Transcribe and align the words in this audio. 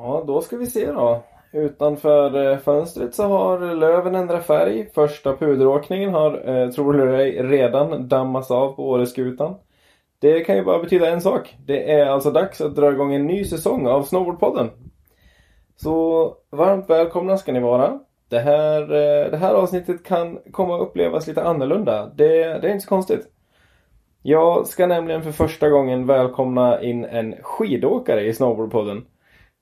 Ja, 0.00 0.24
då 0.26 0.40
ska 0.40 0.56
vi 0.56 0.66
se 0.66 0.92
då. 0.92 1.22
Utanför 1.52 2.52
eh, 2.52 2.58
fönstret 2.58 3.14
så 3.14 3.22
har 3.22 3.74
löven 3.74 4.14
ändrat 4.14 4.46
färg. 4.46 4.88
Första 4.94 5.36
puderåkningen 5.36 6.10
har, 6.10 6.48
eh, 6.48 6.70
tror 6.70 6.92
du 6.92 7.16
ej, 7.16 7.42
redan 7.42 8.08
dammats 8.08 8.50
av 8.50 8.72
på 8.72 8.88
Åreskutan. 8.90 9.54
Det 10.18 10.40
kan 10.40 10.56
ju 10.56 10.64
bara 10.64 10.78
betyda 10.78 11.10
en 11.10 11.20
sak. 11.20 11.56
Det 11.66 11.92
är 11.92 12.06
alltså 12.06 12.30
dags 12.30 12.60
att 12.60 12.76
dra 12.76 12.92
igång 12.92 13.14
en 13.14 13.26
ny 13.26 13.44
säsong 13.44 13.86
av 13.86 14.02
Snowboardpodden. 14.02 14.70
Så 15.76 16.34
varmt 16.50 16.90
välkomna 16.90 17.36
ska 17.36 17.52
ni 17.52 17.60
vara. 17.60 17.98
Det 18.28 18.38
här, 18.38 18.82
eh, 18.82 19.30
det 19.30 19.36
här 19.36 19.54
avsnittet 19.54 20.04
kan 20.04 20.38
komma 20.50 20.76
att 20.76 20.82
upplevas 20.82 21.26
lite 21.26 21.42
annorlunda. 21.44 22.06
Det, 22.14 22.34
det 22.34 22.68
är 22.68 22.72
inte 22.72 22.84
så 22.84 22.88
konstigt. 22.88 23.26
Jag 24.22 24.66
ska 24.66 24.86
nämligen 24.86 25.22
för 25.22 25.32
första 25.32 25.68
gången 25.68 26.06
välkomna 26.06 26.82
in 26.82 27.04
en 27.04 27.34
skidåkare 27.42 28.26
i 28.26 28.34
Snowboardpodden. 28.34 29.04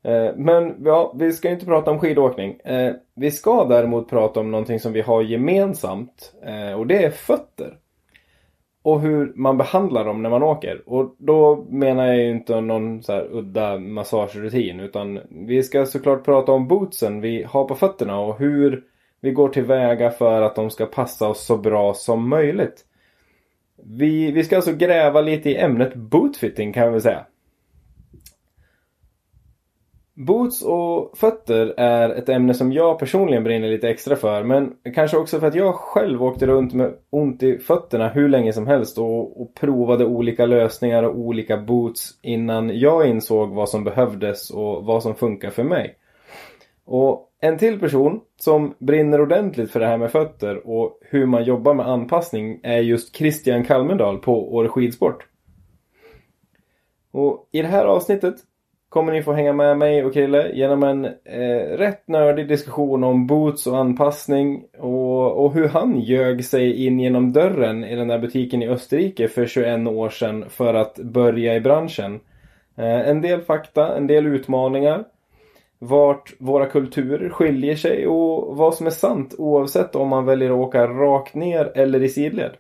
Eh, 0.07 0.34
men 0.36 0.75
ja, 0.84 1.14
vi 1.18 1.32
ska 1.32 1.50
inte 1.50 1.66
prata 1.66 1.91
om 1.91 1.98
skidåkning. 1.98 2.60
Eh, 2.64 2.95
vi 3.14 3.30
ska 3.30 3.64
däremot 3.64 4.09
prata 4.09 4.41
om 4.41 4.51
någonting 4.51 4.80
som 4.80 4.92
vi 4.92 5.01
har 5.01 5.23
gemensamt. 5.23 6.34
Eh, 6.42 6.78
och 6.78 6.87
det 6.87 7.05
är 7.05 7.10
fötter. 7.10 7.78
Och 8.83 9.00
hur 9.00 9.33
man 9.37 9.59
behandlar 9.59 10.05
dem 10.05 10.23
när 10.23 10.30
man 10.30 10.42
åker. 10.42 10.83
Och 10.87 11.16
då 11.19 11.66
menar 11.70 12.06
jag 12.06 12.16
ju 12.16 12.30
inte 12.30 12.61
någon 12.61 13.02
så 13.02 13.12
här 13.12 13.28
udda 13.33 13.78
massagerutin. 13.78 14.80
Utan 14.80 15.20
vi 15.30 15.62
ska 15.62 15.87
såklart 15.87 16.25
prata 16.25 16.52
om 16.52 16.69
bootsen 16.69 17.20
vi 17.20 17.42
har 17.42 17.64
på 17.64 17.75
fötterna 17.75 18.19
och 18.19 18.38
hur 18.38 18.84
vi 19.20 19.30
går 19.30 19.48
tillväga 19.48 20.11
för 20.11 20.42
att 20.42 20.55
de 20.55 20.70
ska 20.70 20.86
passa 20.86 21.28
oss 21.28 21.47
så 21.47 21.56
bra 21.56 21.95
som 21.95 22.28
möjligt. 22.28 22.84
Vi, 23.84 24.33
vi 24.33 24.45
ska 24.45 24.56
alltså 24.56 24.73
gräva 24.73 25.20
lite 25.20 25.50
i 25.50 25.56
ämnet 25.56 25.95
bootfitting 25.95 26.73
kan 26.73 26.84
vi 26.86 26.92
väl 26.92 27.02
säga. 27.02 27.27
Boots 30.19 30.62
och 30.62 31.19
fötter 31.19 31.75
är 31.77 32.11
ett 32.11 32.29
ämne 32.29 32.55
som 32.55 32.73
jag 32.73 32.98
personligen 32.98 33.45
brinner 33.45 33.69
lite 33.69 33.88
extra 33.88 34.17
för. 34.17 34.42
Men 34.42 34.75
kanske 34.95 35.17
också 35.17 35.41
för 35.41 35.47
att 35.47 35.55
jag 35.55 35.75
själv 35.75 36.23
åkte 36.23 36.47
runt 36.47 36.75
med 36.75 36.95
ont 37.11 37.42
i 37.42 37.58
fötterna 37.58 38.08
hur 38.08 38.28
länge 38.28 38.53
som 38.53 38.67
helst 38.67 38.98
och, 38.98 39.42
och 39.42 39.55
provade 39.55 40.05
olika 40.05 40.47
lösningar 40.47 41.03
och 41.03 41.19
olika 41.19 41.56
boots 41.56 42.19
innan 42.23 42.78
jag 42.78 43.08
insåg 43.08 43.50
vad 43.50 43.69
som 43.69 43.84
behövdes 43.84 44.50
och 44.50 44.84
vad 44.84 45.03
som 45.03 45.14
funkar 45.14 45.50
för 45.50 45.64
mig. 45.64 45.97
Och 46.84 47.33
en 47.41 47.58
till 47.58 47.80
person 47.80 48.20
som 48.41 48.75
brinner 48.78 49.20
ordentligt 49.20 49.70
för 49.70 49.80
det 49.80 49.86
här 49.86 49.98
med 49.98 50.11
fötter 50.11 50.69
och 50.69 50.98
hur 51.01 51.27
man 51.27 51.45
jobbar 51.45 51.75
med 51.75 51.89
anpassning 51.89 52.61
är 52.62 52.78
just 52.78 53.17
Christian 53.17 53.64
Kalmendal 53.64 54.19
på 54.19 54.55
Åre 54.55 54.69
Skidsport. 54.69 55.27
Och 57.12 57.48
i 57.53 57.62
det 57.62 57.69
här 57.69 57.84
avsnittet 57.84 58.34
kommer 58.97 59.12
ni 59.12 59.22
få 59.22 59.33
hänga 59.33 59.52
med 59.52 59.78
mig 59.78 60.05
och 60.05 60.12
Krille 60.12 60.52
genom 60.55 60.83
en 60.83 61.05
eh, 61.05 61.77
rätt 61.77 62.08
nördig 62.08 62.48
diskussion 62.48 63.05
om 63.05 63.27
boots 63.27 63.66
och 63.66 63.78
anpassning 63.78 64.64
och, 64.78 65.44
och 65.44 65.55
hur 65.55 65.69
han 65.69 66.00
ljög 66.00 66.44
sig 66.44 66.86
in 66.86 67.00
genom 67.00 67.33
dörren 67.33 67.84
i 67.84 67.97
den 67.97 68.08
där 68.08 68.19
butiken 68.19 68.62
i 68.62 68.69
Österrike 68.69 69.28
för 69.28 69.47
21 69.47 69.89
år 69.89 70.08
sedan 70.11 70.44
för 70.48 70.74
att 70.74 70.97
börja 70.97 71.55
i 71.55 71.61
branschen. 71.61 72.20
Eh, 72.77 73.08
en 73.08 73.20
del 73.20 73.41
fakta, 73.41 73.97
en 73.97 74.06
del 74.06 74.27
utmaningar. 74.27 75.05
Vart 75.78 76.33
våra 76.39 76.67
kulturer 76.67 77.28
skiljer 77.28 77.77
sig 77.77 78.06
och 78.06 78.56
vad 78.56 78.74
som 78.74 78.86
är 78.86 78.91
sant 78.91 79.34
oavsett 79.39 79.97
om 79.97 80.08
man 80.08 80.24
väljer 80.24 80.50
att 80.50 80.56
åka 80.56 80.86
rakt 80.86 81.34
ner 81.34 81.72
eller 81.74 82.02
i 82.02 82.08
sidled. 82.08 82.52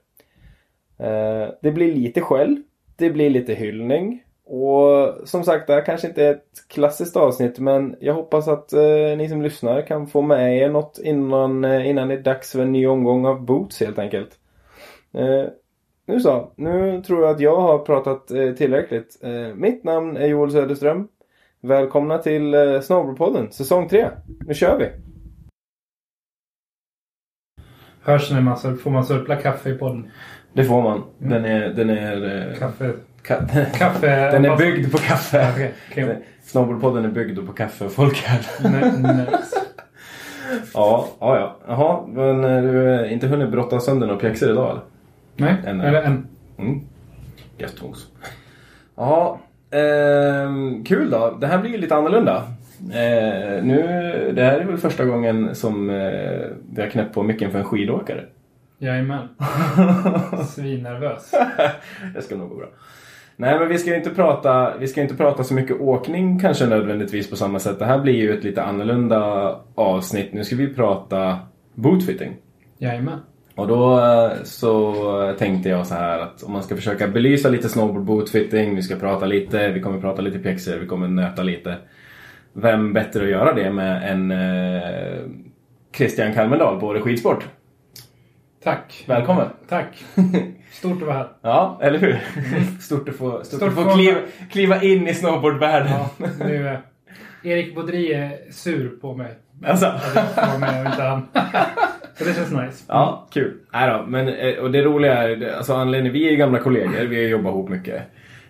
Eh, 0.98 1.48
det 1.62 1.72
blir 1.72 1.94
lite 1.94 2.20
skäll. 2.20 2.62
Det 2.96 3.10
blir 3.10 3.30
lite 3.30 3.54
hyllning. 3.54 4.22
Och 4.48 5.14
som 5.28 5.44
sagt, 5.44 5.66
det 5.66 5.72
här 5.72 5.84
kanske 5.84 6.08
inte 6.08 6.24
är 6.24 6.30
ett 6.30 6.68
klassiskt 6.68 7.16
avsnitt 7.16 7.58
men 7.58 7.96
jag 8.00 8.14
hoppas 8.14 8.48
att 8.48 8.72
eh, 8.72 9.16
ni 9.16 9.28
som 9.28 9.42
lyssnar 9.42 9.86
kan 9.86 10.06
få 10.06 10.22
med 10.22 10.58
er 10.58 10.70
något 10.70 10.98
innan, 11.02 11.64
eh, 11.64 11.88
innan 11.88 12.08
det 12.08 12.14
är 12.14 12.22
dags 12.22 12.52
för 12.52 12.62
en 12.62 12.72
ny 12.72 12.86
omgång 12.86 13.26
av 13.26 13.44
Boots 13.44 13.80
helt 13.80 13.98
enkelt. 13.98 14.30
Eh, 15.14 15.44
nu 16.06 16.20
så, 16.20 16.52
nu 16.56 17.02
tror 17.02 17.22
jag 17.22 17.30
att 17.30 17.40
jag 17.40 17.56
har 17.56 17.78
pratat 17.78 18.30
eh, 18.30 18.52
tillräckligt. 18.52 19.18
Eh, 19.22 19.54
mitt 19.54 19.84
namn 19.84 20.16
är 20.16 20.26
Joel 20.26 20.50
Söderström. 20.50 21.08
Välkomna 21.60 22.18
till 22.18 22.54
eh, 22.54 22.80
Snowboardpodden, 22.80 23.52
säsong 23.52 23.88
3. 23.88 24.08
Nu 24.46 24.54
kör 24.54 24.78
vi! 24.78 24.90
Hörs 28.02 28.30
när 28.30 28.40
man, 28.40 28.78
får 28.78 28.90
man 28.90 29.04
surpla 29.04 29.36
kaffe 29.36 29.70
i 29.70 29.74
podden? 29.74 30.10
Det 30.52 30.64
får 30.64 30.82
man. 30.82 31.02
Den 31.18 31.44
är... 31.44 31.68
Den 31.68 31.90
är 31.90 32.48
eh, 32.48 32.58
Kaffe... 32.58 32.92
ka 33.26 33.36
Kaffe... 33.78 34.06
den 34.30 34.44
är 34.44 34.56
byggd 34.56 34.92
på 34.92 34.98
kaffe. 34.98 35.72
Okej. 35.90 36.22
Snowboardpodden 36.42 37.04
är 37.04 37.08
byggd 37.08 37.46
på 37.46 37.52
kaffe 37.52 37.84
och 37.84 37.92
folköl. 37.92 38.38
Ja, 40.74 41.08
ja, 41.20 41.36
ja. 41.38 41.56
Jaha, 41.68 42.06
men 42.06 42.44
eh, 42.44 42.62
du 42.62 42.78
har 42.96 43.04
inte 43.04 43.26
hunnit 43.26 43.50
brotta 43.50 43.80
sönder 43.80 44.06
några 44.06 44.20
pjäxor 44.20 44.50
idag 44.50 44.70
eller? 44.70 44.82
Nej, 45.36 45.56
En- 45.66 45.80
eller 45.80 46.02
en. 46.02 46.26
Mm. 46.58 46.80
Gött 47.58 47.82
mos. 47.82 48.06
Jaha, 48.96 49.38
ehm, 49.70 50.84
kul 50.84 51.10
då. 51.10 51.36
Det 51.40 51.46
här 51.46 51.58
blir 51.58 51.70
ju 51.70 51.78
lite 51.78 51.94
annorlunda. 51.94 52.36
Eh, 52.80 53.62
nu, 53.64 53.82
det 54.36 54.42
här 54.44 54.60
är 54.60 54.64
väl 54.64 54.78
första 54.78 55.04
gången 55.04 55.54
som 55.54 55.90
eh, 55.90 55.96
vi 56.74 56.82
har 56.82 56.88
knäppt 56.88 57.14
på 57.14 57.22
mycket 57.22 57.52
för 57.52 57.58
en 57.58 57.64
skidåkare. 57.64 58.24
Jajamän. 58.78 59.28
Svinnervös. 60.48 61.30
det 62.14 62.22
ska 62.22 62.36
nog 62.36 62.48
gå 62.48 62.54
bra. 62.56 62.66
Nej 63.36 63.58
men 63.58 63.68
vi 63.68 63.78
ska 63.78 63.90
ju 63.90 63.96
inte 63.96 64.10
prata, 64.10 64.76
vi 64.78 64.88
ska 64.88 65.02
inte 65.02 65.16
prata 65.16 65.44
så 65.44 65.54
mycket 65.54 65.80
åkning 65.80 66.38
kanske 66.38 66.66
nödvändigtvis 66.66 67.30
på 67.30 67.36
samma 67.36 67.58
sätt. 67.58 67.78
Det 67.78 67.84
här 67.84 67.98
blir 67.98 68.14
ju 68.14 68.38
ett 68.38 68.44
lite 68.44 68.62
annorlunda 68.62 69.54
avsnitt. 69.74 70.32
Nu 70.32 70.44
ska 70.44 70.56
vi 70.56 70.74
prata 70.74 71.38
bootfitting. 71.74 72.36
Jajamän. 72.78 73.18
Och 73.54 73.68
då 73.68 73.98
eh, 73.98 74.32
så 74.44 75.34
tänkte 75.38 75.68
jag 75.68 75.86
så 75.86 75.94
här 75.94 76.18
att 76.18 76.42
om 76.42 76.52
man 76.52 76.62
ska 76.62 76.76
försöka 76.76 77.08
belysa 77.08 77.48
lite 77.48 77.68
snowboard 77.68 78.04
bootfitting, 78.04 78.76
vi 78.76 78.82
ska 78.82 78.96
prata 78.96 79.26
lite, 79.26 79.68
vi 79.68 79.80
kommer 79.80 80.00
prata 80.00 80.22
lite 80.22 80.38
pjäxor, 80.38 80.76
vi 80.76 80.86
kommer 80.86 81.08
nöta 81.08 81.42
lite. 81.42 81.76
Vem 82.52 82.92
bättre 82.92 83.22
att 83.22 83.30
göra 83.30 83.54
det 83.54 83.70
med 83.70 84.12
än 84.12 84.30
eh, 84.30 85.20
Christian 85.96 86.34
Kalmendal 86.34 86.80
på 86.80 86.86
Åre 86.86 87.00
Skidsport? 87.00 87.44
Tack. 88.62 89.04
Välkommen. 89.06 89.48
Tack. 89.68 90.04
Stort 90.72 91.02
att 91.02 91.08
vara 91.08 91.16
här. 91.16 91.28
Ja, 91.42 91.78
eller 91.82 91.98
hur? 91.98 92.18
Stort 92.80 93.08
att 93.08 93.16
få, 93.16 93.44
stort 93.44 93.46
Stort 93.46 93.68
att 93.68 93.74
få 93.74 93.94
kliva, 93.94 94.18
kliva 94.50 94.82
in 94.82 95.08
i 95.08 95.14
snowboardvärlden. 95.14 95.92
Ja, 95.92 96.10
nu, 96.38 96.68
eh, 96.68 96.78
Erik 97.52 97.74
Baudry 97.74 98.12
är 98.12 98.52
sur 98.52 98.88
på 98.88 99.14
mig. 99.14 99.38
Alltså. 99.64 99.86
Att 99.86 100.14
jag 100.14 100.34
får 100.34 100.46
vara 100.46 100.58
med 100.58 100.80
och 100.80 100.90
inte 100.90 101.02
han. 101.02 101.28
Så 102.18 102.24
det 102.24 102.34
känns 102.34 102.50
nice. 102.50 102.84
Ja, 102.88 103.28
kul. 103.30 103.54
Nej 103.72 103.90
då, 103.90 104.04
men 104.06 104.28
eh, 104.28 104.54
och 104.54 104.70
det 104.70 104.82
roliga 104.82 105.22
är, 105.22 105.56
alltså 105.56 105.74
anledningen, 105.74 106.12
vi 106.12 106.26
är 106.26 106.30
ju 106.30 106.36
gamla 106.36 106.58
kollegor, 106.58 107.04
vi 107.04 107.16
har 107.16 107.30
jobbat 107.30 107.52
ihop 107.52 107.68
mycket. 107.68 108.02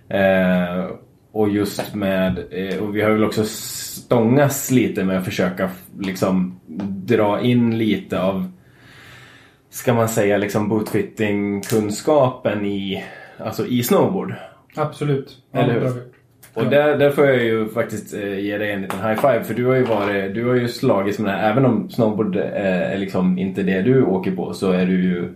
Eh, 0.08 0.86
och 1.32 1.48
just 1.48 1.94
med, 1.94 2.38
eh, 2.50 2.78
och 2.78 2.96
vi 2.96 3.02
har 3.02 3.10
väl 3.10 3.24
också 3.24 3.44
stångats 3.44 4.70
lite 4.70 5.04
med 5.04 5.18
att 5.18 5.24
försöka 5.24 5.70
liksom 5.98 6.60
dra 7.06 7.40
in 7.40 7.78
lite 7.78 8.20
av, 8.22 8.52
ska 9.76 9.94
man 9.94 10.08
säga, 10.08 10.36
liksom 10.36 10.68
bootfitting-kunskapen 10.68 12.66
i, 12.66 13.04
alltså 13.38 13.66
i 13.66 13.82
snowboard. 13.82 14.34
Absolut. 14.76 15.36
Ja, 15.52 15.60
Eller 15.60 15.80
hur? 15.80 16.02
Och 16.54 16.66
där, 16.66 16.98
där 16.98 17.10
får 17.10 17.26
jag 17.26 17.44
ju 17.44 17.68
faktiskt 17.68 18.14
eh, 18.14 18.38
ge 18.38 18.58
dig 18.58 18.72
en 18.72 18.82
liten 18.82 19.00
high 19.08 19.20
five 19.20 19.44
för 19.44 19.54
du 19.54 19.66
har 19.66 19.74
ju 19.74 19.84
varit, 19.84 20.34
du 20.34 20.48
har 20.48 20.54
ju 20.54 20.68
slagits 20.68 21.18
med 21.18 21.32
det 21.32 21.38
här. 21.38 21.50
Även 21.50 21.64
om 21.64 21.90
snowboard 21.90 22.36
eh, 22.36 22.92
är 22.92 22.98
liksom 22.98 23.38
inte 23.38 23.62
det 23.62 23.82
du 23.82 24.02
åker 24.02 24.30
på 24.30 24.54
så 24.54 24.70
är 24.70 24.86
du 24.86 25.02
ju 25.02 25.34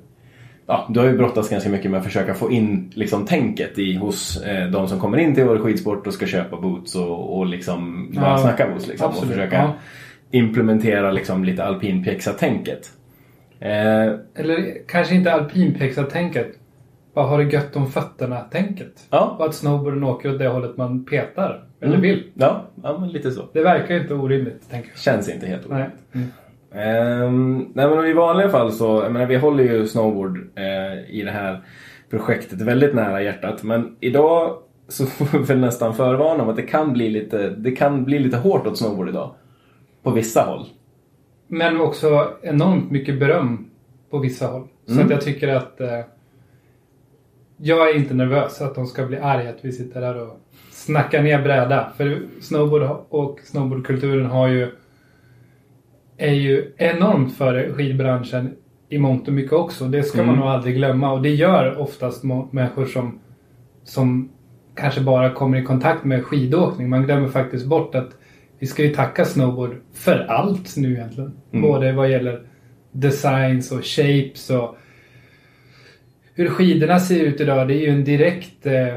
Ja, 0.66 0.86
du 0.90 1.00
har 1.00 1.06
ju 1.06 1.16
brottats 1.16 1.48
ganska 1.48 1.70
mycket 1.70 1.90
med 1.90 1.98
att 1.98 2.06
försöka 2.06 2.34
få 2.34 2.50
in 2.50 2.92
liksom, 2.94 3.26
tänket 3.26 3.78
i, 3.78 3.94
hos 3.94 4.42
eh, 4.42 4.70
de 4.70 4.88
som 4.88 5.00
kommer 5.00 5.18
in 5.18 5.34
till 5.34 5.44
vår 5.44 5.58
skidsport 5.58 6.06
och 6.06 6.14
ska 6.14 6.26
köpa 6.26 6.60
boots 6.60 6.94
och, 6.94 7.38
och 7.38 7.46
liksom 7.46 8.10
bara 8.14 8.30
Ja, 8.30 8.38
snacka 8.38 8.68
boots. 8.68 8.86
Liksom, 8.86 9.06
och 9.06 9.12
absolut, 9.12 9.34
försöka 9.34 9.56
ja. 9.56 9.74
implementera 10.30 11.10
liksom, 11.12 11.44
lite 11.44 11.64
alpinpjäxa-tänket. 11.64 12.90
Eh, 13.60 14.14
Eller 14.34 14.86
kanske 14.88 15.14
inte 15.14 15.32
alpinpjäxa-tänket. 15.32 16.46
Bara 17.14 17.26
ha 17.26 17.36
det 17.36 17.44
gött 17.52 17.76
om 17.76 17.86
fötterna-tänket. 17.86 19.06
ja. 19.10 19.36
Och 19.38 19.44
att 19.46 19.54
snowboarden 19.54 20.04
åker 20.04 20.32
åt 20.32 20.38
det 20.38 20.48
hållet 20.48 20.76
man 20.76 21.04
petar. 21.04 21.64
Eller 21.80 21.92
Mm. 21.94 22.00
vill. 22.02 22.24
Ja, 22.34 22.64
ja, 22.82 22.98
men 23.00 23.08
lite 23.08 23.30
så. 23.30 23.42
Det 23.52 23.62
verkar 23.62 23.94
ju 23.94 24.00
inte 24.00 24.14
orimligt, 24.14 24.70
tänker 24.70 24.88
jag. 24.88 24.98
Känns 24.98 25.28
inte 25.28 25.46
helt 25.46 25.66
orimligt. 25.66 25.88
Nej. 26.12 26.22
Mm. 26.22 26.28
Ehm, 26.86 27.66
nej 27.74 27.88
men 27.88 28.06
i 28.06 28.12
vanliga 28.12 28.48
fall 28.48 28.72
så, 28.72 29.00
jag 29.02 29.12
menar 29.12 29.26
vi 29.26 29.36
håller 29.36 29.64
ju 29.64 29.86
snowboard 29.86 30.38
eh, 30.54 31.10
i 31.10 31.22
det 31.24 31.30
här 31.30 31.60
projektet 32.10 32.60
väldigt 32.60 32.94
nära 32.94 33.22
hjärtat. 33.22 33.62
Men 33.62 33.96
idag 34.00 34.56
så 34.88 35.06
får 35.06 35.38
vi 35.38 35.44
väl 35.44 35.58
nästan 35.58 35.94
förvarna 35.94 36.42
om 36.42 36.48
att 36.48 36.56
det 36.56 36.62
kan 36.62 36.92
bli 36.92 37.10
lite, 37.10 37.50
det 37.50 37.70
kan 37.70 38.04
bli 38.04 38.18
lite 38.18 38.36
hårt 38.36 38.66
åt 38.66 38.78
snowboard 38.78 39.08
idag. 39.08 39.34
På 40.02 40.10
vissa 40.10 40.40
håll. 40.42 40.66
Men 41.52 41.80
också 41.80 42.30
enormt 42.42 42.90
mycket 42.90 43.18
beröm 43.20 43.70
på 44.10 44.18
vissa 44.18 44.46
håll. 44.46 44.68
Så 44.86 44.92
Mm. 44.92 45.04
att 45.04 45.10
jag 45.10 45.20
tycker 45.20 45.48
att 45.48 45.80
eh, 45.80 46.00
jag 47.56 47.90
är 47.90 47.96
inte 47.96 48.14
nervös 48.14 48.60
att 48.60 48.74
de 48.74 48.86
ska 48.86 49.06
bli 49.06 49.16
arga 49.18 49.50
att 49.50 49.64
vi 49.64 49.72
sitter 49.72 50.00
där 50.00 50.22
och 50.22 50.40
snacka 50.70 51.22
ner 51.22 51.42
bräda. 51.42 51.92
För 51.96 52.22
snowboard 52.40 52.82
och 53.08 53.40
snowboardkulturen 53.44 54.26
har 54.26 54.48
ju 54.48 54.70
är 56.16 56.32
ju 56.32 56.72
enormt 56.76 57.36
för 57.36 57.72
skidbranschen 57.72 58.56
i 58.88 58.98
mångt 58.98 59.28
och 59.28 59.34
mycket 59.34 59.52
också. 59.52 59.84
Det 59.84 60.02
ska 60.02 60.18
man 60.18 60.28
Mm. 60.28 60.40
nog 60.40 60.48
aldrig 60.48 60.74
glömma 60.76 61.12
och 61.12 61.22
det 61.22 61.34
gör 61.34 61.78
oftast 61.80 62.24
människor 62.50 62.86
som, 62.86 63.18
som 63.84 64.28
kanske 64.74 65.00
bara 65.00 65.30
kommer 65.30 65.58
i 65.58 65.64
kontakt 65.64 66.04
med 66.04 66.24
skidåkning. 66.24 66.88
Man 66.90 67.02
glömmer 67.02 67.28
faktiskt 67.28 67.66
bort 67.66 67.94
att 67.94 68.10
vi 68.60 68.66
ska 68.66 68.82
ju 68.82 68.94
tacka 68.94 69.24
snowboard 69.24 69.76
för 69.94 70.18
allt 70.18 70.76
nu 70.76 70.92
egentligen. 70.92 71.32
Mm. 71.52 71.62
Både 71.62 71.92
vad 71.92 72.10
gäller 72.10 72.42
designs 72.92 73.72
och 73.72 73.84
shapes 73.84 74.50
och 74.50 74.76
hur 76.34 76.48
skidorna 76.48 77.00
ser 77.00 77.20
ut 77.20 77.40
idag. 77.40 77.68
Det 77.68 77.74
är 77.74 77.80
ju 77.80 77.90
en 77.90 78.04
direkt 78.04 78.66
eh, 78.66 78.94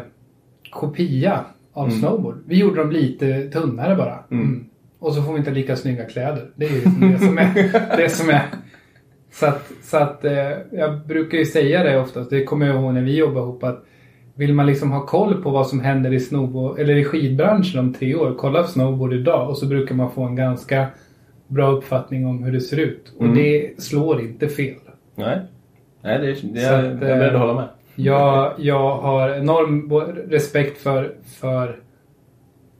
kopia 0.69 1.45
av 1.73 1.87
Mm. 1.87 1.99
snowboard. 1.99 2.43
Vi 2.47 2.57
gjorde 2.57 2.81
dem 2.81 2.91
lite 2.91 3.49
tunnare 3.49 3.95
bara. 3.95 4.23
Mm. 4.31 4.43
Mm. 4.45 4.65
Och 4.99 5.13
så 5.13 5.23
får 5.23 5.33
vi 5.33 5.39
inte 5.39 5.51
lika 5.51 5.75
snygga 5.75 6.05
kläder. 6.05 6.49
Det 6.55 6.65
är 6.65 6.69
ju 6.69 6.75
liksom 6.75 7.11
det 7.11 7.19
som 7.19 7.37
är. 7.37 7.97
det 7.97 8.09
som 8.09 8.29
är. 8.29 8.41
Så 9.31 9.45
att, 9.45 9.71
så 9.83 9.97
att 9.97 10.25
eh, 10.25 10.49
jag 10.71 11.07
brukar 11.07 11.37
ju 11.37 11.45
säga 11.45 11.83
det 11.83 11.99
oftast. 11.99 12.29
Det 12.29 12.43
kommer 12.43 12.65
jag 12.67 12.75
ihåg 12.75 12.93
när 12.93 13.01
vi 13.01 13.15
jobbade 13.17 13.39
ihop 13.45 13.63
att 13.63 13.85
vill 14.35 14.53
man 14.53 14.65
liksom 14.65 14.91
ha 14.91 15.05
koll 15.05 15.43
på 15.43 15.49
vad 15.49 15.67
som 15.67 15.79
händer 15.79 16.13
i 16.13 16.19
snowboard 16.19 16.79
eller 16.79 16.95
i 16.95 17.03
skidbranschen 17.03 17.79
om 17.79 17.93
tre 17.93 18.15
år. 18.15 18.35
Kolla 18.37 18.61
på 18.61 18.67
snowboard 18.67 19.13
idag 19.13 19.49
och 19.49 19.57
så 19.57 19.65
brukar 19.65 19.95
man 19.95 20.11
få 20.11 20.23
en 20.23 20.35
ganska 20.35 20.87
bra 21.47 21.71
uppfattning 21.71 22.25
om 22.27 22.43
hur 22.43 22.51
det 22.51 22.61
ser 22.61 22.77
ut. 22.77 23.13
Och 23.17 23.23
Mm. 23.25 23.35
det 23.35 23.81
slår 23.83 24.21
inte 24.21 24.47
fel. 24.47 24.75
Nej. 25.15 25.39
Nej, 26.01 26.19
det, 26.19 26.53
det, 26.53 26.61
jag, 26.61 26.75
att, 26.79 26.83
jag 26.83 26.91
är 26.91 26.95
beredd 26.95 27.21
eh, 27.21 27.33
att 27.33 27.39
hålla 27.39 27.53
med. 27.53 27.67
Jag, 27.95 28.53
jag 28.57 28.97
har 28.97 29.29
enorm 29.29 29.91
respekt 30.29 30.77
för, 30.81 31.15
för 31.25 31.79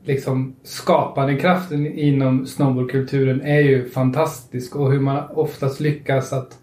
liksom 0.04 0.56
skapandekraften 0.62 1.86
inom 1.86 2.46
snowboardkulturen 2.46 3.42
är 3.42 3.60
ju 3.60 3.88
fantastisk 3.88 4.76
och 4.76 4.92
hur 4.92 5.00
man 5.00 5.22
oftast 5.34 5.80
lyckas 5.80 6.32
att 6.32 6.58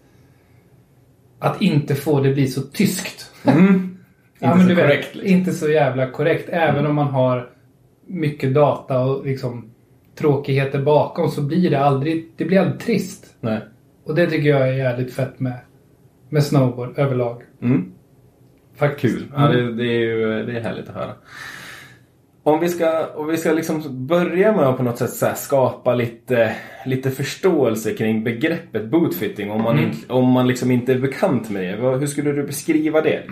att 1.38 1.62
inte 1.62 1.94
få 1.94 2.20
det 2.20 2.34
bli 2.34 2.46
så 2.46 2.60
tyskt. 2.62 3.30
Mm. 3.44 3.91
Ja, 4.42 4.54
men 4.54 4.62
så 4.62 4.68
du 4.68 4.74
vet, 4.74 4.84
korrekt. 4.84 5.14
Liksom. 5.14 5.38
Inte 5.38 5.52
så 5.52 5.70
jävla 5.70 6.10
korrekt. 6.10 6.48
Även 6.48 6.86
om 6.86 6.94
man 6.94 7.06
har 7.06 7.50
mycket 8.06 8.54
data 8.54 9.00
och 9.00 9.26
liksom 9.26 9.70
tråkigheter 10.18 10.82
bakom 10.82 11.28
så 11.28 11.42
blir 11.42 11.70
det 11.70 11.80
aldrig, 11.80 12.32
det 12.36 12.44
blir 12.44 12.60
aldrig 12.60 12.80
trist. 12.80 13.34
Nej. 13.40 13.60
Och 14.04 14.14
det 14.14 14.26
tycker 14.30 14.48
jag 14.48 14.68
är 14.68 14.72
jävligt 14.72 15.14
fett 15.14 15.40
med, 15.40 15.56
med 16.28 16.42
snowboard 16.44 16.98
överlag. 16.98 17.42
Mm. 17.62 17.92
Faktiskt. 18.76 19.18
Kul. 19.18 19.32
Ja, 19.36 19.40
det, 19.48 19.74
det 19.74 19.84
är 19.84 20.00
ju 20.00 20.46
det 20.46 20.58
är 20.58 20.62
härligt 20.62 20.88
att 20.88 20.94
höra. 20.94 21.12
Om 22.44 22.60
vi 22.60 22.68
ska, 22.68 23.06
om 23.16 23.26
vi 23.26 23.36
ska 23.36 23.52
liksom 23.52 24.06
börja 24.06 24.56
med 24.56 24.64
att 24.66 24.76
på 24.76 24.82
något 24.82 24.98
sätt 24.98 25.38
skapa 25.38 25.94
lite, 25.94 26.56
lite 26.86 27.10
förståelse 27.10 27.94
kring 27.94 28.24
begreppet 28.24 28.90
bootfitting. 28.90 29.50
Om 29.50 29.62
man, 29.62 29.78
Mm. 29.78 29.90
inte, 29.90 30.12
om 30.12 30.28
man 30.28 30.46
liksom 30.48 30.70
inte 30.70 30.92
är 30.92 30.98
bekant 30.98 31.50
med 31.50 31.62
det. 31.78 31.98
Hur 31.98 32.06
skulle 32.06 32.32
du 32.32 32.42
beskriva 32.46 33.00
det? 33.00 33.22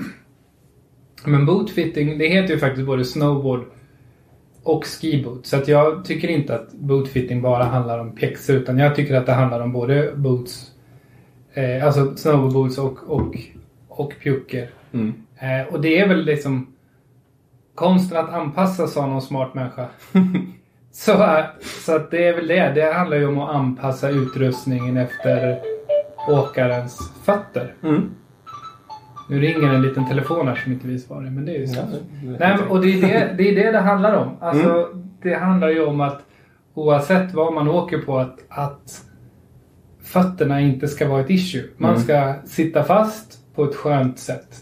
Men 1.26 1.46
bootfitting, 1.46 2.18
det 2.18 2.28
heter 2.28 2.54
ju 2.54 2.60
faktiskt 2.60 2.86
både 2.86 3.04
snowboard 3.04 3.64
och 4.62 4.84
skiboot. 4.84 5.46
Så 5.46 5.56
att 5.56 5.68
jag 5.68 6.04
tycker 6.04 6.28
inte 6.28 6.54
att 6.54 6.72
bootfitting 6.72 7.42
bara 7.42 7.64
handlar 7.64 7.98
om 7.98 8.14
pjäxor 8.14 8.56
utan 8.56 8.78
jag 8.78 8.96
tycker 8.96 9.14
att 9.14 9.26
det 9.26 9.32
handlar 9.32 9.60
om 9.60 9.72
både 9.72 10.12
boots, 10.16 10.70
eh, 11.54 11.86
alltså 11.86 12.16
snowboardboots 12.16 12.78
och, 12.78 12.98
och, 13.10 13.36
och 13.88 14.12
pjuckor. 14.22 14.66
Mm. 14.92 15.12
Eh, 15.38 15.74
och 15.74 15.80
det 15.80 15.98
är 15.98 16.08
väl 16.08 16.24
liksom 16.24 16.74
konsten 17.74 18.18
att 18.18 18.30
anpassa 18.30 18.86
sa 18.86 19.06
någon 19.06 19.22
smart 19.22 19.54
människa. 19.54 19.86
så, 20.92 21.12
eh, 21.12 21.44
så 21.84 21.96
att 21.96 22.10
det 22.10 22.28
är 22.28 22.34
väl 22.34 22.46
det. 22.46 22.72
Det 22.74 22.92
handlar 22.92 23.16
ju 23.16 23.26
om 23.26 23.38
att 23.38 23.54
anpassa 23.54 24.10
utrustningen 24.10 24.96
efter 24.96 25.60
åkarens 26.28 27.12
fötter. 27.24 27.74
Mm. 27.82 28.10
Nu 29.30 29.40
ringer 29.40 29.74
en 29.74 29.82
liten 29.82 30.08
telefon 30.08 30.48
här 30.48 30.54
som 30.54 30.72
inte 30.72 30.86
vi 30.86 30.98
svarar 30.98 31.30
men 31.30 31.44
det 31.44 31.56
är 31.56 31.58
ju 31.58 31.66
så. 31.66 31.78
Ja, 31.80 32.32
Nej, 32.40 32.58
och 32.68 32.80
det 32.80 32.88
är 32.92 33.00
det, 33.00 33.34
det 33.38 33.48
är 33.50 33.54
det 33.64 33.72
det 33.72 33.78
handlar 33.78 34.16
om. 34.16 34.36
Alltså, 34.40 34.88
Det 35.22 35.34
handlar 35.34 35.68
ju 35.68 35.84
om 35.84 36.00
att 36.00 36.22
oavsett 36.74 37.34
vad 37.34 37.54
man 37.54 37.68
åker 37.68 37.98
på 37.98 38.18
att, 38.18 38.38
att 38.48 39.04
fötterna 40.02 40.60
inte 40.60 40.88
ska 40.88 41.08
vara 41.08 41.20
ett 41.20 41.30
issue. 41.30 41.62
Man 41.76 41.90
Mm. 41.90 42.02
ska 42.02 42.34
sitta 42.44 42.82
fast 42.84 43.54
på 43.54 43.64
ett 43.64 43.74
skönt 43.74 44.18
sätt. 44.18 44.56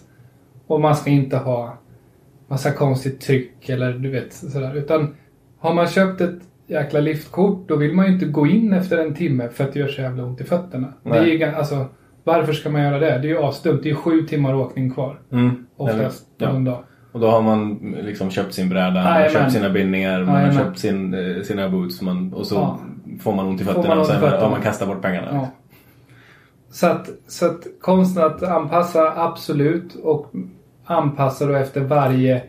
Och 0.66 0.80
man 0.80 0.96
ska 0.96 1.10
inte 1.10 1.36
ha 1.36 1.78
massa 2.48 2.72
konstigt 2.72 3.20
tryck 3.20 3.68
eller 3.68 3.92
du 3.92 4.10
vet 4.10 4.32
sådär. 4.32 4.76
Utan 4.76 5.14
har 5.58 5.74
man 5.74 5.86
köpt 5.86 6.20
ett 6.20 6.38
jäkla 6.66 7.00
liftkort 7.00 7.68
då 7.68 7.76
vill 7.76 7.94
man 7.94 8.06
ju 8.06 8.12
inte 8.12 8.26
gå 8.26 8.46
in 8.46 8.72
efter 8.72 8.98
en 8.98 9.14
timme 9.14 9.48
för 9.48 9.64
att 9.64 9.72
det 9.72 9.78
gör 9.80 9.88
så 9.88 10.00
jävla 10.00 10.24
ont 10.24 10.40
i 10.40 10.44
fötterna. 10.44 10.92
Det 11.02 11.10
är 11.10 11.22
Nej. 11.22 11.38
ju, 11.38 11.44
alltså, 11.44 11.86
varför 12.28 12.52
ska 12.52 12.70
man 12.70 12.82
göra 12.82 12.98
det? 12.98 13.06
Det 13.18 13.28
är 13.28 13.32
ju 13.32 13.38
asdumt. 13.38 13.82
Det 13.82 13.88
är 13.88 13.90
ju 13.90 13.96
sju 13.96 14.22
timmar 14.22 14.54
åkning 14.54 14.90
kvar. 14.90 15.20
Mm. 15.32 15.66
Oftast 15.76 16.38
på 16.38 16.44
Ja. 16.44 16.50
en 16.50 16.64
dag. 16.64 16.84
Och 17.12 17.20
då 17.20 17.30
har 17.30 17.42
man 17.42 17.74
liksom 18.02 18.30
köpt 18.30 18.54
sin 18.54 18.68
bräda, 18.68 18.92
man 18.94 19.02
har 19.22 19.28
köpt 19.28 19.52
sina 19.52 19.70
bindningar, 19.70 20.24
man 20.24 20.44
har 20.44 20.52
köpt 20.52 20.78
sin, 20.78 21.14
eh, 21.14 21.42
sina 21.42 21.68
boots 21.68 22.02
man, 22.02 22.32
och 22.34 22.46
så 22.46 22.54
Ja. 22.54 22.78
får 23.20 23.32
man 23.34 23.46
ont 23.46 23.60
i 23.60 23.64
fötterna 23.64 24.00
och 24.00 24.06
sen 24.06 24.20
fötterna. 24.20 24.48
man 24.48 24.60
kastar 24.62 24.86
bort 24.86 25.02
pengarna. 25.02 25.28
Ja. 25.32 25.48
Så 26.70 26.86
att, 26.86 27.08
så 27.26 27.46
att 27.46 27.66
konsten 27.80 28.24
att 28.24 28.42
anpassa, 28.42 29.12
absolut. 29.16 29.94
Och 29.94 30.32
anpassa 30.84 31.46
då 31.46 31.54
efter 31.54 31.80
varje 31.80 32.42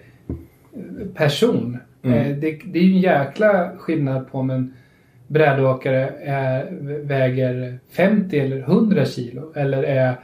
person. 1.15 1.77
Mm. 2.03 2.17
Eh, 2.17 2.37
Det, 2.37 2.59
det 2.65 2.79
är 2.79 2.83
ju 2.83 2.91
en 2.93 2.99
jäkla 3.01 3.69
skillnad 3.77 4.31
på 4.31 4.37
om 4.39 4.49
en 4.49 4.73
brädåkare 5.29 6.09
är, 6.23 6.67
väger 7.03 7.79
50 7.91 8.39
eller 8.39 8.59
100 8.59 9.05
kilo. 9.05 9.53
Eller 9.55 9.83
är 9.83 10.15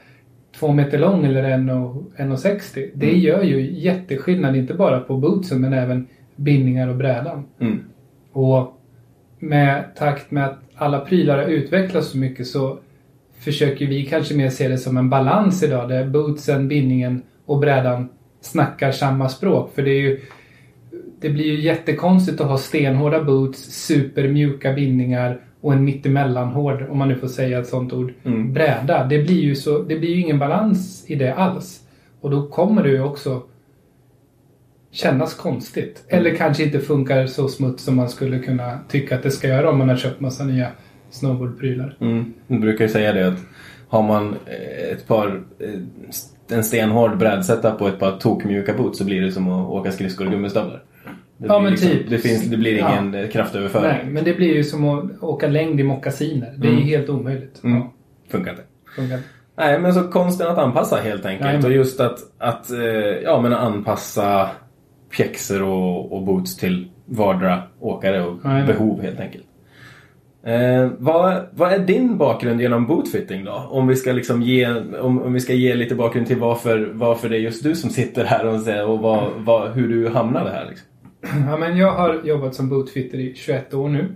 två 0.59 0.71
meter 0.71 0.99
lång 0.99 1.25
eller 1.25 1.43
1,60. 1.43 2.89
Det 2.93 3.09
Mm. 3.09 3.19
gör 3.19 3.43
ju 3.43 3.71
jätteskillnad, 3.71 4.55
inte 4.55 4.73
bara 4.73 4.99
på 4.99 5.17
bootsen 5.17 5.61
men 5.61 5.73
även 5.73 6.07
bindningar 6.35 6.87
och 6.87 6.95
brädan. 6.95 7.45
Mm. 7.59 7.79
Och 8.31 8.81
med 9.39 9.83
takt 9.95 10.31
med 10.31 10.45
att 10.45 10.59
alla 10.75 10.99
prylar 10.99 11.37
har 11.37 11.45
utvecklats 11.45 12.07
så 12.11 12.17
mycket 12.17 12.47
så 12.47 12.77
försöker 13.39 13.85
vi 13.85 14.05
kanske 14.05 14.35
mer 14.35 14.49
se 14.49 14.67
det 14.67 14.77
som 14.77 14.97
en 14.97 15.09
balans 15.09 15.63
idag 15.63 15.89
där 15.89 16.05
bootsen, 16.05 16.67
bindningen 16.67 17.21
och 17.45 17.59
brädan 17.59 18.09
snackar 18.41 18.91
samma 18.91 19.29
språk. 19.29 19.71
För 19.75 19.81
det 19.81 19.91
är 19.91 20.01
ju 20.01 20.19
det 21.25 21.31
blir 21.31 21.45
ju 21.45 21.61
jättekonstigt 21.61 22.41
att 22.41 22.47
ha 22.47 22.57
stenhårda 22.57 23.23
boots, 23.23 23.59
supermjuka 23.59 24.73
bindningar 24.73 25.41
och 25.61 25.73
en 25.73 25.83
mittemellanhård, 25.83 26.85
om 26.89 26.97
man 26.97 27.07
nu 27.07 27.15
får 27.15 27.27
säga 27.27 27.59
ett 27.59 27.67
sånt 27.67 27.93
ord, 27.93 28.13
Mm. 28.23 28.53
bräda. 28.53 29.03
Det 29.03 29.19
blir, 29.23 29.41
ju 29.41 29.55
så, 29.55 29.79
det 29.81 29.95
blir 29.95 30.09
ju 30.09 30.21
ingen 30.21 30.39
balans 30.39 31.05
i 31.07 31.15
det 31.15 31.33
alls. 31.33 31.81
Och 32.21 32.31
då 32.31 32.47
kommer 32.47 32.83
det 32.83 32.89
ju 32.89 33.01
också 33.01 33.43
kännas 34.91 35.33
konstigt. 35.33 36.03
Eller 36.07 36.35
kanske 36.35 36.63
inte 36.63 36.79
funkar 36.79 37.25
så 37.27 37.47
smutt 37.47 37.79
som 37.79 37.95
man 37.95 38.09
skulle 38.09 38.39
kunna 38.39 38.79
tycka 38.89 39.15
att 39.15 39.23
det 39.23 39.31
ska 39.31 39.47
göra 39.47 39.69
om 39.69 39.77
man 39.77 39.89
har 39.89 39.97
köpt 39.97 40.19
massa 40.19 40.43
nya 40.43 40.67
snowboardprylar. 41.09 41.97
Mm. 42.01 42.33
Man 42.47 42.61
brukar 42.61 42.85
ju 42.85 42.89
säga 42.89 43.13
det 43.13 43.27
att 43.27 43.39
har 43.87 44.03
man 44.03 44.35
eh, 44.45 44.91
ett 44.91 45.07
par 45.07 45.43
eh, 45.59 46.55
en 46.57 46.63
stenhård 46.63 47.17
brädsetup 47.17 47.81
och 47.81 47.89
ett 47.89 47.99
par 47.99 48.17
tokmjuka 48.17 48.73
boots 48.73 48.97
så 48.97 49.03
blir 49.05 49.21
det 49.21 49.31
som 49.31 49.49
att 49.49 49.69
åka 49.69 49.91
skridskor 49.91 50.25
och 50.25 50.31
gummistövlar. 50.31 50.83
Det 51.37 51.47
Ja, 51.47 51.59
blir 51.59 51.69
men 51.69 51.79
typ. 51.79 52.09
Det, 52.09 52.17
finns, 52.17 52.43
det 52.49 52.57
blir 52.57 52.73
ingen 52.77 53.13
ja. 53.13 53.27
kraftöverföring. 53.27 53.87
Nej, 53.87 54.05
men 54.05 54.23
det 54.23 54.33
blir 54.33 54.55
ju 54.55 54.63
som 54.63 54.85
att 54.89 55.23
åka 55.23 55.47
längd 55.47 55.79
i 55.79 55.83
mockasiner. 55.83 56.53
Det 56.57 56.67
är 56.67 56.71
Mm. 56.71 56.83
ju 56.83 56.89
helt 56.97 57.09
omöjligt. 57.09 57.63
Mm. 57.63 57.77
Ja, 57.77 57.93
Funkar 58.29 58.51
inte. 58.51 58.63
funkar. 58.95 59.19
Nej, 59.57 59.79
men 59.79 59.93
så 59.93 60.03
konsten 60.03 60.47
att 60.47 60.57
anpassa 60.57 60.95
helt 60.95 61.25
enkelt. 61.25 61.45
Jajamän. 61.45 61.65
Och 61.65 61.71
just 61.71 61.99
att, 61.99 62.19
att 62.37 62.71
eh, 62.71 62.79
ja, 63.23 63.41
men 63.41 63.53
anpassa 63.53 64.49
pjäxor 65.17 65.63
och, 65.63 66.13
och 66.13 66.23
boots 66.23 66.57
till 66.57 66.87
vardera 67.05 67.63
åkare 67.79 68.21
och 68.25 68.37
Jajamän. 68.45 68.67
behov 68.67 69.01
helt 69.01 69.19
enkelt. 69.19 69.43
Eh, 70.45 70.89
vad, 70.97 71.45
vad 71.51 71.73
är 71.73 71.79
din 71.79 72.17
bakgrund 72.17 72.61
genom 72.61 72.87
bootfitting 72.87 73.45
då? 73.45 73.67
Om 73.69 73.87
vi 73.87 73.95
ska 73.95 74.11
liksom 74.11 74.41
ge, 74.41 74.67
om, 75.01 75.21
om 75.21 75.33
vi 75.33 75.39
ska 75.39 75.53
ge 75.53 75.75
lite 75.75 75.95
bakgrund 75.95 76.27
till 76.27 76.37
varför, 76.39 76.89
varför 76.93 77.29
det 77.29 77.37
är 77.37 77.39
just 77.39 77.63
du 77.63 77.75
som 77.75 77.89
sitter 77.89 78.23
här 78.25 78.45
och, 78.47 78.59
säger- 78.61 78.85
och 78.87 78.99
vad, 78.99 79.31
vad, 79.37 79.71
hur 79.71 79.87
du 79.87 80.09
hamnade 80.09 80.49
här. 80.51 80.65
Liksom. 80.69 80.87
Ja, 81.33 81.57
men 81.57 81.77
jag 81.77 81.91
har 81.91 82.21
jobbat 82.23 82.55
som 82.55 82.69
bootfitter 82.69 83.17
i 83.17 83.33
21 83.35 83.73
år 83.73 83.89
nu. 83.89 84.15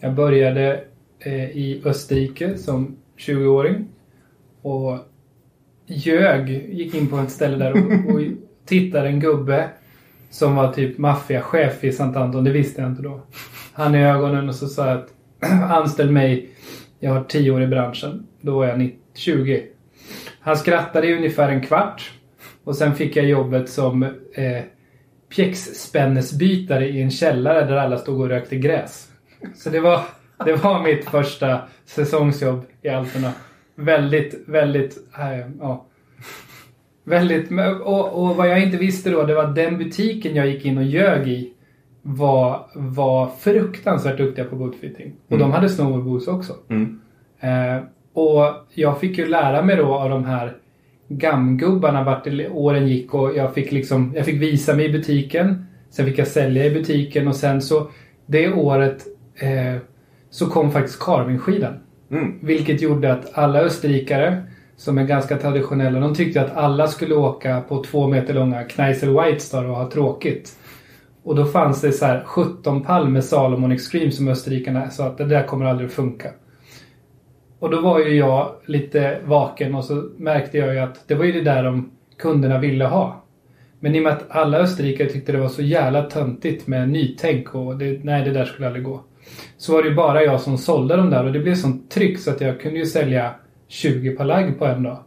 Jag 0.00 0.14
började 0.14 0.84
eh, 1.18 1.50
i 1.50 1.82
Österrike 1.84 2.58
som 2.58 2.96
20-åring. 3.18 3.88
Och 4.62 4.98
ljög, 5.86 6.50
gick 6.74 6.94
in 6.94 7.06
på 7.06 7.18
ett 7.18 7.30
ställe 7.30 7.56
där 7.56 7.72
och, 7.72 8.14
och 8.14 8.20
tittade 8.64 9.08
en 9.08 9.20
gubbe 9.20 9.68
som 10.30 10.56
var 10.56 10.72
typ 10.72 10.98
maffiachef 10.98 11.84
i 11.84 11.92
Sant 11.92 12.16
Anton. 12.16 12.44
Det 12.44 12.52
visste 12.52 12.82
jag 12.82 12.90
inte 12.90 13.02
då. 13.02 13.20
Han 13.72 13.94
i 13.94 14.04
ögonen 14.04 14.48
och 14.48 14.54
så 14.54 14.68
sa 14.68 14.86
jag 14.86 14.98
att 14.98 15.12
anställ 15.70 16.10
mig. 16.10 16.48
Jag 16.98 17.10
har 17.10 17.24
10 17.24 17.50
år 17.50 17.62
i 17.62 17.66
branschen. 17.66 18.26
Då 18.40 18.54
var 18.54 18.66
jag 18.66 18.78
90 18.78 19.00
20. 19.14 19.62
Han 20.40 20.56
skrattade 20.56 21.06
i 21.06 21.16
ungefär 21.16 21.48
en 21.48 21.60
kvart. 21.60 22.12
Och 22.64 22.76
sen 22.76 22.94
fick 22.94 23.16
jag 23.16 23.24
jobbet 23.24 23.68
som 23.68 24.02
eh, 24.02 24.62
pjäxspännesbytare 25.30 26.88
i 26.88 27.02
en 27.02 27.10
källare 27.10 27.64
där 27.66 27.76
alla 27.76 27.98
stod 27.98 28.20
och 28.20 28.28
rökte 28.28 28.56
gräs. 28.56 29.08
Så 29.54 29.70
det 29.70 29.80
var, 29.80 30.00
det 30.46 30.52
var 30.52 30.82
mitt 30.82 31.04
första 31.04 31.60
säsongsjobb 31.84 32.64
i 32.82 32.88
Alperna. 32.88 33.32
Väldigt, 33.74 34.34
väldigt, 34.46 34.96
äh, 35.18 35.48
ja. 35.60 35.86
Väldigt, 37.04 37.50
och, 37.84 38.22
och 38.22 38.36
vad 38.36 38.48
jag 38.48 38.62
inte 38.62 38.76
visste 38.76 39.10
då, 39.10 39.22
det 39.24 39.34
var 39.34 39.44
att 39.44 39.54
den 39.54 39.78
butiken 39.78 40.34
jag 40.36 40.46
gick 40.48 40.64
in 40.64 40.78
och 40.78 40.84
ljög 40.84 41.28
i 41.28 41.52
var, 42.02 42.66
var 42.74 43.30
fruktansvärt 43.38 44.18
duktiga 44.18 44.44
på 44.44 44.56
bootfitting. 44.56 45.12
Och 45.26 45.32
Mm. 45.36 45.40
de 45.48 45.52
hade 45.52 45.68
snowboardboots 45.68 46.28
också. 46.28 46.52
Mm. 46.68 47.00
Eh, 47.40 47.82
och 48.12 48.44
jag 48.74 49.00
fick 49.00 49.18
ju 49.18 49.26
lära 49.26 49.62
mig 49.62 49.76
då 49.76 49.94
av 49.94 50.10
de 50.10 50.24
här 50.24 50.56
gamgubbarna 51.10 52.04
vart 52.04 52.26
åren 52.50 52.88
gick 52.88 53.14
och 53.14 53.36
jag 53.36 53.54
fick 53.54 53.72
liksom, 53.72 54.12
jag 54.16 54.24
fick 54.24 54.42
visa 54.42 54.76
mig 54.76 54.86
i 54.86 54.92
butiken. 54.92 55.66
Sen 55.90 56.06
fick 56.06 56.18
jag 56.18 56.26
sälja 56.26 56.66
i 56.66 56.70
butiken 56.70 57.28
och 57.28 57.36
sen 57.36 57.62
så 57.62 57.90
det 58.26 58.52
året 58.52 59.06
eh, 59.36 59.80
så 60.30 60.46
kom 60.46 60.70
faktiskt 60.70 61.00
carvingskidan. 61.00 61.74
Mm. 62.10 62.38
Vilket 62.40 62.82
gjorde 62.82 63.12
att 63.12 63.38
alla 63.38 63.60
österrikare 63.60 64.42
som 64.76 64.98
är 64.98 65.04
ganska 65.04 65.36
traditionella, 65.36 66.00
de 66.00 66.14
tyckte 66.14 66.40
att 66.40 66.56
alla 66.56 66.88
skulle 66.88 67.14
åka 67.14 67.60
på 67.60 67.84
två 67.84 68.08
meter 68.08 68.34
långa 68.34 68.64
Kneisel 68.64 69.20
Whitestar 69.20 69.64
och 69.64 69.76
ha 69.76 69.90
tråkigt. 69.90 70.52
Och 71.22 71.36
då 71.36 71.44
fanns 71.44 71.80
det 71.80 71.92
så 71.92 72.04
här 72.04 72.24
17 72.24 72.82
pall 72.82 73.08
med 73.08 73.24
Salomon 73.24 73.72
Extreme 73.72 74.10
som 74.10 74.28
österrikarna 74.28 74.90
sa 74.90 75.06
att 75.06 75.18
det 75.18 75.24
där 75.24 75.46
kommer 75.46 75.66
aldrig 75.66 75.88
att 75.88 75.94
funka. 75.94 76.30
Och 77.60 77.70
då 77.70 77.80
var 77.80 77.98
ju 77.98 78.16
jag 78.16 78.52
lite 78.66 79.18
vaken 79.24 79.74
och 79.74 79.84
så 79.84 80.08
märkte 80.16 80.58
jag 80.58 80.74
ju 80.74 80.80
att 80.80 81.08
det 81.08 81.14
var 81.14 81.24
ju 81.24 81.32
det 81.32 81.40
där 81.40 81.64
de 81.64 81.90
kunderna 82.18 82.58
ville 82.58 82.84
ha. 82.84 83.24
Men 83.80 83.94
i 83.94 83.98
och 83.98 84.02
med 84.02 84.12
att 84.12 84.24
alla 84.28 84.58
österrikare 84.58 85.08
tyckte 85.08 85.32
det 85.32 85.38
var 85.38 85.48
så 85.48 85.62
jävla 85.62 86.02
töntigt 86.02 86.66
med 86.66 86.88
nytänk 86.88 87.54
och 87.54 87.76
det, 87.76 88.04
nej 88.04 88.24
det 88.24 88.30
där 88.30 88.44
skulle 88.44 88.66
aldrig 88.66 88.84
gå. 88.84 89.00
Så 89.56 89.72
var 89.72 89.82
det 89.82 89.88
ju 89.88 89.94
bara 89.94 90.22
jag 90.22 90.40
som 90.40 90.58
sålde 90.58 90.96
dem 90.96 91.10
där 91.10 91.24
och 91.24 91.32
det 91.32 91.38
blev 91.38 91.54
sånt 91.54 91.90
tryck 91.90 92.18
så 92.18 92.30
att 92.30 92.40
jag 92.40 92.60
kunde 92.60 92.78
ju 92.78 92.86
sälja 92.86 93.34
20 93.68 94.10
palag 94.10 94.58
på 94.58 94.66
en 94.66 94.82
dag. 94.82 94.98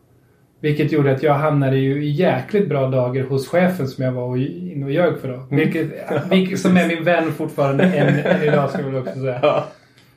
Vilket 0.60 0.92
gjorde 0.92 1.12
att 1.12 1.24
jag 1.24 1.34
hamnade 1.34 1.78
ju 1.78 2.04
i 2.04 2.10
jäkligt 2.10 2.70
bra 2.70 2.88
dagar 2.88 3.24
hos 3.24 3.48
chefen 3.48 3.88
som 3.88 4.04
jag 4.04 4.12
var 4.12 4.24
och 4.24 4.38
inne 4.38 4.86
och 4.86 4.92
ljög 4.92 5.20
för 5.20 5.28
då. 5.28 5.56
Vilket, 5.56 5.88
vilket 6.32 6.60
som 6.60 6.78
är 6.78 6.88
min 6.88 7.04
vän 7.04 7.32
fortfarande 7.32 7.84
än, 7.84 8.44
idag 8.44 8.70
ska 8.70 8.82
jag 8.82 8.96
också 8.96 9.14
säga. 9.14 9.64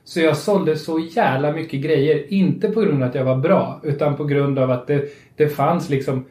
Så 0.07 0.19
jag 0.19 0.37
sålde 0.37 0.75
så 0.75 0.99
jävla 0.99 1.51
mycket 1.51 1.81
grejer. 1.81 2.33
Inte 2.33 2.67
på 2.69 2.81
grund 2.81 3.03
av 3.03 3.09
att 3.09 3.15
jag 3.15 3.23
var 3.23 3.35
bra. 3.37 3.79
Utan 3.83 4.15
på 4.15 4.23
grund 4.23 4.59
av 4.59 4.71
att 4.71 4.87
det, 4.87 5.03
det 5.35 5.47
fanns 5.47 5.89
liksom 5.89 6.25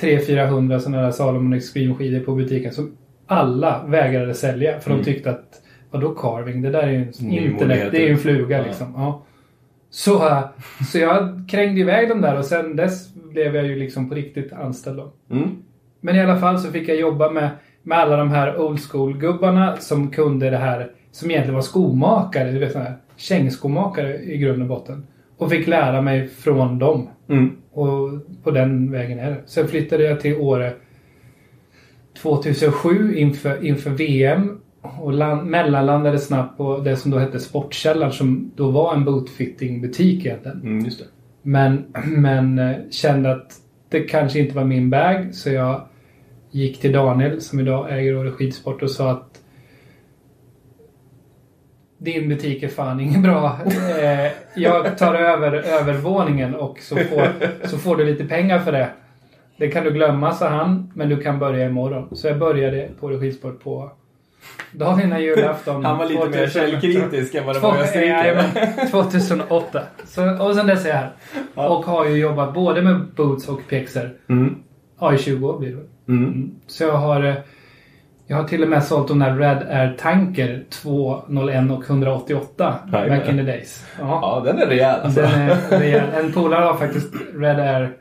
300-400 0.00 0.78
sådana 0.78 1.02
där 1.02 1.10
Salomon 1.10 1.52
Extreme 1.52 1.94
skidor 1.94 2.20
på 2.20 2.34
butiken 2.34 2.72
som 2.72 2.96
alla 3.26 3.84
vägrade 3.86 4.34
sälja. 4.34 4.80
För 4.80 4.90
Mm. 4.90 5.02
de 5.02 5.12
tyckte 5.12 5.30
att 5.30 5.60
vadå 5.90 6.14
carving? 6.14 6.62
Det 6.62 6.70
där 6.70 6.82
är 6.82 6.90
ju 6.92 6.98
internet. 6.98 7.60
modighet. 7.60 7.92
Det 7.92 7.98
är 7.98 8.06
ju 8.06 8.12
en 8.12 8.18
fluga 8.18 8.58
Ja. 8.58 8.64
liksom. 8.64 8.92
Ja. 8.96 9.22
Så, 9.90 10.28
äh, 10.28 10.40
så 10.92 10.98
jag 10.98 11.44
krängde 11.50 11.80
iväg 11.80 12.08
dem 12.08 12.20
där 12.20 12.38
och 12.38 12.44
sen 12.44 12.76
dess 12.76 13.14
blev 13.14 13.56
jag 13.56 13.66
ju 13.66 13.76
liksom 13.76 14.08
på 14.08 14.14
riktigt 14.14 14.52
anställd 14.52 14.96
då. 14.96 15.12
Mm. 15.34 15.48
Men 16.00 16.16
i 16.16 16.20
alla 16.20 16.36
fall 16.36 16.58
så 16.58 16.70
fick 16.72 16.88
jag 16.88 16.96
jobba 17.00 17.30
med, 17.30 17.48
med 17.82 17.98
alla 17.98 18.16
de 18.16 18.30
här 18.30 18.60
old 18.60 18.80
school-gubbarna 18.80 19.76
som 19.76 20.10
kunde 20.10 20.50
det 20.50 20.56
här, 20.56 20.90
som 21.12 21.30
egentligen 21.30 21.54
var 21.54 21.62
skomakare, 21.62 22.50
du 22.52 22.58
vet 22.58 22.72
sådana 22.72 22.90
här 22.90 22.96
kängskomakare 23.16 24.22
i 24.22 24.38
grund 24.38 24.62
och 24.62 24.68
botten. 24.68 25.06
Och 25.36 25.50
fick 25.50 25.66
lära 25.66 26.02
mig 26.02 26.28
från 26.28 26.78
dem. 26.78 27.08
Mm. 27.28 27.56
Och 27.72 28.10
på 28.42 28.50
den 28.50 28.90
vägen 28.90 29.18
är 29.18 29.30
det. 29.30 29.42
Sen 29.46 29.68
flyttade 29.68 30.04
jag 30.04 30.20
till 30.20 30.36
Åre 30.36 30.72
2007 32.22 33.16
inför, 33.16 33.64
inför 33.64 33.90
VM. 33.90 34.60
Och 35.00 35.12
land, 35.12 35.46
mellanlandade 35.46 36.18
snabbt 36.18 36.56
på 36.56 36.78
det 36.78 36.96
som 36.96 37.10
då 37.10 37.18
hette 37.18 37.40
Sportkällan 37.40 38.12
som 38.12 38.52
då 38.56 38.70
var 38.70 38.94
en 38.94 39.04
bootfitting-butik 39.04 40.26
egentligen. 40.26 40.60
Mm, 40.62 40.84
just 40.84 40.98
det. 40.98 41.04
Men, 41.42 41.84
men 42.06 42.58
eh, 42.58 42.76
kände 42.90 43.32
att 43.32 43.52
det 43.88 44.00
kanske 44.00 44.38
inte 44.38 44.56
var 44.56 44.64
min 44.64 44.90
bag 44.90 45.34
så 45.34 45.50
jag 45.50 45.80
gick 46.50 46.80
till 46.80 46.92
Daniel 46.92 47.40
som 47.40 47.60
idag 47.60 47.98
äger 47.98 48.16
Åre 48.16 48.30
Skidsport 48.30 48.82
och 48.82 48.90
sa 48.90 49.10
att 49.10 49.33
din 52.04 52.28
butik 52.28 52.62
är 52.62 52.68
fan 52.68 53.00
ingen 53.00 53.22
bra. 53.22 53.58
Eh, 54.00 54.32
jag 54.54 54.98
tar 54.98 55.14
över 55.14 55.52
övervåningen 55.52 56.54
och 56.54 56.78
så 56.80 56.96
får, 56.96 57.28
så 57.66 57.78
får 57.78 57.96
du 57.96 58.04
lite 58.04 58.24
pengar 58.24 58.58
för 58.58 58.72
det. 58.72 58.88
Det 59.56 59.68
kan 59.68 59.84
du 59.84 59.90
glömma, 59.90 60.32
sa 60.32 60.48
han, 60.48 60.92
men 60.94 61.08
du 61.08 61.16
kan 61.16 61.38
börja 61.38 61.66
imorgon. 61.66 62.16
Så 62.16 62.26
jag 62.28 62.38
började 62.38 62.88
på 63.00 63.06
Åre 63.06 63.18
Skidsport 63.18 63.62
på 63.64 63.90
dagen 64.72 65.00
innan 65.02 65.22
julafton. 65.22 65.84
Han 65.84 65.98
var 65.98 66.06
lite 66.06 66.24
mer 66.28 66.46
2000. 66.46 66.50
källkritisk 66.70 67.34
än 67.34 67.46
vad 67.46 67.56
det 67.56 67.60
var 67.60 67.70
i 67.70 67.76
Två- 67.76 67.82
Österrike. 67.82 68.06
jajamän, 68.10 68.46
2008. 68.90 69.82
Så, 70.06 70.42
och 70.44 70.54
sen 70.54 70.66
dess 70.66 70.84
är 70.84 70.88
jag 70.88 70.96
här. 70.96 71.10
Ja. 71.54 71.68
Och 71.68 71.84
har 71.84 72.06
ju 72.06 72.16
jobbat 72.16 72.54
både 72.54 72.82
med 72.82 73.00
boots 73.16 73.48
och 73.48 73.60
pjäxor. 73.68 74.10
Mm. 74.28 74.54
Ja, 75.00 75.14
i 75.14 75.18
20 75.18 75.48
år 75.48 75.58
blir 75.58 75.68
det 75.70 75.76
väl. 75.76 75.86
Mm. 76.08 76.50
Så 76.66 76.84
jag 76.84 76.92
har, 76.92 77.24
eh, 77.24 77.34
jag 78.26 78.36
har 78.36 78.44
till 78.44 78.62
och 78.62 78.68
med 78.68 78.84
sålt 78.84 79.08
de 79.08 79.18
där 79.18 79.36
Red 79.36 79.58
Air 79.70 79.96
Tanker 79.98 80.64
201 80.70 81.70
och 81.70 81.84
188 81.90 82.74
Jajamän. 82.92 83.18
back 83.18 83.28
in 83.28 83.36
the 83.36 83.42
days. 83.42 83.86
Ja. 83.98 84.18
Ja, 84.22 84.42
den 84.52 84.58
är 84.62 84.66
rejäl 84.66 85.00
alltså. 85.00 85.20
Den 85.20 85.30
är 85.40 85.56
rejäl. 85.78 86.04
En 86.20 86.32
polare 86.32 86.64
har 86.64 86.74
faktiskt 86.74 87.14
Red 87.34 87.58
Air 87.60 87.92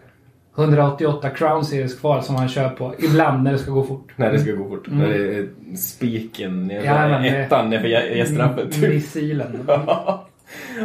188 0.58 1.30
Crown 1.30 1.66
Series 1.66 2.00
kvar 2.00 2.22
som 2.22 2.36
han 2.36 2.48
kör 2.50 2.70
på. 2.70 2.94
Ibland 3.00 3.44
när 3.44 3.52
det 3.52 3.58
ska 3.58 3.72
gå 3.72 3.84
fort. 3.84 4.12
När 4.16 4.32
det 4.32 4.40
ska 4.40 4.52
gå 4.52 4.70
fort. 4.70 4.88
Mm. 4.88 5.00
När 5.00 5.10
det 5.10 5.36
är 5.38 5.48
spiken, 5.78 6.72
Ja, 6.86 7.08
men 7.08 7.24
det- 7.24 7.30
ettan 7.30 7.70
nerför 7.70 7.88
gä- 7.88 8.16
gästtrappet. 8.18 8.78
Mm, 8.78 8.90
Missilen. 8.90 9.60
ja, 9.68 10.26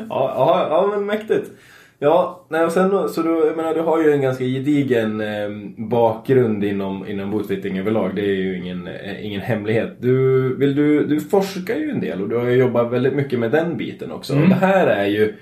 ja, 0.09 0.67
ja, 0.71 0.89
men 0.91 1.07
mäktigt. 1.07 1.51
Ja, 2.01 2.47
nej, 2.49 2.65
och 2.65 2.73
sen 2.73 3.09
så 3.09 3.23
du, 3.23 3.47
jag 3.47 3.57
menar, 3.57 3.75
du 3.75 3.81
har 3.81 4.03
ju 4.03 4.13
en 4.13 4.21
ganska 4.21 4.45
gedigen 4.45 5.21
eh, 5.21 5.49
bakgrund 5.77 6.65
inom, 6.65 7.09
inom 7.09 7.31
bootfitting 7.31 7.79
överlag. 7.79 8.17
Det 8.17 8.23
är 8.23 8.35
ju 8.35 8.57
ingen, 8.57 8.87
eh, 8.87 9.27
ingen 9.27 9.41
hemlighet. 9.41 9.97
Du, 10.01 10.57
vill 10.57 10.75
du, 10.75 11.07
du 11.07 11.21
forskar 11.21 11.75
ju 11.75 11.91
en 11.91 12.01
del 12.01 12.23
och 12.23 12.29
du 12.29 12.37
har 12.37 12.45
ju 12.45 12.57
jobbat 12.57 12.93
väldigt 12.93 13.15
mycket 13.15 13.39
med 13.39 13.51
den 13.51 13.77
biten 13.77 14.13
också. 14.13 14.33
Mm. 14.33 14.43
Och 14.43 14.49
det 14.49 14.55
här 14.55 14.87
är 14.87 15.07
ju 15.07 15.35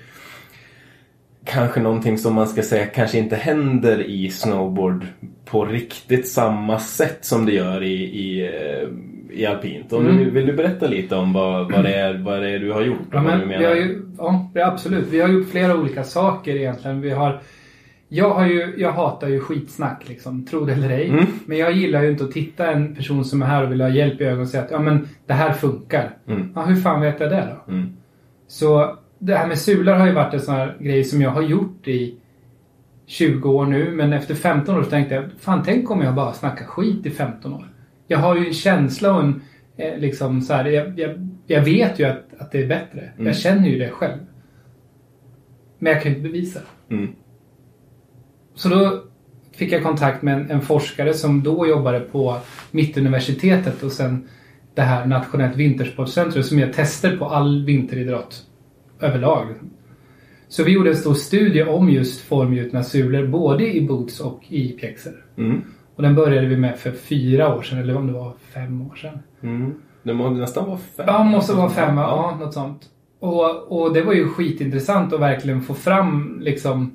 kanske 1.45 1.81
någonting 1.81 2.19
som 2.19 2.35
man 2.35 2.47
ska 2.47 2.63
säga 2.63 2.87
kanske 2.87 3.19
inte 3.19 3.37
händer 3.37 4.03
i 4.03 4.31
snowboard 4.31 5.07
på 5.45 5.65
riktigt 5.65 6.29
samma 6.29 6.79
sätt 6.79 7.19
som 7.21 7.47
det 7.47 7.53
gör 7.53 7.83
i, 7.83 7.95
i, 7.95 8.47
eh, 8.47 8.89
i 9.37 9.47
alpint. 9.47 9.93
Om 9.93 10.07
Mm. 10.07 10.17
du, 10.19 10.31
vill 10.31 10.47
du 10.47 10.53
berätta 10.53 10.87
lite 10.87 11.17
om 11.17 11.33
vad, 11.33 11.73
vad, 11.73 11.85
det 11.85 11.95
är, 11.95 12.19
vad 12.19 12.43
det 12.43 12.51
är 12.51 12.59
du 12.59 12.73
har 12.73 12.83
gjort? 12.83 12.99
Ja, 13.13 13.23
men 13.23 13.49
vi 13.49 13.65
har 13.65 13.75
ju, 13.75 14.03
ja, 14.19 14.51
absolut. 14.55 15.07
Vi 15.11 15.21
har 15.21 15.29
gjort 15.29 15.49
flera 15.49 15.77
olika 15.77 16.05
saker 16.05 16.57
egentligen. 16.57 17.01
Vi 17.01 17.11
har, 17.11 17.41
jag, 18.09 18.31
har 18.31 18.47
ju, 18.47 18.75
jag 18.77 18.93
hatar 18.93 19.29
ju 19.29 19.41
skitsnack, 19.41 20.09
liksom, 20.09 20.45
tro 20.47 20.65
det 20.65 20.73
eller 20.73 20.91
ej. 20.91 21.09
Mm. 21.09 21.25
Men 21.47 21.59
jag 21.59 21.73
gillar 21.73 22.03
ju 22.03 22.11
inte 22.11 22.25
att 22.25 22.33
titta 22.33 22.71
en 22.73 22.95
person 22.95 23.25
som 23.25 23.43
är 23.43 23.47
här 23.47 23.65
och 23.65 23.71
vill 23.73 23.81
ha 23.81 23.89
hjälp 23.89 24.21
i 24.21 24.25
ögonen 24.25 24.41
och 24.43 24.49
säga 24.49 24.63
att 24.63 24.71
ja, 24.71 24.79
men 24.79 25.09
det 25.27 25.33
här 25.33 25.53
funkar. 25.53 26.11
Mm. 26.29 26.53
Ja, 26.55 26.63
hur 26.63 26.77
fan 26.77 27.01
vet 27.01 27.21
jag 27.21 27.31
det 27.31 27.49
då? 27.67 27.73
Mm. 27.73 27.93
Så 28.49 28.97
det 29.19 29.35
här 29.35 29.47
med 29.47 29.59
sular 29.59 29.99
har 29.99 30.07
ju 30.07 30.13
varit 30.13 30.35
en 30.35 30.41
sån 30.41 30.55
här 30.55 30.77
grej 30.81 31.05
som 31.05 31.23
jag 31.23 31.31
har 31.31 31.43
gjort 31.43 31.89
i 31.89 32.15
20 33.07 33.51
år 33.51 33.67
nu. 33.67 33.91
Men 33.91 34.13
efter 34.13 34.35
15 34.35 34.79
år 34.79 34.83
så 34.83 34.91
tänkte 34.91 35.15
jag, 35.15 35.25
fan 35.39 35.63
tänk 35.65 35.91
om 35.91 36.01
jag 36.03 36.15
bara 36.15 36.33
snackar 36.33 36.65
skit 36.65 37.07
i 37.07 37.11
15 37.11 37.53
år. 37.53 37.65
Jag 38.07 38.19
har 38.19 38.37
ju 38.37 38.47
en 38.47 38.53
känsla 38.53 39.15
och 39.15 39.23
en, 39.23 39.43
eh, 39.77 39.99
liksom 39.99 40.41
så 40.41 40.55
här, 40.55 40.65
jag, 40.65 40.99
jag, 40.99 41.29
jag 41.47 41.63
vet 41.63 41.99
ju 41.99 42.05
att, 42.05 42.25
att 42.39 42.53
det 42.53 42.63
är 42.63 42.69
bättre. 42.69 43.11
Mm. 43.15 43.27
Jag 43.27 43.37
känner 43.37 43.69
ju 43.69 43.79
det 43.79 43.91
själv. 43.91 44.19
Men 45.79 45.93
jag 45.93 46.03
kan 46.03 46.13
ju 46.13 46.19
inte 46.19 46.29
bevisa 46.29 46.61
det. 46.89 46.95
Mm. 46.95 47.13
Så 48.55 48.69
då 48.69 49.03
fick 49.53 49.73
jag 49.73 49.83
kontakt 49.83 50.23
med 50.23 50.35
en, 50.35 50.51
en 50.51 50.61
forskare 50.61 51.15
som 51.15 51.43
då 51.43 51.67
jobbade 51.67 52.01
på 52.01 52.37
Mittuniversitetet 52.71 53.83
och 53.83 53.93
sen 53.93 54.29
det 54.75 54.83
här 54.83 55.07
Nationellt 55.07 55.57
Vintersportcentrum 55.57 56.43
som 56.43 56.59
gör 56.59 56.73
tester 56.73 57.17
på 57.17 57.25
all 57.25 57.65
vinteridrott 57.65 58.43
överlag. 59.01 59.47
Så 60.49 60.65
vi 60.65 60.73
gjorde 60.73 60.91
en 60.91 60.97
stor 60.97 61.15
studie 61.15 61.63
om 61.63 61.91
just 61.91 62.21
formgjutna 62.21 62.83
sulor 62.83 63.27
både 63.27 63.75
i 63.75 63.87
boots 63.87 64.21
och 64.21 64.45
i 64.49 64.69
pjäxor. 64.69 65.25
Mm. 65.37 65.63
Och 65.97 66.03
den 66.03 66.15
började 66.15 66.47
vi 66.47 66.57
med 66.57 66.79
för 66.79 66.91
fyra 66.93 67.57
år 67.57 67.63
sedan, 67.63 67.79
eller 67.79 67.97
om 67.97 68.07
det 68.07 68.13
var 68.13 68.33
fem 68.55 68.83
år 68.83 68.95
sedan. 68.95 69.19
Mm. 69.43 69.75
Det 70.03 70.15
måste 70.15 70.41
nästan 70.41 70.67
vara 70.67 70.79
fem. 70.79 71.05
Ja, 71.09 71.25
måste 71.25 71.55
vara 71.55 71.71
fem, 71.71 71.97
ja, 71.97 72.37
något 72.41 72.55
sånt. 72.55 72.83
Och, 73.21 73.73
och 73.83 73.95
det 73.95 74.03
var 74.03 74.13
ju 74.13 74.29
skitintressant 74.29 75.13
att 75.13 75.21
verkligen 75.21 75.63
få 75.63 75.75
fram 75.75 76.39
liksom 76.41 76.95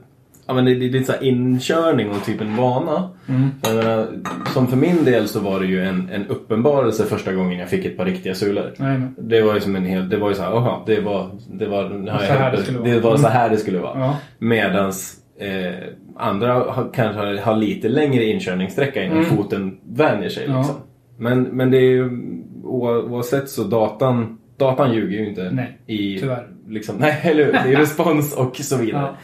ja 0.47 0.53
men 0.53 0.65
det, 0.65 0.75
det 0.75 0.85
är 0.85 0.89
lite 0.89 1.05
så 1.05 1.11
här 1.11 1.23
inkörning 1.23 2.09
och 2.09 2.25
typ 2.25 2.41
en 2.41 2.55
vana. 2.55 3.09
Mm. 3.27 3.49
Jag 3.61 3.75
menar, 3.75 4.07
som 4.53 4.67
för 4.67 4.77
min 4.77 5.03
del 5.05 5.27
så 5.27 5.39
var 5.39 5.59
det 5.59 5.65
ju 5.65 5.85
en, 5.85 6.09
en 6.13 6.27
uppenbarelse 6.27 7.05
första 7.05 7.33
gången 7.33 7.59
jag 7.59 7.69
fick 7.69 7.85
ett 7.85 7.97
par 7.97 8.05
riktiga 8.05 8.35
sulor. 8.35 8.71
Det 9.17 9.41
var 9.41 9.53
ju 9.53 9.59
som 9.61 9.75
en 9.75 9.85
hel, 9.85 10.09
det 10.09 10.17
var 10.17 10.29
ju 10.29 10.35
så 10.35 10.41
här, 10.43 10.51
aha, 10.51 10.83
det 10.85 10.99
var, 10.99 11.29
det 11.51 11.65
var, 11.67 11.83
det 11.83 12.51
det, 12.57 12.63
skulle 12.63 12.77
vara. 12.79 12.89
det 12.93 12.99
var 12.99 13.17
så 13.17 13.27
Mm. 13.27 13.31
här 13.37 13.49
det 13.49 13.57
skulle 13.57 13.79
vara. 13.79 13.99
Ja. 13.99 14.17
Medans 14.39 15.15
eh, 15.39 15.73
andra 16.15 16.53
har, 16.53 16.89
kanske 16.93 17.21
har, 17.21 17.37
har 17.37 17.55
lite 17.55 17.89
längre 17.89 18.23
inkörningssträcka 18.25 19.03
innan 19.03 19.17
Mm. 19.17 19.29
foten 19.29 19.77
vänjer 19.83 20.29
sig. 20.29 20.45
Ja. 20.47 20.57
Liksom. 20.57 20.75
Men, 21.17 21.43
men 21.43 21.71
det 21.71 21.77
är 21.77 21.89
ju 21.91 22.09
oavsett 22.63 23.49
så 23.49 23.63
datan, 23.63 24.37
datan 24.57 24.93
ljuger 24.93 25.17
ju 25.19 25.29
inte. 25.29 25.51
Nej, 25.51 25.77
i, 25.87 26.19
tyvärr. 26.19 26.47
Liksom, 26.67 26.95
nej, 26.99 27.19
eller 27.23 27.45
hur? 27.45 27.55
Är 27.55 27.77
respons 27.77 28.35
och 28.37 28.55
så 28.55 28.77
vidare. 28.77 29.01
Ja. 29.03 29.15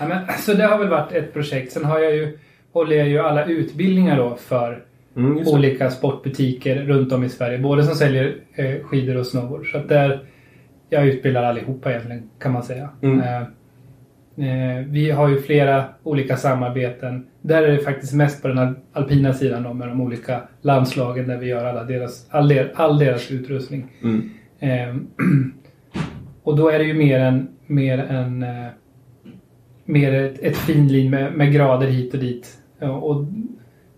Ja, 0.00 0.08
men, 0.08 0.38
så 0.38 0.52
det 0.54 0.64
har 0.64 0.78
väl 0.78 0.88
varit 0.88 1.12
ett 1.12 1.32
projekt. 1.32 1.72
Sen 1.72 1.84
har 1.84 1.98
jag 1.98 2.14
ju, 2.16 2.38
håller 2.72 2.96
jag 2.96 3.08
ju 3.08 3.18
alla 3.18 3.44
utbildningar 3.44 4.16
då 4.16 4.36
för 4.36 4.84
Mm, 5.16 5.38
olika 5.46 5.90
sportbutiker 5.90 6.76
runt 6.76 7.12
om 7.12 7.24
i 7.24 7.28
Sverige. 7.28 7.58
Både 7.58 7.82
som 7.82 7.94
säljer 7.94 8.36
eh, 8.54 8.74
skidor 8.84 9.16
och 9.16 9.26
snowboard. 9.26 9.70
Så 9.72 9.78
att 9.78 9.88
där, 9.88 10.20
jag 10.88 11.06
utbildar 11.06 11.42
allihopa 11.42 11.90
egentligen 11.90 12.30
kan 12.40 12.52
man 12.52 12.62
säga. 12.62 12.88
Mm. 13.02 13.20
Eh, 13.20 13.42
vi 14.88 15.10
har 15.10 15.28
ju 15.28 15.40
flera 15.40 15.84
olika 16.02 16.36
samarbeten. 16.36 17.26
Där 17.42 17.62
är 17.62 17.72
det 17.72 17.78
faktiskt 17.78 18.14
mest 18.14 18.42
på 18.42 18.48
den 18.48 18.58
al- 18.58 18.74
alpina 18.92 19.32
sidan 19.32 19.62
då, 19.62 19.72
med 19.74 19.88
de 19.88 20.00
olika 20.00 20.40
landslagen 20.62 21.28
där 21.28 21.38
vi 21.38 21.46
gör 21.46 21.64
alla 21.64 21.84
deras, 21.84 22.26
all, 22.30 22.48
der, 22.48 22.72
all 22.74 22.98
deras 22.98 23.30
utrustning. 23.30 23.86
Mm. 24.02 24.30
Eh, 24.58 24.96
och 26.42 26.56
då 26.56 26.68
är 26.68 26.78
det 26.78 26.84
ju 26.84 26.94
mer 26.94 27.20
en, 27.20 27.48
mer 27.66 27.98
en 27.98 28.42
eh, 28.42 28.66
mer 29.84 30.12
ett, 30.14 30.38
ett 30.42 30.56
finlin 30.56 31.10
med, 31.10 31.32
med 31.34 31.52
grader 31.52 31.86
hit 31.86 32.14
och 32.14 32.20
dit. 32.20 32.58
Och 32.80 33.24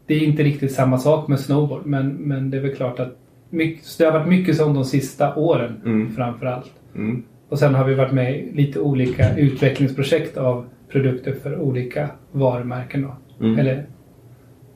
det 0.06 0.14
är 0.14 0.20
inte 0.20 0.42
riktigt 0.42 0.72
samma 0.72 0.98
sak 0.98 1.28
med 1.28 1.40
snowboard 1.40 1.86
men, 1.86 2.08
men 2.08 2.50
det 2.50 2.56
är 2.56 2.60
väl 2.60 2.74
klart 2.74 3.00
att 3.00 3.16
mycket, 3.50 3.98
det 3.98 4.04
har 4.04 4.12
varit 4.12 4.28
mycket 4.28 4.56
sånt 4.56 4.74
de 4.74 4.84
sista 4.84 5.34
åren 5.34 5.80
Mm. 5.84 6.12
framför 6.14 6.46
allt. 6.46 6.70
Mm. 6.94 7.22
Och 7.50 7.58
sen 7.58 7.74
har 7.74 7.84
vi 7.84 7.94
varit 7.94 8.12
med 8.12 8.36
i 8.36 8.52
lite 8.54 8.80
olika 8.80 9.36
utvecklingsprojekt 9.36 10.36
av 10.36 10.66
produkter 10.92 11.34
för 11.42 11.60
olika 11.60 12.08
varumärken 12.32 13.02
då. 13.02 13.44
Mm. 13.46 13.58
Eller 13.58 13.84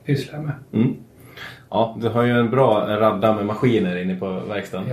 pysslar 0.05 0.39
med. 0.39 0.53
Mm. 0.73 0.93
Ja, 1.69 1.97
du 2.01 2.09
har 2.09 2.23
ju 2.23 2.31
en 2.31 2.49
bra 2.49 2.87
radda 2.99 3.35
med 3.35 3.45
maskiner 3.45 3.97
inne 4.01 4.15
på 4.15 4.39
verkstaden. 4.49 4.87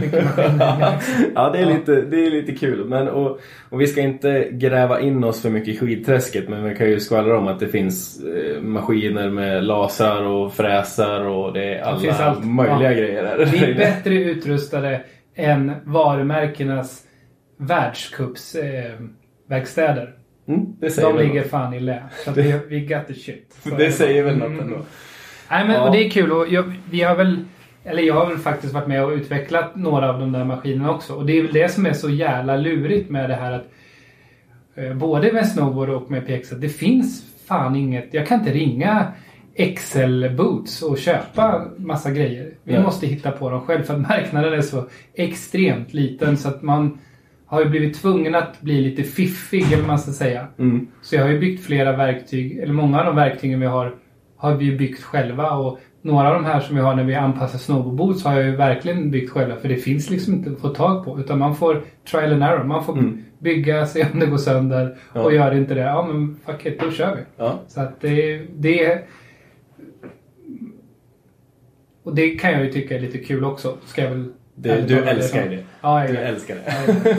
Mycket 0.00 0.24
maskiner. 0.24 0.94
ja, 1.34 1.50
det 1.50 1.58
är, 1.58 1.62
Ja. 1.62 1.68
Lite, 1.68 2.00
det 2.00 2.26
är 2.26 2.30
lite 2.30 2.52
kul. 2.52 2.84
Men, 2.88 3.08
och, 3.08 3.40
och 3.70 3.80
vi 3.80 3.86
ska 3.86 4.00
inte 4.00 4.48
gräva 4.52 5.00
in 5.00 5.24
oss 5.24 5.42
för 5.42 5.50
mycket 5.50 5.74
i 5.74 5.76
skidträsket 5.78 6.48
men 6.48 6.64
vi 6.64 6.74
kan 6.74 6.86
ju 6.90 7.00
skvallra 7.00 7.38
om 7.38 7.46
att 7.48 7.60
det 7.60 7.68
finns 7.68 8.20
eh, 8.24 8.62
maskiner 8.62 9.30
med 9.30 9.64
lasrar 9.64 10.22
och 10.22 10.52
fräsar 10.54 11.20
och 11.24 11.52
det 11.52 11.74
är 11.74 11.82
alla 11.82 12.12
allt. 12.12 12.44
möjliga 12.44 12.92
Ja. 12.92 12.98
grejer 12.98 13.22
där. 13.22 13.46
Vi 13.52 13.58
är 13.70 13.74
bättre 13.74 14.14
utrustade 14.14 15.00
än 15.36 15.72
varumärkenas 15.84 17.02
världscupsverkstäder. 17.56 20.14
Eh. 20.48 20.54
Mm, 20.54 20.66
det 20.80 20.90
säger 20.90 21.08
De 21.12 21.18
ligger 21.18 21.40
något. 21.40 21.50
fan 21.50 21.74
i 21.74 21.80
lä. 21.80 22.02
Så 22.24 22.30
vi, 22.68 22.80
got 22.80 23.06
the 23.06 23.14
shit. 23.14 23.56
Så 23.62 23.68
Det 23.70 23.92
säger 23.92 24.22
väl 24.24 24.36
något 24.36 24.60
ändå. 24.62 24.76
Nej, 25.50 25.66
men, 25.66 25.74
Ja. 25.76 25.86
och 25.86 25.92
det 25.92 26.06
är 26.06 26.10
kul. 26.10 26.32
Och 26.32 26.48
jag, 26.48 26.72
vi 26.90 27.02
har 27.02 27.16
väl, 27.16 27.44
eller 27.84 28.02
jag 28.02 28.14
har 28.14 28.26
väl 28.26 28.38
faktiskt 28.38 28.74
varit 28.74 28.88
med 28.88 29.04
och 29.04 29.10
utvecklat 29.10 29.76
några 29.76 30.12
av 30.12 30.20
de 30.20 30.32
där 30.32 30.44
maskinerna 30.44 30.90
också. 30.90 31.14
Och 31.14 31.26
det 31.26 31.38
är 31.38 31.42
väl 31.42 31.52
det 31.52 31.68
som 31.68 31.86
är 31.86 31.92
så 31.92 32.10
jävla 32.10 32.56
lurigt 32.56 33.10
med 33.10 33.30
det 33.30 33.36
här 33.36 33.52
att 33.52 33.66
eh, 34.74 34.94
både 34.94 35.32
med 35.32 35.48
snowboard 35.48 35.88
och 35.88 36.10
med 36.10 36.26
pjäxor. 36.26 36.56
Det 36.56 36.68
finns 36.68 37.24
fan 37.48 37.76
inget. 37.76 38.14
Jag 38.14 38.26
kan 38.26 38.38
inte 38.38 38.52
ringa 38.52 39.06
Excel 39.54 40.30
Boots 40.36 40.82
och 40.82 40.98
köpa 40.98 41.64
massa 41.76 42.10
grejer. 42.10 42.50
Vi 42.64 42.72
Nej. 42.72 42.82
måste 42.82 43.06
hitta 43.06 43.30
på 43.30 43.50
dem 43.50 43.60
själv 43.60 43.82
för 43.82 43.94
att 43.94 44.00
marknaden 44.00 44.52
är 44.52 44.60
så 44.60 44.84
extremt 45.14 45.94
liten 45.94 46.36
så 46.36 46.48
att 46.48 46.62
man 46.62 46.98
har 47.46 47.60
ju 47.64 47.68
blivit 47.70 48.00
tvungen 48.00 48.34
att 48.34 48.60
bli 48.60 48.80
lite 48.80 49.02
fiffig 49.02 49.72
eller 49.72 49.86
man 49.86 49.98
ska 49.98 50.12
säga. 50.12 50.46
Mm. 50.58 50.86
Så 51.02 51.14
jag 51.16 51.22
har 51.22 51.28
ju 51.30 51.38
byggt 51.40 51.64
flera 51.64 51.96
verktyg, 51.96 52.58
eller 52.58 52.72
många 52.72 52.98
av 53.00 53.06
de 53.06 53.16
verktygen 53.16 53.60
vi 53.60 53.66
har 53.66 53.94
har 54.36 54.54
vi 54.56 54.64
ju 54.64 54.76
byggt 54.78 55.02
själva 55.02 55.50
och 55.50 55.78
några 56.02 56.28
av 56.28 56.34
de 56.34 56.44
här 56.44 56.60
som 56.60 56.76
vi 56.76 56.82
har 56.82 56.94
när 56.94 57.04
vi 57.04 57.14
anpassar 57.14 57.58
snowboardboots 57.58 58.24
har 58.24 58.34
jag 58.34 58.44
ju 58.44 58.56
verkligen 58.56 59.10
byggt 59.10 59.30
själva 59.30 59.56
för 59.56 59.68
det 59.68 59.76
finns 59.76 60.10
liksom 60.10 60.34
inte 60.34 60.50
att 60.50 60.60
få 60.60 60.68
tag 60.68 61.04
på 61.04 61.20
utan 61.20 61.38
man 61.38 61.56
får 61.56 61.82
trial 62.10 62.32
and 62.32 62.42
error. 62.42 62.64
Man 62.64 62.84
får 62.84 62.92
Mm. 62.98 63.24
bygga, 63.38 63.86
se 63.86 64.06
om 64.12 64.20
det 64.20 64.26
går 64.26 64.36
sönder 64.38 64.96
Ja. 65.14 65.20
och 65.22 65.34
gör 65.34 65.50
det 65.50 65.56
inte 65.58 65.74
det, 65.74 65.80
ja 65.80 66.06
men 66.12 66.36
fuck 66.46 66.66
it, 66.66 66.80
då 66.80 66.90
kör 66.90 67.14
vi. 67.16 67.22
Ja. 67.36 67.60
Så 67.68 67.80
att 67.80 68.00
det, 68.00 68.42
det 68.56 68.98
och 72.04 72.14
det 72.14 72.30
kan 72.30 72.52
jag 72.52 72.64
ju 72.64 72.72
tycka 72.72 72.96
är 72.96 73.00
lite 73.00 73.18
kul 73.18 73.44
också. 73.44 73.76
Ska 73.86 74.02
jag 74.02 74.10
väl 74.10 74.24
Det, 74.56 74.84
du 74.88 74.98
älskar 74.98 75.38
erkänna. 75.38 75.50
det. 75.56 75.64
Ja, 75.80 76.00
jag 76.00 76.10
Du 76.10 76.14
det. 76.14 76.20
älskar 76.20 76.54
det. 76.54 76.62
Ja, 76.66 77.12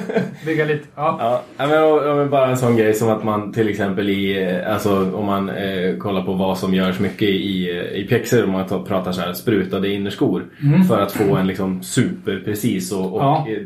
Bygga 0.45 0.65
lite. 0.65 0.85
Ja. 0.95 1.43
Ja, 1.57 1.67
men, 1.67 1.83
och, 1.83 2.19
och, 2.21 2.29
bara 2.29 2.47
en 2.49 2.57
sån 2.57 2.75
grej 2.77 2.93
som 2.93 3.09
att 3.09 3.23
man 3.23 3.53
till 3.53 3.69
exempel 3.69 4.09
i, 4.09 4.43
eh, 4.43 4.73
alltså 4.73 5.11
om 5.13 5.25
man 5.25 5.49
eh, 5.49 5.97
kollar 5.97 6.21
på 6.21 6.33
vad 6.33 6.57
som 6.57 6.73
görs 6.73 6.99
mycket 6.99 7.29
i, 7.29 7.69
eh, 7.69 7.99
i 7.99 8.07
pjäxor, 8.09 8.43
om 8.43 8.51
man 8.51 8.67
tar, 8.67 8.83
pratar 8.83 9.11
så 9.11 9.21
här 9.21 9.33
sprutade 9.33 9.89
innerskor 9.89 10.45
för 10.87 11.01
att 11.01 11.11
få 11.11 11.35
en 11.35 11.47
liksom 11.47 11.83
superprecis 11.83 12.91
och, 12.91 13.13
och 13.13 13.49
eh, 13.49 13.61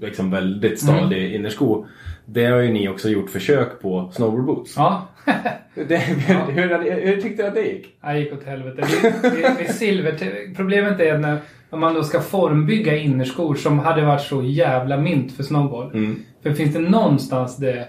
liksom 0.00 0.30
väldigt 0.30 0.80
stadig 0.80 1.34
innersko. 1.34 1.86
Det 2.26 2.46
har 2.46 2.60
ju 2.60 2.72
ni 2.72 2.88
också 2.88 3.08
gjort 3.08 3.30
försök 3.30 3.80
på 3.80 4.10
snowboardboots. 4.12 4.74
ja. 4.76 5.08
Det, 5.74 5.96
hur, 5.96 6.52
hur, 6.52 7.06
hur 7.06 7.20
tyckte 7.20 7.42
du 7.42 7.48
att 7.48 7.54
det 7.54 7.66
gick? 7.66 7.96
Jag 8.00 8.20
gick 8.20 8.32
åt 8.32 8.44
helvete. 8.44 8.86
Det, 9.02 9.30
det, 9.30 9.54
det 9.58 9.72
silver, 9.72 10.54
problemet 10.56 11.00
är 11.00 11.18
när, 11.18 11.38
om 11.70 11.80
man 11.80 11.94
då 11.94 12.02
ska 12.02 12.20
formbygga 12.20 12.96
innerskor 12.96 13.54
som 13.54 13.78
hade 13.78 14.04
varit 14.04 14.22
så 14.22 14.42
jävla 14.42 14.96
mint 14.96 15.32
för 15.32 15.42
snowboard. 15.42 15.94
Mm. 15.94 16.16
För 16.42 16.52
finns 16.52 16.72
det 16.74 16.80
någonstans 16.80 17.56
det 17.56 17.88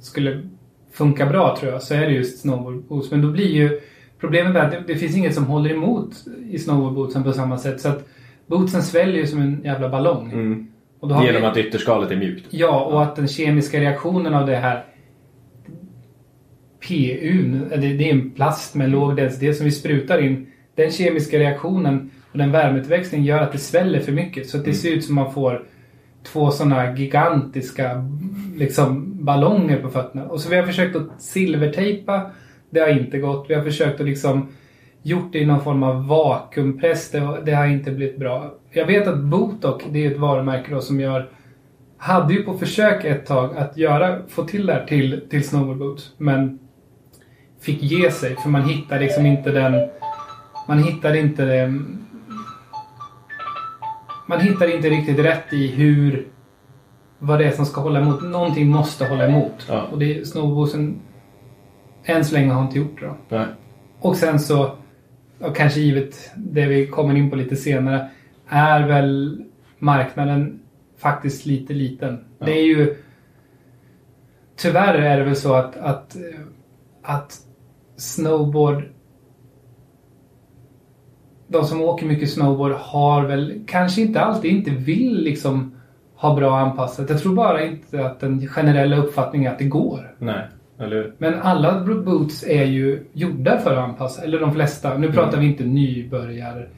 skulle 0.00 0.48
funka 0.92 1.26
bra 1.26 1.56
tror 1.60 1.72
jag 1.72 1.82
så 1.82 1.94
är 1.94 2.00
det 2.00 2.12
just 2.12 2.40
snowboardboots. 2.40 3.10
Men 3.10 3.22
då 3.22 3.30
blir 3.30 3.50
ju 3.50 3.80
problemet 4.20 4.56
är 4.56 4.60
att 4.60 4.70
det, 4.70 4.84
det 4.86 4.96
finns 4.96 5.16
inget 5.16 5.34
som 5.34 5.46
håller 5.46 5.70
emot 5.70 6.24
i 6.50 6.58
snowboardbootsen 6.58 7.24
på 7.24 7.32
samma 7.32 7.58
sätt. 7.58 7.80
Så 7.80 7.88
att 7.88 8.08
bootsen 8.46 8.82
sväljer 8.82 9.16
ju 9.16 9.26
som 9.26 9.40
en 9.40 9.60
jävla 9.64 9.88
ballong. 9.88 10.32
Mm. 10.32 10.71
Genom 11.02 11.42
vi, 11.42 11.46
att 11.46 11.56
ytterskalet 11.56 12.10
är 12.10 12.16
mjukt. 12.16 12.46
Ja, 12.50 12.80
och 12.80 13.02
att 13.02 13.16
den 13.16 13.28
kemiska 13.28 13.80
reaktionen 13.80 14.34
av 14.34 14.46
det 14.46 14.56
här 14.56 14.84
PU, 16.88 17.60
det, 17.76 18.08
är 18.08 18.12
en 18.12 18.30
plast 18.30 18.74
med 18.74 18.90
låg 18.90 19.16
densitet 19.16 19.56
som 19.56 19.64
vi 19.64 19.70
sprutar 19.70 20.18
in. 20.18 20.46
den 20.74 20.90
kemiska 20.90 21.38
reaktionen 21.38 22.10
och 22.32 22.38
den 22.38 22.52
värmeutväxlingen 22.52 23.26
gör 23.26 23.38
att 23.38 23.52
det 23.52 23.58
sväller 23.58 24.00
för 24.00 24.12
mycket. 24.12 24.48
Så 24.48 24.58
att 24.58 24.64
det 24.64 24.74
ser 24.74 24.92
ut 24.92 25.04
som 25.04 25.14
man 25.14 25.32
får 25.32 25.64
två 26.22 26.50
sådana 26.50 26.96
gigantiska 26.96 28.04
liksom, 28.56 29.16
ballonger 29.24 29.78
på 29.78 29.88
fötterna. 29.88 30.24
Och 30.24 30.40
så 30.40 30.48
vi 30.48 30.56
har 30.56 30.66
försökt 30.66 30.96
att 30.96 31.22
silvertejpa. 31.22 32.30
Det 32.70 32.80
har 32.80 32.88
inte 32.88 33.18
gått. 33.18 33.46
Vi 33.48 33.54
har 33.54 33.62
försökt 33.62 34.00
att 34.00 34.06
liksom 34.06 34.48
gjort 35.02 35.32
det 35.32 35.38
i 35.38 35.46
någon 35.46 35.64
form 35.64 35.82
av 35.82 36.06
vakuumpress. 36.06 37.10
Det, 37.10 37.42
det 37.44 37.52
har 37.52 37.66
inte 37.66 37.90
blivit 37.90 38.18
bra. 38.18 38.54
Jag 38.72 38.86
vet 38.86 39.06
att 39.06 39.18
Botok, 39.18 39.84
det 39.90 40.06
är 40.06 40.10
ett 40.10 40.18
varumärke 40.18 40.74
då 40.74 40.80
som 40.80 41.00
gör 41.00 41.30
hade 42.02 42.34
ju 42.34 42.42
på 42.42 42.58
försök 42.58 43.04
ett 43.04 43.26
tag 43.26 43.56
att 43.56 43.76
göra, 43.76 44.18
få 44.28 44.44
till 44.44 44.66
det 44.66 44.72
här 44.72 44.86
till, 44.86 45.20
till 45.30 45.48
snowboardboots. 45.48 46.12
Men 46.18 46.58
fick 47.60 47.82
ge 47.82 48.10
sig 48.10 48.36
för 48.36 48.48
man 48.48 48.62
hittade 48.62 49.00
liksom 49.00 49.26
inte 49.26 49.50
den... 49.50 49.88
Man 50.68 50.78
hittade 50.78 51.18
inte 51.18 51.44
den... 51.44 51.98
Man 54.26 54.40
hittade 54.40 54.76
inte 54.76 54.90
riktigt 54.90 55.18
rätt 55.18 55.52
i 55.52 55.66
hur... 55.66 56.26
Vad 57.18 57.38
det 57.38 57.44
är 57.44 57.50
som 57.50 57.66
ska 57.66 57.80
hålla 57.80 58.00
emot. 58.00 58.22
Någonting 58.22 58.68
måste 58.68 59.04
hålla 59.06 59.26
emot. 59.26 59.66
Ja. 59.68 59.82
Och 59.82 59.98
det 59.98 60.28
snowboardsen 60.28 61.00
än 62.04 62.24
så 62.24 62.34
länge 62.34 62.52
har 62.52 62.62
inte 62.62 62.78
gjort 62.78 63.00
det. 63.00 63.36
då. 63.36 63.44
Och 64.00 64.16
sen 64.16 64.40
så, 64.40 64.76
och 65.40 65.56
kanske 65.56 65.80
givet 65.80 66.30
det 66.36 66.66
vi 66.66 66.86
kommer 66.86 67.14
in 67.14 67.30
på 67.30 67.36
lite 67.36 67.56
senare, 67.56 68.08
är 68.52 68.88
väl 68.88 69.44
marknaden 69.78 70.60
faktiskt 70.98 71.46
lite 71.46 71.74
liten. 71.74 72.24
Ja. 72.38 72.46
Det 72.46 72.52
är 72.52 72.64
ju... 72.64 72.96
Tyvärr 74.56 74.94
är 74.94 75.18
det 75.18 75.24
väl 75.24 75.36
så 75.36 75.54
att, 75.54 75.76
att, 75.76 76.16
att 77.02 77.38
snowboard... 77.96 78.82
De 81.48 81.64
som 81.64 81.80
åker 81.82 82.06
mycket 82.06 82.30
snowboard 82.30 82.72
har 82.72 83.24
väl 83.24 83.64
kanske 83.66 84.00
inte 84.00 84.20
alltid 84.20 84.50
inte 84.52 84.70
vill 84.70 85.22
liksom 85.22 85.74
ha 86.14 86.34
bra 86.34 86.58
anpassat. 86.58 87.10
Jag 87.10 87.20
tror 87.20 87.34
bara 87.34 87.64
inte 87.64 88.06
att 88.06 88.20
den 88.20 88.46
generella 88.48 88.96
uppfattningen 88.96 89.48
är 89.48 89.52
att 89.52 89.58
det 89.58 89.64
går. 89.64 90.14
Nej. 90.18 90.48
Eller? 90.78 91.12
Men 91.18 91.34
alla 91.34 91.84
boots 91.84 92.44
är 92.46 92.64
ju 92.64 93.06
gjorda 93.12 93.58
för 93.58 93.72
att 93.76 93.88
anpassa. 93.88 94.22
Eller 94.22 94.40
de 94.40 94.54
flesta. 94.54 94.98
Nu 94.98 95.12
pratar 95.12 95.38
vi 95.38 95.46
inte 95.46 95.64
nybörjar, 95.64 96.54
Nej. 96.54 96.68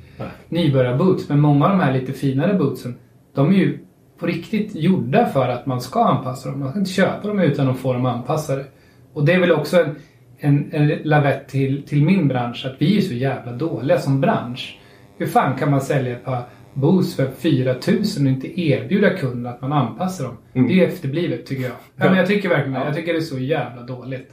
Nybörjarboots. 0.48 1.28
Men 1.28 1.40
många 1.40 1.64
av 1.64 1.70
de 1.70 1.80
här 1.80 1.92
lite 1.92 2.12
finare 2.12 2.54
bootsen. 2.54 2.94
De 3.34 3.48
är 3.48 3.54
ju 3.54 3.78
på 4.18 4.26
riktigt 4.26 4.74
gjorda 4.74 5.26
för 5.26 5.48
att 5.48 5.66
man 5.66 5.80
ska 5.80 6.04
anpassa 6.04 6.50
dem. 6.50 6.60
Man 6.60 6.70
ska 6.70 6.78
inte 6.78 6.90
köpa 6.90 7.28
dem 7.28 7.38
utan 7.38 7.68
att 7.68 7.78
få 7.78 7.92
dem 7.92 8.06
anpassade. 8.06 8.64
Och 9.12 9.24
det 9.24 9.32
är 9.32 9.40
väl 9.40 9.52
också 9.52 9.78
en, 9.78 9.96
en, 10.38 10.72
en 10.72 10.88
lavett 11.04 11.48
till, 11.48 11.82
till 11.82 12.04
min 12.04 12.28
bransch. 12.28 12.66
Att 12.66 12.74
vi 12.78 12.96
är 12.96 13.00
så 13.00 13.14
jävla 13.14 13.52
dåliga 13.52 13.98
som 13.98 14.20
bransch. 14.20 14.78
Hur 15.18 15.26
fan 15.26 15.58
kan 15.58 15.70
man 15.70 15.80
sälja 15.80 16.12
ett 16.12 16.24
par 16.24 16.42
boots 16.74 17.16
för 17.16 17.30
4000 17.30 18.26
och 18.26 18.32
inte 18.32 18.60
erbjuda 18.60 19.10
kunden 19.10 19.52
att 19.52 19.60
man 19.60 19.72
anpassar 19.72 20.24
dem? 20.24 20.36
Mm. 20.54 20.68
Det 20.68 20.80
är 20.80 20.88
efterblivet 20.88 21.46
tycker 21.46 21.62
jag. 21.62 21.72
Ja, 21.96 22.04
men 22.04 22.16
jag 22.16 22.26
tycker 22.26 22.48
verkligen. 22.48 22.80
Ja. 22.80 22.84
Jag 22.86 22.94
tycker 22.94 23.12
det 23.12 23.18
är 23.18 23.20
så 23.20 23.38
jävla 23.38 23.82
dåligt. 23.82 24.30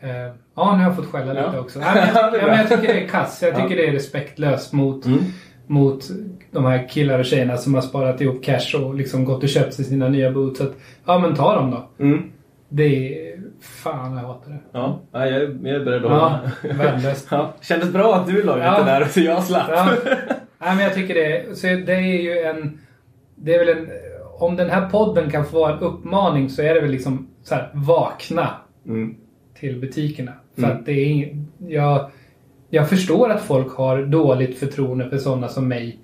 Eh, 0.00 0.10
ja, 0.56 0.76
nu 0.76 0.82
har 0.82 0.82
jag 0.82 0.96
fått 0.96 1.06
skälla 1.06 1.32
lite 1.32 1.50
Ja. 1.52 1.60
också. 1.60 1.78
Ja, 1.80 1.86
men, 1.94 2.14
jag, 2.14 2.34
ja, 2.42 2.46
men 2.46 2.56
jag 2.58 2.68
tycker 2.68 2.94
det 2.94 3.00
är 3.04 3.08
kass. 3.08 3.42
Jag 3.42 3.52
Ja. 3.54 3.56
tycker 3.62 3.76
det 3.76 3.88
är 3.88 3.92
respektlöst 3.92 4.72
mot, 4.72 5.06
Mm. 5.06 5.18
mot 5.66 6.04
de 6.50 6.64
här 6.64 6.88
killar 6.88 7.18
och 7.18 7.24
tjejerna 7.24 7.56
som 7.56 7.74
har 7.74 7.80
sparat 7.82 8.20
ihop 8.20 8.44
cash 8.44 8.76
och 8.82 8.94
liksom 8.94 9.24
gått 9.24 9.42
och 9.42 9.48
köpt 9.48 9.74
sig 9.74 9.84
sina 9.84 10.08
nya 10.08 10.30
boots. 10.30 10.60
Att, 10.60 10.72
ja, 11.06 11.18
men 11.18 11.34
ta 11.34 11.54
dem 11.54 11.70
då. 11.70 12.04
Mm. 12.04 12.22
Det 12.68 12.84
är... 13.22 13.36
Fan, 13.60 14.12
jag 14.16 14.22
hatar 14.22 14.50
det. 14.50 14.58
Ja, 14.72 15.00
ja, 15.12 15.26
jag, 15.26 15.42
är, 15.42 15.58
jag 15.62 15.76
är 15.80 15.84
beredd 15.84 16.04
att 16.04 16.10
Ja, 16.10 16.40
hålla. 16.62 16.74
värdelöst. 16.84 17.28
Ja, 17.30 17.54
kändes 17.60 17.92
bra 17.92 18.14
att 18.16 18.26
du 18.26 18.42
la 18.42 18.56
ut 18.56 18.62
Ja. 18.64 18.78
det 18.78 18.84
där 18.84 19.04
så 19.04 19.20
jag 19.20 19.42
slapp. 19.42 19.68
Ja. 19.70 19.88
Nej, 20.58 20.76
men 20.76 20.78
jag 20.78 20.94
tycker 20.94 21.14
det. 21.14 21.56
Så 21.58 21.66
det 21.66 21.94
är 21.94 22.22
ju 22.22 22.38
en... 22.38 22.78
Det 23.36 23.54
är 23.54 23.58
väl 23.58 23.78
en... 23.78 23.88
Om 24.38 24.56
den 24.56 24.70
här 24.70 24.88
podden 24.88 25.30
kan 25.30 25.44
få 25.46 25.58
vara 25.60 25.72
en 25.72 25.78
uppmaning 25.78 26.50
så 26.50 26.62
är 26.62 26.74
det 26.74 26.80
väl 26.80 26.90
liksom 26.90 27.28
så 27.42 27.54
här, 27.54 27.70
vakna 27.74 28.48
Mm. 28.86 29.14
Till 29.60 29.80
butikerna. 29.80 30.32
För 30.54 30.62
Mm. 30.64 30.76
att 30.76 30.86
det 30.86 30.92
är 30.92 31.06
ing- 31.06 31.44
jag, 31.68 32.10
jag 32.70 32.88
förstår 32.88 33.30
att 33.30 33.42
folk 33.42 33.72
har 33.72 34.02
dåligt 34.02 34.58
förtroende 34.58 35.10
för 35.10 35.18
sådana 35.18 35.48
som 35.48 35.68
mig 35.68 35.98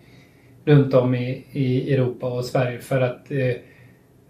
runt 0.64 0.94
om 0.94 1.14
i, 1.14 1.44
i 1.52 1.94
Europa 1.94 2.26
och 2.26 2.44
Sverige. 2.44 2.78
För 2.78 3.00
att 3.00 3.30
eh, 3.30 3.38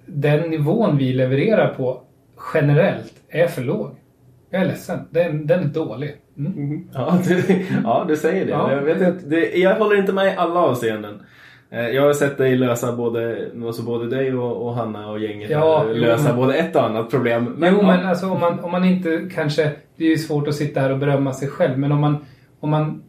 den 0.07 0.51
nivån 0.51 0.97
vi 0.97 1.13
levererar 1.13 1.75
på 1.75 2.03
generellt 2.55 3.13
är 3.29 3.47
för 3.47 3.63
låg. 3.63 3.91
Jag 4.51 4.63
är 4.63 4.67
ledsen. 4.67 4.99
Den, 5.11 5.47
den 5.47 5.61
är 5.65 5.69
dålig. 5.69 6.11
Mm. 6.39 6.53
Mhm. 6.53 6.89
Ja, 6.95 7.19
du, 7.29 7.43
ja, 7.85 8.05
du 8.09 8.17
säger 8.17 8.45
det. 8.47 8.51
Ja. 8.51 8.73
Jag, 8.73 8.83
vet 8.83 9.01
inte, 9.15 9.27
det. 9.27 9.57
Jag 9.59 9.75
håller 9.79 9.97
inte 9.99 10.13
med 10.13 10.27
i 10.33 10.37
alla 10.37 10.61
avseenden. 10.61 11.23
Eh, 11.73 11.89
Jag 11.89 12.03
har 12.03 12.13
sett 12.13 12.39
dig 12.39 12.57
lösa 12.57 12.93
både, 12.97 13.51
alltså 13.67 13.83
både 13.83 14.17
dig 14.17 14.35
och, 14.35 14.67
och 14.67 14.75
Hanna 14.75 15.11
och 15.11 15.19
gänget 15.19 15.51
Ja, 15.51 15.85
jo, 15.89 15.95
lösa 15.95 16.29
men- 16.29 16.37
både 16.37 16.55
ett 16.55 16.77
och 16.77 16.85
annat 16.85 17.11
problem. 17.11 17.57
jo, 17.61 17.67
ja. 17.67 17.83
men 17.87 18.07
alltså 18.07 18.27
om 18.31 18.41
man, 18.41 18.61
om 18.61 18.71
man 18.71 18.85
inte 18.85 19.29
kanske... 19.35 19.73
Det 19.97 20.05
är 20.05 20.09
ju 20.09 20.19
svårt 20.19 20.49
att 20.49 20.55
sitta 20.55 20.81
här 20.81 20.91
och 20.93 20.99
berömma 20.99 21.33
sig 21.33 21.49
själv. 21.49 21.79
Men 21.79 21.93
om 21.93 22.01
man, 22.01 22.25
om 22.61 22.71
man 22.71 23.03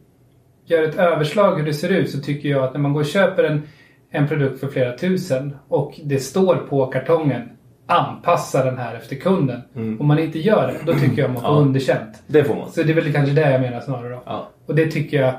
gör 0.64 0.82
ett 0.82 0.98
överslag 0.98 1.56
hur 1.56 1.66
det 1.66 1.74
ser 1.74 1.88
ut 1.88 2.10
så 2.10 2.18
tycker 2.20 2.48
jag 2.48 2.64
att 2.64 2.72
när 2.72 2.80
man 2.80 2.92
går 2.92 3.00
och 3.00 3.06
köper 3.06 3.44
en, 3.44 3.62
en 4.10 4.28
produkt 4.28 4.60
för 4.60 4.68
flera 4.68 4.98
tusen 4.98 5.56
och 5.68 6.00
det 6.04 6.18
står 6.18 6.56
på 6.56 6.86
kartongen 6.86 7.42
anpassa 7.86 8.64
den 8.64 8.78
här 8.78 8.94
efter 8.94 9.16
kunden. 9.16 9.60
Mm. 9.76 10.00
Om 10.00 10.06
man 10.06 10.18
inte 10.18 10.38
gör 10.38 10.66
det, 10.66 10.92
då 10.92 10.98
tycker 10.98 11.22
jag 11.22 11.30
man 11.32 11.42
får 11.42 11.50
Ja. 11.50 11.56
underkänt. 11.60 12.22
Det 12.26 12.44
får 12.44 12.54
man. 12.54 12.70
Så 12.70 12.82
det 12.82 12.92
är 12.92 12.94
väl 12.94 13.12
kanske 13.12 13.34
det 13.34 13.50
jag 13.50 13.60
menar 13.60 13.80
snarare 13.80 14.08
då. 14.08 14.22
Ja. 14.26 14.48
Och 14.66 14.74
det 14.74 14.86
tycker 14.90 15.20
jag 15.22 15.34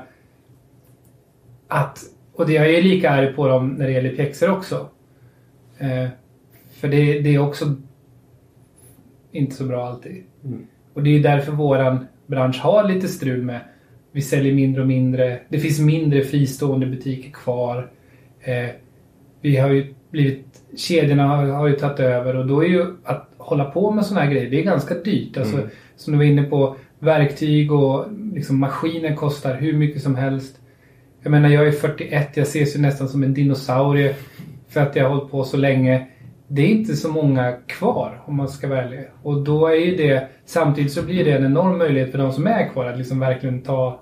att... 1.68 1.98
Och 2.36 2.46
det, 2.46 2.52
jag 2.52 2.74
är 2.74 2.82
lika 2.82 3.10
arg 3.10 3.32
på 3.32 3.48
dem 3.48 3.68
när 3.68 3.86
det 3.86 3.92
gäller 3.92 4.16
pjäxor 4.16 4.50
också. 4.50 4.88
Eh, 5.78 6.08
för 6.72 6.88
det, 6.88 7.20
det 7.20 7.34
är 7.34 7.38
också 7.38 7.74
inte 9.32 9.54
så 9.54 9.64
bra 9.64 9.86
alltid. 9.86 10.22
Mm. 10.44 10.66
Och 10.94 11.02
det 11.02 11.10
är 11.10 11.14
ju 11.14 11.22
därför 11.22 11.52
våran 11.52 12.06
bransch 12.26 12.60
har 12.60 12.88
lite 12.88 13.08
strul 13.08 13.42
med. 13.42 13.60
Vi 14.12 14.22
säljer 14.22 14.54
mindre 14.54 14.82
och 14.82 14.88
mindre. 14.88 15.40
Det 15.48 15.58
finns 15.58 15.80
mindre 15.80 16.22
fristående 16.22 16.86
butiker 16.86 17.30
kvar. 17.30 17.90
Eh, 18.40 18.70
vi 19.40 19.56
har 19.56 19.70
ju 19.70 19.94
blivit... 20.10 20.46
Kedjorna 20.76 21.26
har, 21.26 21.46
har 21.46 21.68
ju 21.68 21.76
tagit 21.76 22.00
över 22.00 22.36
och 22.36 22.46
då 22.46 22.64
är 22.64 22.68
ju 22.68 22.86
att 23.04 23.30
hålla 23.36 23.64
på 23.64 23.90
med 23.90 24.06
sådana 24.06 24.24
här 24.24 24.32
grejer, 24.32 24.50
det 24.50 24.60
är 24.60 24.64
ganska 24.64 24.94
dyrt. 24.94 25.36
Alltså, 25.36 25.56
Mm. 25.56 25.68
Som 25.96 26.12
du 26.12 26.18
var 26.18 26.24
inne 26.24 26.42
på, 26.42 26.76
verktyg 26.98 27.72
och 27.72 28.06
liksom, 28.34 28.58
maskiner 28.58 29.14
kostar 29.14 29.56
hur 29.56 29.72
mycket 29.72 30.02
som 30.02 30.14
helst. 30.14 30.60
Jag 31.26 31.30
menar, 31.30 31.48
jag 31.48 31.66
är 31.66 31.72
41, 31.72 32.36
jag 32.36 32.42
ses 32.42 32.76
ju 32.76 32.80
nästan 32.80 33.08
som 33.08 33.22
en 33.22 33.34
dinosaurie 33.34 34.14
för 34.68 34.80
att 34.80 34.96
jag 34.96 35.04
har 35.04 35.16
hållit 35.16 35.30
på 35.30 35.44
så 35.44 35.56
länge. 35.56 36.06
Det 36.48 36.62
är 36.62 36.68
inte 36.68 36.96
så 36.96 37.08
många 37.08 37.52
kvar 37.52 38.20
om 38.24 38.36
man 38.36 38.48
ska 38.48 38.66
ärlig. 38.66 39.00
Och 39.22 39.44
då 39.44 39.66
är 39.66 39.74
ju 39.74 39.96
det, 39.96 40.28
samtidigt 40.44 40.92
så 40.92 41.02
blir 41.02 41.24
det 41.24 41.32
en 41.32 41.44
enorm 41.44 41.78
möjlighet 41.78 42.10
för 42.10 42.18
de 42.18 42.32
som 42.32 42.46
är 42.46 42.68
kvar 42.68 42.86
att 42.86 42.98
liksom 42.98 43.20
verkligen 43.20 43.62
ta, 43.62 44.00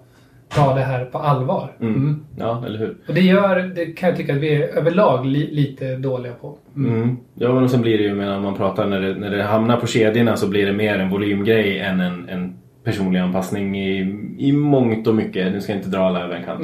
ta 0.48 0.74
det 0.74 0.80
här 0.80 1.04
på 1.04 1.18
allvar. 1.18 1.72
Mm. 1.80 1.94
Mm. 1.94 2.24
ja, 2.38 2.62
eller 2.66 2.78
hur? 2.78 2.96
Och 3.08 3.14
det 3.14 3.20
gör, 3.20 3.72
det 3.74 3.86
kan 3.86 4.08
jag 4.08 4.18
tycka 4.18 4.32
att 4.34 4.40
vi 4.40 4.54
är 4.54 4.78
överlag 4.78 5.26
li, 5.26 5.54
lite 5.54 5.96
dåliga 5.96 6.32
på. 6.32 6.58
Mm. 6.76 6.94
Mm. 6.94 7.16
Ja, 7.34 7.54
men 7.54 7.62
och 7.62 7.70
sen 7.70 7.82
blir 7.82 7.98
det 7.98 8.04
ju, 8.04 8.14
när 8.14 8.40
man 8.40 8.54
pratar, 8.54 8.86
när 8.86 9.00
det, 9.00 9.14
när 9.14 9.30
det 9.30 9.42
hamnar 9.42 9.76
på 9.76 9.86
kedjorna 9.86 10.36
så 10.36 10.48
blir 10.48 10.66
det 10.66 10.72
mer 10.72 10.98
en 10.98 11.10
volymgrej 11.10 11.78
än 11.78 12.00
en, 12.00 12.28
en 12.28 12.54
personlig 12.84 13.20
anpassning 13.20 13.78
i, 13.78 13.98
i 14.38 14.52
mångt 14.52 15.06
och 15.06 15.14
mycket. 15.14 15.52
Nu 15.52 15.60
ska 15.60 15.72
jag 15.72 15.78
inte 15.78 15.90
dra 15.90 16.00
alla 16.00 16.24
över 16.24 16.36
en 16.36 16.44
kant. 16.44 16.60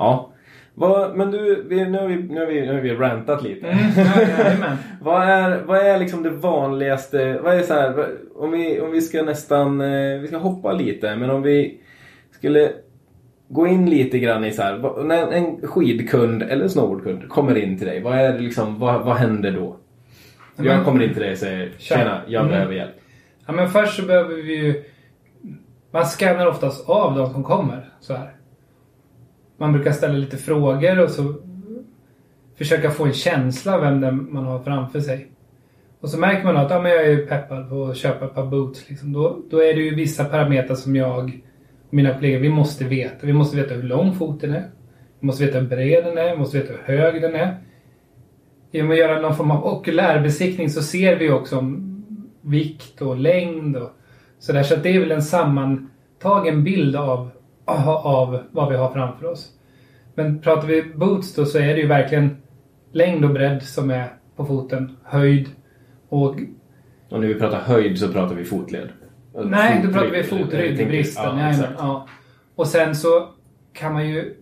Ja. 0.00 0.30
Vad, 0.74 1.16
men 1.16 1.30
du, 1.30 1.64
vi, 1.68 1.84
nu, 1.88 1.98
har 1.98 2.06
vi, 2.08 2.16
nu, 2.16 2.40
har 2.40 2.46
vi, 2.46 2.60
nu 2.66 2.74
har 2.74 2.80
vi 2.80 2.94
rantat 2.94 3.42
lite. 3.42 3.66
Mm. 3.66 3.78
Ja, 3.96 4.76
vad, 5.02 5.22
är, 5.28 5.62
vad 5.66 5.78
är 5.78 5.98
liksom 5.98 6.22
det 6.22 6.30
vanligaste? 6.30 7.38
Vad 7.42 7.54
är 7.54 7.62
så 7.62 7.74
här, 7.74 8.06
om, 8.34 8.50
vi, 8.50 8.80
om 8.80 8.90
vi 8.90 9.00
ska 9.00 9.22
nästan, 9.22 9.80
eh, 9.80 10.20
vi 10.20 10.26
ska 10.26 10.36
hoppa 10.36 10.72
lite, 10.72 11.16
men 11.16 11.30
om 11.30 11.42
vi 11.42 11.80
skulle 12.30 12.70
gå 13.48 13.66
in 13.66 13.90
lite 13.90 14.18
grann 14.18 14.44
i 14.44 14.52
så 14.52 14.62
här, 14.62 15.04
när 15.04 15.32
en 15.32 15.60
skidkund 15.68 16.42
eller 16.42 16.68
snowboardkund 16.68 17.28
kommer 17.28 17.58
in 17.58 17.78
till 17.78 17.86
dig, 17.86 18.02
vad 18.02 18.18
är 18.18 18.38
liksom, 18.38 18.78
vad, 18.78 19.04
vad 19.04 19.16
händer 19.16 19.52
då? 19.52 19.76
Ja, 20.56 20.64
Jag 20.64 20.76
men- 20.76 20.84
kommer 20.84 21.02
in 21.04 21.12
till 21.12 21.22
dig 21.22 21.32
och 21.32 21.38
säger. 21.38 21.72
Tjena, 21.78 22.20
jag 22.26 22.40
Mm. 22.40 22.52
behöver 22.52 22.74
hjälp. 22.74 22.94
Ja, 23.46 23.52
men 23.52 23.68
först 23.70 23.96
så 24.00 24.06
behöver 24.06 24.34
vi 24.34 24.56
ju... 24.56 24.82
Man 25.92 26.06
scannar 26.06 26.46
oftast 26.46 26.88
av 26.88 27.14
de 27.16 27.32
som 27.32 27.44
kommer. 27.44 27.88
Så 28.00 28.14
här. 28.14 28.30
Man 29.60 29.72
brukar 29.72 29.92
ställa 29.92 30.14
lite 30.14 30.36
frågor 30.36 31.00
och 31.00 31.10
så 31.10 31.34
försöka 32.58 32.90
få 32.90 33.04
en 33.04 33.12
känsla 33.12 33.74
av 33.74 33.80
vem 33.80 34.00
det 34.00 34.06
är 34.06 34.12
man 34.12 34.44
har 34.44 34.62
framför 34.62 35.00
sig. 35.00 35.30
Och 36.00 36.08
så 36.08 36.18
märker 36.18 36.44
man 36.44 36.56
att 36.56 36.70
ja, 36.70 36.82
men 36.82 36.92
jag 36.92 37.04
är 37.04 37.26
peppad 37.26 37.68
på 37.68 37.86
att 37.86 37.96
köpa 37.96 38.24
ett 38.24 38.34
par 38.34 38.46
boots. 38.46 38.90
Liksom. 38.90 39.12
Då, 39.12 39.38
då 39.50 39.62
är 39.62 39.74
det 39.74 39.80
ju 39.80 39.94
vissa 39.94 40.24
parametrar 40.24 40.74
som 40.74 40.96
jag 40.96 41.24
och 41.24 41.30
mina 41.90 42.14
kollegor, 42.14 42.38
vi 42.38 42.48
måste 42.48 42.84
veta. 42.84 43.26
Vi 43.26 43.32
måste 43.32 43.56
veta 43.56 43.74
hur 43.74 43.82
lång 43.82 44.14
foten 44.14 44.52
är. 44.52 44.70
Vi 45.20 45.26
måste 45.26 45.44
veta 45.44 45.58
hur 45.58 45.68
bred 45.68 46.04
den 46.04 46.18
är. 46.18 46.30
Vi 46.30 46.38
måste 46.38 46.58
veta 46.58 46.72
hur 46.72 46.96
hög 46.96 47.22
den 47.22 47.34
är. 47.34 47.58
Genom 48.70 48.90
att 48.90 48.98
göra 48.98 49.20
någon 49.20 49.36
form 49.36 49.50
av 49.50 49.64
okulärbesiktning 49.64 50.70
så 50.70 50.82
ser 50.82 51.16
vi 51.16 51.30
också 51.30 51.58
om 51.58 51.86
vikt 52.40 53.02
och 53.02 53.16
längd 53.16 53.76
och 53.76 53.90
sådär. 54.38 54.62
Så 54.62 54.74
att 54.74 54.82
det 54.82 54.96
är 54.96 55.00
väl 55.00 55.12
en 55.12 55.22
sammantagen 55.22 56.64
bild 56.64 56.96
av, 56.96 57.30
av 57.86 58.38
vad 58.50 58.70
vi 58.70 58.76
har 58.76 58.92
framför 58.92 59.26
oss. 59.26 59.52
Men 60.14 60.40
pratar 60.40 60.68
vi 60.68 60.82
boots 60.82 61.34
då 61.34 61.44
så 61.44 61.58
är 61.58 61.74
det 61.74 61.80
ju 61.80 61.86
verkligen 61.86 62.36
längd 62.92 63.24
och 63.24 63.30
bredd 63.30 63.62
som 63.62 63.90
är 63.90 64.08
på 64.36 64.44
foten. 64.44 64.96
Höjd 65.04 65.48
och... 66.08 66.36
Och 67.10 67.20
när 67.20 67.26
vi 67.26 67.34
pratar 67.34 67.60
höjd 67.60 67.98
så 67.98 68.12
pratar 68.12 68.34
vi 68.34 68.44
fotled. 68.44 68.88
Nej, 69.44 69.80
då 69.84 69.92
pratar 69.92 70.10
vi 70.10 70.22
fotrygg, 70.22 70.88
bristen. 70.88 71.38
Ja, 71.38 71.52
ja, 71.52 71.64
ja. 71.78 72.06
Och 72.54 72.66
sen 72.66 72.94
så 72.94 73.28
kan 73.72 73.92
man 73.92 74.08
ju 74.08 74.36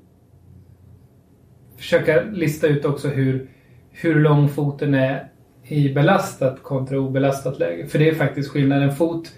försöka 1.76 2.22
lista 2.22 2.66
ut 2.66 2.84
också 2.84 3.08
hur, 3.08 3.50
hur 3.90 4.20
lång 4.20 4.48
foten 4.48 4.94
är 4.94 5.28
i 5.68 5.94
belastat 5.94 6.62
kontra 6.62 7.00
obelastat 7.00 7.58
läge. 7.58 7.86
För 7.86 7.98
det 7.98 8.08
är 8.08 8.14
faktiskt 8.14 8.50
skillnad. 8.50 8.82
En 8.82 8.94
fot 8.94 9.32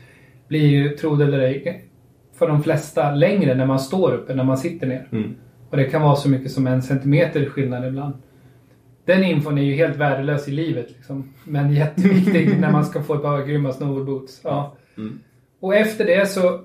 blir 0.49 0.67
ju, 0.67 0.97
tro 0.97 1.17
det 1.17 1.25
eller 1.25 1.41
ej, 1.41 1.90
för 2.41 2.49
de 2.49 2.63
flesta 2.63 3.15
längre 3.15 3.55
när 3.55 3.67
man 3.67 3.81
står 3.81 4.13
upp 4.13 4.31
än 4.31 4.37
när 4.37 4.45
man 4.45 4.59
sitter 4.59 4.87
ner. 4.87 5.09
Mm. 5.13 5.35
Och 5.71 5.77
det 5.77 5.85
kan 5.85 6.03
vara 6.03 6.17
så 6.17 6.29
mycket 6.29 6.53
som 6.53 6.67
en 6.67 6.83
centimeter 6.83 7.45
skillnad 7.45 7.87
ibland. 7.87 8.15
Den 9.05 9.25
infon 9.25 9.59
är 9.59 9.63
ju 9.63 9.75
helt 9.75 9.97
värdelös 9.97 10.49
i 10.49 10.51
livet. 10.51 10.91
Liksom. 10.91 11.35
Men 11.45 11.73
jätteviktig 11.75 12.61
när 12.61 12.73
man 12.73 12.85
ska 12.85 13.03
få 13.03 13.15
ett 13.15 13.23
par 13.23 13.43
grymma 13.43 13.73
snowboardboots. 13.73 14.41
Ja. 14.45 14.77
Mm. 14.97 15.19
Och 15.61 15.75
efter 15.75 16.05
det 16.05 16.27
så, 16.27 16.61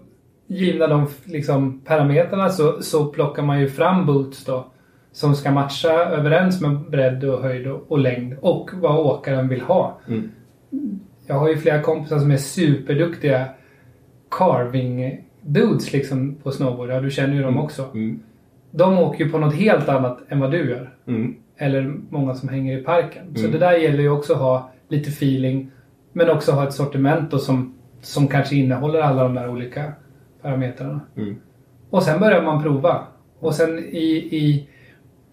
givna 0.48 0.88
de 0.88 1.08
liksom, 1.24 1.82
parametrarna, 1.82 2.50
så, 2.50 2.82
så 2.82 3.06
plockar 3.06 3.44
man 3.44 3.60
ju 3.60 3.70
fram 3.70 4.06
boots 4.06 4.46
då. 4.46 4.72
Som 5.12 5.36
ska 5.36 5.52
matcha 5.52 5.92
överens 5.92 6.62
med 6.62 6.80
bredd 6.80 7.24
och 7.24 7.42
höjd 7.42 7.68
och, 7.68 7.92
och 7.92 8.00
längd. 8.00 8.38
Och 8.42 8.70
vad 8.74 9.00
åkaren 9.00 9.48
vill 9.48 9.62
ha. 9.62 10.00
Mm. 10.08 10.30
Jag 11.28 11.36
har 11.36 11.50
ju 11.50 11.58
flera 11.58 11.82
kompisar 11.82 12.20
som 12.20 12.32
är 12.32 12.38
superduktiga 12.38 13.48
carving 14.32 15.25
dudes 15.46 15.94
liksom 15.94 16.36
på 16.44 16.52
snowboard. 16.52 16.90
Ja, 16.90 17.02
du 17.02 17.12
känner 17.12 17.34
ju 17.36 17.42
dem 17.44 17.58
också. 17.58 17.86
Mm. 17.94 18.20
De 18.72 19.00
åker 19.00 19.26
ju 19.26 19.32
på 19.32 19.38
något 19.38 19.56
helt 19.56 19.90
annat 19.90 20.20
än 20.30 20.40
vad 20.40 20.52
du 20.52 20.70
gör. 20.70 20.94
Mm. 21.08 21.36
Eller 21.58 21.96
många 22.10 22.34
som 22.36 22.50
hänger 22.50 22.78
i 22.80 22.84
parken. 22.84 23.36
Så 23.36 23.40
Mm. 23.40 23.52
det 23.52 23.58
där 23.58 23.74
gäller 23.78 24.04
ju 24.04 24.10
också 24.10 24.34
att 24.34 24.40
ha 24.40 24.72
lite 24.88 25.10
feeling. 25.10 25.72
Men 26.14 26.30
också 26.30 26.52
ha 26.52 26.68
ett 26.68 26.74
sortiment 26.74 27.32
då 27.32 27.40
som, 27.40 27.74
som 28.02 28.28
kanske 28.28 28.56
innehåller 28.56 29.00
alla 29.00 29.24
de 29.24 29.34
där 29.34 29.50
olika 29.50 29.92
parametrarna. 30.42 31.00
Mm. 31.18 31.36
Och 31.90 32.04
sen 32.04 32.20
börjar 32.20 32.42
man 32.44 32.64
prova. 32.64 33.02
Och 33.40 33.54
sen 33.56 33.80
i, 33.80 34.12
i, 34.32 34.68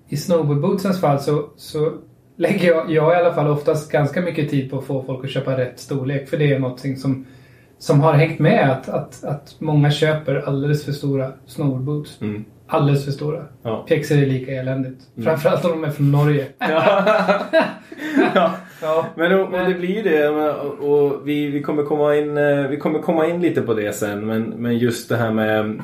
i 0.09 0.17
snowboardbootsens 0.17 1.01
fall 1.01 1.21
så, 1.21 1.49
så 1.57 1.93
lägger 2.37 2.69
jag, 2.69 2.91
jag 2.91 3.13
i 3.13 3.17
alla 3.17 3.35
fall 3.35 3.49
oftast 3.49 3.93
ganska 3.93 4.21
mycket 4.21 4.51
tid 4.51 4.71
på 4.71 4.79
att 4.79 4.85
få 4.85 5.03
folk 5.03 5.25
att 5.25 5.31
köpa 5.31 5.57
rätt 5.59 5.79
storlek. 5.79 6.29
För 6.29 6.37
det 6.37 6.53
är 6.53 6.59
någonting 6.59 6.97
som, 6.97 7.27
som 7.83 8.01
har 8.01 8.13
hängt 8.13 8.39
med. 8.39 8.71
Att, 8.71 8.89
att, 8.89 9.25
att 9.25 9.55
många 9.59 9.91
köper 9.91 10.43
alldeles 10.47 10.85
för 10.85 10.93
stora 10.93 11.33
snowboardboots. 11.47 12.21
Mm. 12.21 12.45
Alldeles 12.67 13.05
för 13.05 13.13
stora. 13.13 13.43
Ja. 13.63 13.85
Pjäxor 13.89 14.17
är 14.19 14.27
lika 14.27 14.53
eländigt. 14.53 15.01
Framförallt 15.25 15.65
om 15.65 15.71
de 15.71 15.85
är 15.85 15.91
från 15.91 16.13
Norge. 16.13 16.47
ja. 16.59 18.51
Ja. 18.83 19.07
Men, 19.15 19.33
och, 19.41 19.55
och 19.61 19.69
det 19.69 19.75
blir 19.75 19.97
ju 19.97 20.03
det. 20.03 20.33
men- 20.33 20.89
Och, 20.91 21.29
vi, 21.29 21.47
vi, 21.51 21.63
kommer 21.63 21.83
komma 21.83 22.17
in, 22.17 22.39
eh, 22.39 22.69
vi 22.69 22.77
kommer 22.77 22.99
komma 22.99 23.27
in 23.27 23.41
lite 23.41 23.63
på 23.63 23.75
det 23.75 23.93
sen. 23.93 24.27
Men, 24.27 24.43
men 24.43 24.79
just 24.79 25.09
det 25.09 25.17
här 25.17 25.31
med... 25.31 25.83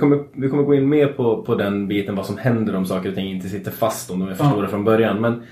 Kommer, 0.00 0.18
vi 0.32 0.48
kommer 0.48 0.62
gå 0.62 0.74
in 0.74 0.88
mer 0.88 1.06
på, 1.06 1.42
på 1.42 1.54
den 1.54 1.88
biten 1.88 2.14
vad 2.16 2.26
som 2.26 2.38
händer 2.38 2.76
om 2.76 2.86
saker 2.86 3.08
och 3.08 3.14
ting 3.14 3.30
inte 3.30 3.48
sitter 3.48 3.70
fast 3.70 4.10
om 4.10 4.20
de 4.20 4.28
är 4.28 4.34
för 4.34 4.44
Ja. 4.44 4.50
stora 4.50 4.68
från 4.68 4.84
början. 4.84 5.20
Men 5.20 5.42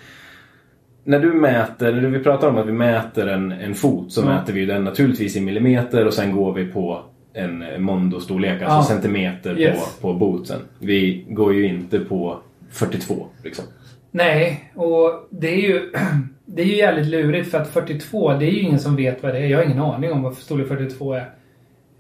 när 1.09 1.21
du 1.21 1.33
mäter, 1.33 1.93
när 1.93 2.09
vi 2.09 2.19
pratar 2.19 2.49
om 2.49 2.59
att 2.59 2.67
vi 2.67 2.73
mäter 2.73 3.27
en, 3.27 3.53
en 3.53 3.75
fot 3.75 4.13
så 4.13 4.21
Ja. 4.21 4.25
mäter 4.25 4.53
vi 4.53 4.67
den 4.67 4.85
naturligtvis 4.85 5.37
i 5.37 5.41
millimeter 5.41 6.07
och 6.07 6.15
sen 6.15 6.33
går 6.37 6.53
vi 6.53 6.65
på 6.67 7.01
en 7.33 7.83
mondostorlek, 7.83 8.63
alltså 8.63 8.93
Ja. 8.93 8.99
centimeter 9.01 9.59
Yes. 9.61 9.97
på, 10.01 10.09
på 10.09 10.15
bootsen. 10.19 10.61
Vi 10.79 11.25
går 11.29 11.55
ju 11.55 11.67
inte 11.67 11.99
på 12.01 12.39
42 12.71 13.27
liksom. 13.45 13.65
Nej, 14.11 14.71
och 14.75 15.27
det 15.31 15.49
är 15.55 15.69
ju 15.69 15.93
det 16.47 16.63
är 16.63 16.67
ju 16.67 16.77
jävligt 16.77 17.07
lurigt 17.07 17.51
för 17.51 17.59
att 17.59 17.69
42, 17.69 18.33
det 18.35 18.47
är 18.47 18.51
ju 18.51 18.61
ingen 18.61 18.79
som 18.79 18.97
vet 18.97 19.23
vad 19.23 19.35
det 19.35 19.39
är. 19.39 19.47
Jag 19.47 19.59
har 19.59 19.65
ingen 19.65 19.81
aning 19.81 20.13
om 20.13 20.23
vad 20.23 20.35
storlek 20.35 20.69
42 20.69 21.13
är. 21.13 21.31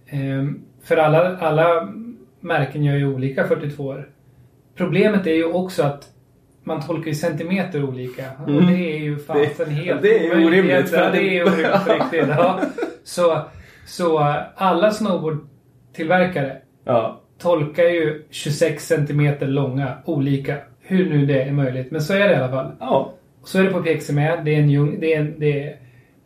Ehm, 0.07 0.61
för 0.83 0.97
alla, 0.97 1.37
alla 1.37 1.93
märken 2.41 2.85
gör 2.85 2.97
ju 2.97 3.15
olika 3.15 3.49
42 3.49 3.93
-er. 3.95 4.05
Problemet 4.77 5.27
är 5.27 5.35
ju 5.35 5.45
också 5.45 5.83
att 5.83 6.09
man 6.69 6.83
tolkar 6.83 7.09
ju 7.09 7.15
centimeter 7.15 7.85
olika. 7.85 8.25
Och 8.43 8.49
Mm. 8.49 8.67
det 8.67 8.73
är 8.97 8.99
ju 8.99 9.19
fasen 9.19 9.71
helt 9.71 10.03
det 10.03 10.27
är 10.27 10.47
orimligt, 10.47 10.89
för 10.91 11.13
det 11.13 11.39
är 11.39 11.43
orimligt 11.47 11.85
på 11.87 11.93
riktigt. 11.93 12.29
Ja. 12.37 12.61
Så, 13.05 13.43
så 13.87 14.19
alla 14.57 14.91
snowboardtillverkare 14.91 16.57
Ja. 16.85 17.21
tolkar 17.39 17.85
ju 17.85 18.23
26 18.31 18.87
centimeter 18.87 19.47
långa 19.47 19.93
olika. 20.05 20.57
Hur 20.81 21.11
nu 21.11 21.27
det 21.27 21.43
är 21.43 21.53
möjligt. 21.53 21.91
Men 21.91 22.03
så 22.03 22.15
är 22.15 22.29
det 22.29 22.33
i 22.33 22.37
alla 22.37 22.49
fall. 22.51 22.73
Ja. 22.81 23.15
Så 23.45 23.59
är 23.59 23.63
det 23.63 23.71
på 23.71 23.83
PXC 23.83 24.11
med. 24.13 24.45
Det 24.45 24.55
är 24.55 24.59
en, 24.59 25.01
det 25.01 25.15
är 25.15 25.21
en, 25.21 25.35
det 25.39 25.63
är, 25.63 25.77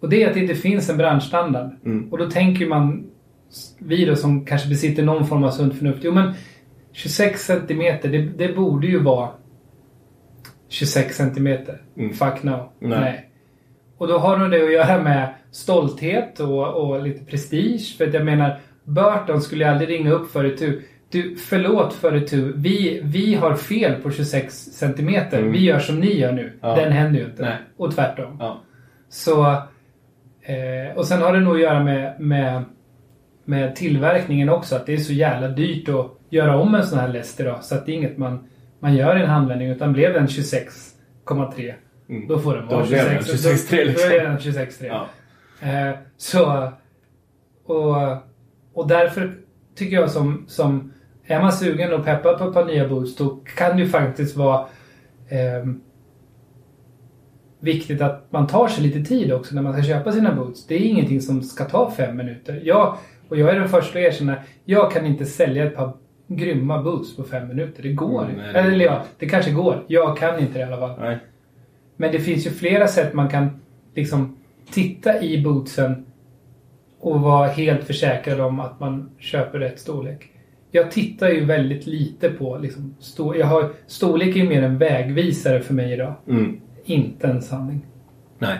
och 0.01 0.09
det 0.09 0.23
är 0.23 0.29
att 0.29 0.35
det 0.35 0.41
inte 0.41 0.55
finns 0.55 0.91
en 0.91 0.97
branschstandard. 0.97 1.71
Mm. 1.85 2.09
Och 2.13 2.19
då 2.19 2.31
tänker 2.31 2.67
man, 2.67 3.05
vi 3.79 4.05
då 4.05 4.17
som 4.17 4.45
kanske 4.45 4.69
besitter 4.69 5.03
någon 5.03 5.27
form 5.27 5.45
av 5.45 5.51
sunt 5.51 5.75
förnuft. 5.79 5.99
Jo 6.03 6.13
men 6.13 6.33
26 6.93 7.45
centimeter, 7.47 8.09
det, 8.09 8.19
det 8.19 8.49
borde 8.57 8.87
ju 8.87 8.99
vara 8.99 9.29
26 10.73 11.17
centimeter. 11.17 11.83
Mm. 11.97 12.13
Fuck 12.13 12.43
no. 12.43 12.73
Nej. 12.79 13.29
Och 13.99 14.09
då 14.09 14.19
har 14.19 14.37
nog 14.37 14.51
det 14.51 14.65
att 14.65 14.73
göra 14.73 15.03
med 15.03 15.35
stolthet 15.51 16.41
och, 16.41 16.75
och 16.75 17.03
lite 17.03 17.25
prestige. 17.25 17.97
För 17.99 18.07
att 18.07 18.15
jag 18.15 18.25
menar, 18.25 18.61
Burton 18.85 19.43
skulle 19.43 19.65
jag 19.65 19.73
aldrig 19.73 19.91
ringa 19.91 20.11
upp 20.11 20.31
för 20.31 20.45
itu. 20.45 20.83
Du, 21.11 21.37
förlåt 21.37 21.95
för. 21.95 22.13
Vi, 22.57 23.01
vi 23.05 23.35
har 23.35 23.55
fel 23.55 24.03
på 24.03 24.11
26 24.11 24.55
centimeter. 24.55 25.39
Mm. 25.39 25.53
Vi 25.53 25.65
gör 25.65 25.79
som 25.79 26.01
ni 26.01 26.19
gör 26.19 26.33
nu. 26.33 26.53
Ja. 26.61 26.77
Den 26.77 26.93
händer 26.93 27.21
ju 27.21 27.27
inte. 27.27 27.43
Nej. 27.43 27.57
Och 27.77 27.95
tvärtom. 27.95 28.37
Ja. 28.41 28.61
Så, 29.09 29.43
eh, 30.43 30.97
och 30.97 31.07
sen 31.07 31.23
har 31.23 31.33
det 31.33 31.41
nog 31.41 31.55
att 31.55 31.61
göra 31.61 31.85
med, 31.85 32.21
med, 32.21 32.65
med 33.45 33.77
tillverkningen 33.77 34.49
också. 34.49 34.77
Att 34.77 34.87
det 34.87 34.93
är 34.93 34.99
så 34.99 35.13
jävla 35.13 35.49
dyrt 35.49 35.89
att 35.89 36.19
göra 36.31 36.61
om 36.61 36.75
en 36.75 36.87
sån 36.87 36.99
här 36.99 37.09
läst 37.09 37.41
idag. 37.41 37.65
Så 37.65 37.75
att 37.75 37.87
det 37.87 37.93
är 37.93 37.97
inget 37.97 38.19
man, 38.19 38.49
man 38.83 38.95
gör 38.95 39.17
i 39.19 39.21
en 39.23 39.29
handvändning. 39.31 39.69
Utan 39.69 39.93
blev 39.93 40.13
den 40.13 40.27
26,3 40.27 41.75
Mm. 42.09 42.29
då 42.29 42.39
får 42.39 42.55
den 42.55 42.67
vara 42.67 42.87
blev 42.87 43.05
den 43.05 43.25
26. 43.25 43.73
26,3 43.73 43.77
Då, 43.77 43.85
liksom. 43.85 44.09
då 44.11 44.15
är 44.17 44.25
den 44.25 44.39
26,3. 44.39 44.87
Ja. 44.87 45.07
Eh, 45.69 45.97
så, 46.17 46.73
och, 47.67 47.97
och 48.75 48.89
därför 48.89 49.35
tycker 49.75 49.97
jag 49.97 50.11
som, 50.11 50.45
som 50.49 50.93
är 51.27 51.41
man 51.41 51.53
sugen 51.53 51.93
och 51.93 52.05
peppad 52.05 52.39
på 52.39 52.45
ett 52.45 52.55
par 52.55 52.65
nya 52.65 52.89
boots 52.89 53.17
då 53.17 53.41
kan 53.57 53.77
det 53.77 53.83
ju 53.83 53.89
faktiskt 53.89 54.37
vara 54.37 54.67
ehm, 55.29 55.81
viktigt 57.61 58.01
att 58.01 58.27
man 58.31 58.47
tar 58.47 58.69
sig 58.69 58.85
lite 58.85 59.05
tid 59.05 59.33
också 59.33 59.55
när 59.55 59.63
man 59.63 59.73
ska 59.73 59.83
köpa 59.83 60.13
sina 60.13 60.35
boots. 60.35 60.67
Det 60.67 60.75
är 60.75 60.81
ingenting 60.81 61.21
som 61.21 61.43
ska 61.43 61.65
ta 61.65 61.91
fem 61.91 62.17
minuter. 62.17 62.61
Jag, 62.65 62.97
och 63.29 63.39
jag 63.39 63.51
är 63.51 63.61
den 63.61 63.69
första 63.69 63.99
att 63.99 64.05
erkänna, 64.05 64.37
jag 64.65 64.93
kan 64.93 65.07
inte 65.07 65.25
sälja 65.25 65.65
ett 65.67 65.77
par 65.77 65.93
grymma 66.37 66.83
boots 66.83 67.17
på 67.17 67.23
fem 67.25 67.49
minuter. 67.49 67.83
Det 67.83 67.93
går 67.93 68.25
Mm, 68.25 68.47
inte. 68.47 68.59
Eller 68.59 68.85
ja, 68.85 69.03
det 69.19 69.29
kanske 69.29 69.51
går. 69.51 69.85
Jag 69.87 70.17
kan 70.19 70.39
inte 70.39 70.53
det 70.53 70.59
i 70.61 70.63
alla 70.63 70.77
fall. 70.79 71.01
Nej. 71.01 71.19
Men 71.97 72.13
det 72.13 72.19
finns 72.19 72.47
ju 72.47 72.51
flera 72.51 72.89
sätt 72.89 73.15
man 73.15 73.29
kan 73.29 73.61
liksom 73.95 74.37
titta 74.71 75.23
i 75.23 75.43
bootsen 75.43 76.07
och 77.01 77.21
vara 77.21 77.49
helt 77.49 77.85
försäkrad 77.85 78.41
om 78.41 78.61
att 78.61 78.81
man 78.81 79.11
köper 79.19 79.59
rätt 79.59 79.79
storlek. 79.81 80.29
Jag 80.71 80.91
tittar 80.91 81.29
ju 81.29 81.45
väldigt 81.45 81.87
lite 81.87 82.29
på 82.29 82.59
liksom, 82.59 82.95
stor, 83.01 83.37
jag 83.37 83.47
har, 83.47 83.71
storlek 83.87 84.37
är 84.37 84.41
ju 84.41 84.49
mer 84.49 84.63
en 84.63 84.79
vägvisare 84.79 85.61
för 85.61 85.75
mig 85.75 85.93
idag. 85.93 86.15
Mm. 86.29 86.61
Inte 86.85 87.27
en 87.27 87.43
sanning. 87.43 87.87
Nej. 88.39 88.59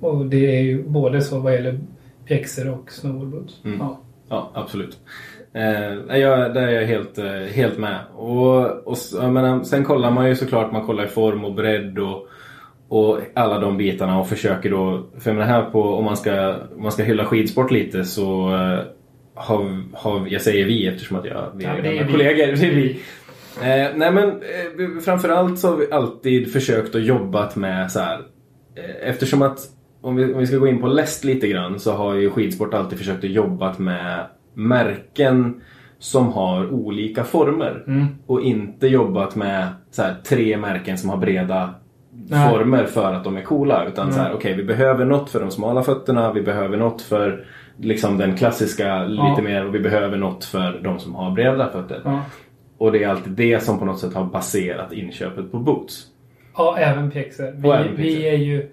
Och 0.00 0.26
det 0.26 0.56
är 0.56 0.60
ju 0.62 0.82
både 0.82 1.20
så 1.20 1.38
vad 1.40 1.52
gäller 1.52 1.80
pjäxor 2.24 2.70
och 2.70 2.92
snowboardboots. 2.92 3.60
Mm. 3.64 3.78
Ja. 3.78 4.00
Ja, 4.28 4.50
absolut. 4.54 4.98
Eh, 5.56 6.18
jag, 6.18 6.54
där 6.54 6.62
är 6.68 6.80
jag 6.80 6.86
helt, 6.86 7.18
eh, 7.18 7.54
helt 7.54 7.78
med. 7.78 7.98
Och, 8.14 8.86
och 8.86 9.32
menar, 9.32 9.64
sen 9.64 9.84
kollar 9.84 10.10
man 10.10 10.28
ju 10.28 10.34
såklart, 10.34 10.72
man 10.72 10.86
kollar 10.86 11.04
i 11.04 11.08
form 11.08 11.44
och 11.44 11.54
bredd 11.54 11.98
och, 11.98 12.28
och 12.88 13.18
alla 13.34 13.58
de 13.58 13.76
bitarna 13.76 14.20
och 14.20 14.28
försöker 14.28 14.70
då, 14.70 15.06
för 15.18 15.30
jag 15.30 15.36
menar 15.36 15.52
här 15.52 15.62
på, 15.70 15.82
om 15.94 16.04
man 16.04 16.16
ska, 16.16 16.54
om 16.76 16.82
man 16.82 16.92
ska 16.92 17.02
hylla 17.02 17.24
skidsport 17.24 17.70
lite 17.70 18.04
så 18.04 18.54
eh, 18.54 18.78
har, 19.34 19.82
har, 19.92 20.26
jag 20.28 20.42
säger 20.42 20.64
vi 20.64 20.86
eftersom 20.86 21.16
att 21.16 21.24
jag, 21.24 21.50
vi 21.54 21.64
Ja, 21.64 21.70
är 21.70 21.74
men 21.74 21.82
det 21.82 21.98
är 21.98 22.04
vi. 22.04 22.12
kollegor. 22.12 22.46
Det 22.46 22.66
är 22.66 22.70
vi. 22.74 23.00
Eh, 23.60 23.90
nej 23.96 24.12
men 24.12 24.28
eh, 24.28 25.00
framförallt 25.04 25.58
så 25.58 25.68
har 25.68 25.76
vi 25.76 25.92
alltid 25.92 26.52
försökt 26.52 26.94
att 26.94 27.02
jobbat 27.04 27.56
med 27.56 27.92
så 27.92 28.00
här. 28.00 28.18
Eh, 28.76 29.08
eftersom 29.08 29.42
att 29.42 29.58
om 30.00 30.16
vi, 30.16 30.32
om 30.34 30.38
vi 30.40 30.46
ska 30.46 30.56
gå 30.56 30.68
in 30.68 30.80
på 30.80 30.86
läst 30.86 31.24
lite 31.24 31.48
grann 31.48 31.80
så 31.80 31.92
har 31.92 32.14
ju 32.14 32.30
skidsport 32.30 32.74
alltid 32.74 32.98
försökt 32.98 33.24
att 33.24 33.30
jobbat 33.30 33.78
med 33.78 34.26
märken 34.56 35.60
som 35.98 36.32
har 36.32 36.70
olika 36.72 37.24
former. 37.24 37.84
Mm. 37.86 38.06
Och 38.26 38.42
inte 38.42 38.86
jobbat 38.86 39.36
med 39.36 39.66
så 39.90 40.02
här, 40.02 40.14
tre 40.28 40.56
märken 40.56 40.98
som 40.98 41.10
har 41.10 41.16
breda 41.16 41.74
Nej. 42.28 42.50
former 42.50 42.84
för 42.84 43.12
att 43.14 43.24
de 43.24 43.36
är 43.36 43.42
coola. 43.42 43.84
Utan 43.86 44.12
så 44.12 44.18
här, 44.18 44.26
Mm. 44.26 44.36
okej 44.38 44.54
vi 44.54 44.64
behöver 44.64 45.04
något 45.04 45.30
för 45.30 45.40
de 45.40 45.50
smala 45.50 45.82
fötterna, 45.82 46.32
vi 46.32 46.42
behöver 46.42 46.76
något 46.76 47.02
för 47.02 47.46
liksom 47.78 48.18
den 48.18 48.36
klassiska 48.36 49.04
lite 49.04 49.22
Ja. 49.36 49.40
mer 49.42 49.66
och 49.66 49.74
vi 49.74 49.78
behöver 49.80 50.16
något 50.16 50.44
för 50.44 50.80
de 50.84 50.98
som 50.98 51.14
har 51.14 51.30
breda 51.30 51.70
fötter. 51.70 52.00
Ja. 52.04 52.22
Och 52.78 52.92
det 52.92 53.04
är 53.04 53.08
alltid 53.08 53.32
det 53.32 53.62
som 53.62 53.78
på 53.78 53.84
något 53.84 53.98
sätt 53.98 54.14
har 54.14 54.24
baserat 54.24 54.92
inköpet 54.92 55.52
på 55.52 55.58
boots. 55.58 56.06
Ja, 56.56 56.76
även 56.78 57.10
pjäxor. 57.10 57.52
Vi, 57.96 58.02
vi 58.02 58.28
är 58.28 58.36
ju... 58.36 58.68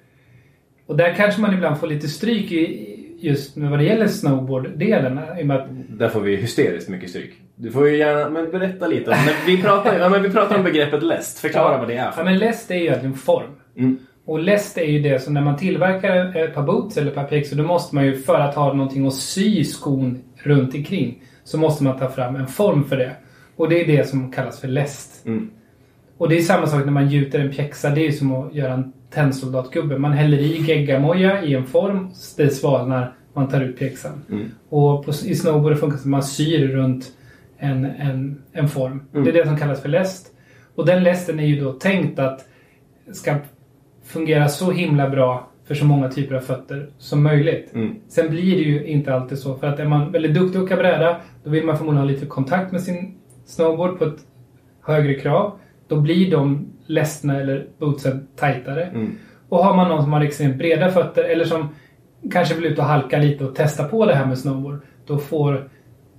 Och 0.87 0.97
där 0.97 1.13
kanske 1.13 1.41
man 1.41 1.53
ibland 1.53 1.77
får 1.77 1.87
lite 1.87 2.07
stryk 2.07 2.51
i 2.51 2.92
just 3.23 3.55
med 3.55 3.69
vad 3.69 3.79
det 3.79 3.85
gäller 3.85 4.07
snowboard-delen. 4.07 5.17
Att, 5.51 5.67
Där 5.99 6.09
får 6.09 6.21
vi 6.21 6.35
hysteriskt 6.35 6.89
mycket 6.89 7.09
stryk. 7.09 7.33
Du 7.55 7.71
får 7.71 7.89
ju 7.89 7.97
gärna 7.97 8.29
men 8.29 8.51
berätta 8.51 8.87
lite. 8.87 9.09
Men 9.09 9.35
vi, 9.45 9.61
pratar, 9.61 9.99
ja, 9.99 10.09
men 10.09 10.23
vi 10.23 10.29
pratar 10.29 10.57
om 10.57 10.63
begreppet 10.63 11.03
läst. 11.03 11.39
Förklara 11.39 11.77
vad 11.77 11.87
det 11.87 11.93
är. 11.93 12.13
Ja, 12.17 12.23
men 12.23 12.37
läst 12.37 12.71
är 12.71 12.75
ju 12.75 12.81
egentligen 12.81 13.15
form. 13.15 13.51
Mm. 13.77 13.97
Och 14.25 14.39
läst 14.39 14.77
är 14.77 14.85
ju 14.85 14.99
det 14.99 15.19
som 15.19 15.33
när 15.33 15.41
man 15.41 15.57
tillverkar 15.57 16.37
ett 16.37 16.53
par 16.53 16.63
boots 16.63 16.97
eller 16.97 17.07
ett 17.07 17.15
par 17.15 17.23
pjäxor 17.23 17.57
då 17.57 17.63
måste 17.63 17.95
man 17.95 18.05
ju 18.05 18.17
för 18.17 18.39
att 18.39 18.55
ha 18.55 18.73
någonting 18.73 19.07
att 19.07 19.13
sy 19.13 19.63
skon 19.63 20.21
runt 20.35 20.75
omkring 20.75 21.23
så 21.43 21.57
måste 21.57 21.83
man 21.83 21.99
ta 21.99 22.09
fram 22.09 22.35
en 22.35 22.47
form 22.47 22.83
för 22.83 22.97
det. 22.97 23.11
Och 23.55 23.69
det 23.69 23.81
är 23.81 23.97
det 23.97 24.09
som 24.09 24.31
kallas 24.31 24.61
för 24.61 24.67
läst. 24.67 25.25
Mm. 25.25 25.49
Och 26.17 26.29
det 26.29 26.37
är 26.37 26.41
samma 26.41 26.67
sak 26.67 26.85
när 26.85 26.91
man 26.91 27.09
gjuter 27.09 27.39
en 27.39 27.51
pjäxa. 27.51 27.89
Det 27.89 28.01
är 28.01 28.05
ju 28.05 28.11
som 28.11 28.31
att 28.31 28.55
göra 28.55 28.73
en 28.73 28.93
tennsoldatgubbe. 29.13 29.97
Man 29.97 30.13
häller 30.13 30.37
i 30.37 30.61
geggamoja 30.61 31.43
i 31.43 31.53
en 31.53 31.65
form, 31.65 32.11
det 32.37 32.49
svalnar, 32.49 33.15
man 33.33 33.47
tar 33.47 33.61
ut 33.61 33.79
pjäxan. 33.79 34.23
Mm. 34.29 34.51
Och 34.69 35.05
på, 35.05 35.11
i 35.11 35.35
snowboard 35.35 35.77
funkar 35.77 35.97
det 35.97 36.01
som 36.01 36.13
att 36.13 36.17
man 36.17 36.23
syr 36.23 36.67
runt 36.67 37.11
en, 37.57 37.85
en, 37.85 38.41
en 38.51 38.69
form. 38.69 39.03
Mm. 39.13 39.23
Det 39.23 39.31
är 39.31 39.33
det 39.33 39.47
som 39.47 39.57
kallas 39.57 39.81
för 39.81 39.89
läst. 39.89 40.27
Och 40.75 40.85
den 40.85 41.03
lästen 41.03 41.39
är 41.39 41.45
ju 41.45 41.59
då 41.59 41.73
tänkt 41.73 42.19
att 42.19 42.45
ska 43.11 43.35
fungera 44.03 44.49
så 44.49 44.71
himla 44.71 45.09
bra 45.09 45.49
för 45.67 45.75
så 45.75 45.85
många 45.85 46.09
typer 46.09 46.35
av 46.35 46.41
fötter 46.41 46.89
som 46.97 47.23
möjligt. 47.23 47.73
Mm. 47.73 47.95
Sen 48.07 48.29
blir 48.29 48.55
det 48.55 48.61
ju 48.61 48.85
inte 48.85 49.13
alltid 49.13 49.37
så. 49.37 49.55
För 49.55 49.67
att 49.67 49.79
är 49.79 49.85
man 49.85 50.11
väldigt 50.11 50.33
duktig 50.33 50.59
att 50.59 50.65
åka 50.65 50.75
bräda, 50.75 51.17
då 51.43 51.49
vill 51.49 51.65
man 51.65 51.77
förmodligen 51.77 52.07
ha 52.07 52.13
lite 52.13 52.25
kontakt 52.25 52.71
med 52.71 52.81
sin 52.81 53.17
snowboard 53.45 53.99
på 53.99 54.05
ett 54.05 54.19
högre 54.81 55.13
krav. 55.13 55.59
Då 55.87 56.01
blir 56.01 56.31
de 56.31 56.72
lästna 56.85 57.39
eller 57.41 57.65
bootsen 57.79 58.27
tajtare. 58.35 58.83
Mm. 58.83 59.15
Och 59.49 59.63
har 59.63 59.75
man 59.75 59.89
någon 59.89 60.03
som 60.03 60.13
har 60.13 60.21
extremt 60.21 60.57
breda 60.57 60.91
fötter 60.91 61.23
eller 61.23 61.45
som 61.45 61.69
kanske 62.31 62.55
vill 62.55 62.65
ut 62.65 62.79
och 62.79 62.85
halka 62.85 63.17
lite 63.17 63.45
och 63.45 63.55
testa 63.55 63.83
på 63.83 64.05
det 64.05 64.15
här 64.15 64.25
med 64.25 64.37
snowboard. 64.39 64.79
Då 65.05 65.17
får 65.17 65.69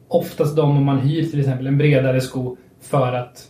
oftast 0.08 0.56
de, 0.56 0.76
om 0.76 0.84
man 0.84 0.98
hyr 0.98 1.24
till 1.24 1.40
exempel, 1.40 1.66
en 1.66 1.78
bredare 1.78 2.20
sko 2.20 2.56
för 2.80 3.12
att 3.12 3.48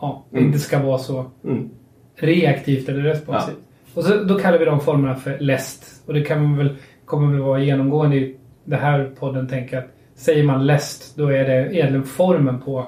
ja, 0.00 0.24
det 0.30 0.36
Mm. 0.36 0.46
inte 0.46 0.58
ska 0.58 0.82
vara 0.82 0.98
så 0.98 1.24
Mm. 1.44 1.70
reaktivt 2.16 2.88
eller 2.88 3.02
responsivt. 3.02 3.56
Och 3.94 4.04
så, 4.04 4.24
då 4.24 4.38
kallar 4.38 4.58
vi 4.58 4.64
de 4.64 4.80
formerna 4.80 5.14
för 5.14 5.38
läst. 5.38 6.02
Och 6.06 6.14
det 6.14 6.20
kan 6.20 6.42
man 6.42 6.56
väl, 6.56 6.76
kommer 7.04 7.32
väl 7.32 7.40
vara 7.42 7.60
genomgående 7.60 8.16
i 8.16 8.36
det 8.64 8.76
här 8.76 9.10
podden 9.18 9.48
tänker 9.48 9.76
jag 9.76 9.84
att 9.84 9.90
säger 10.14 10.44
man 10.44 10.66
läst 10.66 11.16
då 11.16 11.26
är 11.28 11.44
det 11.44 11.74
egentligen 11.74 12.04
formen 12.04 12.60
på, 12.60 12.86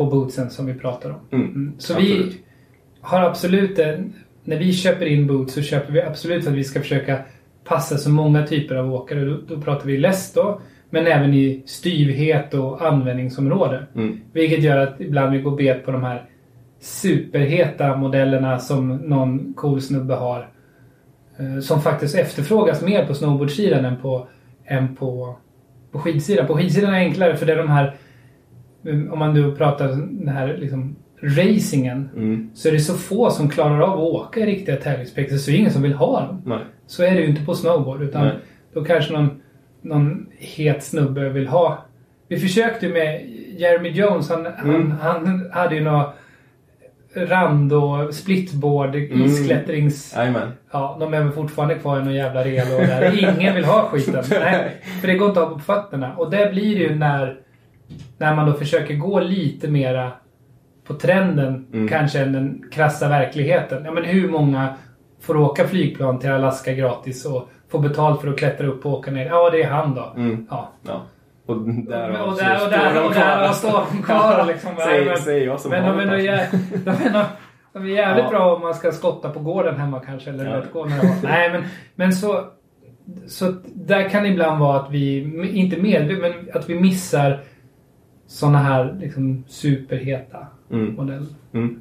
på 0.00 0.06
bootsen 0.06 0.50
som 0.50 0.66
vi 0.66 0.74
pratar 0.74 1.10
om. 1.10 1.20
Mm. 1.30 1.46
Mm. 1.46 1.72
Så 1.78 1.92
Absolut. 1.92 2.34
vi 2.34 2.38
har 3.00 3.22
absolut 3.22 3.78
en, 3.78 4.12
när 4.44 4.58
vi 4.58 4.72
köper 4.72 5.06
in 5.06 5.26
boots 5.26 5.54
så 5.54 5.62
köper 5.62 5.92
vi 5.92 6.02
absolut 6.02 6.46
att 6.46 6.52
vi 6.52 6.64
ska 6.64 6.80
försöka 6.80 7.18
passa 7.64 7.96
så 7.98 8.10
många 8.10 8.46
typer 8.46 8.74
av 8.74 8.94
åkare. 8.94 9.24
Då, 9.24 9.36
då 9.48 9.60
pratar 9.60 9.86
vi 9.86 9.98
läst 9.98 10.34
då. 10.34 10.60
Men 10.90 11.06
även 11.06 11.34
i 11.34 11.62
styvhet 11.66 12.54
och 12.54 12.82
användningsområde. 12.86 13.86
Mm. 13.94 14.20
Vilket 14.32 14.62
gör 14.62 14.76
att 14.78 15.00
ibland 15.00 15.32
vi 15.32 15.40
går 15.40 15.56
bet 15.56 15.84
på 15.84 15.90
de 15.90 16.02
här 16.04 16.24
superheta 16.80 17.96
modellerna 17.96 18.58
som 18.58 18.96
någon 18.96 19.54
cool 19.54 19.80
snubbe 19.80 20.14
har. 20.14 20.48
Eh, 21.38 21.60
Som 21.60 21.80
faktiskt 21.80 22.14
efterfrågas 22.14 22.82
mer 22.82 23.06
på 23.06 23.14
snowboardsidan 23.14 23.84
än 23.84 23.96
på, 23.96 24.28
än 24.64 24.96
på, 24.96 25.36
på 25.92 25.98
skidsidan. 25.98 26.46
På 26.46 26.56
skidsidan 26.56 26.90
är 26.90 26.98
det 26.98 27.04
enklare 27.04 27.36
för 27.36 27.46
det 27.46 27.52
är 27.52 27.56
de 27.56 27.68
här 27.68 27.96
om 29.12 29.18
man 29.18 29.34
nu 29.34 29.52
pratar 29.52 29.88
den 29.88 30.28
här 30.28 30.56
liksom 30.56 30.96
racingen 31.22 32.08
Mm. 32.16 32.50
så 32.54 32.68
är 32.68 32.72
det 32.72 32.80
så 32.80 32.94
få 32.94 33.30
som 33.30 33.48
klarar 33.48 33.80
av 33.80 33.90
att 33.92 33.98
åka 33.98 34.40
i 34.40 34.46
riktiga 34.46 34.76
tävlingspjäxor 34.76 35.36
så 35.36 35.50
är 35.50 35.52
det 35.52 35.58
ingen 35.58 35.72
som 35.72 35.82
vill 35.82 35.94
ha 35.94 36.20
dem. 36.26 36.42
Nej. 36.46 36.58
Så 36.86 37.02
är 37.04 37.10
det 37.14 37.20
ju 37.20 37.26
inte 37.26 37.44
på 37.44 37.54
snowboard 37.54 38.02
utan 38.02 38.24
Nej. 38.26 38.34
då 38.74 38.84
kanske 38.84 39.12
någon, 39.12 39.40
någon 39.82 40.26
het 40.38 40.82
snubbe 40.82 41.28
vill 41.28 41.48
ha. 41.48 41.84
Vi 42.28 42.36
försökte 42.38 42.86
ju 42.86 42.92
med 42.92 43.22
Jeremy 43.58 43.88
Jones. 43.88 44.30
Han, 44.30 44.46
Mm. 44.46 44.90
han, 44.90 45.26
han 45.26 45.50
hade 45.52 45.74
ju 45.74 45.80
några 45.80 46.12
rand 47.16 47.72
och 47.72 48.14
splitboard, 48.14 48.94
Mm. 48.94 49.22
isklättrings... 49.24 50.14
Jajamän. 50.16 50.48
Ja, 50.72 50.96
de 51.00 51.14
är 51.14 51.22
väl 51.22 51.32
fortfarande 51.32 51.74
kvar 51.74 52.00
i 52.00 52.04
någon 52.04 52.14
jävla 52.14 52.44
relo 52.44 52.78
där. 52.78 53.38
Ingen 53.38 53.54
vill 53.54 53.64
ha 53.64 53.88
skiten. 53.88 54.24
Nej, 54.30 54.76
för 55.00 55.08
det 55.08 55.14
går 55.14 55.28
inte 55.28 55.42
att 55.42 55.48
ha 55.48 55.54
på 55.54 55.60
fötterna. 55.60 56.16
Och 56.16 56.30
det 56.30 56.50
blir 56.52 56.74
det 56.78 56.82
ju 56.82 56.94
när, 56.94 57.36
när 58.18 58.34
man 58.34 58.46
då 58.46 58.52
försöker 58.52 58.94
gå 58.94 59.20
lite 59.20 59.68
mera 59.68 60.12
på 60.86 60.94
trenden 60.94 61.66
Mm. 61.72 61.88
kanske 61.88 62.18
än 62.20 62.32
den 62.32 62.64
krassa 62.72 63.08
verkligheten. 63.08 63.84
Ja, 63.84 63.92
men 63.92 64.04
hur 64.04 64.28
många 64.30 64.74
får 65.20 65.36
åka 65.36 65.68
flygplan 65.68 66.18
till 66.18 66.30
Alaska 66.30 66.72
gratis 66.72 67.26
och 67.26 67.48
få 67.68 67.78
betalt 67.78 68.20
för 68.20 68.28
att 68.28 68.38
klättra 68.38 68.66
upp 68.66 68.86
och 68.86 68.92
åka 68.92 69.10
ner? 69.10 69.26
Ja, 69.26 69.50
det 69.50 69.62
är 69.62 69.70
han 69.70 69.94
då. 69.94 70.12
Mm. 70.16 70.46
Ja. 70.50 70.68
Ja. 70.86 71.02
Och 71.46 71.56
där 71.68 72.10
och 72.26 72.36
där 72.36 72.64
och 72.64 72.70
där 72.70 73.04
och 73.06 73.12
där 73.14 73.52
står 73.52 73.84
de 73.92 74.02
kvar. 74.02 74.44
Liksom. 74.46 74.70
Men, 75.06 75.16
säger 75.18 75.46
jag 75.46 75.60
som 75.60 75.70
men 75.70 75.82
de 75.98 76.08
har 76.08 76.16
är, 76.16 76.20
jä- 76.20 76.58
de 76.84 76.90
är, 76.90 77.12
nog- 77.12 77.24
de 77.72 77.82
är 77.82 77.86
jävligt 77.88 78.24
Ja. 78.24 78.30
bra 78.30 78.54
om 78.54 78.60
man 78.62 78.74
ska 78.74 78.92
skotta 78.92 79.28
på 79.30 79.40
gården 79.40 79.76
hemma 79.80 80.00
kanske. 80.06 80.30
Eller 80.30 80.44
Ja. 80.44 80.62
vad. 80.72 80.90
Nej, 81.22 81.50
men, 81.52 81.62
men 81.94 82.12
så... 82.12 82.44
Så 83.26 83.54
där 83.64 84.08
kan 84.08 84.22
det 84.22 84.28
ibland 84.28 84.60
vara 84.60 84.80
att 84.80 84.90
vi, 84.90 85.18
inte 85.54 85.76
medvetet, 85.80 86.18
men 86.20 86.32
att 86.60 86.68
vi 86.70 86.80
missar 86.80 87.40
såna 88.30 88.58
här 88.58 88.96
liksom 89.00 89.44
superheta 89.48 90.46
Mm. 90.72 90.94
modeller. 90.94 91.26
Mm. 91.52 91.80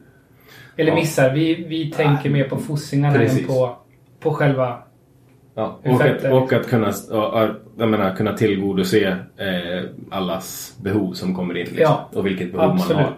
Eller 0.78 0.92
Ja. 0.92 0.96
missar, 0.96 1.34
vi, 1.34 1.66
vi 1.68 1.92
tänker 1.92 2.30
mer 2.30 2.44
på 2.50 2.58
fossingarna 2.58 3.14
än 3.16 3.22
Precis. 3.22 3.48
på, 3.48 3.78
på 4.20 4.34
själva... 4.34 4.78
Ja, 5.56 5.80
och, 5.84 5.88
Effekter, 6.02 6.28
att, 6.32 6.44
och 6.44 6.54
att 6.54 6.68
kunna, 6.70 6.88
ja, 7.10 7.42
ja, 7.48 7.56
jag 7.78 7.90
menar, 7.90 8.16
kunna 8.16 8.34
tillgodose 8.34 9.18
eh, 9.38 9.90
allas 10.10 10.78
behov 10.84 11.14
som 11.14 11.36
kommer 11.36 11.58
in. 11.58 11.66
Liksom, 11.66 11.82
Ja, 11.82 12.10
och 12.14 12.26
vilket 12.26 12.52
behov 12.52 12.68
man 12.68 12.80
har. 12.98 13.14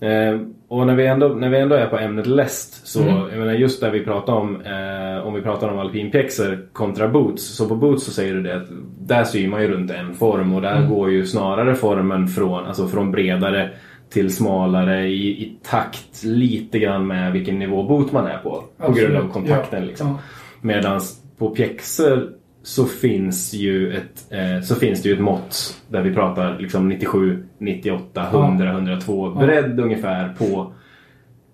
Absolut. 0.00 0.40
Eh, 0.42 0.48
och 0.68 0.86
när 0.86 0.94
vi, 0.94 1.06
ändå, 1.06 1.28
när 1.28 1.48
vi 1.50 1.58
ändå 1.58 1.74
är 1.76 1.86
på 1.86 1.98
ämnet 1.98 2.26
läst 2.26 2.86
så, 2.86 3.02
Mm. 3.02 3.14
jag 3.30 3.38
menar 3.38 3.52
just 3.52 3.80
där 3.80 3.90
vi 3.90 4.04
pratar 4.04 4.32
om, 4.32 4.60
eh, 4.60 5.26
om 5.26 5.34
vi 5.34 5.42
pratar 5.42 5.68
om 5.68 5.78
alpinpjäxor 5.78 6.58
kontra 6.72 7.08
boots. 7.08 7.56
Så 7.56 7.68
på 7.68 7.74
boots 7.76 8.04
så 8.04 8.10
säger 8.10 8.34
du 8.34 8.42
det 8.42 8.56
att 8.56 8.66
där 9.00 9.24
syr 9.24 9.48
man 9.48 9.62
ju 9.62 9.68
runt 9.68 9.90
en 9.90 10.14
form 10.14 10.54
och 10.54 10.62
där 10.62 10.76
Mm. 10.76 10.90
går 10.90 11.10
ju 11.10 11.26
snarare 11.26 11.74
formen 11.74 12.28
från, 12.28 12.64
alltså 12.66 12.88
från 12.88 13.10
bredare 13.12 13.70
till 14.10 14.34
smalare 14.34 15.06
i, 15.08 15.28
i 15.28 15.58
takt 15.70 16.24
lite 16.24 16.78
grann 16.78 17.06
med 17.06 17.32
vilken 17.32 17.58
nivå 17.58 17.82
boot 17.82 18.12
man 18.12 18.26
är 18.26 18.38
på. 18.38 18.64
På 18.78 18.92
grund 18.92 19.16
av 19.16 19.24
Absolut. 19.24 19.32
kontakten 19.32 19.82
Ja. 19.82 19.86
liksom. 19.88 20.06
Ja. 20.08 20.18
Medan 20.60 21.00
på 21.38 21.50
pjäxor 21.50 22.28
så 22.66 22.84
finns, 22.84 23.54
ju 23.54 23.92
ett, 23.92 24.26
eh, 24.32 24.62
så 24.62 24.74
finns 24.74 25.02
det 25.02 25.08
ju 25.08 25.14
ett 25.14 25.20
mått 25.20 25.76
där 25.88 26.02
vi 26.02 26.14
pratar 26.14 26.58
liksom 26.58 26.88
97, 26.88 27.44
98, 27.58 28.26
100, 28.30 28.70
102 28.72 29.32
Ja. 29.34 29.40
bredd 29.46 29.80
ungefär 29.80 30.34
på, 30.38 30.72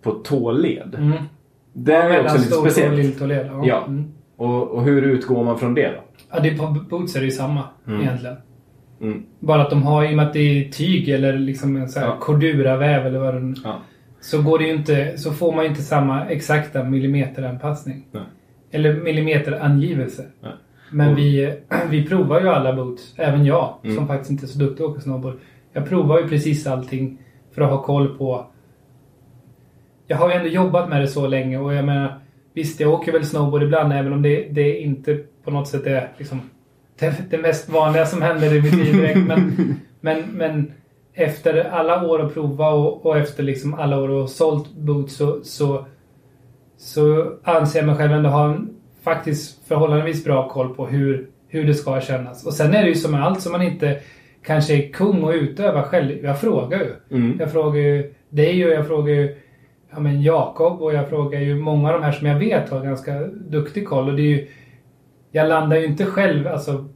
på 0.02 0.10
tåled. 0.10 0.94
Mm. 0.98 1.12
Det 1.72 1.94
är 1.94 2.08
Mellan 2.08 2.24
också 2.24 2.38
lite 2.38 2.54
speciellt. 2.54 2.96
lilltåled. 2.96 3.46
Ja. 3.46 3.62
Ja. 3.66 3.84
Mm. 3.86 4.04
Och, 4.36 4.70
och 4.70 4.82
hur 4.84 5.02
utgår 5.02 5.44
man 5.44 5.58
från 5.58 5.74
det 5.74 5.88
då? 5.88 6.02
Ja, 6.30 6.40
det 6.40 6.58
på 6.58 6.66
boots 6.90 7.16
är 7.16 7.20
det 7.20 7.26
ju 7.26 7.32
samma 7.32 7.62
Mm. 7.86 8.00
egentligen. 8.00 8.36
Mm. 9.00 9.22
Bara 9.40 9.62
att 9.62 9.70
de 9.70 9.82
har, 9.82 10.04
i 10.04 10.12
och 10.12 10.16
med 10.16 10.26
att 10.26 10.32
det 10.32 10.38
är 10.66 10.70
tyg 10.70 11.08
eller 11.08 11.38
liksom 11.38 11.76
en 11.76 11.88
sån 11.88 12.02
här 12.02 12.08
Ja. 12.08 12.16
corduraväv 12.20 13.06
eller 13.06 13.18
vad 13.18 13.34
det 13.34 13.54
Ja. 13.64 13.78
Så 14.20 14.42
går 14.42 14.58
det 14.58 14.68
inte, 14.68 15.18
så 15.18 15.32
får 15.32 15.52
man 15.54 15.64
ju 15.64 15.70
inte 15.70 15.82
samma 15.82 16.26
exakta 16.26 16.84
millimeteranpassning. 16.84 18.06
Nej. 18.12 18.22
Eller 18.70 18.94
millimeterangivelse. 19.00 20.24
Nej. 20.42 20.52
Men 20.92 21.14
vi, 21.14 21.54
vi 21.90 22.06
provar 22.06 22.40
ju 22.40 22.48
alla 22.48 22.72
boots. 22.72 23.14
Även 23.16 23.44
jag, 23.44 23.74
Mm. 23.84 23.96
som 23.96 24.06
faktiskt 24.06 24.30
inte 24.30 24.44
är 24.44 24.48
så 24.48 24.58
duktig 24.58 24.84
att 24.84 24.90
åka 24.90 25.00
snowboard. 25.00 25.34
Jag 25.72 25.88
provar 25.88 26.20
ju 26.20 26.28
precis 26.28 26.66
allting 26.66 27.18
för 27.54 27.62
att 27.62 27.70
ha 27.70 27.82
koll 27.82 28.18
på... 28.18 28.46
Jag 30.06 30.16
har 30.16 30.28
ju 30.28 30.34
ändå 30.34 30.48
jobbat 30.48 30.88
med 30.88 31.00
det 31.00 31.08
så 31.08 31.26
länge 31.26 31.58
och 31.58 31.74
jag 31.74 31.84
menar... 31.84 32.18
Visst, 32.54 32.80
jag 32.80 32.92
åker 32.92 33.12
väl 33.12 33.24
snowboard 33.26 33.62
ibland 33.62 33.92
även 33.92 34.12
om 34.12 34.22
det, 34.22 34.48
det 34.50 34.80
inte 34.80 35.20
på 35.44 35.50
något 35.50 35.68
sätt 35.68 35.86
är 35.86 36.08
liksom 36.18 36.40
det, 36.98 37.30
det 37.30 37.38
mest 37.38 37.68
vanliga 37.68 38.06
som 38.06 38.22
händer 38.22 38.54
i 38.54 38.62
mitt 38.62 38.74
liv 38.74 38.96
direkt. 38.96 39.26
Men, 39.26 39.54
men, 40.00 40.22
men 40.32 40.72
efter 41.14 41.64
alla 41.64 42.06
år 42.08 42.22
att 42.22 42.34
prova 42.34 42.68
och, 42.68 43.06
och 43.06 43.18
efter 43.18 43.42
liksom 43.42 43.74
alla 43.74 43.98
år 43.98 44.08
att 44.14 44.20
ha 44.20 44.26
sålt 44.28 44.74
boots 44.74 45.16
så, 45.16 45.40
så, 45.42 45.86
så 46.76 47.32
anser 47.44 47.78
jag 47.78 47.86
mig 47.86 47.96
själv 47.96 48.12
ändå 48.12 48.28
ha 48.30 48.54
en 48.54 48.68
faktiskt 49.02 49.68
förhållandevis 49.68 50.24
bra 50.24 50.48
koll 50.48 50.74
på 50.74 50.86
hur, 50.86 51.28
hur 51.48 51.66
det 51.66 51.74
ska 51.74 52.00
kännas. 52.00 52.46
Och 52.46 52.54
sen 52.54 52.74
är 52.74 52.82
det 52.82 52.88
ju 52.88 52.94
som 52.94 53.10
med 53.12 53.24
allt 53.24 53.40
som 53.40 53.52
man 53.52 53.62
inte 53.62 54.00
kanske 54.44 54.74
är 54.74 54.92
kung 54.92 55.22
och 55.22 55.32
utövar 55.32 55.82
själv. 55.82 56.24
Jag 56.24 56.40
frågar 56.40 56.78
ju. 56.78 57.16
Mm. 57.16 57.36
Jag 57.40 57.52
frågar 57.52 57.80
ju 57.80 58.14
dig 58.28 58.66
och 58.66 58.72
jag 58.72 58.86
frågar 58.86 59.14
ju 59.14 59.36
ja, 59.90 60.00
men 60.00 60.22
Jakob 60.22 60.82
och 60.82 60.94
jag 60.94 61.08
frågar 61.08 61.40
ju 61.40 61.54
många 61.54 61.88
av 61.88 62.00
de 62.00 62.04
här 62.04 62.12
som 62.12 62.26
jag 62.26 62.38
vet 62.38 62.70
har 62.70 62.84
ganska 62.84 63.20
duktig 63.26 63.88
koll. 63.88 64.08
Och 64.08 64.16
det 64.16 64.22
är 64.22 64.36
ju 64.36 64.48
jag 65.32 65.48
landar 65.48 65.76
ju 65.76 65.86
inte 65.86 66.04
själv, 66.04 66.46
alltså 66.46 66.88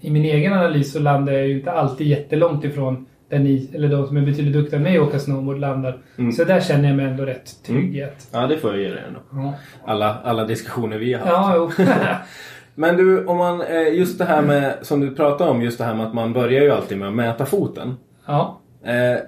i 0.00 0.10
min 0.10 0.24
egen 0.24 0.52
analys 0.52 0.92
så 0.92 0.98
landar 0.98 1.32
jag 1.32 1.46
ju 1.46 1.54
inte 1.58 1.72
alltid 1.72 2.06
jättelångt 2.06 2.64
ifrån 2.64 3.06
där 3.28 3.38
ni, 3.38 3.70
eller 3.74 3.88
de 3.88 4.06
som 4.06 4.16
är 4.16 4.20
betydligt 4.20 4.52
duktigare 4.54 4.76
än 4.76 4.82
mig 4.82 5.00
åka 5.00 5.18
snowboard 5.18 5.58
landar. 5.58 5.98
Mm. 6.18 6.32
Så 6.32 6.44
där 6.44 6.60
känner 6.60 6.88
jag 6.88 6.96
mig 6.96 7.06
ändå 7.06 7.24
rätt 7.24 7.62
trygghet. 7.66 8.28
Ja, 8.32 8.46
det 8.46 8.56
får 8.56 8.70
jag 8.70 8.80
ge 8.80 8.88
dig 8.88 9.02
ändå. 9.08 9.20
Ja, 9.32 9.54
Alla, 9.84 10.18
alla 10.24 10.44
diskussioner 10.44 10.98
vi 10.98 11.12
har 11.12 11.26
haft. 11.26 11.78
ja. 11.78 11.84
Men 12.74 12.96
du, 12.96 13.24
om 13.26 13.36
man, 13.36 13.60
eh, 13.60 13.94
just 13.94 14.18
det 14.18 14.24
här 14.24 14.42
med, 14.42 14.74
som 14.82 15.00
du 15.00 15.14
pratade 15.14 15.50
om, 15.50 15.62
just 15.62 15.78
det 15.78 15.84
här 15.84 15.94
med 15.94 16.06
att 16.06 16.14
man 16.14 16.32
börjar 16.32 16.62
ju 16.62 16.70
alltid 16.70 16.98
med 16.98 17.08
att 17.08 17.14
mäta 17.14 17.46
foten. 17.46 17.94
ja. 18.26 18.60
Eh, 18.84 19.18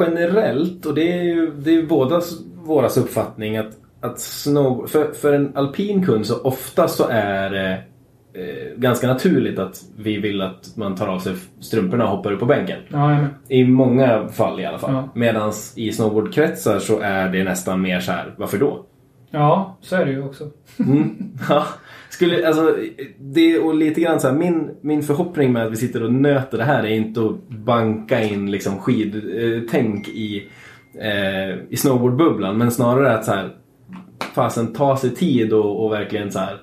generellt, 0.00 0.86
och 0.86 0.94
det 0.94 1.12
är 1.18 1.22
ju, 1.22 1.50
det 1.50 1.70
är 1.70 1.74
ju 1.74 1.86
våras 2.64 2.96
uppfattning 2.96 3.56
att, 3.56 3.70
att 4.00 4.20
snow, 4.20 4.86
för, 4.86 5.12
för 5.12 5.32
en 5.32 5.56
alpin 5.56 6.06
kund 6.06 6.26
så 6.26 6.40
ofta 6.42 6.88
så 6.88 7.06
är 7.10 7.50
det 7.50 7.82
eh, 8.32 8.76
ganska 8.76 9.06
naturligt 9.06 9.58
att 9.58 9.82
vi 9.96 10.18
vill 10.18 10.42
att 10.42 10.76
man 10.76 10.94
tar 10.94 11.08
av 11.08 11.18
sig 11.18 11.34
strumporna 11.60 12.04
och 12.04 12.16
hoppar 12.16 12.32
upp 12.32 12.40
på 12.40 12.46
bänken. 12.46 12.78
Ja. 12.88 13.26
I 13.48 13.64
många 13.64 14.28
fall 14.28 14.60
i 14.60 14.66
alla 14.66 14.78
fall. 14.78 14.94
Ja. 14.94 15.08
Medan 15.14 15.52
i 15.76 15.92
snowboardkretsar 15.92 16.78
så 16.78 17.00
är 17.00 17.28
det 17.28 17.44
nästan 17.44 17.82
mer 17.82 18.00
så 18.00 18.12
här, 18.12 18.34
varför 18.36 18.58
då? 18.58 18.86
Ja, 19.30 19.78
så 19.80 19.96
är 19.96 20.04
det 20.04 20.12
ju 20.12 20.24
också. 20.24 20.50
Mm. 20.78 21.16
Ja. 21.48 21.66
Skulle, 22.10 22.48
alltså, 22.48 22.76
det 23.18 23.58
och 23.58 23.74
lite 23.74 24.00
grann 24.00 24.20
så 24.20 24.28
här, 24.28 24.34
min, 24.34 24.70
min 24.80 25.02
förhoppning 25.02 25.52
med 25.52 25.66
att 25.66 25.72
vi 25.72 25.76
sitter 25.76 26.02
och 26.02 26.12
nöter 26.12 26.58
det 26.58 26.64
här 26.64 26.82
är 26.82 26.94
inte 26.94 27.20
att 27.20 27.48
banka 27.48 28.22
in 28.22 28.50
liksom 28.50 28.78
skidtänk 28.78 30.08
i, 30.08 30.48
eh, 31.00 31.58
i 31.68 31.76
snowboardbubblan. 31.76 32.58
Men 32.58 32.70
snarare 32.70 33.14
att 33.14 33.24
så 33.24 33.32
här, 33.32 33.48
fasen 34.34 34.72
ta 34.72 34.96
sig 34.96 35.10
tid 35.10 35.52
och, 35.52 35.84
och 35.84 35.92
verkligen 35.92 36.32
så 36.32 36.38
här, 36.38 36.60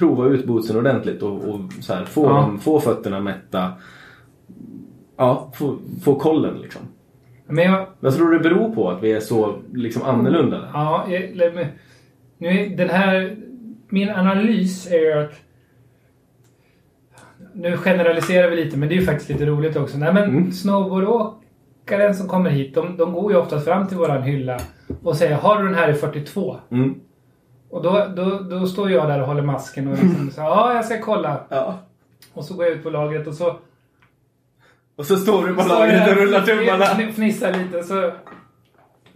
prova 0.00 0.26
ut 0.26 0.46
bootsen 0.46 0.76
ordentligt 0.76 1.22
och, 1.22 1.32
och 1.48 1.60
så 1.80 1.94
här, 1.94 2.04
få, 2.04 2.24
Ja. 2.26 2.28
dem, 2.32 2.58
få 2.58 2.80
fötterna 2.80 3.20
mätta. 3.20 3.72
Ja, 5.16 5.52
få, 5.54 5.76
få 6.04 6.14
kollen 6.14 6.58
liksom. 6.58 6.82
Men 7.46 7.64
jag, 7.64 7.86
Vad 8.00 8.14
tror 8.16 8.30
du 8.30 8.38
det 8.38 8.48
beror 8.48 8.74
på 8.74 8.90
att 8.90 9.02
vi 9.02 9.12
är 9.12 9.20
så 9.20 9.54
liksom 9.72 10.02
annorlunda? 10.02 10.58
där? 10.58 10.70
Ja, 10.74 11.04
jag, 11.08 11.66
nu 12.38 12.68
den 12.76 12.90
här... 12.90 13.36
Min 13.88 14.10
analys 14.10 14.86
är 14.90 14.98
ju 14.98 15.12
att... 15.12 15.32
Nu 17.54 17.76
generaliserar 17.76 18.50
vi 18.50 18.56
lite, 18.56 18.76
men 18.76 18.88
det 18.88 18.94
är 18.94 18.96
ju 19.00 19.06
faktiskt 19.06 19.28
lite 19.30 19.46
roligt 19.46 19.76
också. 19.76 19.98
Nej, 19.98 20.14
men 20.14 20.24
Mm. 20.24 20.52
snowboardåkaren 20.52 22.14
som 22.14 22.28
kommer 22.28 22.50
hit, 22.50 22.74
de, 22.74 22.96
de 22.96 23.12
går 23.12 23.32
ju 23.32 23.38
oftast 23.38 23.64
fram 23.64 23.86
till 23.88 23.96
våran 23.96 24.22
hylla 24.22 24.60
och 25.02 25.16
säger 25.16 25.36
Har 25.36 25.58
du 25.58 25.64
den 25.64 25.74
här 25.74 25.88
i 25.90 25.94
42? 25.94 26.56
Mm. 26.70 26.94
Och 27.70 27.82
då, 27.82 28.06
då, 28.16 28.38
då 28.38 28.66
står 28.66 28.90
jag 28.90 29.08
där 29.08 29.20
och 29.20 29.26
håller 29.26 29.42
masken 29.42 29.88
och 29.88 29.98
liksom 30.02 30.30
så 30.30 30.40
Ja, 30.40 30.74
jag 30.74 30.84
ska 30.84 31.00
kolla. 31.00 31.40
Ja. 31.48 31.78
Och 32.34 32.44
så 32.44 32.54
går 32.54 32.64
jag 32.64 32.74
ut 32.74 32.82
på 32.82 32.90
lagret 32.90 33.26
och 33.26 33.34
så... 33.34 33.56
Och 34.96 35.06
så 35.06 35.16
står 35.16 35.46
du 35.46 35.54
på 35.54 35.68
lagret 35.68 36.10
och 36.10 36.16
rullar 36.16 36.40
tummarna. 36.40 36.84
fn- 36.84 37.12
Fnissar 37.12 37.52
lite 37.52 37.82
så 37.82 38.10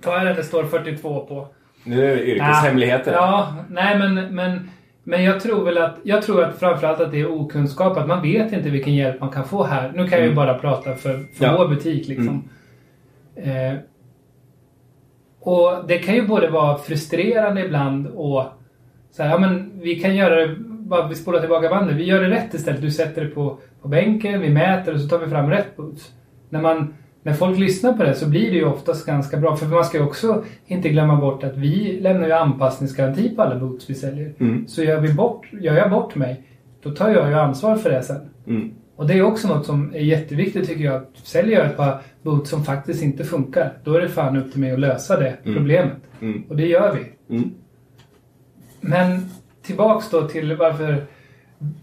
tar 0.01 0.17
jag 0.17 0.27
den 0.27 0.37
det 0.37 0.45
står 0.45 0.65
42 0.65 1.21
på. 1.27 1.49
Nu 1.85 2.05
är 2.13 2.17
det 2.17 2.25
yrkeshemligheter. 2.27 3.13
Ja, 3.13 3.55
nej 3.69 3.99
men, 3.99 4.15
men, 4.35 4.71
men 5.03 5.25
jag 5.25 5.41
tror 5.41 5.65
väl 5.65 5.79
att, 5.79 5.97
jag 6.03 6.23
tror 6.23 6.43
att 6.45 6.59
framförallt 6.59 7.01
att 7.01 7.11
det 7.11 7.21
är 7.21 7.31
okunskap. 7.41 7.97
Att 7.97 8.09
man 8.09 8.23
vet 8.23 8.53
inte 8.53 8.71
vilken 8.71 8.95
hjälp 8.95 9.21
man 9.21 9.31
kan 9.31 9.45
få 9.45 9.65
här. 9.65 9.93
Nu 9.95 10.09
kan 10.09 10.19
jag 10.19 10.29
ju 10.29 10.35
bara 10.35 10.55
prata 10.59 10.95
för, 10.95 11.13
för 11.35 11.45
Ja. 11.45 11.55
vår 11.59 11.69
butik 11.69 12.09
liksom. 12.09 12.49
Eh, 13.37 13.75
och 15.45 15.85
det 15.89 15.99
kan 15.99 16.15
ju 16.15 16.27
både 16.27 16.51
vara 16.51 16.79
frustrerande 16.79 17.65
ibland 17.65 18.07
och 18.07 18.45
så 19.11 19.23
här, 19.23 19.31
ja 19.31 19.39
men 19.39 19.81
vi 19.81 20.01
kan 20.01 20.17
göra 20.17 20.37
det, 20.37 20.57
bara 20.59 21.09
vi 21.09 21.15
spolar 21.15 21.41
tillbaka 21.41 21.69
bandet. 21.69 21.97
Vi 21.97 22.05
gör 22.05 22.21
det 22.23 22.31
rätt 22.31 22.55
istället. 22.55 22.83
Du 22.83 22.91
sätter 22.91 23.25
det 23.25 23.31
på, 23.31 23.59
på 23.83 23.89
bänken, 23.89 24.41
vi 24.41 24.51
mäter 24.51 24.95
och 24.95 25.01
så 25.01 25.09
tar 25.09 25.19
vi 25.19 25.27
fram 25.27 25.51
rätt 25.51 25.77
boots. 25.77 26.13
När 26.49 26.61
man 26.61 26.95
när 27.23 27.33
folk 27.33 27.59
lyssnar 27.59 27.93
på 27.93 28.03
det 28.03 28.15
så 28.15 28.29
blir 28.29 28.51
det 28.51 28.57
ju 28.57 28.65
oftast 28.65 29.07
ganska 29.07 29.37
bra. 29.37 29.57
För 29.57 29.67
man 29.67 29.85
ska 29.85 29.99
ju 29.99 30.05
också 30.05 30.45
inte 30.67 30.89
glömma 30.89 31.17
bort 31.17 31.45
att 31.45 31.57
vi 31.57 32.01
lämnar 32.01 32.27
ju 32.27 32.33
anpassningsgaranti 32.33 33.37
på 33.37 33.43
alla 33.43 33.57
boots 33.57 33.91
vi 33.91 33.95
säljer. 33.95 34.33
Mm. 34.41 34.69
Så 34.69 34.83
gör, 34.83 35.01
vi 35.01 35.13
bort, 35.13 35.53
gör 35.53 35.75
jag 35.75 35.91
bort 35.91 36.15
mig, 36.15 36.43
då 36.83 36.91
tar 36.91 37.09
jag 37.09 37.29
ju 37.29 37.35
ansvar 37.35 37.77
för 37.77 37.91
det 37.91 38.03
sen. 38.03 38.21
Mm. 38.47 38.71
Och 38.97 39.07
det 39.07 39.15
är 39.15 39.23
också 39.23 39.49
något 39.49 39.67
som 39.67 39.95
är 39.95 39.99
jätteviktigt 40.01 40.67
tycker 40.69 40.85
jag. 40.85 40.95
Att 40.95 41.11
säljer 41.17 41.59
jag 41.59 41.67
ett 41.71 41.77
par 41.77 42.03
boots 42.23 42.51
som 42.51 42.65
faktiskt 42.65 43.03
inte 43.03 43.25
funkar, 43.25 43.73
då 43.85 43.95
är 43.95 44.01
det 44.01 44.09
fan 44.09 44.37
upp 44.37 44.53
till 44.53 44.61
mig 44.61 44.73
att 44.73 44.81
lösa 44.81 45.17
det 45.21 45.37
Mm. 45.45 45.57
problemet. 45.57 45.97
Mm. 46.21 46.43
Och 46.49 46.57
det 46.57 46.67
gör 46.67 46.95
vi. 46.95 47.35
Mm. 47.37 47.51
Men 48.81 49.31
tillbaks 49.63 50.11
då 50.11 50.29
till 50.29 50.57
varför 50.57 51.07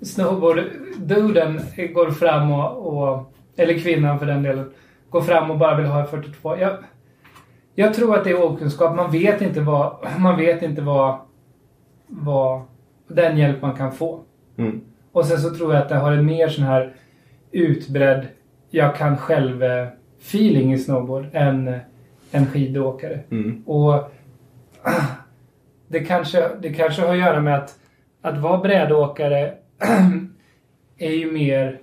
snowboard-duden 0.01 1.61
går 1.93 2.11
fram 2.11 2.51
och, 2.51 2.87
och, 2.97 3.33
eller 3.55 3.79
kvinnan 3.79 4.19
för 4.19 4.25
den 4.25 4.43
delen, 4.43 4.71
går 5.09 5.21
fram 5.21 5.51
och 5.51 5.57
bara 5.57 5.75
vill 5.77 5.85
ha 5.85 6.05
42. 6.05 6.57
Jag, 6.57 6.77
jag 7.75 7.93
tror 7.93 8.15
att 8.17 8.23
det 8.23 8.29
är 8.29 8.43
okunskap. 8.43 8.95
Man 8.95 9.11
vet 9.11 9.41
inte 9.41 9.61
vad, 9.61 9.95
man 10.19 10.37
vet 10.37 10.61
inte 10.61 10.81
vad, 10.81 11.17
vad 12.07 12.61
den 13.07 13.37
hjälp 13.37 13.61
man 13.61 13.75
kan 13.75 13.91
få. 13.91 14.19
Mm. 14.57 14.81
Och 15.11 15.25
sen 15.25 15.37
så 15.39 15.55
tror 15.55 15.73
jag 15.73 15.81
att 15.81 15.89
det 15.89 15.95
har 15.95 16.11
en 16.11 16.25
mer 16.25 16.47
sån 16.47 16.63
här 16.63 16.93
utbredd 17.51 18.27
jag 18.69 18.95
kan 18.95 19.17
själv 19.17 19.63
feeling 20.21 20.73
i 20.73 20.77
snowboard 20.77 21.25
än 21.33 21.79
en 22.31 22.45
skidåkare. 22.45 23.19
Mm. 23.31 23.63
Och 23.65 24.11
det 25.87 25.99
kanske, 25.99 26.49
det 26.61 26.69
kanske 26.73 27.01
har 27.01 27.13
att 27.13 27.19
göra 27.19 27.39
med 27.41 27.55
att, 27.57 27.75
att 28.21 28.37
vara 28.37 28.57
brädåkare 28.61 29.53
är 30.97 31.11
ju 31.11 31.31
mer 31.31 31.79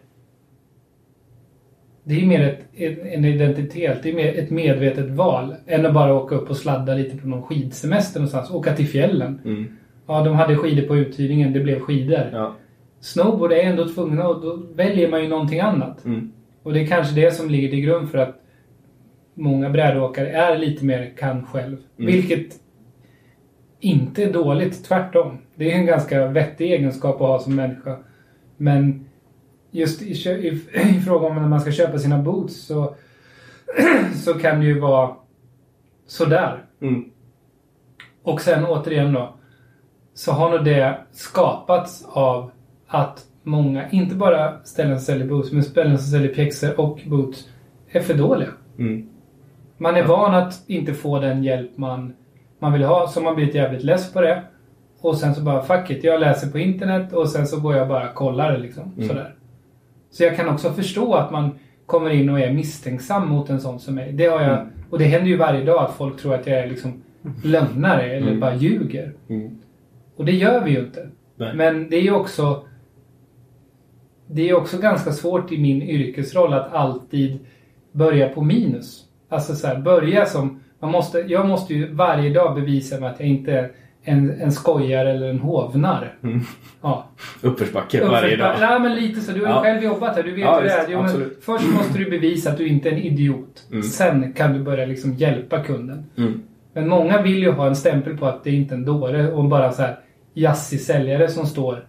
det 2.05 2.14
är 2.14 2.18
ju 2.20 2.26
mer 2.26 2.43
ett, 2.43 2.61
en- 2.74 3.07
en 3.07 3.24
identitet, 3.24 4.03
det 4.03 4.11
är 4.11 4.14
mer 4.14 4.39
ett 4.39 4.51
medvetet 4.51 5.11
val 5.11 5.55
än 5.66 5.87
att 5.87 5.95
bara 5.95 6.14
åka 6.14 6.35
upp 6.35 6.51
och 6.51 6.57
sladda 6.57 6.95
lite 6.95 7.16
på 7.16 7.29
någon 7.29 7.43
skidsemester 7.43 8.20
någonstans. 8.20 8.51
Åka 8.51 8.72
till 8.76 8.89
fjällen. 8.89 9.41
Mm. 9.45 9.76
Ja, 10.07 10.22
de 10.24 10.35
hade 10.35 10.57
skidor 10.57 10.83
på 10.89 10.97
uthyrningen, 10.97 11.53
det 11.53 11.61
blev 11.61 11.81
skidor. 11.81 12.31
Ja. 12.33 12.55
Snowboard 13.01 13.53
är 13.53 13.62
ändå 13.62 13.88
tvungna 13.88 14.28
och 14.28 14.40
då 14.40 14.57
väljer 14.74 15.11
man 15.11 15.22
ju 15.22 15.28
någonting 15.28 15.61
annat. 15.61 16.05
Mm. 16.05 16.32
Och 16.62 16.72
det 16.72 16.80
är 16.80 16.86
kanske 16.86 17.14
det 17.14 17.34
som 17.34 17.51
ligger 17.51 17.68
till 17.68 17.80
grund 17.80 18.11
för 18.11 18.18
att 18.18 18.42
många 19.34 19.70
brädåkare 19.70 20.30
är 20.30 20.59
lite 20.59 20.84
mer 20.84 21.12
kan 21.16 21.46
själv. 21.46 21.76
Mm. 21.99 22.12
Vilket 22.12 22.55
inte 23.80 24.22
är 24.22 24.32
dåligt, 24.32 24.84
tvärtom. 24.84 25.38
Det 25.55 25.72
är 25.72 25.76
en 25.76 25.86
ganska 25.86 26.26
vettig 26.26 26.72
egenskap 26.72 27.14
att 27.14 27.28
ha 27.28 27.38
som 27.38 27.55
människa. 27.55 27.96
Men 28.57 29.09
just 29.70 30.03
i, 30.03 30.28
i, 30.28 30.62
i 30.96 31.01
fråga 31.01 31.26
om 31.26 31.36
när 31.36 31.49
man 31.49 31.61
ska 31.61 31.72
köpa 31.72 31.99
sina 31.99 32.18
boots 32.18 32.66
så, 32.66 32.94
så 34.14 34.34
kan 34.34 34.61
det 34.61 34.66
ju 34.66 34.80
vara 34.80 35.16
sådär. 36.07 36.64
Mm. 36.80 37.11
Och 38.22 38.40
sen 38.40 38.64
återigen 38.64 39.12
då. 39.12 39.34
Så 40.14 40.32
har 40.32 40.51
nog 40.51 40.64
det 40.64 40.99
skapats 41.12 42.07
av 42.09 42.51
att 42.89 43.24
många, 43.43 43.91
inte 43.91 44.14
bara 44.14 44.64
ställen 44.64 44.99
som 44.99 45.05
säljer 45.05 45.26
boots, 45.28 45.53
men 45.53 45.62
ställen 45.62 45.99
som 45.99 46.11
säljer 46.11 46.34
pjäxor 46.34 46.80
och 46.80 47.01
boots 47.07 47.49
är 47.91 48.01
för 48.01 48.14
dåliga. 48.14 48.49
Mm. 48.78 49.09
Man 49.78 49.97
är 49.97 50.05
van 50.05 50.34
att 50.34 50.62
inte 50.66 50.95
få 50.95 51.18
den 51.18 51.45
hjälp 51.45 51.70
man, 51.76 52.12
man 52.59 52.72
vill 52.72 52.82
ha, 52.84 53.09
så 53.09 53.20
man 53.20 53.34
blir 53.34 53.57
jävligt 53.57 53.82
less 53.84 54.12
på 54.12 54.20
det. 54.20 54.43
Och 55.01 55.16
sen 55.16 55.34
så 55.34 55.41
bara, 55.41 55.62
fuck 55.62 55.91
it, 55.91 56.05
jag 56.05 56.20
läser 56.20 56.51
på 56.51 56.59
internet 56.59 57.12
och 57.12 57.28
sen 57.28 57.47
så 57.47 57.61
går 57.61 57.74
jag 57.76 57.89
bara 57.89 58.09
och 58.09 58.14
kollar 58.14 58.53
det 58.53 58.59
liksom. 58.59 58.93
Mm. 58.97 59.09
Sådär. 59.09 59.34
Så 60.11 60.22
jag 60.24 60.36
kan 60.36 60.49
också 60.49 60.72
förstå 60.72 61.14
att 61.14 61.30
man 61.30 61.51
kommer 61.86 62.11
in 62.11 62.28
och 62.28 62.41
är 62.41 62.53
misstänksam 62.53 63.28
mot 63.28 63.51
en 63.51 63.61
sån 63.61 63.80
som 63.80 63.95
mig. 63.95 64.12
Det 64.12 64.26
har 64.26 64.41
jag, 64.41 64.53
Mm. 64.53 64.66
och 64.91 64.99
det 64.99 65.05
händer 65.05 65.28
ju 65.28 65.36
varje 65.36 65.64
dag 65.64 65.84
att 65.84 65.95
folk 65.95 66.20
tror 66.20 66.34
att 66.34 66.47
jag 66.47 66.59
är 66.59 66.66
liksom 66.68 67.03
lögnare 67.45 68.03
eller 68.03 68.26
Mm. 68.28 68.41
bara 68.41 68.55
ljuger. 68.55 69.12
Mm. 69.28 69.59
Och 70.16 70.24
det 70.24 70.32
gör 70.32 70.64
vi 70.64 70.70
ju 70.70 70.78
inte. 70.80 71.09
Nej. 71.36 71.55
Men 71.55 71.91
det 71.91 71.97
är 71.97 72.03
ju 72.03 72.12
också 72.14 72.62
Det 74.31 74.49
är 74.49 74.57
också 74.57 74.79
ganska 74.79 75.12
svårt 75.12 75.53
i 75.53 75.59
min 75.59 75.83
yrkesroll 75.83 76.53
att 76.53 76.74
alltid 76.74 77.39
börja 77.93 78.29
på 78.29 78.43
minus. 78.43 79.05
Alltså 79.29 79.55
så 79.55 79.66
här, 79.66 79.79
börja 79.79 80.26
som... 80.26 80.61
Man 80.81 80.91
måste, 80.91 81.18
jag 81.18 81.49
måste 81.49 81.74
ju 81.74 81.93
varje 81.93 82.31
dag 82.31 82.55
bevisa 82.55 83.01
mig 83.01 83.09
att 83.09 83.20
jag 83.20 83.29
inte 83.29 83.53
är 83.53 83.70
en, 84.03 84.31
en 84.41 84.53
skojare 84.53 85.11
eller 85.11 85.29
en 85.31 85.39
hovnar. 85.39 86.14
Mm. 86.22 86.41
Ja. 86.83 87.07
Uppförsbacke 87.41 88.05
varje 88.05 88.37
dag. 88.37 88.55
Ja, 88.61 88.79
men 88.79 88.95
lite 88.95 89.20
så. 89.20 89.33
Du 89.33 89.41
har 89.41 89.47
ju 89.47 89.53
Ja. 89.55 89.62
själv 89.62 89.85
jobbat 89.85 90.16
här. 90.16 90.22
Du 90.22 90.31
vet 90.31 90.41
Ja, 90.41 90.57
hur 90.57 90.64
det 90.64 90.70
är. 90.72 90.87
Jo, 90.89 91.03
men 91.03 91.31
först 91.41 91.68
måste 91.74 91.99
du 91.99 92.11
bevisa 92.11 92.51
att 92.51 92.59
du 92.59 92.68
inte 92.68 92.89
är 92.89 92.93
en 92.93 92.99
idiot. 92.99 93.66
Mm. 93.70 93.83
Sen 93.83 94.33
kan 94.33 94.53
du 94.53 94.61
börja 94.61 94.87
liksom 94.87 95.14
hjälpa 95.14 95.62
kunden. 95.64 96.07
Mm. 96.16 96.43
Men 96.72 96.89
många 96.89 97.22
vill 97.22 97.39
ju 97.43 97.51
ha 97.51 97.66
en 97.66 97.76
stämpel 97.76 98.16
på 98.16 98.26
att 98.26 98.45
det 98.45 98.51
inte 98.51 98.74
är 98.74 98.76
en 98.76 98.85
dåre 98.85 99.33
och 99.33 99.45
bara 99.45 99.72
så 99.72 99.83
här 99.83 99.99
jazzig 100.35 100.81
säljare 100.81 101.29
som 101.29 101.47
står, 101.47 101.85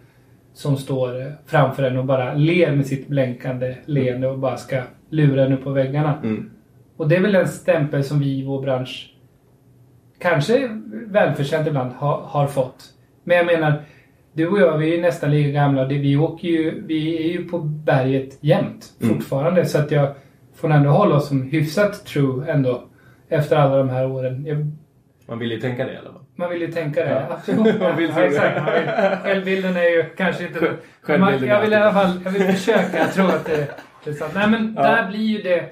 som 0.52 0.76
står 0.76 1.32
framför 1.46 1.82
en 1.82 1.96
och 1.96 2.04
bara 2.04 2.34
ler 2.34 2.72
med 2.76 2.86
sitt 2.86 3.08
blänkande 3.08 3.76
leende 3.84 4.28
och 4.28 4.38
bara 4.38 4.56
ska 4.56 4.82
lura 5.10 5.44
en 5.44 5.52
upp 5.52 5.64
på 5.64 5.70
väggarna. 5.70 6.18
Mm. 6.22 6.50
Och 6.96 7.08
det 7.08 7.16
är 7.16 7.20
väl 7.20 7.34
en 7.34 7.48
stämpel 7.48 8.04
som 8.04 8.20
vi 8.20 8.38
i 8.38 8.44
vår 8.44 8.62
bransch 8.62 9.14
kanske 10.18 10.68
välförtjänt 11.06 11.66
ibland 11.66 11.92
har, 11.92 12.20
har 12.20 12.46
fått. 12.46 12.84
Men 13.24 13.36
jag 13.36 13.46
menar, 13.46 13.82
Du 14.32 14.48
och 14.48 14.60
jag, 14.60 14.78
vi 14.78 14.98
är 14.98 15.02
nästan 15.02 15.30
lika 15.30 15.50
gamla. 15.50 15.84
Vi 15.84 16.16
åker 16.16 16.48
ju, 16.48 16.82
vi 16.86 17.16
är 17.16 17.32
ju 17.32 17.48
på 17.48 17.58
berget 17.58 18.38
jämt 18.40 18.92
Mm. 19.02 19.14
fortfarande. 19.14 19.64
Så 19.66 19.78
att 19.78 19.90
jag 19.90 20.14
får 20.54 20.70
ändå 20.70 20.90
hålla 20.90 21.16
oss 21.16 21.28
som 21.28 21.42
hyfsat 21.42 22.06
true 22.06 22.50
ändå. 22.52 22.82
Efter 23.28 23.56
alla 23.56 23.76
de 23.76 23.88
här 23.88 24.10
åren. 24.10 24.46
Jag, 24.46 24.72
Man 25.30 25.38
vill 25.38 25.50
ju 25.52 25.60
tänka 25.60 25.86
det 25.86 25.92
i 25.92 25.96
alla 25.96 26.12
fall. 26.12 26.22
man 26.36 26.50
vill 26.50 26.60
ju 26.60 26.72
tänka 26.72 27.04
det. 27.04 27.10
Ja. 27.10 27.34
Absolut. 27.34 27.80
Man 27.80 27.96
vill 27.96 28.10
ja, 28.16 28.22
exakt. 28.22 28.56
Man 28.64 28.72
vill, 28.74 28.90
självbilden 29.22 29.76
är 29.76 29.82
ju 29.82 30.04
kanske 30.16 30.46
inte... 30.46 30.72
Man, 31.18 31.46
jag 31.46 31.60
vill 31.60 31.72
i 31.72 31.76
alla 31.76 31.92
fall 31.92 32.20
jag 32.24 32.30
vill 32.30 32.42
försöka 32.42 33.06
tro 33.06 33.24
att 33.26 33.44
det, 33.44 33.68
det 34.04 34.10
är 34.10 34.14
sant. 34.14 34.32
Nej 34.34 34.50
men 34.50 34.74
Ja. 34.76 34.82
där 34.82 35.08
blir 35.08 35.20
ju 35.20 35.42
det... 35.42 35.68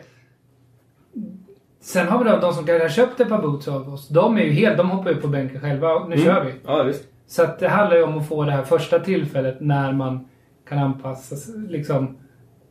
Sen 1.81 2.09
har 2.09 2.25
vi 2.25 2.31
då 2.31 2.37
de 2.37 2.53
som 2.53 2.67
kanske 2.67 2.89
köpt 2.89 3.21
ett 3.21 3.29
par 3.29 3.43
boots 3.43 3.69
av 3.69 3.95
oss. 3.95 4.09
De 4.09 4.39
är 4.39 4.43
ju 4.43 4.51
helt... 4.51 4.77
De 4.77 4.91
hoppar 4.91 5.11
ju 5.11 5.17
på 5.17 5.29
bänken 5.29 5.61
själva. 5.61 6.07
Nu 6.09 6.19
kör 6.19 6.45
vi. 6.45 6.53
Ja, 6.67 6.83
visst. 6.83 7.05
Så 7.27 7.43
att 7.43 7.59
det 7.59 7.69
handlar 7.69 7.97
ju 7.97 8.03
om 8.03 8.19
att 8.19 8.29
få 8.29 8.45
det 8.45 8.53
här 8.53 8.63
första 8.63 8.99
tillfället 8.99 9.57
när 9.61 9.93
man 9.93 10.29
kan 10.69 10.79
anpassa 10.79 11.37
sig 11.37 11.55
liksom 11.69 12.17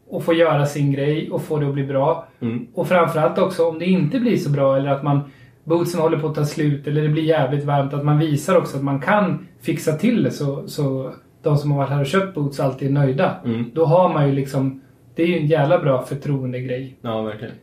och 0.09 0.23
få 0.23 0.33
göra 0.33 0.65
sin 0.65 0.91
grej 0.91 1.31
och 1.31 1.41
få 1.41 1.59
det 1.59 1.67
att 1.67 1.73
bli 1.73 1.83
bra. 1.85 2.27
Mm. 2.39 2.67
Och 2.73 2.87
framförallt 2.87 3.37
också 3.37 3.69
om 3.69 3.79
det 3.79 3.85
inte 3.85 4.19
blir 4.19 4.37
så 4.37 4.49
bra 4.49 4.77
eller 4.77 4.89
att 4.89 5.03
man 5.03 5.31
bootsen 5.67 6.01
håller 6.01 6.19
på 6.19 6.27
att 6.27 6.35
ta 6.35 6.45
slut 6.45 6.87
eller 6.87 7.01
det 7.01 7.09
blir 7.09 7.23
jävligt 7.23 7.65
varmt 7.65 7.93
att 7.93 8.05
man 8.05 8.19
visar 8.19 8.55
också 8.57 8.77
att 8.77 8.83
man 8.83 9.01
kan 9.01 9.47
fixa 9.61 9.93
till 9.93 10.23
det 10.23 10.31
så, 10.31 10.67
så 10.67 11.13
de 11.41 11.57
som 11.57 11.71
har 11.71 11.77
varit 11.77 11.89
här 11.89 11.99
och 11.99 12.05
köpt 12.05 12.35
boots 12.35 12.59
alltid 12.59 12.87
är 12.87 12.91
nöjda. 12.91 13.35
Mm. 13.45 13.71
Då 13.73 13.85
har 13.85 14.13
man 14.13 14.27
ju 14.27 14.33
liksom 14.33 14.81
det 15.15 15.23
är 15.23 15.27
ju 15.27 15.37
en 15.37 15.47
jävla 15.47 15.79
bra 15.79 16.05
förtroendegrej. 16.05 16.95
Ja, 17.01 17.21
verkligen. 17.21 17.53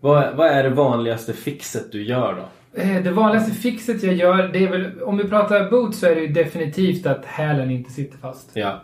Vad, 0.00 0.36
vad 0.36 0.46
är 0.46 0.62
det 0.62 0.70
vanligaste 0.70 1.32
fixet 1.32 1.92
du 1.92 2.02
gör 2.02 2.34
då? 2.34 2.80
Eh, 2.80 3.02
Det 3.02 3.10
vanligaste 3.10 3.52
fixet 3.52 4.02
jag 4.02 4.14
gör, 4.14 4.48
det 4.48 4.64
är 4.64 4.70
väl, 4.70 5.02
om 5.02 5.16
vi 5.16 5.24
pratar 5.24 5.70
boots 5.70 5.98
så 5.98 6.06
är 6.06 6.14
det 6.14 6.20
ju 6.20 6.28
definitivt 6.28 7.06
att 7.06 7.24
hälen 7.24 7.70
inte 7.70 7.90
sitter 7.90 8.18
fast. 8.18 8.50
Ja. 8.54 8.80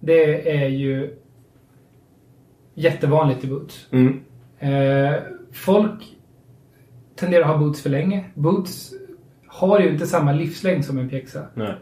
Det 0.00 0.50
är 0.64 0.68
ju 0.68 1.16
jättevanligt 2.74 3.44
i 3.44 3.46
boots. 3.46 3.88
Mm. 3.90 4.20
Eh, 4.58 5.14
folk 5.52 6.16
tenderar 7.22 7.42
att 7.42 7.50
ha 7.50 7.58
boots 7.58 7.82
för 7.82 7.90
länge. 7.90 8.24
Boots 8.34 8.92
har 9.46 9.80
ju 9.80 9.88
inte 9.88 10.06
samma 10.06 10.32
livslängd 10.32 10.84
som 10.84 10.98
en 10.98 11.08
pjäxa. 11.08 11.40
Nej. 11.54 11.74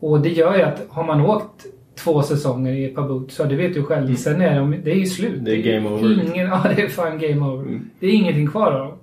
Och 0.00 0.20
det 0.20 0.28
gör 0.28 0.56
ju 0.56 0.62
att 0.62 0.86
har 0.88 1.04
man 1.04 1.20
åkt 1.20 1.66
två 1.94 2.22
säsonger 2.22 2.72
i 2.72 2.84
ett 2.84 2.94
par 2.94 3.08
boots, 3.08 3.34
så 3.34 3.44
det 3.44 3.56
vet 3.56 3.74
du 3.74 3.82
själv, 3.82 4.14
sen 4.14 4.40
är 4.40 4.58
de, 4.58 4.70
det 4.84 4.90
är 4.90 4.96
ju 4.96 5.06
slut. 5.06 5.32
Mm. 5.32 5.44
Det 5.44 5.56
är 5.56 5.74
game 5.74 5.88
over. 5.90 6.22
Ingen, 6.30 6.46
ja, 6.46 6.62
det 6.76 6.82
är 6.82 6.88
fan 6.88 7.18
game 7.18 7.46
over. 7.46 7.62
Mm. 7.62 7.90
Det 8.00 8.06
är 8.06 8.12
ingenting 8.12 8.48
kvar 8.48 8.72
av 8.72 8.88
dem. 8.88 8.98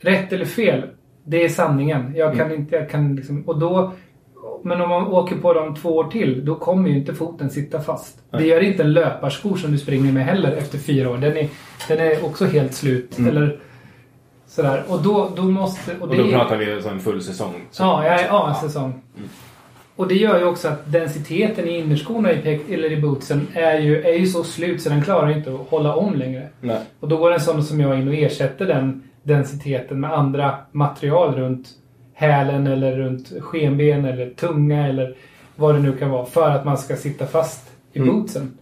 Rätt 0.00 0.32
eller 0.32 0.44
fel, 0.44 0.82
det 1.24 1.44
är 1.44 1.48
sanningen. 1.48 2.12
Jag 2.16 2.36
kan 2.36 2.46
Mm. 2.46 2.60
inte, 2.60 2.76
jag 2.76 2.90
kan 2.90 3.16
liksom, 3.16 3.42
och 3.42 3.58
då 3.58 3.92
men 4.62 4.80
om 4.80 4.88
man 4.88 5.06
åker 5.06 5.36
på 5.36 5.52
dem 5.52 5.74
två 5.74 5.96
år 5.96 6.04
till, 6.04 6.44
då 6.44 6.54
kommer 6.54 6.88
ju 6.88 6.96
inte 6.96 7.14
foten 7.14 7.50
sitta 7.50 7.80
fast. 7.80 8.18
Nej. 8.30 8.42
Det 8.42 8.48
gör 8.48 8.60
inte 8.60 8.82
en 8.82 8.92
löparsko 8.92 9.56
som 9.56 9.72
du 9.72 9.78
springer 9.78 10.12
med 10.12 10.24
heller 10.24 10.52
efter 10.52 10.78
fyra 10.78 11.10
år. 11.10 11.16
Den 11.18 11.36
är, 11.36 11.48
den 11.88 11.98
är 11.98 12.24
också 12.24 12.44
helt 12.44 12.74
slut. 12.74 13.18
Mm. 13.18 13.30
Eller 13.30 13.58
sådär. 14.46 14.82
Och 14.88 15.02
då, 15.02 15.30
då 15.36 15.42
måste... 15.42 15.96
Och, 15.96 16.02
Och 16.02 16.08
det 16.08 16.16
då 16.22 16.28
är- 16.28 16.32
pratar 16.32 16.56
vi 16.56 16.72
alltså 16.72 16.88
en 16.88 17.00
full 17.00 17.22
säsong. 17.22 17.54
Så- 17.70 17.82
Ja, 17.82 18.04
ja, 18.06 18.20
ja, 18.28 18.48
en 18.48 18.68
säsong. 18.68 19.02
Och 19.96 20.08
det 20.08 20.14
gör 20.14 20.38
ju 20.38 20.44
också 20.44 20.68
att 20.68 20.92
densiteten 20.92 21.68
i 21.68 21.78
innerskorna 21.78 22.32
i 22.32 22.60
eller 22.74 22.92
i 22.92 23.00
bootsen 23.00 23.46
är 23.54 23.78
ju, 23.78 24.02
är 24.02 24.12
ju 24.12 24.26
så 24.26 24.44
slut 24.44 24.82
så 24.82 24.88
den 24.88 25.02
klarar 25.02 25.30
inte 25.30 25.54
att 25.54 25.68
hålla 25.70 25.94
om 25.94 26.14
längre. 26.14 26.48
Nej. 26.60 26.80
Och 27.00 27.08
då 27.08 27.16
går 27.16 27.32
en 27.32 27.40
sån 27.40 27.64
som 27.64 27.80
jag 27.80 27.98
in 28.00 28.08
och 28.08 28.14
ersätter 28.14 28.66
den 28.66 29.02
densiteten 29.22 30.00
med 30.00 30.12
andra 30.12 30.54
material 30.72 31.34
runt 31.34 31.68
hälen 32.14 32.66
eller 32.66 32.96
runt 32.96 33.32
skenben 33.40 34.04
eller 34.04 34.30
tunga 34.30 34.86
eller 34.88 35.14
vad 35.56 35.74
det 35.74 35.80
nu 35.80 35.92
kan 35.96 36.10
vara 36.10 36.26
för 36.26 36.50
att 36.50 36.64
man 36.64 36.78
ska 36.78 36.96
sitta 36.96 37.26
fast 37.26 37.70
i 37.92 37.98
Mm. 37.98 38.14
bootsen. 38.14 38.58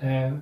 Eh, 0.00 0.34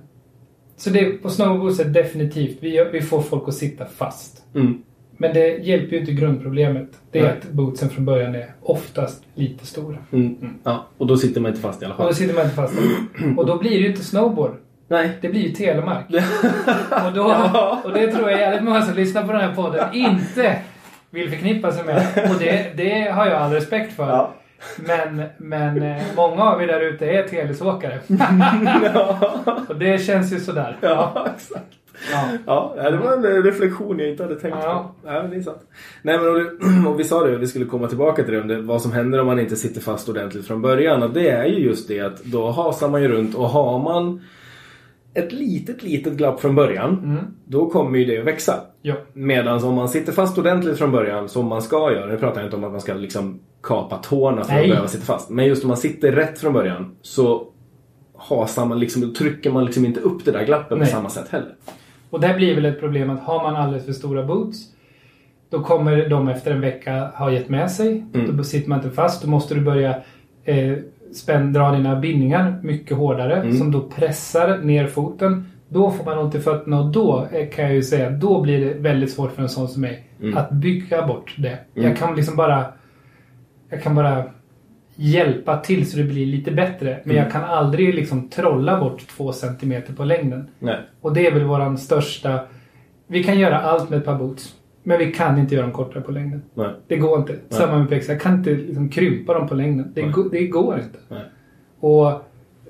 så 0.77 0.89
det 0.89 1.05
på 1.05 1.29
snowboards 1.29 1.79
är 1.79 1.85
definitivt, 1.85 2.57
vi, 2.59 2.85
vi 2.91 3.01
får 3.01 3.21
folk 3.21 3.47
att 3.47 3.53
sitta 3.53 3.85
fast. 3.85 4.43
Mm. 4.55 4.81
Men 5.19 5.33
det 5.33 5.47
hjälper 5.47 5.93
ju 5.93 5.99
inte 5.99 6.11
grundproblemet. 6.11 6.89
Det 7.11 7.19
är 7.19 7.23
Nej. 7.23 7.31
att 7.31 7.51
bootsen 7.51 7.89
från 7.89 8.05
början 8.05 8.35
är 8.35 8.45
oftast 8.61 9.23
lite 9.35 9.65
stora. 9.65 9.97
Mm. 10.11 10.35
Ja, 10.63 10.85
och 10.97 11.07
då 11.07 11.17
sitter 11.17 11.41
man 11.41 11.51
inte 11.51 11.61
fast 11.61 11.81
i 11.81 11.85
alla 11.85 11.95
Och 11.95 12.01
då 12.01 12.07
fall. 12.07 12.15
sitter 12.15 12.33
man 12.33 12.43
inte 12.43 12.55
fast. 12.55 12.73
Och 13.37 13.45
då 13.45 13.57
blir 13.57 13.69
det 13.71 13.77
ju 13.77 13.87
inte 13.87 14.03
snowboard. 14.03 14.55
Nej. 14.87 15.09
Det 15.21 15.29
blir 15.29 15.41
ju 15.41 15.49
telemark. 15.51 16.05
och, 17.07 17.13
då, 17.13 17.21
Ja. 17.21 17.81
och 17.85 17.93
det 17.93 18.11
tror 18.11 18.29
jag 18.29 18.39
jävligt 18.39 18.63
många 18.63 18.81
som 18.81 18.95
lyssnar 18.95 19.23
på 19.25 19.31
den 19.31 19.41
här 19.41 19.55
podden 19.55 19.85
inte 19.93 20.59
vill 21.09 21.29
förknippa 21.29 21.71
sig 21.71 21.85
med. 21.85 21.97
Och 22.33 22.39
det, 22.39 22.77
det 22.77 22.99
har 23.11 23.25
jag 23.25 23.35
all 23.41 23.51
respekt 23.51 23.93
för. 23.93 24.07
Ja. 24.09 24.33
Men, 24.87 25.23
men 25.37 25.83
eh, 25.83 26.03
många 26.15 26.43
av 26.43 26.61
er 26.63 26.67
där 26.67 26.81
ute 26.81 27.05
är 27.05 27.23
telesåkare. 27.27 27.99
och 29.69 29.75
det 29.75 30.01
känns 30.05 30.33
ju 30.33 30.39
sådär. 30.39 30.77
Ja, 30.81 31.27
exakt. 31.35 31.65
Ja. 32.45 32.73
Ja, 32.77 32.91
det 32.91 32.97
var 32.97 33.13
en 33.13 33.43
reflektion 33.43 33.99
jag 33.99 34.09
inte 34.09 34.23
hade 34.23 34.35
tänkt 34.39 34.57
Ja. 34.63 34.93
på. 35.03 35.09
Ja, 35.09 35.21
det 35.23 35.35
är 35.35 35.41
sant. 35.41 35.61
Nej, 36.01 36.17
men 36.19 36.87
och 36.87 36.99
vi 36.99 37.03
sa 37.03 37.23
det, 37.27 37.37
vi 37.37 37.47
skulle 37.47 37.65
komma 37.65 37.87
tillbaka 37.87 38.23
till 38.23 38.33
det, 38.33 38.41
om 38.41 38.47
det, 38.47 38.61
vad 38.61 38.81
som 38.81 38.91
händer 38.91 39.19
om 39.19 39.27
man 39.27 39.39
inte 39.39 39.55
sitter 39.55 39.81
fast 39.81 40.09
ordentligt 40.09 40.47
från 40.47 40.61
början. 40.61 41.03
Och 41.03 41.09
det 41.09 41.29
är 41.29 41.45
ju 41.45 41.59
just 41.65 41.87
det 41.87 41.99
att 41.99 42.23
då 42.23 42.49
hasar 42.51 42.89
man 42.89 43.01
ju 43.01 43.07
runt 43.07 43.35
och 43.35 43.49
har 43.49 43.79
man 43.79 44.21
ett 45.13 45.31
litet, 45.33 45.83
litet 45.83 46.13
glapp 46.13 46.41
från 46.41 46.55
början, 46.55 47.01
Mm. 47.03 47.17
då 47.45 47.69
kommer 47.69 47.99
ju 47.99 48.05
det 48.05 48.19
att 48.19 48.25
växa. 48.25 48.53
Ja. 48.87 48.95
Medan 49.13 49.63
om 49.63 49.75
man 49.75 49.89
sitter 49.89 50.11
fast 50.11 50.37
ordentligt 50.37 50.77
från 50.77 50.91
början, 50.91 51.29
som 51.29 51.47
man 51.47 51.61
ska 51.61 51.91
göra, 51.91 52.05
nu 52.05 52.17
pratar 52.17 52.41
jag 52.41 52.47
inte 52.47 52.55
om 52.57 52.63
att 52.63 52.71
man 52.71 52.81
ska 52.81 52.93
liksom 52.93 53.39
kapa 53.63 53.97
tårna 53.97 54.43
för 54.43 54.53
Nej. 54.53 54.63
att 54.63 54.69
behöva 54.69 54.87
sitta 54.87 55.05
fast. 55.05 55.29
Men 55.29 55.45
just 55.45 55.63
om 55.63 55.67
man 55.67 55.77
sitter 55.77 56.11
rätt 56.11 56.39
från 56.39 56.53
början 56.53 56.95
så 57.01 57.47
hasar 58.17 58.65
man 58.65 58.79
liksom, 58.79 59.01
då 59.01 59.13
trycker 59.13 59.51
man 59.51 59.65
liksom 59.65 59.85
inte 59.85 59.99
upp 59.99 60.25
det 60.25 60.31
där 60.31 60.45
glappet 60.45 60.69
på 60.69 60.75
Nej. 60.75 60.87
samma 60.87 61.09
sätt 61.09 61.27
heller. 61.29 61.55
Och 62.09 62.19
där 62.19 62.35
blir 62.35 62.55
väl 62.55 62.65
ett 62.65 62.79
problem 62.79 63.09
att 63.09 63.19
har 63.19 63.43
man 63.43 63.55
alldeles 63.55 63.85
för 63.85 63.93
stora 63.93 64.23
boots 64.23 64.57
då 65.49 65.63
kommer 65.63 66.09
de 66.09 66.27
efter 66.27 66.51
en 66.51 66.61
vecka 66.61 67.11
ha 67.15 67.31
gett 67.31 67.49
med 67.49 67.71
sig. 67.71 68.05
Mm. 68.13 68.37
Då 68.37 68.43
sitter 68.43 68.69
man 68.69 68.79
inte 68.79 68.91
fast. 68.95 69.21
Då 69.23 69.29
måste 69.29 69.55
du 69.55 69.61
börja 69.61 70.01
eh, 70.43 70.73
spänn, 71.13 71.53
dra 71.53 71.71
dina 71.71 71.95
bindningar 71.95 72.59
mycket 72.63 72.97
hårdare 72.97 73.35
Mm. 73.35 73.57
som 73.57 73.71
då 73.71 73.81
pressar 73.81 74.57
ner 74.57 74.87
foten. 74.87 75.45
Då 75.69 75.91
får 75.91 76.05
man 76.05 76.17
ont 76.17 76.35
i 76.35 76.39
fötterna 76.39 76.79
och 76.79 76.91
då 76.91 77.27
eh, 77.31 77.49
kan 77.49 77.65
jag 77.65 77.73
ju 77.73 77.83
säga 77.83 78.09
då 78.09 78.41
blir 78.41 78.65
det 78.65 78.73
väldigt 78.73 79.11
svårt 79.11 79.31
för 79.31 79.41
en 79.41 79.49
sån 79.49 79.67
som 79.67 79.81
mig 79.81 80.03
Mm. 80.21 80.37
att 80.37 80.51
bygga 80.51 81.07
bort 81.07 81.35
det. 81.37 81.57
Mm. 81.75 81.89
Jag 81.89 81.97
kan 81.97 82.15
liksom 82.15 82.35
bara 82.35 82.65
jag 83.69 83.83
kan 83.83 83.95
bara 83.95 84.23
hjälpa 84.95 85.57
till 85.57 85.89
så 85.89 85.97
det 85.97 86.03
blir 86.03 86.25
lite 86.25 86.51
bättre. 86.51 86.99
Men 87.03 87.11
Mm. 87.15 87.23
jag 87.23 87.31
kan 87.31 87.43
aldrig 87.43 87.95
liksom 87.95 88.29
trolla 88.29 88.79
bort 88.79 89.07
två 89.07 89.31
centimeter 89.33 89.93
på 89.93 90.03
längden. 90.03 90.47
Nej. 90.59 90.77
Och 91.01 91.13
det 91.13 91.27
är 91.27 91.31
väl 91.31 91.43
våran 91.43 91.77
största... 91.77 92.39
Vi 93.07 93.23
kan 93.23 93.39
göra 93.39 93.59
allt 93.59 93.89
med 93.89 93.99
ett 93.99 94.05
par 94.05 94.15
boots. 94.15 94.55
Men 94.83 94.97
vi 94.99 95.11
kan 95.11 95.37
inte 95.39 95.55
göra 95.55 95.65
dem 95.65 95.73
kortare 95.75 96.01
på 96.03 96.11
längden. 96.11 96.41
Nej. 96.53 96.69
Det 96.87 96.97
går 96.97 97.19
inte. 97.19 97.35
Samma 97.49 97.77
med 97.79 97.89
pexar. 97.89 98.13
Jag 98.13 98.21
kan 98.21 98.33
inte 98.33 98.49
liksom 98.49 98.89
krympa 98.89 99.33
dem 99.33 99.47
på 99.47 99.55
längden. 99.55 99.91
Det, 99.95 100.05
Nej. 100.05 100.13
det 100.31 100.47
går 100.47 100.75
inte. 100.79 100.99
Nej. 101.09 101.23
Och 101.79 102.11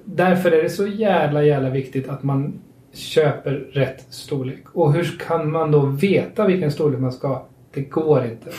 därför 0.06 0.52
är 0.52 0.64
det 0.64 0.70
så 0.70 0.88
jävla, 0.88 1.44
jävla 1.44 1.70
viktigt 1.70 2.10
att 2.10 2.24
man 2.24 2.60
köper 2.98 3.52
rätt 3.52 4.06
storlek. 4.10 4.64
Och 4.74 4.94
hur 4.94 5.20
kan 5.28 5.52
man 5.52 5.72
då 5.72 5.80
veta 5.80 6.48
vilken 6.48 6.72
storlek 6.72 7.00
man 7.00 7.12
ska 7.12 7.28
ha? 7.28 7.46
Det 7.74 7.82
går 7.82 8.26
inte. 8.26 8.50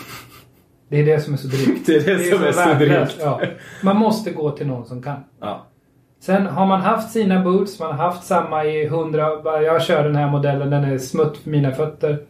Det 0.88 0.96
är 0.96 1.06
det 1.06 1.20
som 1.20 1.32
är 1.32 1.36
så 1.38 1.48
drygt. 1.48 1.86
Det 1.86 1.96
är 1.96 2.18
det 2.18 2.36
som 2.36 2.44
är 2.44 2.52
så 2.52 2.84
drygt. 2.84 3.18
Ja. 3.20 3.40
Man 3.82 3.96
måste 3.96 4.30
gå 4.30 4.50
till 4.50 4.66
någon 4.66 4.86
som 4.86 5.02
kan. 5.02 5.16
Ja. 5.40 5.66
Sen 6.20 6.46
har 6.46 6.66
man 6.66 6.80
haft 6.80 7.10
sina 7.10 7.44
boots, 7.44 7.80
man 7.80 7.88
har 7.88 8.04
haft 8.04 8.24
samma 8.24 8.64
i 8.64 8.88
hundra... 8.88 9.22
Jag 9.62 9.82
kör 9.82 10.04
den 10.04 10.16
här 10.16 10.30
modellen, 10.30 10.70
den 10.70 10.84
är 10.84 10.98
smutt 10.98 11.36
för 11.36 11.50
mina 11.50 11.72
fötter. 11.72 12.22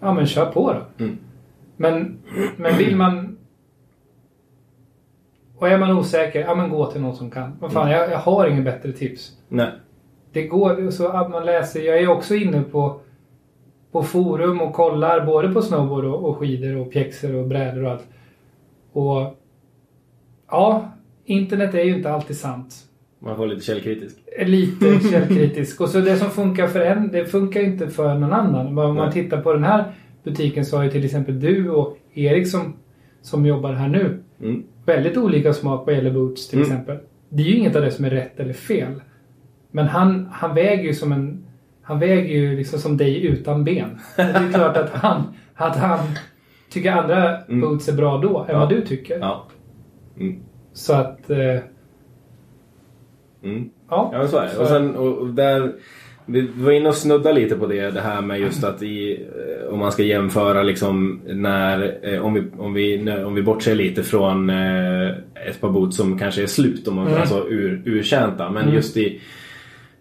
Ja 0.00 0.12
men 0.12 0.26
kör 0.26 0.46
på 0.46 0.72
då. 0.72 1.04
Mm. 1.04 1.18
Men, 1.76 2.18
men 2.56 2.76
vill 2.78 2.96
man... 2.96 3.38
Och 5.56 5.68
är 5.68 5.78
man 5.78 5.90
osäker, 5.98 6.40
ja 6.40 6.54
men 6.54 6.70
gå 6.70 6.90
till 6.90 7.00
någon 7.00 7.16
som 7.16 7.30
kan. 7.30 7.56
Vad 7.60 7.72
fan, 7.72 7.90
jag, 7.90 8.10
jag 8.10 8.18
har 8.18 8.46
ingen 8.46 8.64
bättre 8.64 8.92
tips. 8.92 9.32
Nej. 9.48 9.72
Det 10.34 10.42
går 10.46 10.90
så 10.90 11.08
att 11.08 11.30
man 11.30 11.46
läser. 11.46 11.80
Jag 11.82 11.98
är 11.98 12.08
också 12.08 12.34
inne 12.34 12.62
på, 12.62 13.00
på 13.92 14.02
forum 14.02 14.60
och 14.60 14.72
kollar 14.72 15.26
både 15.26 15.48
på 15.48 15.62
snowboard 15.62 16.04
och, 16.04 16.24
och 16.28 16.36
skidor 16.38 16.76
och 16.76 16.92
pjäxor 16.92 17.34
och 17.34 17.46
brädor 17.48 17.84
och 17.84 17.90
allt. 17.90 18.06
Och 18.92 19.36
ja, 20.50 20.88
internet 21.24 21.74
är 21.74 21.82
ju 21.84 21.96
inte 21.96 22.10
alltid 22.10 22.36
sant. 22.36 22.74
Man 23.18 23.36
får 23.36 23.46
lite 23.46 23.64
källkritisk. 23.64 24.16
Är 24.38 24.46
Lite 24.46 25.00
källkritisk. 25.10 25.80
Och 25.80 25.88
så 25.88 26.00
det 26.00 26.16
som 26.16 26.30
funkar 26.30 26.66
för 26.66 26.80
en, 26.80 27.08
det 27.12 27.24
funkar 27.24 27.60
inte 27.60 27.88
för 27.88 28.14
någon 28.14 28.32
annan. 28.32 28.66
Om 28.66 28.74
man 28.74 28.96
Nej. 28.96 29.12
tittar 29.12 29.40
på 29.42 29.52
den 29.52 29.64
här 29.64 29.84
butiken 30.22 30.64
så 30.64 30.76
har 30.76 30.84
ju 30.84 30.90
till 30.90 31.04
exempel 31.04 31.40
du 31.40 31.70
och 31.70 31.98
Erik 32.14 32.48
som, 32.48 32.76
som 33.22 33.46
jobbar 33.46 33.72
här 33.72 33.88
nu 33.88 34.20
Mm. 34.42 34.62
väldigt 34.86 35.16
olika 35.16 35.52
smak 35.52 35.86
vad 35.86 35.94
gäller 35.94 36.10
boots 36.10 36.48
till 36.48 36.58
Mm. 36.58 36.70
exempel. 36.70 36.98
Det 37.28 37.42
är 37.42 37.46
ju 37.46 37.56
inget 37.56 37.76
av 37.76 37.82
det 37.82 37.90
som 37.90 38.04
är 38.04 38.10
rätt 38.10 38.40
eller 38.40 38.52
fel. 38.52 39.00
Men 39.74 39.86
han, 39.88 40.28
han 40.32 40.54
väger 40.54 40.84
ju 40.84 40.94
som 40.94 41.12
en... 41.12 41.44
Han 41.82 41.98
väger 41.98 42.34
ju 42.34 42.56
liksom 42.56 42.78
som 42.78 42.96
dig 42.96 43.26
utan 43.26 43.64
ben. 43.64 43.98
Det 44.16 44.22
är 44.22 44.52
klart 44.52 44.76
att 44.76 44.90
han, 44.90 45.22
att 45.54 45.76
han 45.76 45.98
tycker 46.70 46.92
andra 46.92 47.36
Mm. 47.38 47.60
boots 47.60 47.88
är 47.88 47.92
bra 47.92 48.18
då 48.18 48.38
än 48.38 48.44
Ja. 48.54 48.58
vad 48.58 48.68
du 48.68 48.80
tycker. 48.80 49.18
Ja. 49.18 49.46
Mm. 50.20 50.36
Så 50.72 50.92
att... 50.94 51.30
Eh, 51.30 51.58
Mm. 53.44 53.70
ja. 53.90 54.10
Ja, 54.14 54.28
så 54.28 54.36
är 54.38 54.46
det. 54.54 54.58
Och, 54.58 54.68
sen, 54.68 54.96
och, 54.96 55.26
där, 55.26 55.72
vi 56.26 56.48
var 56.56 56.72
inne 56.72 56.88
och 56.88 56.94
snudda 56.94 57.32
lite 57.32 57.56
på 57.56 57.66
det, 57.66 57.90
det 57.90 58.00
här 58.00 58.22
med 58.22 58.40
just 58.40 58.64
att 58.64 58.82
i, 58.82 59.12
eh, 59.22 59.72
om 59.72 59.78
man 59.78 59.92
ska 59.92 60.02
jämföra 60.02 60.62
liksom 60.62 61.20
när, 61.26 61.98
eh, 62.14 62.20
om 62.24 62.34
vi, 62.34 62.42
om 62.58 62.72
vi, 62.74 63.10
om 63.24 63.34
vi 63.34 63.42
bortser 63.42 63.74
lite 63.74 64.02
från 64.02 64.50
eh, 64.50 65.08
ett 65.48 65.60
par 65.60 65.70
boots 65.70 65.96
som 65.96 66.18
kanske 66.18 66.42
är 66.42 66.46
slut, 66.46 66.88
om 66.88 66.94
man, 66.94 67.06
Mm. 67.06 67.20
alltså 67.20 67.48
ur, 67.48 67.82
urtjänta. 67.84 68.50
Men 68.50 68.62
Mm. 68.62 68.74
just 68.74 68.96
i 68.96 69.20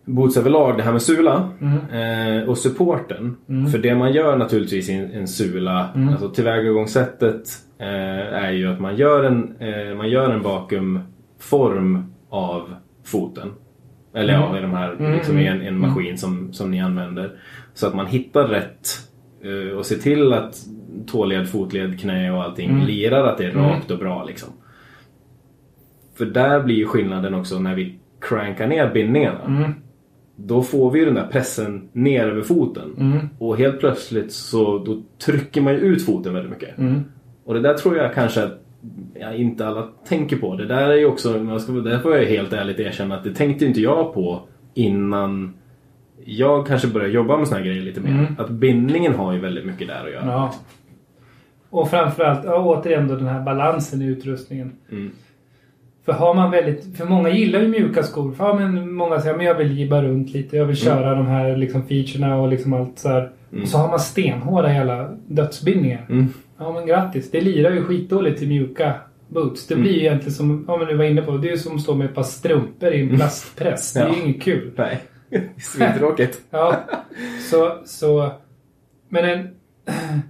boots 0.05 0.37
överlag, 0.37 0.77
det 0.77 0.83
här 0.83 0.91
med 0.91 1.01
sula 1.01 1.49
Mm. 1.61 2.39
eh, 2.41 2.49
och 2.49 2.57
supporten. 2.57 3.35
Mm. 3.49 3.71
För 3.71 3.77
det 3.77 3.95
man 3.95 4.13
gör 4.13 4.37
naturligtvis 4.37 4.89
i 4.89 4.93
en, 4.93 5.11
en 5.11 5.27
sula, 5.27 5.89
Mm. 5.95 6.09
alltså 6.09 6.29
tillvägagångssättet 6.29 7.43
eh, 7.79 8.43
är 8.43 8.51
ju 8.51 8.73
att 8.73 8.79
man 8.81 8.95
gör 8.95 9.23
en, 9.23 9.55
eh, 9.59 9.95
man 9.97 10.09
gör 10.09 10.29
en 10.29 10.41
vakuumform 10.41 12.03
av 12.29 12.75
foten. 13.05 13.51
Eller 14.15 14.33
ja, 14.33 14.45
Mm. 14.45 14.57
i, 14.57 14.61
de 14.61 14.71
här, 14.73 14.93
Mm, 14.93 15.11
liksom 15.13 15.39
i 15.39 15.45
en, 15.47 15.53
mm, 15.53 15.67
en 15.67 15.75
mm. 15.75 15.89
maskin 15.89 16.17
som, 16.17 16.53
som 16.53 16.71
ni 16.71 16.81
använder. 16.81 17.31
Så 17.73 17.87
att 17.87 17.95
man 17.95 18.07
hittar 18.07 18.47
rätt 18.47 18.87
eh, 19.43 19.77
och 19.77 19.85
ser 19.85 19.95
till 19.97 20.33
att 20.33 20.55
tåled, 21.07 21.49
fotled, 21.49 21.99
knä 21.99 22.31
och 22.31 22.43
allting 22.43 22.69
Mm. 22.69 22.85
lirar 22.85 23.27
att 23.27 23.37
det 23.37 23.45
är 23.45 23.49
Mm. 23.51 23.63
rakt 23.65 23.91
och 23.91 23.99
bra. 23.99 24.23
Liksom. 24.23 24.49
För 26.17 26.25
där 26.25 26.63
blir 26.63 26.75
ju 26.75 26.85
skillnaden 26.85 27.33
också 27.33 27.59
när 27.59 27.75
vi 27.75 27.99
crankar 28.21 28.67
ner 28.67 28.93
bindningarna. 28.93 29.73
Mm. 30.37 30.47
Då 30.47 30.63
får 30.63 30.91
vi 30.91 30.99
ju 30.99 31.05
den 31.05 31.15
där 31.15 31.27
pressen 31.27 31.89
ner 31.91 32.27
över 32.27 32.41
foten. 32.41 32.95
Mm. 32.99 33.29
Och 33.39 33.57
helt 33.57 33.79
plötsligt 33.79 34.31
så 34.31 34.77
då 34.77 35.01
trycker 35.25 35.61
man 35.61 35.73
ju 35.73 35.79
ut 35.79 36.05
foten 36.05 36.33
väldigt 36.33 36.51
mycket. 36.51 36.77
Mm. 36.77 37.03
Och 37.45 37.53
det 37.53 37.59
där 37.59 37.73
tror 37.73 37.97
jag 37.97 38.13
kanske 38.13 38.43
att 38.43 38.63
ja, 39.19 39.33
inte 39.33 39.67
alla 39.67 39.87
tänker 40.07 40.35
på. 40.35 40.55
Det 40.55 40.65
där 40.65 40.89
är 40.89 40.95
ju 40.95 41.05
också, 41.05 41.37
man 41.37 41.59
ska, 41.59 41.71
där 41.71 41.99
får 41.99 42.17
jag 42.17 42.25
helt 42.25 42.53
ärligt 42.53 42.79
erkänna 42.79 43.15
att 43.15 43.23
det 43.23 43.35
tänkte 43.35 43.65
inte 43.65 43.81
jag 43.81 44.13
på 44.13 44.41
innan 44.73 45.53
jag 46.25 46.67
kanske 46.67 46.87
började 46.87 47.13
jobba 47.13 47.37
med 47.37 47.47
såna 47.47 47.59
här 47.59 47.65
grejer 47.65 47.81
lite 47.81 48.01
mer. 48.01 48.11
Mm. 48.11 48.35
Att 48.37 48.49
bindningen 48.49 49.15
har 49.15 49.33
ju 49.33 49.39
väldigt 49.39 49.65
mycket 49.65 49.87
där 49.87 50.05
att 50.05 50.11
göra. 50.11 50.25
Ja. 50.25 50.53
Och 51.69 51.89
framförallt, 51.89 52.45
ja, 52.45 52.63
återigen 52.63 53.07
då 53.07 53.15
den 53.15 53.27
här 53.27 53.41
balansen 53.41 54.01
i 54.01 54.05
utrustningen. 54.05 54.71
Mm. 56.05 56.17
För 56.19 56.25
har 56.25 56.33
man 56.33 56.51
väldigt, 56.51 56.97
för 56.97 57.05
många 57.05 57.29
gillar 57.29 57.59
ju 57.61 57.67
mjuka 57.67 58.03
skor. 58.03 58.31
För 58.31 58.43
ja, 58.45 58.53
men 58.53 58.93
många 58.93 59.19
säger 59.21 59.37
men 59.37 59.45
jag 59.45 59.55
vill 59.55 59.77
gibba 59.77 60.03
runt 60.03 60.33
lite. 60.33 60.57
Jag 60.57 60.65
vill 60.65 60.75
köra 60.75 61.15
de 61.15 61.27
här 61.27 61.57
liksom 61.57 61.83
featurerna 61.87 62.35
och 62.41 62.47
liksom 62.49 62.73
allt 62.73 62.99
så 62.99 63.09
här. 63.09 63.31
Mm. 63.53 63.65
Så 63.65 63.77
har 63.77 63.87
man 63.89 63.99
stenhårda 63.99 64.73
jävla 64.73 65.09
dödsbindningar. 65.27 66.05
Mm. 66.09 66.27
Ja 66.57 66.71
men 66.73 66.85
grattis. 66.85 67.31
Det 67.31 67.41
lirar 67.41 67.71
ju 67.71 67.83
skitdåligt 67.83 68.39
till 68.39 68.47
mjuka 68.47 68.93
boots. 69.27 69.67
Det 69.67 69.75
blir 69.75 69.91
ju 69.91 69.99
egentligen 69.99 70.33
som, 70.33 70.65
ja 70.67 70.77
men 70.77 70.87
du 70.87 70.95
var 70.95 71.05
inne 71.05 71.21
på, 71.21 71.37
det 71.37 71.47
är 71.47 71.51
ju 71.51 71.57
som 71.57 71.75
att 71.75 71.81
stå 71.81 71.95
med 71.95 72.05
ett 72.05 72.15
par 72.15 72.23
strumpor 72.23 72.89
i 72.93 73.01
en 73.01 73.15
plastpress. 73.17 73.93
Det 73.93 73.99
är 73.99 74.07
ju 74.09 74.13
Ja. 74.17 74.23
inget 74.23 74.41
kul. 74.41 74.71
Nej, 74.75 74.99
svittråkigt. 75.57 76.41
Ja, 76.49 76.75
så, 77.49 77.71
så... 77.85 78.31
Men 79.09 79.25
en... 79.29 79.49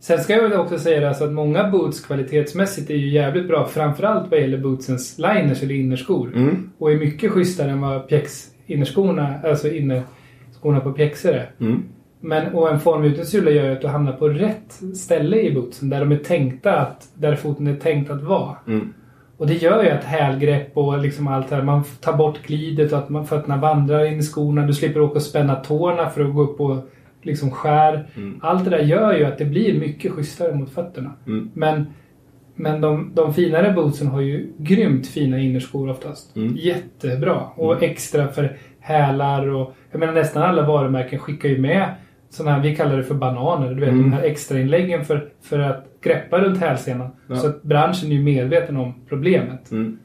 Sen 0.00 0.18
ska 0.18 0.32
jag 0.32 0.42
väl 0.42 0.52
också 0.52 0.78
säga 0.78 1.08
alltså 1.08 1.24
att 1.24 1.32
många 1.32 1.70
boots 1.70 2.00
kvalitetsmässigt 2.00 2.90
är 2.90 2.94
ju 2.94 3.10
jävligt 3.10 3.48
bra. 3.48 3.66
Framförallt 3.66 4.30
vad 4.30 4.40
gäller 4.40 4.58
bootsens 4.58 5.18
liners 5.18 5.62
eller 5.62 5.74
innerskor. 5.74 6.36
Mm. 6.36 6.70
Och 6.78 6.92
är 6.92 6.96
mycket 6.96 7.32
schysstare 7.32 7.70
än 7.70 7.80
vad 7.80 8.08
pjäx 8.08 8.46
innerskorna, 8.66 9.34
alltså 9.44 9.68
innerskorna 9.68 10.80
på 10.80 10.92
pjäxor 10.92 11.32
är. 11.32 11.50
Mm. 11.60 11.82
Men, 12.20 12.54
och 12.54 12.70
en 12.70 12.80
formgjuten 12.80 13.26
sula 13.26 13.50
gör 13.50 13.64
ju 13.64 13.72
att 13.72 13.80
du 13.80 13.88
hamnar 13.88 14.12
på 14.12 14.28
rätt 14.28 14.80
ställe 14.96 15.40
i 15.40 15.54
bootsen. 15.54 15.88
Där 15.88 16.00
de 16.00 16.12
är 16.12 16.16
tänkta 16.16 16.72
att, 16.72 17.08
där 17.14 17.36
foten 17.36 17.66
är 17.66 17.76
tänkt 17.76 18.10
att 18.10 18.22
vara. 18.22 18.56
Mm. 18.66 18.92
Och 19.36 19.46
det 19.46 19.54
gör 19.54 19.84
ju 19.84 19.90
att 19.90 20.04
hälgrepp 20.04 20.76
och 20.76 20.98
liksom 20.98 21.28
allt 21.28 21.48
det 21.48 21.56
här, 21.56 21.62
man 21.62 21.84
tar 22.00 22.16
bort 22.16 22.42
glidet 22.46 22.92
och 22.92 22.98
att 22.98 23.08
man, 23.08 23.26
fötterna 23.26 23.56
vandrar 23.56 24.04
in 24.04 24.18
i 24.18 24.22
skorna. 24.22 24.66
Du 24.66 24.74
slipper 24.74 25.00
åka 25.00 25.14
och 25.14 25.22
spänna 25.22 25.54
tårna 25.54 26.10
för 26.10 26.24
att 26.24 26.34
gå 26.34 26.42
upp 26.42 26.60
och 26.60 26.76
liksom 27.26 27.50
skär. 27.50 28.06
Mm. 28.16 28.40
Allt 28.42 28.64
det 28.64 28.70
där 28.70 28.78
gör 28.82 29.16
ju 29.18 29.24
att 29.24 29.38
det 29.38 29.44
blir 29.44 29.80
mycket 29.80 30.12
schysstare 30.12 30.54
mot 30.54 30.70
fötterna. 30.70 31.12
Mm. 31.26 31.50
Men, 31.54 31.86
men 32.54 32.80
de, 32.80 33.12
de 33.14 33.34
finare 33.34 33.72
bootsen 33.72 34.06
har 34.06 34.20
ju 34.20 34.52
grymt 34.58 35.06
fina 35.06 35.38
innerskor 35.38 35.90
oftast. 35.90 36.36
Mm. 36.36 36.56
Jättebra. 36.56 37.40
Och 37.56 37.82
extra 37.82 38.28
för 38.28 38.56
hälar 38.80 39.48
och... 39.48 39.74
Jag 39.90 39.98
menar 39.98 40.12
nästan 40.12 40.42
alla 40.42 40.66
varumärken 40.66 41.18
skickar 41.18 41.48
ju 41.48 41.58
med 41.58 41.94
sådana 42.30 42.56
här, 42.56 42.62
vi 42.62 42.76
kallar 42.76 42.96
det 42.96 43.04
för 43.04 43.14
bananer. 43.14 43.74
Du 43.74 43.80
vet 43.80 43.88
Mm. 43.88 44.02
de 44.02 44.12
här 44.12 44.22
extra 44.22 44.60
inläggen 44.60 45.04
för, 45.04 45.28
för 45.42 45.58
att 45.58 45.86
greppa 46.02 46.38
runt 46.38 46.58
hälsenan. 46.58 47.10
Ja. 47.28 47.36
Så 47.36 47.46
att 47.46 47.62
branschen 47.62 48.10
är 48.10 48.14
ju 48.16 48.22
medveten 48.22 48.76
om 48.76 48.94
problemet. 49.08 49.70
Mm. 49.70 49.98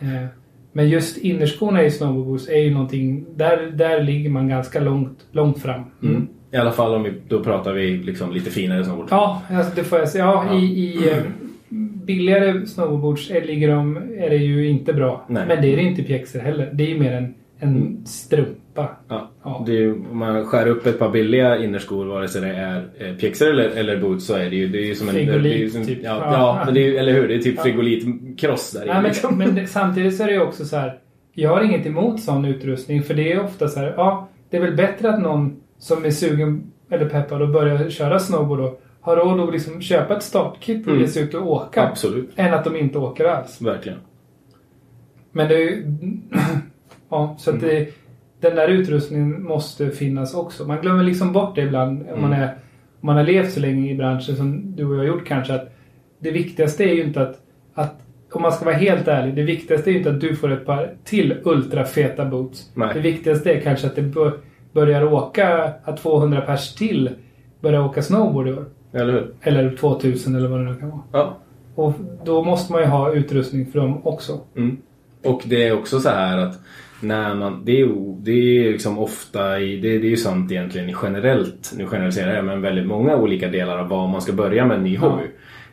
Eh, 0.00 0.26
Men 0.72 0.88
just 0.88 1.18
innerskorna 1.18 1.82
i 1.84 1.90
snowboardboots 1.90 2.48
är 2.48 2.58
ju 2.58 2.70
någonting, 2.74 3.26
där, 3.36 3.70
där 3.74 4.02
ligger 4.02 4.30
man 4.30 4.48
ganska 4.48 4.80
långt, 4.80 5.26
långt 5.32 5.58
fram. 5.58 5.82
Mm. 6.02 6.28
I 6.56 6.58
alla 6.58 6.72
fall 6.72 6.94
om 6.94 7.02
vi, 7.02 7.12
då 7.28 7.42
pratar 7.44 7.72
vi 7.72 7.96
liksom 7.96 8.32
lite 8.32 8.50
finare 8.50 8.84
snowboard. 8.84 9.06
Ja, 9.10 9.42
alltså 9.50 9.72
det 9.76 9.84
får 9.84 9.98
jag 9.98 10.08
säga. 10.08 10.24
Ja, 10.24 10.44
Ja. 10.50 10.58
I, 10.58 10.64
i 10.64 11.10
eh, 11.10 11.16
billigare 12.06 12.66
snowboards 12.66 13.30
ligger 13.30 13.68
de, 13.68 13.96
är 13.96 14.30
det 14.30 14.36
ju 14.36 14.68
inte 14.68 14.92
bra. 14.92 15.24
Nej. 15.28 15.44
Men 15.48 15.62
det 15.62 15.72
är 15.72 15.76
det 15.76 15.82
inte 15.82 16.00
i 16.02 16.04
pjäxor 16.04 16.38
heller. 16.40 16.70
Det 16.72 16.84
är 16.84 16.88
ju 16.88 16.98
mer 16.98 17.12
en, 17.12 17.34
en 17.58 18.06
strumpa. 18.06 18.88
Ja. 19.08 19.30
Ja. 19.44 19.64
Ju, 19.68 19.92
om 20.10 20.18
man 20.18 20.44
skär 20.46 20.66
upp 20.68 20.86
ett 20.86 20.98
par 20.98 21.10
billiga 21.10 21.58
innerskor 21.64 22.04
vare 22.06 22.28
sig 22.28 22.40
det 22.40 22.48
är 22.54 22.84
eh, 22.98 23.14
pjäxor 23.14 23.50
eller, 23.50 23.68
eller 23.68 24.00
boots 24.00 24.26
så 24.26 24.34
är 24.34 24.50
det 24.50 24.56
ju, 24.56 24.68
det 24.68 24.78
är 24.78 24.86
ju 24.86 24.94
som 24.94 25.08
en... 25.08 25.14
Frigolit, 25.14 25.72
som, 25.72 25.86
typ. 25.86 25.98
Ja, 26.02 26.10
Ja. 26.24 26.32
ja, 26.32 26.62
men 26.64 26.74
det 26.74 26.80
är, 26.80 26.88
ju- 26.88 26.96
eller 26.96 27.12
hur? 27.12 27.28
Det 27.28 27.34
är 27.34 27.38
typ 27.38 27.54
Ja. 27.56 27.62
frigolitkross 27.62 28.70
där. 28.72 28.86
Nej, 28.86 28.94
men, 28.94 29.04
liksom. 29.04 29.38
men 29.38 29.54
det, 29.54 29.66
samtidigt 29.66 30.16
så 30.16 30.22
är 30.22 30.26
det 30.26 30.32
ju 30.34 30.40
också 30.42 30.64
så 30.64 30.76
här. 30.76 30.98
Jag 31.34 31.50
har 31.50 31.62
inget 31.62 31.86
emot 31.86 32.20
sån 32.20 32.44
utrustning 32.44 33.02
för 33.02 33.14
det 33.14 33.32
är 33.32 33.44
ofta 33.44 33.68
så 33.68 33.80
här. 33.80 33.94
Ja, 33.96 34.28
det 34.50 34.56
är 34.56 34.60
väl 34.60 34.76
bättre 34.76 35.10
att 35.10 35.22
någon 35.22 35.56
som 35.78 36.04
är 36.04 36.10
sugen 36.10 36.72
eller 36.90 37.08
peppad 37.08 37.42
och 37.42 37.48
börjar 37.48 37.90
köra 37.90 38.18
snowboard 38.18 38.58
då 38.58 38.78
har 39.00 39.16
råd 39.16 39.40
att 39.40 39.52
liksom 39.52 39.80
köpa 39.80 40.16
ett 40.16 40.22
startkit 40.22 40.86
och 40.86 40.92
Mm. 40.92 41.02
ge 41.02 41.08
sig 41.08 41.22
ut 41.22 41.34
och 41.34 41.50
åka. 41.50 41.82
Absolut. 41.88 42.30
Än 42.36 42.54
att 42.54 42.64
de 42.64 42.76
inte 42.76 42.98
åker 42.98 43.24
alls. 43.24 43.60
Verkligen. 43.62 43.98
Men 45.32 45.48
det 45.48 45.54
är 45.54 45.58
ju... 45.60 45.84
Ja, 47.08 47.36
så 47.38 47.50
att 47.50 47.60
det, 47.60 47.88
den 48.40 48.56
där 48.56 48.68
utrustningen 48.68 49.42
måste 49.42 49.90
finnas 49.90 50.34
också. 50.34 50.64
Man 50.64 50.80
glömmer 50.80 51.04
liksom 51.04 51.32
bort 51.32 51.54
det 51.54 51.62
ibland 51.62 52.02
om 52.14 52.20
man, 52.20 52.32
Mm. 52.32 52.42
är, 52.42 52.48
om 53.00 53.06
man 53.06 53.16
har 53.16 53.24
levt 53.24 53.52
så 53.52 53.60
länge 53.60 53.90
i 53.90 53.94
branschen 53.94 54.36
som 54.36 54.76
du 54.76 54.84
och 54.84 54.94
jag 54.94 54.98
har 54.98 55.04
gjort 55.06 55.26
kanske. 55.26 55.54
Att 55.54 55.74
det 56.18 56.30
viktigaste 56.30 56.84
är 56.84 56.94
ju 56.94 57.02
inte 57.04 57.22
att, 57.22 57.40
att 57.74 57.94
om 58.32 58.42
man 58.42 58.52
ska 58.52 58.64
vara 58.64 58.74
helt 58.74 59.08
ärlig, 59.08 59.34
det 59.34 59.42
viktigaste 59.42 59.90
är 59.90 59.92
ju 59.92 59.98
inte 59.98 60.10
att 60.10 60.20
du 60.20 60.36
får 60.36 60.52
ett 60.52 60.66
par 60.66 60.94
till 61.04 61.34
ultrafeta 61.44 62.24
boots. 62.24 62.70
Nej. 62.74 62.90
Det 62.94 63.00
viktigaste 63.00 63.52
är 63.52 63.60
kanske 63.60 63.86
att 63.86 63.96
det 63.96 64.02
bör, 64.02 64.32
börjar 64.76 65.12
åka, 65.12 65.72
att 65.84 65.96
200 66.02 66.40
pers 66.40 66.74
till 66.74 67.10
börjar 67.60 67.84
åka 67.84 68.02
snowboard 68.02 68.48
i 68.48 68.52
år. 68.52 68.64
Eller 68.92 69.12
hur? 69.12 69.34
Eller 69.40 69.76
2000 69.76 70.36
eller 70.36 70.48
vad 70.48 70.60
det 70.60 70.64
nu 70.64 70.74
kan 70.74 70.90
vara. 70.90 71.00
Ja. 71.12 71.36
Och 71.74 71.92
då 72.24 72.44
måste 72.44 72.72
man 72.72 72.82
ju 72.82 72.88
ha 72.88 73.12
utrustning 73.12 73.66
för 73.66 73.78
dem 73.78 74.06
också. 74.06 74.40
Mm. 74.56 74.76
Och 75.24 75.42
det 75.44 75.66
är 75.68 75.78
också 75.78 76.00
så 76.00 76.08
här 76.08 76.38
att 76.38 76.60
när 77.00 77.34
man, 77.34 77.62
det 77.64 77.72
är 77.72 77.76
ju 77.76 78.14
det 78.18 78.30
är 78.32 78.72
liksom 78.72 78.98
ofta 78.98 79.60
i, 79.60 79.76
det, 79.76 79.98
det 79.98 80.06
är 80.06 80.10
ju 80.10 80.16
sant 80.16 80.52
egentligen 80.52 80.96
generellt, 81.02 81.72
nu 81.78 81.86
generaliserar 81.86 82.34
jag, 82.34 82.44
men 82.44 82.62
väldigt 82.62 82.86
många 82.86 83.16
olika 83.16 83.48
delar 83.48 83.78
av 83.78 83.88
vad 83.88 84.08
man 84.08 84.20
ska 84.20 84.32
börja 84.32 84.66
med 84.66 84.76
en 84.76 84.82
ny 84.82 84.94
Ja. 84.94 85.00
hobby. 85.00 85.22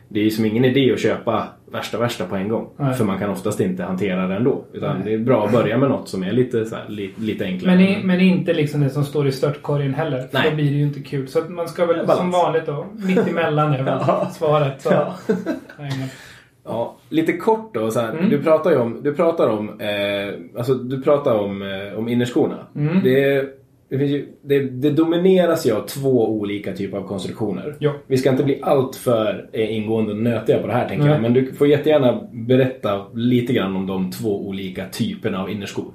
Det 0.08 0.20
är 0.20 0.24
ju 0.24 0.30
som 0.30 0.44
ingen 0.44 0.64
idé 0.64 0.92
att 0.92 1.00
köpa 1.00 1.48
värsta 1.74 1.98
värsta 1.98 2.24
på 2.24 2.36
en 2.36 2.48
gång. 2.48 2.68
Nej. 2.76 2.94
För 2.94 3.04
man 3.04 3.18
kan 3.18 3.30
oftast 3.30 3.60
inte 3.60 3.82
hantera 3.82 4.26
det 4.26 4.34
ändå. 4.36 4.64
Utan 4.72 5.04
det 5.04 5.14
är 5.14 5.18
bra 5.18 5.44
att 5.46 5.52
börja 5.52 5.78
med 5.78 5.88
något 5.88 6.08
som 6.08 6.22
är 6.24 6.32
lite, 6.32 6.64
så 6.64 6.76
här, 6.76 6.84
lite, 6.88 7.20
lite 7.20 7.44
enklare. 7.44 7.76
Men, 7.76 7.84
i, 7.86 8.00
men 8.04 8.20
inte 8.20 8.52
liksom 8.52 8.80
det 8.80 8.90
som 8.90 9.04
står 9.04 9.26
i 9.26 9.32
störtkorgen 9.32 9.94
heller. 9.94 10.18
För 10.18 10.28
Nej. 10.38 10.50
då 10.50 10.56
blir 10.56 10.64
det 10.70 10.76
ju 10.76 10.82
inte 10.82 11.00
kul. 11.00 11.28
Så 11.28 11.38
att 11.38 11.50
man 11.50 11.68
ska 11.68 11.86
väl 11.86 11.96
Balans. 11.96 12.18
som 12.18 12.30
vanligt 12.30 12.66
då, 12.66 12.86
mitt 13.06 13.28
emellan 13.28 13.72
är 13.74 13.82
väl 13.82 13.98
Ja. 14.06 14.30
svaret. 14.32 14.82
Så. 14.82 14.92
Ja. 14.92 15.14
Ja, 16.64 16.96
lite 17.08 17.32
kort 17.32 17.74
då. 17.74 17.90
Så 17.90 18.00
här, 18.00 18.12
Mm. 18.12 18.30
Du 18.30 18.42
pratar 18.42 18.70
ju 18.70 18.76
om, 18.76 19.02
du 19.02 19.14
pratar 19.14 19.48
om, 19.48 19.80
eh, 19.80 20.58
alltså, 20.58 20.74
du 20.74 21.02
pratar 21.02 21.34
om, 21.34 21.62
eh, 21.62 21.98
om 21.98 22.08
innerskorna. 22.08 22.66
Mm. 22.76 23.00
Det, 23.04 23.44
det, 23.98 24.06
ju, 24.06 24.28
det, 24.42 24.60
det 24.60 24.90
domineras 24.90 25.66
ju 25.66 25.72
av 25.72 25.86
två 25.86 26.28
olika 26.28 26.72
typer 26.72 26.98
av 26.98 27.06
konstruktioner. 27.06 27.76
Ja. 27.78 27.94
Vi 28.06 28.16
ska 28.16 28.30
inte 28.30 28.44
bli 28.44 28.60
allt 28.62 28.96
för 28.96 29.48
eh, 29.52 29.76
ingående 29.76 30.12
och 30.12 30.18
nötiga 30.18 30.58
på 30.58 30.66
det 30.66 30.72
här 30.72 30.88
tänker 30.88 31.04
Nej. 31.04 31.12
jag. 31.12 31.22
Men 31.22 31.34
du 31.34 31.52
får 31.52 31.66
jättegärna 31.68 32.28
berätta 32.32 33.06
lite 33.14 33.52
grann 33.52 33.76
om 33.76 33.86
de 33.86 34.10
två 34.10 34.48
olika 34.48 34.88
typerna 34.88 35.42
av 35.42 35.50
innerskor. 35.50 35.92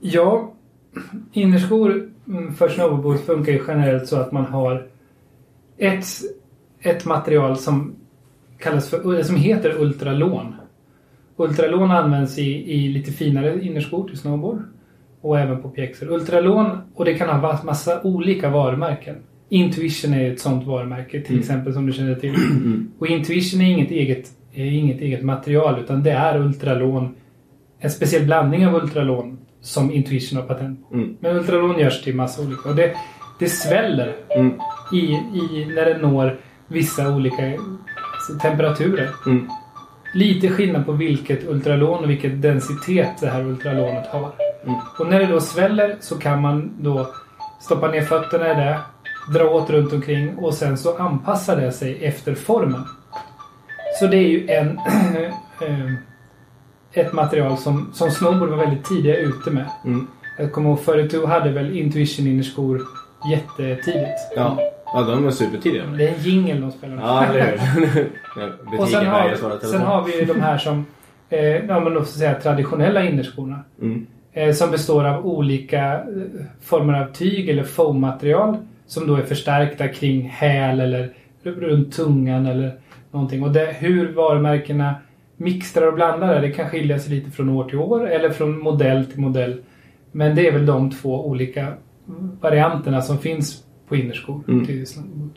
Ja, 0.00 0.52
innerskor 1.32 2.10
mm, 2.28 2.54
för 2.54 2.68
snowboardboots 2.68 3.22
funkar 3.22 3.52
ju 3.52 3.60
generellt 3.68 4.08
så 4.08 4.16
att 4.16 4.32
man 4.32 4.44
har 4.44 4.86
ett, 5.78 6.04
ett 6.80 7.04
material 7.04 7.56
som 7.56 7.94
kallas 8.58 8.90
för, 8.90 9.22
som 9.22 9.36
heter 9.36 9.80
ultralån. 9.80 10.54
Ultralån 11.36 11.90
används 11.90 12.38
i, 12.38 12.72
i 12.72 12.88
lite 12.88 13.12
finare 13.12 13.64
innerskor 13.64 14.08
till 14.08 14.18
snowboard 14.18 14.62
och 15.28 15.38
även 15.38 15.62
på 15.62 15.68
pjäxor. 15.68 16.08
Ultralån, 16.12 16.78
och 16.94 17.04
det 17.04 17.14
kan 17.14 17.28
ha 17.28 17.60
massa 17.64 18.02
olika 18.02 18.48
varumärken. 18.50 19.16
Intuition 19.48 20.14
är 20.14 20.32
ett 20.32 20.40
sånt 20.40 20.66
varumärke 20.66 21.20
till 21.20 21.30
Mm. 21.30 21.40
exempel 21.40 21.72
som 21.74 21.86
du 21.86 21.92
känner 21.92 22.14
till. 22.14 22.34
Och 22.98 23.06
Intuition 23.06 23.60
är 23.60 23.70
inget 23.70 23.90
eget 23.90 24.28
är 24.54 24.64
inget 24.64 25.00
eget 25.00 25.22
material 25.22 25.80
utan 25.80 26.02
det 26.02 26.10
är 26.10 26.40
Ultralon. 26.40 27.14
En 27.78 27.90
speciell 27.90 28.24
blandning 28.24 28.66
av 28.66 28.74
Ultralon 28.74 29.38
som 29.60 29.92
Intuition 29.92 30.38
har 30.38 30.46
patent 30.46 30.88
på. 30.88 30.94
Mm. 30.94 31.16
Men 31.20 31.36
Ultralon 31.36 31.78
görs 31.78 32.02
till 32.02 32.14
massa 32.14 32.42
olika. 32.42 32.68
Och 32.68 32.76
det, 32.76 32.92
det 33.38 33.48
sväller 33.48 34.12
Mm. 34.36 34.52
i, 34.92 34.96
i, 34.96 35.66
när 35.76 35.84
det 35.84 35.98
når 35.98 36.36
vissa 36.68 37.14
olika 37.14 37.42
temperaturer. 38.42 39.08
Mm. 39.26 39.48
Lite 40.14 40.48
skillnad 40.48 40.86
på 40.86 40.92
vilket 40.92 41.48
ultralon 41.48 42.04
och 42.04 42.10
vilket 42.10 42.42
densitet 42.42 43.08
det 43.20 43.26
här 43.26 43.44
ultralonet 43.44 44.06
har. 44.06 44.32
Mm. 44.66 44.78
Och 44.98 45.06
när 45.06 45.20
det 45.20 45.26
då 45.26 45.40
sväller 45.40 45.96
så 46.00 46.18
kan 46.18 46.40
man 46.40 46.72
då 46.78 47.06
stoppa 47.60 47.88
ner 47.88 48.02
fötterna 48.02 48.52
i 48.52 48.54
det, 48.54 48.80
dra 49.32 49.44
åt 49.44 49.70
runt 49.70 49.92
omkring 49.92 50.36
och 50.36 50.54
sen 50.54 50.78
så 50.78 50.96
anpassar 50.96 51.56
det 51.56 51.72
sig 51.72 52.04
efter 52.04 52.34
formen. 52.34 52.84
Så 54.00 54.06
det 54.06 54.16
är 54.16 54.28
ju 54.28 54.48
en 54.48 54.78
eh, 55.60 55.92
ett 56.92 57.12
material 57.12 57.56
som, 57.58 57.90
som 57.92 58.10
snowboard 58.10 58.48
var 58.48 58.56
väldigt 58.56 58.84
tidiga 58.84 59.16
ute 59.16 59.50
med. 59.50 59.66
Mm. 59.84 60.06
Jag 60.38 60.52
kommer 60.52 60.70
ihåg 60.70 60.80
42 60.80 61.26
hade 61.26 61.50
väl 61.50 61.76
Intuition 61.76 62.26
innerskor 62.26 62.82
jättetidigt. 63.30 64.20
Ja. 64.36 64.58
ja, 64.94 65.00
de 65.02 65.24
var 65.24 65.30
supertidiga. 65.30 65.86
Det 65.86 66.08
är 66.08 66.14
en 66.14 66.20
jingle 66.20 66.60
de 66.60 66.72
spelar. 66.72 66.96
Ja, 66.96 67.24
eller 67.24 67.58
hur? 67.58 68.10
Och 68.78 68.88
sen 68.88 69.06
har, 69.06 69.58
sen 69.58 69.82
har 69.82 70.04
vi 70.04 70.18
ju 70.18 70.24
de 70.24 70.40
här 70.40 70.58
som 70.58 70.86
eh, 71.28 71.66
ja, 71.66 71.80
men 71.80 71.94
då 71.94 72.04
säga, 72.04 72.40
traditionella 72.40 73.04
innerskorna. 73.04 73.64
Mm. 73.82 74.06
Eh, 74.36 74.52
som 74.52 74.70
består 74.70 75.04
av 75.04 75.26
olika 75.26 75.94
eh, 75.94 76.02
former 76.62 77.02
av 77.02 77.12
tyg 77.12 77.48
eller 77.48 77.62
foammaterial 77.62 78.56
som 78.86 79.06
då 79.06 79.14
är 79.16 79.22
förstärkta 79.22 79.88
kring 79.88 80.22
häl 80.28 80.80
eller 80.80 81.12
runt 81.42 81.92
tungan 81.96 82.46
eller 82.46 82.72
någonting. 83.10 83.42
Och 83.42 83.52
det, 83.52 83.76
hur 83.78 84.12
varumärkena 84.12 84.94
mixtrar 85.36 85.86
och 85.86 85.94
blandar 85.94 86.34
det, 86.34 86.40
det 86.40 86.50
kan 86.50 86.68
skilja 86.68 86.98
sig 86.98 87.14
lite 87.14 87.30
från 87.30 87.48
år 87.48 87.64
till 87.64 87.78
år 87.78 88.08
eller 88.10 88.30
från 88.30 88.58
modell 88.58 89.04
till 89.04 89.20
modell. 89.20 89.56
Men 90.12 90.36
det 90.36 90.48
är 90.48 90.52
väl 90.52 90.66
de 90.66 90.90
två 90.90 91.26
olika 91.26 91.72
varianterna 92.40 93.02
som 93.02 93.18
finns 93.18 93.64
på 93.88 93.96
innerskor 93.96 94.40
Mm. 94.48 94.66
till. 94.66 94.84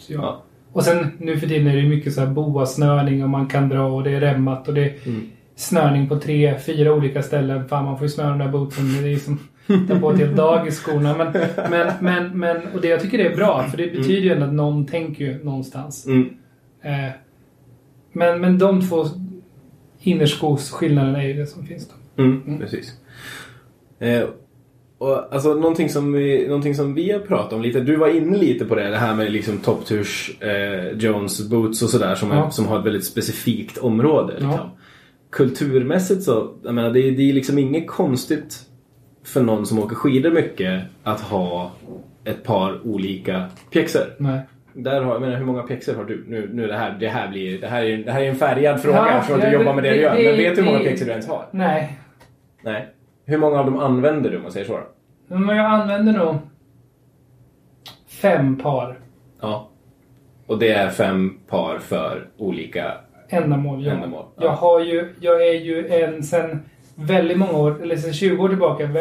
Ja. 0.08 0.16
Ja. 0.16 0.44
Och 0.72 0.84
sen 0.84 1.12
nu 1.18 1.38
för 1.38 1.48
tiden 1.48 1.68
är 1.68 1.76
det 1.76 1.90
mycket 1.90 2.14
så 2.14 2.22
här 2.22 2.28
boasnörning 2.28 3.24
och 3.24 3.30
man 3.30 3.48
kan 3.48 3.70
dra 3.70 3.82
och 3.88 4.04
det 4.04 4.12
är 4.12 4.20
remmat 4.20 4.68
och 4.68 4.74
det 4.74 4.84
är 4.84 4.94
Mm. 5.08 5.22
Snörning 5.60 6.10
på 6.10 6.20
tre, 6.20 6.60
fyra 6.66 6.94
olika 6.94 7.22
ställen. 7.24 7.68
Fan, 7.68 7.86
man 7.86 7.98
får 7.98 8.06
ju 8.08 8.10
snöra 8.10 8.30
de 8.30 8.40
där 8.40 8.48
bootsen. 8.50 9.04
Det 9.04 9.10
är 9.14 9.18
som 9.18 9.40
ta 9.88 10.00
på 10.00 10.12
ett 10.12 10.20
helt 10.20 10.36
dag 10.38 10.68
i 10.68 10.72
skorna. 10.72 11.16
Men, 11.18 11.34
men, 11.70 11.92
men, 12.00 12.40
men, 12.40 12.58
och 12.76 12.82
det 12.82 12.88
jag 12.88 13.02
tycker 13.02 13.18
det 13.18 13.26
är 13.26 13.36
bra, 13.36 13.64
för 13.64 13.78
det 13.78 13.88
betyder 13.98 14.22
ju 14.22 14.32
ändå 14.34 14.46
att 14.46 14.54
någon 14.54 14.86
tänker 14.86 15.26
ju 15.26 15.44
någonstans. 15.44 16.06
Mm. 16.06 16.30
Eh, 16.84 17.12
men, 18.14 18.42
men 18.42 18.58
de 18.60 18.82
två 18.90 19.06
innerskosskillnaderna 20.02 21.24
är 21.24 21.28
ju 21.28 21.34
det 21.34 21.48
som 21.48 21.66
finns 21.66 21.90
då. 22.16 22.24
Mm, 22.24 22.60
precis. 22.60 22.94
Eh, 24.00 24.24
och, 24.98 25.34
alltså, 25.34 25.54
någonting, 25.54 25.90
som 25.90 26.14
vi, 26.14 26.48
någonting 26.48 26.76
som 26.76 26.94
vi 26.94 27.12
har 27.12 27.20
pratat 27.20 27.54
om 27.54 27.62
lite. 27.62 27.80
Du 27.80 27.96
var 27.96 28.08
inne 28.08 28.38
lite 28.38 28.66
på 28.66 28.76
det, 28.76 28.90
det 28.90 28.98
här 28.98 29.16
med 29.16 29.32
liksom 29.32 29.58
Topturs, 29.58 30.32
eh, 30.42 30.98
Jones 30.98 31.50
Boots 31.50 31.82
och 31.82 31.90
sådär 31.90 32.16
som, 32.16 32.32
är- 32.32 32.36
Ja. 32.36 32.52
som 32.52 32.66
har 32.68 32.80
ett 32.80 32.86
väldigt 32.86 33.06
specifikt 33.06 33.78
område. 33.78 34.34
Ja. 34.42 34.72
Kulturmässigt 35.30 36.24
så, 36.24 36.54
jag 36.64 36.76
menar 36.76 36.90
det, 36.92 37.00
är- 37.00 37.12
det 37.12 37.30
är 37.30 37.34
liksom 37.34 37.58
inget 37.58 37.88
konstigt 37.88 38.66
för 39.24 39.42
någon 39.44 39.66
som 39.66 39.80
åker 39.80 39.96
skidor 39.96 40.32
mycket 40.32 40.84
att 41.04 41.22
ha 41.22 41.72
ett 42.24 42.44
par 42.44 42.88
olika 42.88 43.46
pjäxor. 43.72 44.02
Nej. 44.18 44.40
Där 44.74 45.02
har, 45.02 45.12
jag 45.14 45.22
menar, 45.22 45.36
hur 45.38 45.46
många 45.46 45.64
pjäxor 45.64 45.96
har 45.96 46.04
du? 46.06 46.26
Nu, 46.28 46.50
nu 46.54 46.68
det, 46.68 46.76
här, 46.78 46.98
det, 47.00 47.08
här 47.08 47.28
blir, 47.28 47.62
det, 47.62 47.68
här 47.68 47.84
är, 47.84 47.98
det 47.98 48.12
här 48.12 48.22
är 48.22 48.30
en 48.30 48.36
färgad 48.36 48.82
fråga 48.82 48.98
Ja, 48.98 49.10
eftersom 49.18 49.36
att 49.42 49.46
du 49.46 49.52
jobbar 49.58 49.74
med 49.74 49.84
det, 49.84 49.90
det- 49.90 49.96
du 49.96 50.02
gör. 50.02 50.14
Men 50.16 50.38
vet 50.38 50.56
du 50.56 50.62
hur 50.62 50.72
många 50.72 50.80
pjäxor 50.84 51.06
du 51.06 51.12
ens 51.12 51.28
har? 51.28 51.46
Nej. 51.52 51.98
Nej. 52.64 52.88
Hur 53.26 53.38
många 53.38 53.60
av 53.60 53.66
dem 53.66 53.80
använder 53.80 54.30
du 54.30 54.36
om 54.38 54.44
man 54.44 54.52
säger 54.52 54.66
så? 54.66 54.80
då? 55.28 55.38
Men 55.38 55.58
jag 55.58 55.66
använder 55.66 56.14
nog 56.14 56.36
fem 58.08 58.58
par 58.58 59.00
Ja. 59.42 59.70
Och 60.46 60.60
det 60.60 60.72
är 60.74 60.90
fem 60.90 61.38
par 61.48 61.80
för 61.80 62.28
olika... 62.38 62.94
ändamål. 63.30 63.86
Ja. 63.86 63.92
Ändamål, 63.92 64.26
ja. 64.36 64.44
Jag, 64.44 64.52
har 64.52 64.80
ju, 64.80 65.14
jag 65.20 65.48
är 65.48 65.54
ju 65.54 65.88
en 65.88 66.24
sen 66.24 66.60
väldigt 66.96 67.38
många 67.38 67.52
år, 67.58 67.82
eller 67.84 67.98
sen 67.98 68.14
20 68.14 68.44
år 68.44 68.50
tillbaka, 68.50 68.84
en 68.84 68.92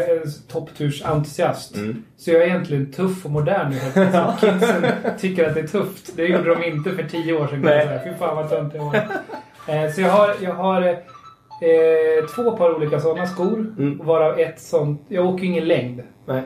topptursentusiast. 0.53 1.77
Mm. 1.77 2.03
Så 2.17 2.31
jag 2.31 2.43
är 2.43 2.47
egentligen 2.47 2.93
tuff 2.93 3.25
och 3.25 3.31
modern 3.31 3.71
nu. 3.71 3.77
Kidsen 4.41 4.87
tycker 5.21 5.49
att 5.49 5.55
det 5.55 5.61
är 5.61 5.67
tufft. 5.67 6.17
Det 6.17 6.25
gjorde 6.27 6.55
de 6.55 6.65
inte 6.65 6.91
för 6.91 7.03
10 7.03 7.33
år 7.33 7.47
sedan. 7.47 7.61
Nej. 7.61 8.01
Fy 8.05 8.11
fan 8.19 8.37
vad 8.37 8.51
tönt 8.51 8.75
jag 8.75 8.85
var. 8.85 8.95
Eh, 9.85 9.91
Så 9.91 10.01
jag 10.01 10.11
har, 10.11 10.31
jag 10.41 10.55
har 10.55 10.83
eh, 10.83 12.27
två 12.35 12.57
par 12.57 12.77
olika 12.77 13.01
sådana 13.01 13.27
skor. 13.27 13.75
Mm. 13.79 13.99
Varav 13.99 14.39
ett 14.39 14.61
sånt. 14.61 15.03
Jag 15.09 15.27
åker 15.27 15.45
ingen 15.45 15.65
längd. 15.69 16.03
Nej. 16.27 16.43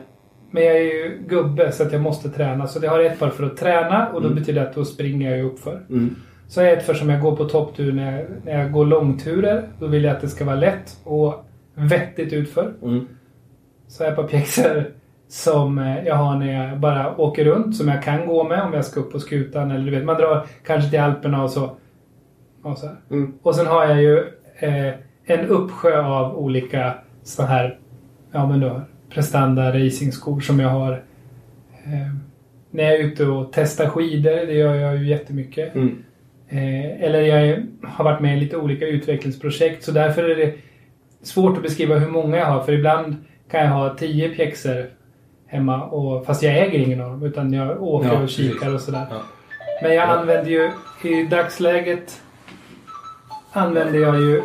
Men 0.51 0.63
jag 0.63 0.75
är 0.75 0.81
ju 0.81 1.23
gubbe 1.27 1.71
så 1.71 1.83
att 1.83 1.91
jag 1.91 2.01
måste 2.01 2.29
träna. 2.29 2.67
Så 2.67 2.85
jag 2.85 2.91
har 2.91 2.99
ett 2.99 3.19
par 3.19 3.29
för 3.29 3.43
att 3.45 3.57
träna 3.57 4.07
och 4.07 4.21
då 4.21 4.27
Mm. 4.27 4.39
betyder 4.39 4.61
det 4.61 4.67
att 4.69 4.75
då 4.75 4.85
springer 4.85 5.29
jag 5.29 5.37
ju 5.37 5.43
uppför. 5.45 5.85
Mm. 5.89 6.15
Så 6.53 6.61
jag 6.61 6.73
ett 6.73 6.85
för 6.85 6.93
som 6.93 7.09
jag 7.09 7.21
går 7.21 7.35
på 7.35 7.45
topptur 7.45 7.93
när 7.93 8.17
jag, 8.17 8.25
när 8.45 8.59
jag 8.59 8.71
går 8.71 8.85
långturer. 8.85 9.67
Då 9.79 9.87
vill 9.87 10.03
jag 10.03 10.15
att 10.15 10.21
det 10.21 10.29
ska 10.29 10.45
vara 10.45 10.55
lätt 10.55 10.97
och 11.03 11.45
vettigt 11.73 12.33
utför. 12.33 12.73
Mm. 12.83 13.07
Så 13.87 14.03
har 14.03 14.09
jag 14.09 14.15
par 14.15 14.27
pjäxor 14.27 14.91
som 15.27 15.77
eh, 15.77 16.05
jag 16.05 16.15
har 16.15 16.35
när 16.35 16.69
jag 16.69 16.79
bara 16.79 17.17
åker 17.17 17.45
runt. 17.45 17.75
Som 17.75 17.87
jag 17.87 18.03
kan 18.03 18.27
gå 18.27 18.43
med 18.43 18.61
om 18.63 18.73
jag 18.73 18.85
ska 18.85 18.99
upp 18.99 19.11
på 19.11 19.19
skutan. 19.19 19.71
Eller 19.71 19.85
du 19.85 19.91
vet, 19.91 20.05
man 20.05 20.17
drar 20.17 20.45
kanske 20.65 20.89
till 20.89 20.99
Alperna 20.99 21.43
och 21.43 21.49
så. 21.49 21.71
Och, 22.61 22.77
så. 22.77 22.89
Mm. 23.09 23.33
och 23.41 23.55
sen 23.55 23.67
har 23.67 23.85
jag 23.85 24.01
ju 24.01 24.17
eh, 24.55 24.93
en 25.25 25.47
uppsjö 25.47 26.05
av 26.05 26.37
olika 26.37 26.93
så 27.23 27.43
här 27.43 27.79
ja 28.31 28.47
men 28.47 28.59
då 28.59 28.81
prestanda 29.09 29.73
racingskor 29.73 30.39
som 30.39 30.59
jag 30.59 30.69
har. 30.69 30.91
Eh, 31.83 32.15
när 32.71 32.83
jag 32.83 32.93
är 32.93 33.03
ute 33.03 33.25
och 33.25 33.49
testar 33.53 33.89
skidor, 33.89 34.45
det 34.45 34.53
gör 34.53 34.75
jag 34.75 34.97
ju 34.97 35.07
jättemycket. 35.07 35.75
Mm. 35.75 36.03
Eh, 36.53 37.03
eller 37.03 37.21
jag 37.21 37.63
har 37.83 38.03
varit 38.03 38.19
med 38.21 38.37
i 38.37 38.39
lite 38.39 38.57
olika 38.57 38.87
utvecklingsprojekt 38.87 39.83
så 39.83 39.91
därför 39.91 40.23
är 40.29 40.35
det 40.35 40.53
svårt 41.23 41.57
att 41.57 41.63
beskriva 41.63 41.95
hur 41.97 42.07
många 42.07 42.37
jag 42.37 42.45
har. 42.45 42.63
För 42.63 42.71
ibland 42.71 43.15
kan 43.51 43.61
jag 43.61 43.69
ha 43.69 43.93
tio 43.95 44.29
pjäxor 44.29 44.85
hemma 45.47 45.83
och, 45.83 46.25
fast 46.25 46.43
jag 46.43 46.57
äger 46.57 46.79
ingen 46.79 47.01
av 47.01 47.09
dem 47.09 47.23
utan 47.23 47.53
jag 47.53 47.83
åker 47.83 48.07
Ja, 48.13 48.21
och 48.23 48.29
kikar 48.29 48.53
precis. 48.59 48.73
och 48.73 48.81
sådär. 48.81 49.05
Ja. 49.09 49.17
Men 49.81 49.93
jag 49.95 50.07
Ja. 50.09 50.13
använder 50.17 50.51
ju 50.51 50.71
i 51.03 51.23
dagsläget 51.23 52.21
använder 53.51 53.99
jag 53.99 54.15
ju 54.21 54.41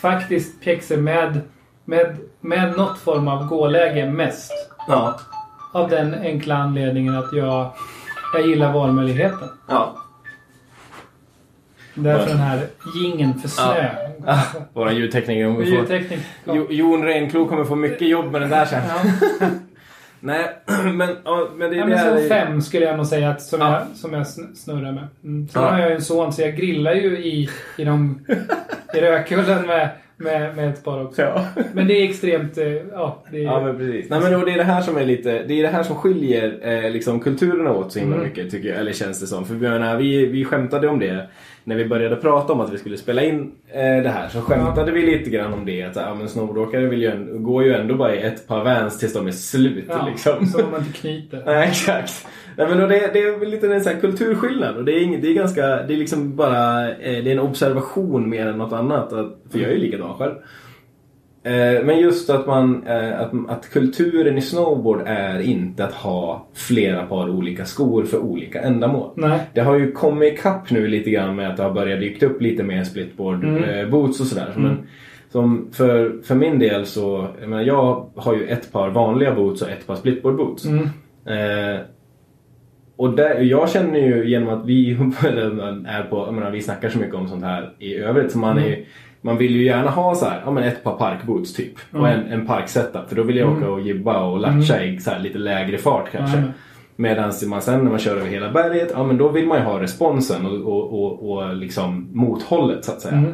faktiskt 0.00 0.60
pjäxor 0.64 0.96
med, 0.96 1.40
med, 1.84 2.16
med 2.40 2.76
något 2.76 2.98
form 2.98 3.28
av 3.28 3.46
gåläge 3.48 4.10
mest. 4.10 4.52
Ja. 4.88 5.20
Av 5.72 5.88
den 5.90 6.14
enkla 6.14 6.54
anledningen 6.56 7.16
att 7.16 7.32
jag, 7.32 7.70
jag 8.34 8.46
gillar 8.46 8.72
valmöjligheten. 8.72 9.48
Ja. 9.68 9.96
Därför 11.94 12.20
Ja. 12.22 12.28
den 12.28 12.36
här 12.38 12.60
gingen 13.02 13.34
för 13.34 13.48
snö. 13.48 13.88
Ah, 14.26 14.42
Våra 14.72 14.92
ljudtekniker 14.92 15.54
få... 15.54 15.62
Ljudteknik. 15.62 16.20
Ja. 16.44 16.52
Jo- 16.56 16.66
Jon 16.70 17.04
Reinklo 17.04 17.46
kommer 17.48 17.64
få 17.64 17.76
mycket 17.76 18.08
jobb 18.08 18.32
med 18.32 18.40
den 18.40 18.50
där 18.50 18.64
sen. 18.64 18.82
Ja. 19.40 19.46
Nej, 20.20 20.50
men, 20.94 21.08
ja, 21.24 21.48
men 21.56 21.70
det, 21.70 21.76
Ja, 21.76 21.84
det 21.86 21.90
men 21.90 21.98
är... 22.24 22.28
fem 22.28 22.62
skulle 22.62 22.86
jag 22.86 22.96
nog 22.96 23.06
säga 23.06 23.30
att 23.30 23.42
som, 23.42 23.60
Ja. 23.60 23.72
jag, 23.88 23.96
som 23.96 24.12
jag 24.12 24.22
sn- 24.22 24.54
snurrar 24.54 24.92
med. 24.92 25.06
Mm. 25.24 25.48
Sen 25.48 25.62
Ja. 25.62 25.68
har 25.70 25.78
jag 25.80 25.88
ju 25.88 25.94
en 25.94 26.02
son 26.02 26.32
så 26.32 26.42
jag 26.42 26.56
grillar 26.56 26.94
ju 26.94 27.18
i, 27.18 27.48
i, 27.78 27.84
de, 27.84 28.26
i 28.94 29.00
rökkullen 29.00 29.66
med, 29.66 29.88
med, 30.16 30.56
med 30.56 30.68
ett 30.70 30.84
par 30.84 31.02
också. 31.04 31.22
Ja. 31.22 31.44
Men 31.72 31.86
det 31.86 31.94
är 31.94 32.04
extremt... 32.08 32.58
eh, 32.58 32.66
Ja, 32.92 33.22
det 33.30 33.38
är, 33.38 33.42
Ja 33.42 33.60
men 33.64 33.76
precis. 33.78 34.10
Nej 34.10 34.20
men 34.20 34.40
det 34.44 34.52
är 34.52 34.56
det 34.58 34.64
här 34.64 34.80
som 34.82 34.96
är 34.96 35.04
lite, 35.04 35.42
det 35.42 35.54
är 35.58 35.62
det 35.62 35.68
här 35.68 35.82
som 35.82 35.96
skiljer 35.96 36.58
eh, 36.84 36.90
liksom 36.90 37.20
kulturerna 37.20 37.72
åt 37.72 37.92
så 37.92 37.98
himla 37.98 38.16
Mm. 38.16 38.28
mycket 38.28 38.50
tycker 38.50 38.68
jag, 38.68 38.78
eller 38.78 38.92
känns 38.92 39.20
det 39.20 39.26
som. 39.26 39.44
För 39.46 39.54
vi, 39.54 39.68
menar, 39.68 39.96
vi, 39.96 40.26
vi 40.26 40.44
skämtade 40.44 40.88
om 40.88 40.98
det 40.98 41.26
när 41.64 41.76
vi 41.76 41.84
började 41.88 42.16
prata 42.16 42.52
om 42.52 42.60
att 42.60 42.72
vi 42.72 42.78
skulle 42.78 42.96
spela 42.96 43.22
in 43.22 43.52
eh, 43.72 44.02
det 44.02 44.08
här. 44.08 44.28
Så 44.28 44.40
skämtade 44.40 44.92
vi 44.92 45.02
lite 45.02 45.30
grann 45.30 45.52
om 45.52 45.64
det 45.66 45.82
att 45.82 45.96
ja, 45.96 46.14
men 46.14 46.28
snowboardåkare 46.28 46.86
vill 46.86 47.02
ju, 47.02 47.08
en- 47.10 47.42
går 47.42 47.64
ju 47.64 47.74
ändå 47.74 47.94
bara 47.94 48.14
i 48.14 48.22
ett 48.22 48.48
par 48.48 48.64
Vans 48.64 48.98
tills 48.98 49.12
de 49.14 49.26
är 49.26 49.30
slut 49.32 49.84
ja, 49.88 50.08
liksom. 50.10 50.46
Så 50.46 50.58
man 50.58 50.80
inte 50.80 50.98
knyter. 50.98 51.42
Nej, 51.46 51.68
exakt. 51.68 52.26
Nej, 52.56 52.66
men 52.68 52.78
då 52.78 52.86
det, 52.86 53.10
det 53.12 53.18
är 53.18 53.46
lite 53.46 53.66
en 53.74 53.80
sån 53.84 54.00
kulturskillnad 54.00 54.76
och 54.76 54.84
det 54.84 54.92
är, 54.92 55.02
inget, 55.02 55.22
det 55.22 55.28
är 55.28 55.34
ganska, 55.34 55.66
det 55.66 55.94
är 55.94 55.96
liksom 55.96 56.36
bara, 56.36 56.88
eh, 56.90 57.24
det 57.24 57.30
är 57.30 57.32
en 57.32 57.38
observation 57.38 58.28
mer 58.30 58.46
än 58.46 58.58
något 58.58 58.72
annat. 58.72 59.12
Att, 59.12 59.36
för 59.52 59.58
jag 59.58 59.70
är 59.70 59.74
ju 59.74 59.80
likadan 59.80 60.14
själv. 60.14 60.34
Eh, 61.46 61.84
men 61.84 61.98
just 61.98 62.30
att 62.30 62.46
man, 62.46 62.86
eh, 62.86 63.20
att, 63.20 63.32
att 63.48 63.70
kulturen 63.70 64.38
i 64.38 64.40
snowboard 64.40 65.02
är 65.06 65.40
inte 65.40 65.84
att 65.84 65.92
ha 65.92 66.46
flera 66.54 67.06
par 67.06 67.30
olika 67.30 67.64
skor 67.64 68.04
för 68.04 68.18
olika 68.18 68.60
ändamål. 68.60 69.10
Nej. 69.16 69.40
Det 69.54 69.60
har 69.60 69.78
ju 69.78 69.92
kommit 69.92 70.32
ikapp 70.32 70.70
nu 70.70 70.86
lite 70.88 71.10
grann 71.10 71.36
med 71.36 71.50
att 71.50 71.56
det 71.56 71.62
har 71.62 71.70
börjat 71.72 72.00
dykt 72.00 72.22
upp 72.22 72.40
lite 72.42 72.62
mer 72.62 72.84
splitboard 72.84 73.44
Mm. 73.44 73.64
eh, 73.64 73.88
boots 73.88 74.20
och 74.20 74.26
sådär. 74.26 74.52
Mm. 74.56 74.62
Men 74.68 74.86
som 75.28 75.68
för, 75.72 76.22
för 76.24 76.34
min 76.34 76.58
del 76.58 76.86
så, 76.86 77.28
jag 77.40 77.48
menar 77.50 77.62
jag 77.62 78.10
har 78.16 78.34
ju 78.34 78.46
ett 78.46 78.72
par 78.72 78.90
vanliga 78.90 79.34
boots 79.34 79.62
och 79.62 79.70
ett 79.70 79.86
par 79.86 79.94
splitboard 79.94 80.36
boots. 80.36 80.66
Mm. 80.66 80.84
Eh, 81.26 81.80
och 82.96 83.10
där, 83.16 83.40
jag 83.40 83.70
känner 83.70 83.98
ju 83.98 84.28
genom 84.28 84.48
att 84.48 84.66
vi 84.66 84.90
är 85.86 86.02
på, 86.10 86.16
jag 86.16 86.34
menar, 86.34 86.50
vi 86.50 86.62
snackar 86.62 86.88
så 86.88 86.98
mycket 86.98 87.14
om 87.14 87.28
sånt 87.28 87.44
här 87.44 87.72
i 87.78 87.94
övrigt 87.94 88.32
så 88.32 88.38
man, 88.38 88.58
är, 88.58 88.78
man 89.24 89.36
vill 89.36 89.56
ju 89.56 89.64
gärna 89.64 89.90
ha 89.90 90.14
så 90.14 90.24
här, 90.26 90.42
ja, 90.44 90.50
men 90.50 90.64
ett 90.64 90.84
par 90.84 90.96
parkboots 90.96 91.52
typ 91.54 91.72
och 91.92 92.08
en, 92.08 92.26
en 92.26 92.46
parksetup 92.46 93.08
för 93.08 93.16
då 93.16 93.22
vill 93.22 93.36
jag 93.36 93.52
åka 93.56 93.70
och 93.70 93.80
jibba 93.80 94.24
och 94.24 94.40
latcha 94.40 94.82
i 94.84 94.98
så 95.00 95.10
här, 95.10 95.18
lite 95.20 95.38
lägre 95.38 95.78
fart 95.78 96.10
kanske. 96.12 96.38
Mm. 96.38 96.50
Medan 96.96 97.32
man 97.46 97.62
sen 97.62 97.80
när 97.84 97.90
man 97.90 97.98
kör 97.98 98.16
över 98.16 98.26
hela 98.28 98.50
berget, 98.52 98.90
ja 98.94 99.04
men 99.06 99.18
då 99.18 99.28
vill 99.28 99.46
man 99.46 99.58
ju 99.58 99.64
ha 99.64 99.80
responsen 99.80 100.46
och, 100.46 100.52
och, 100.52 100.92
och, 101.04 101.30
och 101.30 101.56
liksom 101.56 102.08
mothållet 102.12 102.84
så 102.84 102.92
att 102.92 103.00
säga. 103.00 103.16
Mm. 103.16 103.32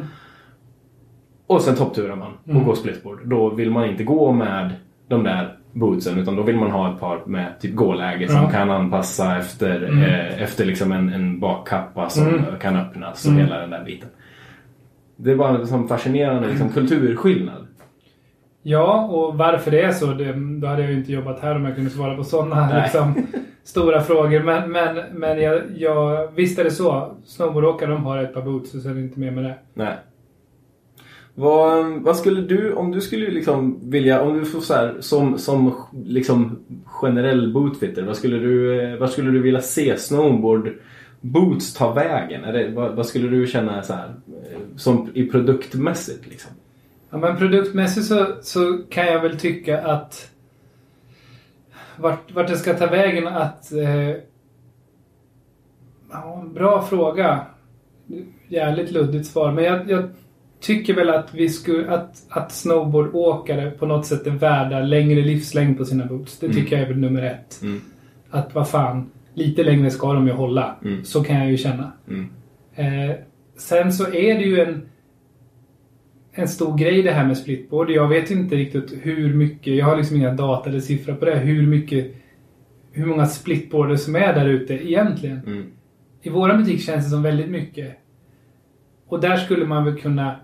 Och 1.47 1.61
sen 1.61 1.75
toppturar 1.75 2.15
man 2.15 2.31
och 2.57 2.65
går 2.65 2.75
splitboard. 2.75 3.19
Då 3.25 3.49
vill 3.49 3.71
man 3.71 3.89
inte 3.89 4.03
gå 4.03 4.31
med 4.31 4.71
de 5.07 5.23
där 5.23 5.55
bootsen 5.73 6.19
utan 6.19 6.35
då 6.35 6.43
vill 6.43 6.55
man 6.57 6.71
ha 6.71 6.93
ett 6.93 6.99
par 6.99 7.21
med 7.25 7.59
typ 7.59 7.75
gåläge 7.75 8.27
som 8.27 8.35
Ja. 8.43 8.49
kan 8.49 8.71
anpassa 8.71 9.37
efter, 9.37 9.83
Mm. 9.83 10.03
eh, 10.03 10.41
efter 10.43 10.65
liksom 10.65 10.91
en, 10.91 11.13
en 11.13 11.39
bakkappa 11.39 12.09
som 12.09 12.27
Mm. 12.27 12.41
kan 12.61 12.75
öppnas 12.75 13.25
och 13.25 13.31
Mm. 13.31 13.43
hela 13.43 13.59
den 13.59 13.69
där 13.69 13.83
biten. 13.83 14.09
Det 15.23 15.31
är 15.31 15.35
bara 15.35 15.57
en 15.57 15.67
sån 15.67 15.87
fascinerande 15.87 16.47
liksom, 16.47 16.69
kulturskillnad. 16.73 17.67
Ja, 18.63 19.05
och 19.05 19.37
varför 19.37 19.71
det 19.71 19.81
är 19.81 19.91
så, 19.91 20.05
det, 20.05 20.33
då 20.33 20.67
hade 20.67 20.81
jag 20.81 20.91
ju 20.91 20.97
inte 20.97 21.11
jobbat 21.11 21.39
här 21.39 21.55
om 21.55 21.65
jag 21.65 21.75
kunde 21.75 21.89
svara 21.89 22.15
på 22.15 22.23
sådana 22.23 22.83
liksom, 22.83 23.27
stora 23.63 24.01
frågor. 24.01 24.43
Men, 24.43 24.71
men, 24.71 24.99
men 25.13 25.41
jag, 25.41 25.61
jag, 25.75 26.27
visst 26.35 26.59
är 26.59 26.63
det 26.63 26.71
så. 26.71 27.15
Snowboardåkare 27.25 27.91
de 27.91 28.05
har 28.05 28.17
ett 28.17 28.33
par 28.33 28.41
boots 28.41 28.73
och 28.73 28.81
sen 28.81 28.91
är 28.91 28.95
det 28.95 29.01
inte 29.01 29.19
mer 29.19 29.31
med 29.31 29.43
det. 29.43 29.55
Nej. 29.73 29.97
Vad, 31.35 32.01
vad 32.01 32.17
skulle 32.17 32.41
du, 32.41 32.73
om 32.73 32.91
du 32.91 33.01
skulle 33.01 33.31
liksom 33.31 33.79
vilja, 33.83 34.21
om 34.21 34.39
du 34.39 34.45
får 34.45 34.59
så 34.59 34.73
här, 34.73 34.97
som, 34.99 35.37
som 35.37 35.73
liksom 36.05 36.59
generell 36.85 37.53
bootfitter, 37.53 38.03
vad 38.03 38.17
skulle 38.17 38.37
du, 38.37 38.97
vad 38.97 39.09
skulle 39.09 39.31
du 39.31 39.41
vilja 39.41 39.61
se 39.61 39.97
snowboard 39.97 40.69
boots 41.21 41.73
ta 41.73 41.93
vägen? 41.93 42.41
Det, 42.41 42.71
vad, 42.75 42.95
vad 42.95 43.05
skulle 43.05 43.27
du 43.27 43.47
känna 43.47 43.83
så 43.83 43.93
här, 43.93 44.13
som 44.75 45.09
i 45.13 45.25
produktmässigt 45.25 46.27
liksom? 46.27 46.51
Ja, 47.09 47.17
men 47.17 47.37
produktmässigt 47.37 48.07
så, 48.07 48.25
så 48.41 48.77
kan 48.89 49.05
jag 49.05 49.21
väl 49.21 49.39
tycka 49.39 49.81
att 49.81 50.31
vart, 51.97 52.31
vart 52.31 52.47
det 52.47 52.57
ska 52.57 52.73
ta 52.73 52.85
vägen 52.85 53.27
att... 53.27 53.71
Eh, 53.71 54.15
ja, 56.11 56.45
bra 56.53 56.81
fråga. 56.81 57.45
Jävligt 58.47 58.91
luddigt 58.91 59.27
svar. 59.27 59.51
Men 59.51 59.63
jag, 59.63 59.89
jag 59.89 60.09
tycker 60.59 60.93
väl 60.93 61.09
att 61.09 61.33
vi 61.33 61.49
skulle, 61.49 61.91
att, 61.91 62.23
att 62.29 62.51
snowboardåkare 62.51 63.71
på 63.71 63.85
något 63.85 64.05
sätt 64.05 64.27
är 64.27 64.31
värda 64.31 64.79
längre 64.79 65.21
livslängd 65.21 65.77
på 65.77 65.85
sina 65.85 66.05
boots. 66.05 66.39
Det 66.39 66.53
tycker 66.53 66.75
jag 66.75 66.85
är 66.85 66.87
väl 66.89 66.97
nummer 66.97 67.21
ett. 67.21 67.61
Mm. 67.61 67.81
Att 68.29 68.55
vad 68.55 68.69
fan, 68.69 69.11
lite 69.33 69.63
längre 69.63 69.91
ska 69.91 70.13
de 70.13 70.27
ju 70.27 70.33
hålla. 70.33 70.75
Mm. 70.83 71.05
Så 71.05 71.23
kan 71.23 71.35
jag 71.35 71.51
ju 71.51 71.57
känna. 71.57 71.91
Mm. 72.07 72.29
Eh, 72.75 73.15
sen 73.61 73.93
så 73.93 74.03
är 74.03 74.35
det 74.39 74.43
ju 74.43 74.59
en, 74.59 74.81
en 76.31 76.47
stor 76.47 76.77
grej 76.77 77.03
det 77.03 77.11
här 77.11 77.27
med 77.27 77.37
splitboard. 77.37 77.91
Jag 77.91 78.07
vet 78.07 78.31
inte 78.31 78.55
riktigt 78.55 78.93
hur 79.01 79.33
mycket, 79.33 79.75
jag 79.75 79.85
har 79.85 79.97
liksom 79.97 80.15
inga 80.15 80.33
data 80.33 80.69
eller 80.69 80.79
siffror 80.79 81.13
på 81.13 81.25
det, 81.25 81.35
hur 81.35 81.67
mycket 81.67 82.15
hur 82.91 83.05
många 83.05 83.25
splitboarder 83.25 83.95
som 83.95 84.15
är 84.15 84.33
där 84.33 84.45
ute 84.45 84.73
egentligen. 84.73 85.41
Mm. 85.45 85.65
I 86.21 86.29
våra 86.29 86.57
butik 86.57 86.81
känns 86.81 87.05
det 87.05 87.09
som 87.09 87.23
väldigt 87.23 87.49
mycket. 87.49 87.97
Och 89.07 89.21
där 89.21 89.37
skulle 89.37 89.65
man 89.65 89.85
väl 89.85 90.01
kunna 90.01 90.35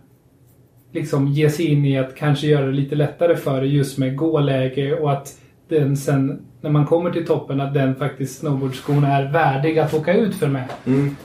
liksom 0.91 1.27
ge 1.27 1.49
sig 1.49 1.65
in 1.65 1.85
i 1.85 1.97
att 1.97 2.15
kanske 2.15 2.47
göra 2.47 2.65
det 2.65 2.71
lite 2.71 2.95
lättare 2.95 3.35
för 3.35 3.61
det 3.61 3.67
just 3.67 3.97
med 3.97 4.15
gåläge 4.15 4.99
och 4.99 5.11
att 5.11 5.41
den 5.67 5.97
sen 5.97 6.41
när 6.61 6.69
man 6.69 6.85
kommer 6.85 7.11
till 7.11 7.25
toppen 7.25 7.61
att 7.61 7.73
den 7.73 7.95
faktiskt 7.95 8.39
snowboardskorna 8.39 9.07
är 9.07 9.31
värdig 9.31 9.79
att 9.79 9.93
åka 9.93 10.13
ut 10.13 10.35
för 10.35 10.47
med. 10.47 10.69
Mm. 10.85 11.15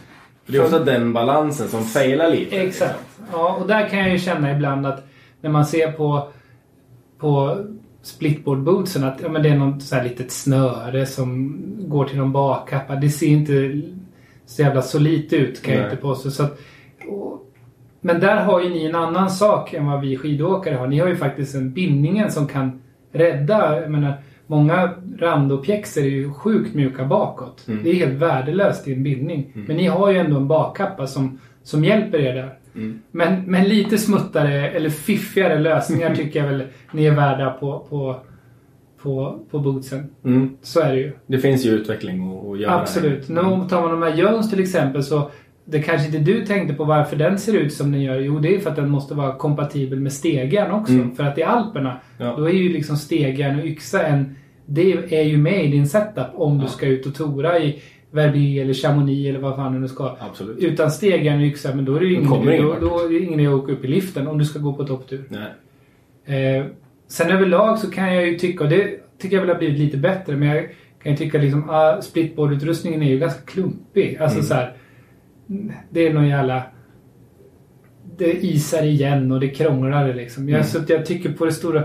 För 0.45 0.53
det 0.53 0.59
är 0.59 0.64
ofta 0.64 0.78
den 0.78 1.12
balansen 1.12 1.68
som 1.68 1.84
failar 1.84 2.30
lite. 2.30 2.57
Exakt. 2.57 2.99
Ja, 3.32 3.57
och 3.61 3.66
där 3.66 3.88
kan 3.88 3.99
jag 3.99 4.11
ju 4.11 4.18
känna 4.18 4.53
ibland 4.53 4.86
att 4.86 5.07
när 5.40 5.51
man 5.51 5.66
ser 5.66 5.93
på, 5.93 6.28
på 7.18 7.59
splitboard-bootsen 8.03 9.05
att 9.05 9.20
ja, 9.22 9.28
men 9.28 9.43
det 9.43 9.49
är 9.49 9.57
något 9.57 9.82
så 9.82 9.95
här 9.95 10.05
litet 10.05 10.32
snöre 10.32 11.07
som 11.07 11.59
går 11.88 12.05
till 12.05 12.18
de 12.18 12.32
bakkappar. 12.32 12.97
Det 12.97 13.09
ser 13.09 13.26
inte 13.26 13.82
så 14.47 14.62
jävla 14.62 14.82
solitt 14.82 15.32
ut 15.32 15.62
kan 15.62 15.74
jag 15.74 15.82
Nej. 15.82 15.90
inte 15.90 16.03
påstå. 16.03 16.30
Så 16.30 16.43
att, 16.43 16.61
och, 17.09 17.47
men 18.01 18.20
där 18.20 18.36
har 18.36 18.62
ju 18.62 18.68
ni 18.68 18.86
en 18.86 18.95
annan 18.95 19.30
sak 19.30 19.74
än 19.74 19.86
vad 19.86 20.01
vi 20.01 20.16
skidåkare 20.16 20.74
har. 20.74 20.86
Ni 20.86 20.99
har 20.99 21.09
ju 21.09 21.16
faktiskt 21.16 21.55
en 21.55 21.72
bindningen 21.72 22.30
som 22.30 22.47
kan 22.47 22.82
rädda. 23.12 23.80
Jag 23.80 23.90
menar, 23.90 24.14
många 24.57 24.90
randopjäxor 25.18 26.03
är 26.03 26.07
ju 26.09 26.32
sjukt 26.32 26.74
mjuka 26.74 27.05
bakåt. 27.05 27.64
Mm. 27.68 27.84
Det 27.84 27.90
är 27.90 27.94
helt 27.94 28.12
värdelöst 28.22 28.88
i 28.88 28.92
en 28.92 29.03
bindning. 29.03 29.53
Men 29.66 29.76
ni 29.76 29.86
har 29.86 30.11
ju 30.12 30.18
ändå 30.18 30.36
en 30.36 30.48
bakkappa 30.48 31.07
som, 31.07 31.38
som 31.62 31.84
hjälper 31.84 32.18
er 32.18 32.34
där. 32.34 32.59
Mm. 32.74 32.98
Men, 33.11 33.42
men 33.42 33.64
lite 33.68 33.98
smuttare 33.98 34.70
eller 34.70 34.90
fiffigare 34.90 35.59
lösningar 35.59 36.14
tycker 36.16 36.40
jag 36.40 36.48
väl 36.48 36.62
ni 36.92 37.05
är 37.07 37.14
värda 37.14 37.50
på, 37.50 37.86
på, 37.90 38.16
på, 39.03 39.38
på 39.50 39.59
bootsen. 39.59 40.11
Mm. 40.24 40.57
Så 40.62 40.80
är 40.80 40.92
det 40.92 40.98
ju. 41.00 41.12
Det 41.26 41.38
finns 41.38 41.66
ju 41.66 41.70
utveckling 41.70 42.38
att 42.53 42.61
göra. 42.61 42.80
Absolut. 42.80 43.28
Nu 43.28 43.40
Mm. 43.40 43.68
tar 43.68 43.80
man 43.82 43.90
de 43.90 44.03
här 44.03 44.14
Jones 44.16 44.50
till 44.50 44.61
exempel 44.61 45.03
så 45.03 45.30
det 45.64 45.82
kanske 45.82 46.07
inte 46.07 46.18
du 46.32 46.46
tänkte 46.46 46.74
på 46.74 46.84
varför 46.84 47.16
den 47.16 47.38
ser 47.38 47.55
ut 47.57 47.72
som 47.72 47.92
den 47.92 48.03
gör. 48.03 48.18
Jo, 48.18 48.38
det 48.38 48.55
är 48.57 48.61
för 48.61 48.70
att 48.70 48.76
den 48.76 48.90
måste 48.90 49.14
vara 49.14 49.34
kompatibel 49.34 50.00
med 50.00 50.12
stegjärn 50.12 50.70
också. 50.70 50.92
Mm. 50.92 51.14
För 51.16 51.24
att 51.24 51.38
i 51.38 51.42
Alperna, 51.42 51.96
Ja. 52.18 52.34
då 52.36 52.44
är 52.48 52.53
ju 52.53 52.72
liksom 52.72 52.96
stegjärn 52.96 53.59
och 53.61 53.66
yxa 53.66 54.03
en... 54.03 54.36
Det 54.66 54.92
är 55.18 55.22
ju 55.22 55.36
med 55.36 55.64
i 55.64 55.68
din 55.68 55.86
setup 55.88 56.26
om 56.34 56.58
du 56.58 56.64
Ja. 56.64 56.68
ska 56.68 56.86
ut 56.86 57.06
och 57.06 57.14
tora 57.14 57.58
i 57.58 57.82
Verbier 58.10 58.62
eller 58.64 58.74
Chamonix 58.74 59.28
eller 59.28 59.38
vad 59.40 59.56
fan 59.56 59.72
du 59.72 59.78
nu 59.78 59.88
ska. 59.88 60.16
Absolut. 60.20 60.58
Utan 60.58 60.90
stegjärn 60.90 61.40
och 61.40 61.46
yxa, 61.46 61.74
men 61.74 61.84
då 61.84 61.94
är 61.96 62.00
det 62.00 62.06
ju 62.06 62.14
ingen, 62.14 62.28
kommer 62.28 62.52
ingen 62.52 62.66
då, 62.66 62.76
då 63.06 63.12
ingen 63.12 63.40
idé 63.40 63.48
att 63.48 63.54
åka 63.54 63.72
upp 63.72 63.84
i 63.84 63.88
liften 63.88 64.26
om 64.26 64.38
du 64.38 64.44
ska 64.44 64.58
gå 64.58 64.72
på 64.72 64.84
topptur. 64.84 65.24
Nej. 65.28 66.56
Eh, 66.58 66.64
sen 67.08 67.30
överlag 67.30 67.78
så 67.78 67.90
kan 67.90 68.14
jag 68.14 68.26
ju 68.26 68.38
tycka, 68.38 68.64
och 68.64 68.70
det 68.70 68.88
tycker 69.18 69.36
jag 69.36 69.40
väl 69.42 69.50
har 69.50 69.58
blivit 69.58 69.78
lite 69.78 69.96
bättre, 69.96 70.36
men 70.36 70.48
jag 70.48 70.64
kan 71.02 71.12
ju 71.12 71.18
tycka 71.18 71.38
liksom 71.38 71.70
ah, 71.70 72.00
splitboard-utrustningen 72.00 73.02
är 73.02 73.06
ju 73.10 73.18
ganska 73.18 73.40
klumpig. 73.42 74.16
Alltså 74.20 74.36
Mm. 74.38 74.46
så 74.46 74.54
här, 74.54 74.72
Det 75.90 76.06
är 76.06 76.14
någon 76.14 76.28
jävla... 76.28 76.62
Det 78.18 78.44
isar 78.44 78.82
igen 78.82 79.32
och 79.32 79.40
det 79.40 79.48
krånglar 79.48 80.14
liksom. 80.14 80.48
Jag, 80.48 80.54
Mm. 80.56 80.66
Så 80.66 80.78
jag 80.92 81.06
tycker 81.06 81.32
på 81.32 81.44
det 81.44 81.52
stora 81.52 81.82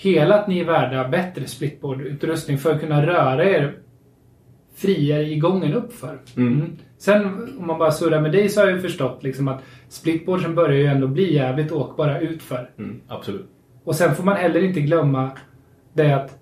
hela 0.00 0.34
att 0.34 0.48
ni 0.48 0.58
är 0.58 0.64
värda 0.64 1.08
bättre 1.08 1.46
splitboard-utrustning 1.46 2.58
för 2.58 2.74
att 2.74 2.80
kunna 2.80 3.06
röra 3.06 3.44
er 3.44 3.76
friare 4.74 5.22
i 5.22 5.38
gången 5.38 5.74
uppför. 5.74 6.18
Mm. 6.36 6.76
Sen 6.98 7.24
om 7.58 7.66
man 7.66 7.78
bara 7.78 7.90
surrar 7.90 8.20
med 8.20 8.32
dig 8.32 8.48
så 8.48 8.60
har 8.60 8.66
jag 8.66 8.76
ju 8.76 8.82
förstått 8.82 9.22
liksom 9.22 9.48
att 9.48 9.62
splitboardsen 9.88 10.54
börjar 10.54 10.78
ju 10.78 10.86
ändå 10.86 11.06
bli 11.06 11.34
jävligt 11.34 11.72
åkbara 11.72 12.20
utför. 12.20 12.70
Mm. 12.78 13.00
Absolut. 13.08 13.48
Och 13.84 13.94
sen 13.94 14.14
får 14.14 14.24
man 14.24 14.36
heller 14.36 14.64
inte 14.64 14.80
glömma 14.80 15.30
det 15.92 16.12
att 16.12 16.38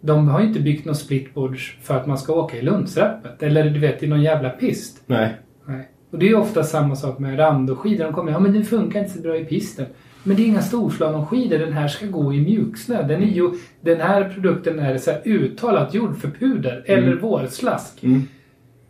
de 0.00 0.28
har 0.28 0.40
ju 0.40 0.46
inte 0.46 0.60
byggt 0.60 0.84
något 0.84 0.98
splitboards 0.98 1.78
för 1.82 1.96
att 1.96 2.06
man 2.06 2.18
ska 2.18 2.32
åka 2.32 2.56
i 2.56 2.62
Lundsrappet. 2.62 3.42
Eller 3.42 3.70
du 3.70 3.80
vet, 3.80 4.02
i 4.02 4.06
någon 4.06 4.22
jävla 4.22 4.50
pist. 4.50 5.02
Nej. 5.06 5.34
Nej. 5.66 5.88
Och 6.10 6.18
det 6.18 6.26
är 6.26 6.30
ju 6.30 6.36
ofta 6.36 6.62
samma 6.62 6.96
sak 6.96 7.18
med 7.18 7.38
randoskidor. 7.38 8.04
De 8.04 8.12
kommer 8.12 8.32
ja 8.32 8.38
men 8.38 8.52
den 8.52 8.64
funkar 8.64 9.00
inte 9.00 9.12
så 9.12 9.20
bra 9.20 9.36
i 9.36 9.44
pisten. 9.44 9.86
Men 10.26 10.36
det 10.36 10.42
är 10.42 10.46
inga 10.46 10.62
storslalomskidor. 10.62 11.58
Den 11.58 11.72
här 11.72 11.88
ska 11.88 12.06
gå 12.06 12.34
i 12.34 12.40
mjuksnö. 12.40 13.02
Den, 13.02 13.22
är 13.22 13.26
ju, 13.26 13.50
den 13.80 14.00
här 14.00 14.28
produkten 14.34 14.78
är 14.78 14.98
så 14.98 15.10
här 15.10 15.20
uttalat 15.24 15.94
gjord 15.94 16.16
för 16.16 16.28
puder 16.30 16.82
eller 16.86 17.06
Mm. 17.06 17.18
vårslask. 17.18 18.04
Mm. 18.04 18.22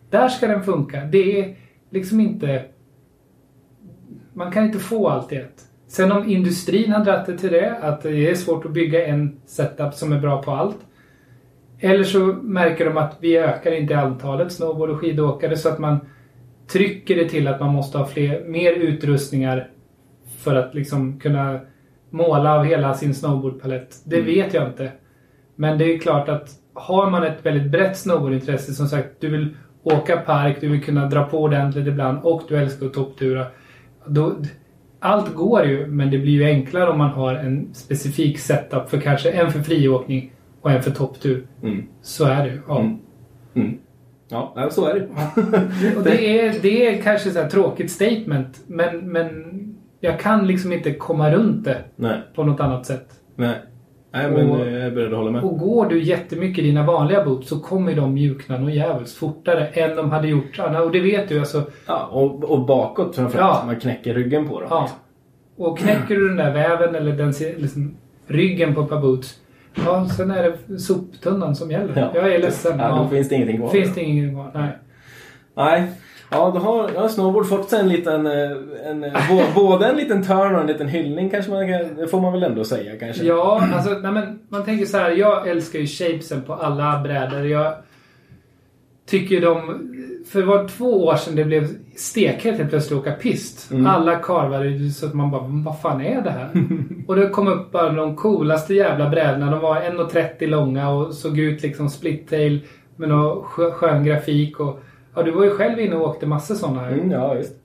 Där 0.09 0.27
ska 0.29 0.47
den 0.47 0.63
funka. 0.63 1.01
Det 1.05 1.39
är 1.41 1.55
liksom 1.89 2.19
inte... 2.19 2.61
Man 4.33 4.51
kan 4.51 4.65
inte 4.65 4.79
få 4.79 5.07
allt 5.09 5.31
i 5.33 5.35
ett. 5.35 5.61
Sen 5.87 6.11
om 6.11 6.29
industrin 6.29 6.91
har 6.91 7.05
dragit 7.05 7.25
det 7.25 7.37
till 7.37 7.51
det, 7.51 7.77
att 7.81 8.01
det 8.01 8.29
är 8.29 8.35
svårt 8.35 8.65
att 8.65 8.71
bygga 8.71 9.07
en 9.07 9.39
setup 9.45 9.93
som 9.93 10.13
är 10.13 10.19
bra 10.19 10.43
på 10.43 10.51
allt. 10.51 10.77
Eller 11.79 12.03
så 12.03 12.19
märker 12.41 12.85
de 12.85 12.97
att 12.97 13.17
vi 13.19 13.37
ökar 13.37 13.71
inte 13.71 13.97
antalet 13.99 14.51
snowboard 14.51 14.89
och 14.89 14.99
skidåkare 14.99 15.57
så 15.57 15.69
att 15.69 15.79
man 15.79 15.97
trycker 16.67 17.15
det 17.15 17.29
till 17.29 17.47
att 17.47 17.59
man 17.59 17.73
måste 17.73 17.97
ha 17.97 18.05
fler, 18.05 18.43
mer 18.47 18.71
utrustningar 18.73 19.69
för 20.37 20.55
att 20.55 20.75
liksom 20.75 21.19
kunna 21.19 21.59
måla 22.09 22.53
av 22.59 22.63
hela 22.65 22.93
sin 22.93 23.15
snowboardpalett. 23.15 23.95
Det 24.05 24.15
Mm. 24.15 24.25
vet 24.25 24.53
jag 24.53 24.67
inte. 24.67 24.91
Men 25.55 25.77
det 25.77 25.85
är 25.93 25.99
klart 25.99 26.29
att 26.29 26.49
har 26.73 27.09
man 27.09 27.23
ett 27.23 27.45
väldigt 27.45 27.71
brett 27.71 27.97
snowboardintresse, 27.97 28.73
som 28.73 28.87
sagt, 28.87 29.09
du 29.19 29.29
vill 29.29 29.55
åka 29.83 30.17
park, 30.17 30.57
du 30.61 30.67
vill 30.69 30.83
kunna 30.83 31.05
dra 31.09 31.23
på 31.23 31.41
ordentligt 31.41 31.87
ibland 31.87 32.19
och 32.23 32.41
du 32.47 32.57
älskar 32.57 32.85
att 32.85 32.93
topptura. 32.93 33.45
Då, 34.07 34.35
allt 34.99 35.33
går 35.35 35.65
ju, 35.65 35.87
men 35.87 36.11
det 36.11 36.17
blir 36.17 36.33
ju 36.33 36.43
enklare 36.43 36.89
om 36.89 36.97
man 36.97 37.09
har 37.09 37.33
en 37.35 37.73
specifik 37.73 38.39
setup 38.39 38.89
för 38.89 39.01
kanske 39.01 39.31
en 39.31 39.51
för 39.51 39.59
friåkning 39.59 40.31
och 40.61 40.71
en 40.71 40.81
för 40.83 40.91
topptur. 40.91 41.47
Mm. 41.63 41.83
Så 42.01 42.25
är 42.25 42.45
det. 42.45 42.59
Ja. 42.67 42.79
Mm. 42.79 42.97
Mm. 43.55 43.77
Ja, 44.29 44.69
så 44.71 44.85
är 44.85 44.93
det. 44.93 45.07
Och 45.97 46.03
det 46.03 46.39
är, 46.39 46.59
det 46.61 46.87
är 46.87 47.01
kanske 47.01 47.29
här 47.29 47.49
tråkigt 47.49 47.91
statement, 47.91 48.63
men, 48.67 49.11
men 49.11 49.53
jag 49.99 50.19
kan 50.19 50.47
liksom 50.47 50.73
inte 50.73 50.93
komma 50.93 51.31
runt 51.31 51.65
det 51.65 51.77
Nej. 51.95 52.21
på 52.35 52.43
något 52.43 52.59
annat 52.59 52.85
sätt. 52.85 53.07
Nej. 53.35 53.55
Nej, 54.13 54.31
men 54.31 54.49
Och- 54.49 54.59
jag 54.59 54.67
är 54.67 54.91
beredd 54.91 55.11
att 55.13 55.17
hålla 55.17 55.31
med. 55.31 55.43
Och 55.43 55.57
går 55.59 55.85
du 55.85 56.03
jättemycket 56.03 56.59
i 56.63 56.67
dina 56.67 56.83
vanliga 56.85 57.23
boots 57.25 57.49
så 57.49 57.59
kommer 57.59 57.95
de 57.95 58.13
mjukna 58.13 58.57
nog 58.57 58.69
jävligt 58.71 59.11
fortare 59.11 59.67
än 59.67 59.95
de 59.95 60.11
hade 60.11 60.27
gjort 60.27 60.59
annars. 60.59 60.81
Och 60.81 60.91
det 60.91 60.99
vet 60.99 61.29
du 61.29 61.39
alltså. 61.39 61.63
Ja, 61.85 62.05
och, 62.11 62.43
och 62.43 62.65
bakåt 62.65 63.15
framförallt. 63.15 63.57
Ja. 63.61 63.65
Man 63.65 63.79
knäcker 63.79 64.13
ryggen 64.13 64.47
på 64.47 64.59
dem. 64.59 64.67
Ja. 64.71 64.81
liksom. 64.81 64.97
Och 65.57 65.79
knäcker 65.79 66.15
du 66.15 66.27
den 66.27 66.37
där 66.37 66.53
väven 66.53 66.95
eller 66.95 67.11
den 67.13 67.33
liksom, 67.57 67.95
ryggen 68.27 68.75
på 68.75 68.81
ett 68.81 68.89
par 68.89 69.01
boots. 69.01 69.39
Ja, 69.85 70.05
sen 70.09 70.31
är 70.31 70.43
det 70.67 70.79
soptunnan 70.79 71.55
som 71.55 71.71
gäller. 71.71 71.93
Ja. 71.95 72.11
Jag 72.21 72.33
är 72.35 72.39
ledsen. 72.39 72.79
Ja, 72.79 72.89
då 72.89 72.95
Ja, 72.95 73.09
finns 73.09 73.29
det 73.29 73.35
ingenting 73.35 73.57
kvar. 73.57 73.69
finns 73.69 73.95
det 73.95 74.01
ingen 74.01 74.33
kvar. 74.33 74.51
Nej. 74.53 74.69
Nej. 75.55 75.91
Ja, 76.29 76.51
då 76.55 76.59
har, 76.59 76.89
då 76.93 76.99
har 76.99 77.07
snowboard 77.07 77.45
fått 77.49 77.69
sig 77.69 77.79
en 77.79 77.89
liten... 77.89 78.27
eh, 78.27 78.51
En, 78.85 79.03
eh, 79.03 79.11
både 79.55 79.85
en 79.85 79.97
liten 79.97 80.23
turn 80.23 80.55
och 80.55 80.61
en 80.61 80.67
liten 80.67 80.87
hyllning 80.87 81.29
kanske 81.29 81.51
man 81.51 81.67
kan, 81.71 81.95
Det 81.95 82.07
får 82.07 82.21
man 82.21 82.33
väl 82.33 82.43
ändå 82.43 82.63
säga 82.63 82.91
kanske. 82.99 83.23
Ja, 83.23 83.63
alltså 83.73 83.89
nej 83.89 84.11
men, 84.11 84.39
man 84.49 84.63
tänker 84.65 84.85
så 84.85 84.97
här. 84.97 85.11
Jag 85.11 85.47
älskar 85.47 85.79
ju 85.79 85.87
shapesen 85.87 86.41
på 86.41 86.53
alla 86.53 86.99
brädor. 86.99 87.45
Jag 87.45 87.73
tycker 89.09 89.41
de... 89.41 89.83
För 90.31 90.39
det 90.39 90.45
var 90.45 90.67
två 90.67 91.05
år 91.05 91.15
sedan 91.15 91.35
det 91.35 91.43
blev 91.45 91.67
stekhet 91.95 92.57
helt 92.57 92.69
plötsligt 92.69 92.99
att 92.99 93.07
åka 93.07 93.11
pist. 93.15 93.71
Mm. 93.71 93.87
Alla 93.87 94.15
karvade 94.15 94.89
så 94.89 95.05
att 95.05 95.13
man 95.13 95.31
bara, 95.31 95.43
vad 95.47 95.81
fan 95.81 96.01
är 96.01 96.21
det 96.21 96.29
här? 96.31 96.49
och 97.07 97.15
det 97.15 97.29
kom 97.29 97.47
upp 97.47 97.71
bara 97.71 97.89
de 97.91 98.15
coolaste 98.15 98.73
jävla 98.73 99.09
brädorna. 99.09 99.51
De 99.51 99.59
var 99.59 99.75
1,30 99.75 100.47
långa 100.47 100.89
och 100.89 101.13
såg 101.13 101.39
ut 101.39 101.61
liksom 101.63 101.89
split-tail 101.89 102.59
med 102.95 103.09
någon 103.09 103.43
skö- 103.43 103.71
skön 103.71 104.03
grafik. 104.05 104.59
Och, 104.59 104.79
ja, 105.17 105.23
du 105.23 105.31
var 105.31 105.43
ju 105.43 105.49
själv 105.49 105.79
inne 105.79 105.95
och 105.95 106.09
åkte 106.09 106.25
massor 106.25 106.55
sådana. 106.55 106.87
Mm, 106.87 107.11
ja, 107.11 107.33
visst. 107.33 107.55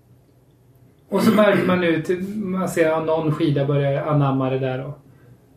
Och 1.08 1.22
så 1.22 1.34
märker 1.34 1.66
man 1.66 1.80
nu, 1.80 2.02
man 2.34 2.68
ser 2.68 2.90
att 2.92 3.06
någon 3.06 3.32
skida 3.32 3.64
börjar 3.64 4.06
anamma 4.06 4.50
det 4.50 4.58
där 4.58 4.78
då. 4.78 4.94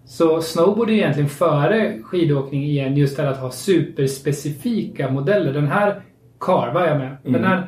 Så 0.05 0.41
snowboard 0.41 0.89
är 0.89 0.93
egentligen 0.93 1.29
före 1.29 1.99
skidåkning 2.03 2.63
igen 2.63 2.95
just 2.97 3.17
det 3.17 3.29
att 3.29 3.37
ha 3.37 3.51
superspecifika 3.51 5.11
modeller. 5.11 5.53
Den 5.53 5.67
här 5.67 6.01
karvar 6.39 6.87
jag 6.87 6.97
med. 6.97 7.17
Den, 7.23 7.35
Mm. 7.35 7.47
här, 7.47 7.67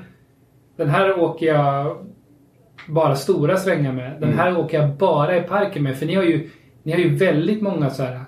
den 0.78 0.90
här 0.90 1.20
åker 1.20 1.46
jag 1.46 1.98
bara 2.88 3.16
stora 3.16 3.58
svängar 3.58 3.94
med. 3.94 4.12
Den 4.12 4.24
Mm. 4.30 4.38
här 4.40 4.58
åker 4.58 4.80
jag 4.82 4.90
bara 4.96 5.38
i 5.38 5.42
parken 5.42 5.84
med. 5.84 5.98
För 5.98 6.06
ni 6.06 6.16
har 6.16 6.24
ju, 6.24 6.50
ni 6.84 6.92
har 6.92 7.00
ju 7.00 7.16
väldigt 7.16 7.62
många 7.62 7.90
så 7.90 8.04
här. 8.04 8.22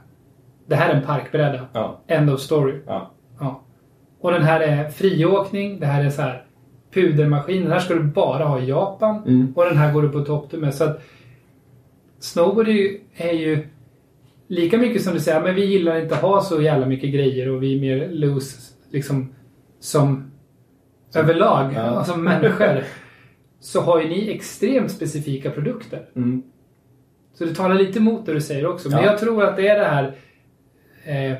Det 0.67 0.75
här 0.75 0.89
är 0.89 0.93
en 0.93 1.05
parkbräda. 1.05 1.65
Ja. 1.73 1.99
End 2.07 2.29
of 2.29 2.39
story. 2.39 2.75
Ja. 2.87 3.11
Och 4.21 4.31
den 4.31 4.43
här 4.43 4.59
är 4.59 4.89
friåkning. 4.89 5.79
Det 5.79 5.85
här 5.85 6.03
är 6.05 6.09
så 6.09 6.21
här 6.21 6.45
pudermaskin. 6.93 7.63
Den 7.63 7.71
här 7.71 7.79
ska 7.79 7.93
du 7.93 8.03
bara 8.03 8.43
ha 8.45 8.59
i 8.59 8.69
Japan. 8.69 9.23
Mm. 9.27 9.53
Och 9.55 9.65
den 9.65 9.77
här 9.77 9.93
går 9.93 10.01
du 10.01 10.09
på 10.09 10.19
topp 10.25 10.51
med. 10.51 10.75
Så 10.75 10.83
att 10.83 11.01
snowboard 12.19 12.67
är 12.67 12.71
ju, 12.73 12.99
är 13.15 13.33
ju 13.33 13.67
lika 14.47 14.77
mycket 14.77 15.01
som 15.01 15.13
du 15.13 15.19
säger, 15.19 15.41
men 15.41 15.55
vi 15.55 15.65
gillar 15.65 16.01
inte 16.01 16.15
att 16.15 16.21
ha 16.21 16.41
så 16.41 16.61
jävla 16.61 16.85
mycket 16.85 17.13
grejer 17.13 17.49
och 17.49 17.63
vi 17.63 17.75
är 17.77 17.81
mer 17.81 18.09
loose 18.11 18.73
liksom 18.91 19.33
som 19.79 20.31
överlag, 21.15 21.73
Ja. 21.75 21.79
alltså 21.81 22.17
människor. 22.17 22.83
så 23.59 23.81
har 23.81 24.01
ju 24.01 24.09
ni 24.09 24.29
extremt 24.31 24.91
specifika 24.91 25.49
produkter. 25.51 26.05
Mm. 26.15 26.43
Så 27.33 27.45
det 27.45 27.55
talar 27.55 27.75
lite 27.75 27.99
emot 27.99 28.25
det 28.25 28.33
du 28.33 28.41
säger 28.41 28.65
också. 28.65 28.89
Men 28.89 28.99
Ja. 28.99 29.05
jag 29.05 29.19
tror 29.19 29.43
att 29.43 29.55
det 29.55 29.67
är 29.67 29.79
det 29.79 29.85
här 29.85 30.15
eh, 31.05 31.37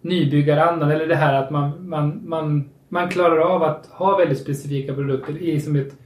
nybyggarandan, 0.00 0.90
eller 0.90 1.06
det 1.06 1.14
här 1.14 1.34
att 1.34 1.50
man, 1.50 1.88
man, 1.88 2.20
man, 2.24 2.68
man 2.88 3.08
klarar 3.08 3.38
av 3.38 3.62
att 3.62 3.86
ha 3.86 4.16
väldigt 4.18 4.38
specifika 4.38 4.94
produkter 4.94 5.38
i, 5.42 5.60
som 5.60 5.76
ett, 5.76 5.96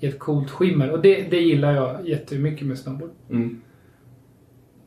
i 0.00 0.06
ett 0.06 0.18
coolt 0.18 0.50
skimmer. 0.50 0.90
Och 0.90 1.00
det, 1.00 1.30
det 1.30 1.40
gillar 1.40 1.72
jag 1.72 2.08
jättemycket 2.08 2.66
med 2.66 2.78
snowboard. 2.78 3.10
Mm. 3.30 3.60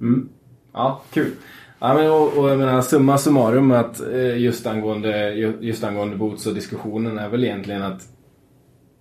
Mm. 0.02 0.30
Ja, 0.74 1.02
kul. 1.14 1.32
Ja, 1.80 1.94
men 1.94 2.12
och, 2.12 2.38
och 2.38 2.50
jag 2.50 2.58
menar 2.58 2.82
summa 2.82 3.18
summarum 3.18 3.72
att 3.72 4.02
eh, 4.14 4.38
just 4.38 4.68
angående, 4.68 5.34
ju- 5.34 5.58
just 5.60 5.84
angående 5.84 6.16
boots 6.16 6.48
och 6.48 6.54
diskussionen 6.56 7.18
är 7.20 7.30
väl 7.30 7.44
egentligen 7.44 7.84
att 7.84 8.02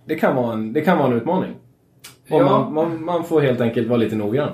det 0.05 0.15
kan 0.15 0.35
vara 0.35 0.53
en, 0.53 0.73
det 0.73 0.81
kan 0.81 0.97
vara 0.97 1.07
en 1.11 1.17
utmaning. 1.17 1.51
Och 2.29 2.41
Ja. 2.41 2.45
man, 2.45 2.73
man, 2.73 3.03
man 3.05 3.23
får 3.23 3.41
helt 3.41 3.61
enkelt 3.61 3.87
vara 3.87 3.97
lite 3.97 4.15
noggrann. 4.15 4.51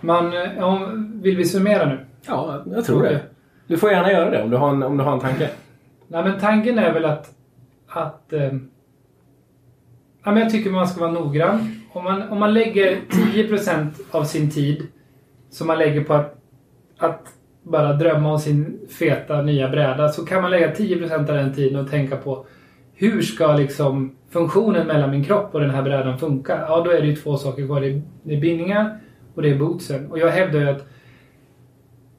Man, 0.00 0.32
eh, 0.32 0.64
om, 0.64 1.12
vill 1.22 1.36
vi 1.36 1.44
summera 1.44 1.88
nu? 1.88 1.98
Ja, 2.26 2.64
jag 2.74 2.84
tror 2.84 3.02
det. 3.02 3.22
Du 3.68 3.76
får 3.76 3.90
gärna 3.90 4.12
göra 4.12 4.30
det 4.30 4.42
om 4.42 4.50
du 4.50 4.56
har 4.56 4.70
en, 4.70 4.82
om 4.82 4.96
du 4.96 5.04
har 5.04 5.12
en 5.12 5.20
tanke. 5.20 5.50
Nej, 6.08 6.24
men 6.24 6.40
tanken 6.40 6.78
är 6.78 6.92
väl 6.92 7.04
att... 7.04 7.30
att 7.88 8.32
eh, 8.32 8.52
ja, 10.24 10.30
men 10.30 10.36
jag 10.36 10.50
tycker 10.50 10.70
man 10.70 10.88
ska 10.88 11.00
vara 11.00 11.12
noggrann. 11.12 11.80
Om 11.92 12.04
man, 12.04 12.28
om 12.28 12.38
man 12.38 12.54
lägger 12.54 12.96
10% 13.10 13.86
av 14.10 14.24
sin 14.24 14.50
tid 14.50 14.86
som 15.50 15.66
man 15.66 15.78
lägger 15.78 16.04
på 16.04 16.14
att, 16.14 16.34
att 16.98 17.22
bara 17.62 17.92
drömma 17.92 18.32
om 18.32 18.38
sin 18.38 18.78
feta 18.98 19.42
nya 19.42 19.68
bräda 19.68 20.08
så 20.08 20.26
kan 20.26 20.42
man 20.42 20.50
lägga 20.50 20.74
10% 20.74 21.12
av 21.14 21.36
den 21.36 21.54
tiden 21.54 21.80
och 21.80 21.90
tänka 21.90 22.16
på 22.16 22.46
hur 22.94 23.22
ska 23.22 23.56
liksom 23.56 24.16
funktionen 24.30 24.86
mellan 24.86 25.10
min 25.10 25.24
kropp 25.24 25.54
och 25.54 25.60
den 25.60 25.70
här 25.70 25.82
brädan 25.82 26.18
funka? 26.18 26.64
Ja, 26.68 26.82
då 26.84 26.90
är 26.90 27.00
det 27.00 27.06
ju 27.06 27.16
två 27.16 27.36
saker 27.36 27.66
kvar. 27.66 27.80
Det 27.80 27.86
är, 27.86 28.02
det 28.22 28.34
är 28.34 28.40
bindningar 28.40 28.98
och 29.34 29.42
det 29.42 29.50
är 29.50 29.58
bootsen. 29.58 30.10
Och 30.10 30.18
jag 30.18 30.30
hävdar 30.30 30.60
ju 30.60 30.68
att 30.68 30.86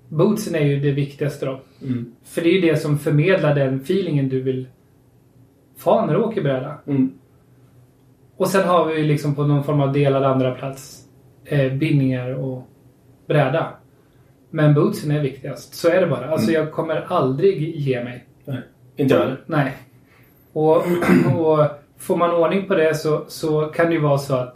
bootsen 0.10 0.56
är 0.56 0.66
ju 0.66 0.80
det 0.80 0.92
viktigaste 0.92 1.46
då. 1.46 1.62
Mm. 1.82 2.16
För 2.24 2.42
det 2.42 2.50
är 2.50 2.54
ju 2.54 2.62
det 2.62 2.78
som 2.78 3.00
förmedlar 3.00 3.56
den 3.56 3.76
feelingen 3.76 4.30
du 4.30 4.42
vill 4.42 4.68
få 5.78 6.06
när 6.06 6.14
du 6.14 6.20
åker 6.20 6.42
bräda. 6.42 6.78
Mm. 6.88 7.12
Och 8.36 8.48
sen 8.48 8.68
har 8.68 8.86
vi 8.86 8.98
ju 8.98 9.04
liksom 9.04 9.36
på 9.36 9.44
någon 9.44 9.64
form 9.64 9.82
av 9.82 9.94
delad 9.94 10.24
andra 10.24 10.56
plats 10.56 11.06
eh, 11.46 11.74
bindningar 11.74 12.34
och 12.34 12.68
bräda. 13.28 13.68
Men 14.50 14.74
bootsen 14.74 15.12
är 15.12 15.22
viktigast. 15.22 15.74
Så 15.74 15.90
är 15.90 16.02
det 16.02 16.08
bara. 16.08 16.30
Alltså 16.30 16.52
jag 16.52 16.72
kommer 16.72 17.06
aldrig 17.08 17.76
ge 17.76 18.04
mig. 18.04 18.26
Nej. 18.46 18.62
Inte 18.96 19.14
jag 19.14 19.22
heller. 19.22 19.44
Nej. 19.46 19.78
Och, 20.54 20.78
och 21.36 21.68
får 21.98 22.18
man 22.18 22.32
ordning 22.32 22.68
på 22.68 22.76
det 22.76 22.96
så, 22.96 23.24
så 23.28 23.66
kan 23.66 23.86
det 23.86 23.94
ju 23.94 24.00
vara 24.00 24.18
så 24.18 24.36
att 24.36 24.56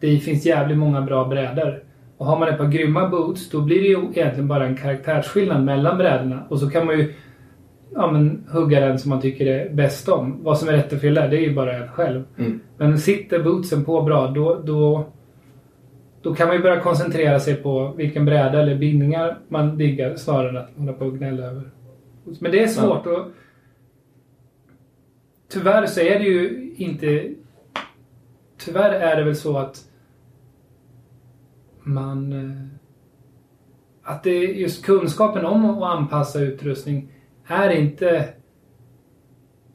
det 0.00 0.18
finns 0.18 0.46
jävligt 0.46 0.78
många 0.78 1.00
bra 1.00 1.24
brädor. 1.24 1.82
Och 2.16 2.26
har 2.26 2.38
man 2.38 2.48
ett 2.48 2.58
par 2.58 2.68
grymma 2.68 3.08
boots 3.08 3.50
då 3.50 3.60
blir 3.60 3.82
det 3.82 3.88
ju 3.88 3.96
egentligen 3.96 4.48
bara 4.48 4.66
en 4.66 4.76
karaktärsskillnad 4.76 5.64
mellan 5.64 5.98
brädorna. 5.98 6.46
Och 6.48 6.60
så 6.60 6.70
kan 6.70 6.86
man 6.86 6.98
ju 6.98 7.14
ja, 7.94 8.12
men, 8.12 8.44
hugga 8.50 8.80
den 8.80 8.98
som 8.98 9.10
man 9.10 9.20
tycker 9.20 9.46
är 9.46 9.70
bäst 9.70 10.08
om. 10.08 10.44
Vad 10.44 10.58
som 10.58 10.68
är 10.68 10.72
rätt 10.72 10.92
och 10.92 11.00
fel 11.00 11.14
där, 11.14 11.28
det 11.28 11.36
är 11.36 11.40
ju 11.40 11.54
bara 11.54 11.76
en 11.76 11.88
själv. 11.88 12.24
Mm. 12.38 12.60
Men 12.76 12.98
sitter 12.98 13.42
bootsen 13.42 13.84
på 13.84 14.02
bra 14.02 14.26
då, 14.26 14.62
då, 14.64 15.06
då 16.22 16.34
kan 16.34 16.46
man 16.46 16.56
ju 16.56 16.62
börja 16.62 16.80
koncentrera 16.80 17.40
sig 17.40 17.54
på 17.54 17.94
vilken 17.96 18.24
bräda 18.24 18.60
eller 18.60 18.76
bindningar 18.76 19.38
man 19.48 19.78
diggar 19.78 20.16
snarare 20.16 20.50
än 20.50 20.56
att 20.56 20.70
hålla 20.76 20.92
på 20.92 21.04
och 21.04 21.18
gnälla 21.18 21.44
över. 21.46 21.62
Men 22.40 22.52
det 22.52 22.62
är 22.62 22.66
svårt 22.66 23.06
och 23.06 23.26
Tyvärr 25.48 25.86
så 25.86 26.00
är 26.00 26.18
det 26.18 26.24
ju 26.24 26.72
inte... 26.76 27.28
Tyvärr 28.58 28.90
är 28.90 29.16
det 29.16 29.24
väl 29.24 29.36
så 29.36 29.58
att 29.58 29.85
man... 31.86 32.32
eh, 32.32 32.66
Att 34.02 34.22
det 34.22 34.30
just 34.38 34.84
kunskapen 34.84 35.44
om 35.44 35.64
att 35.64 35.82
anpassa 35.98 36.40
utrustning 36.40 37.12
är 37.46 37.70
inte... 37.70 38.28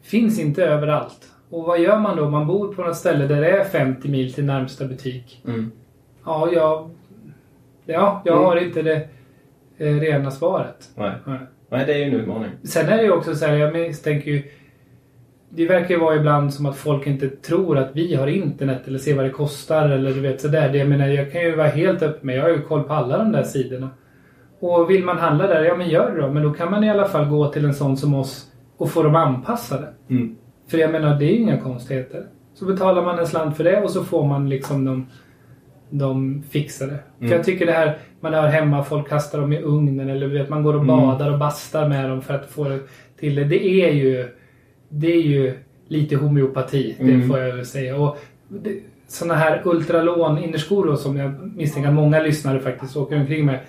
Finns 0.02 0.40
inte 0.40 0.66
överallt. 0.66 1.28
Och 1.50 1.64
vad 1.64 1.80
gör 1.80 2.00
man 2.00 2.18
då 2.18 2.30
man 2.30 2.48
bor 2.48 2.74
på 2.74 2.82
något 2.82 2.96
ställe 2.98 3.28
där 3.28 3.42
det 3.42 3.50
är 3.50 3.64
50 3.64 4.10
mil 4.10 4.34
till 4.34 4.46
närmsta 4.46 4.86
butik? 4.86 5.42
Mm. 5.48 5.72
Ja, 6.26 6.50
jag... 6.54 6.90
Ja, 7.86 8.22
jag 8.26 8.36
Mm. 8.36 8.46
har 8.46 8.56
inte 8.58 8.82
det 8.82 9.08
eh, 9.78 9.96
rena 10.00 10.32
svaret. 10.32 10.90
Nej. 10.96 11.12
Nej. 11.26 11.40
Nej, 11.70 11.86
det 11.86 11.94
är 11.94 11.98
ju 11.98 12.04
en 12.04 12.14
utmaning. 12.14 12.50
Sen 12.64 12.90
är 12.90 12.98
det 12.98 13.04
ju 13.04 13.12
också 13.12 13.36
så 13.36 13.46
här, 13.46 13.54
jag 13.56 13.74
misstänker 13.74 14.32
ju... 14.32 14.44
Det 15.54 15.66
verkar 15.66 15.90
ju 15.96 16.00
vara 16.00 16.16
ibland 16.16 16.54
som 16.54 16.66
att 16.66 16.76
folk 16.78 17.08
inte 17.08 17.30
tror 17.30 17.78
att 17.78 17.90
vi 17.94 18.16
har 18.16 18.28
internet 18.28 18.88
eller 18.88 19.00
ser 19.00 19.16
vad 19.16 19.26
det 19.26 19.30
kostar 19.30 19.90
eller 19.90 20.14
du 20.14 20.20
vet 20.22 20.42
sådär. 20.42 20.70
Det, 20.72 20.78
jag 20.78 20.90
menar, 20.90 21.08
jag 21.08 21.32
kan 21.32 21.42
ju 21.42 21.56
vara 21.56 21.68
helt 21.68 22.02
öppen 22.02 22.28
med. 22.28 22.38
Jag 22.38 22.44
har 22.44 22.50
ju 22.50 22.62
koll 22.62 22.84
på 22.84 22.94
alla 22.94 23.18
de 23.18 23.32
där 23.32 23.44
sidorna. 23.44 23.90
Och 24.60 24.90
vill 24.90 25.04
man 25.04 25.18
handla 25.18 25.48
där, 25.48 25.64
ja 25.64 25.76
men 25.76 25.90
gör 25.90 26.12
det 26.16 26.22
då. 26.22 26.28
Men 26.34 26.44
då 26.44 26.54
kan 26.54 26.72
man 26.72 26.84
i 26.84 26.90
alla 26.90 27.06
fall 27.06 27.26
gå 27.26 27.48
till 27.48 27.66
en 27.66 27.74
sån 27.74 27.98
som 27.98 28.14
oss 28.14 28.48
och 28.78 28.90
få 28.92 29.04
dem 29.04 29.16
anpassade. 29.16 29.88
Mm. 30.10 30.36
För 30.68 30.78
jag 30.78 30.92
menar, 30.92 31.20
det 31.20 31.26
är 31.26 31.32
ju 31.32 31.38
inga 31.38 31.58
konstigheter. 31.62 32.24
Så 32.54 32.66
betalar 32.66 33.02
man 33.04 33.20
en 33.20 33.28
slant 33.28 33.58
för 33.58 33.64
det 33.64 33.82
och 33.82 33.90
så 33.90 34.04
får 34.04 34.28
man 34.28 34.50
liksom 34.50 34.86
dem, 34.86 35.06
de 35.90 36.44
fixade. 36.50 37.00
För 37.18 37.26
Mm. 37.26 37.38
jag 37.38 37.46
tycker 37.46 37.66
det 37.66 37.72
här, 37.72 37.98
man 38.20 38.34
hör 38.34 38.48
hemma, 38.48 38.84
folk 38.84 39.10
kastar 39.10 39.42
dem 39.42 39.54
i 39.54 39.62
ugnen 39.62 40.10
eller 40.10 40.28
vet, 40.28 40.50
man 40.50 40.64
går 40.64 40.74
och 40.74 40.84
Mm. 40.84 40.88
badar 40.98 41.32
och 41.32 41.40
bastar 41.40 41.88
med 41.90 42.10
dem 42.10 42.22
för 42.22 42.34
att 42.34 42.46
få 42.46 42.64
det 42.64 42.80
till 43.20 43.36
det. 43.36 43.44
Det 43.44 43.66
är 43.66 43.92
ju, 43.94 44.28
det 44.92 45.14
är 45.14 45.22
ju 45.22 45.54
lite 45.88 46.16
homeopati, 46.16 46.96
det 47.00 47.14
Mm. 47.14 47.30
får 47.30 47.40
jag 47.40 47.56
väl 47.56 47.66
säga. 47.66 47.96
Och 47.98 48.18
det, 48.48 48.80
såna 49.08 49.34
här 49.34 49.62
ultralån 49.66 50.38
innerskor 50.38 50.96
som 50.96 51.18
jag 51.18 51.52
misstänker 51.56 51.90
att 51.90 51.96
många 51.96 52.20
lyssnare 52.22 52.60
faktiskt 52.60 52.98
åker 52.98 53.20
omkring 53.20 53.46
med. 53.46 53.60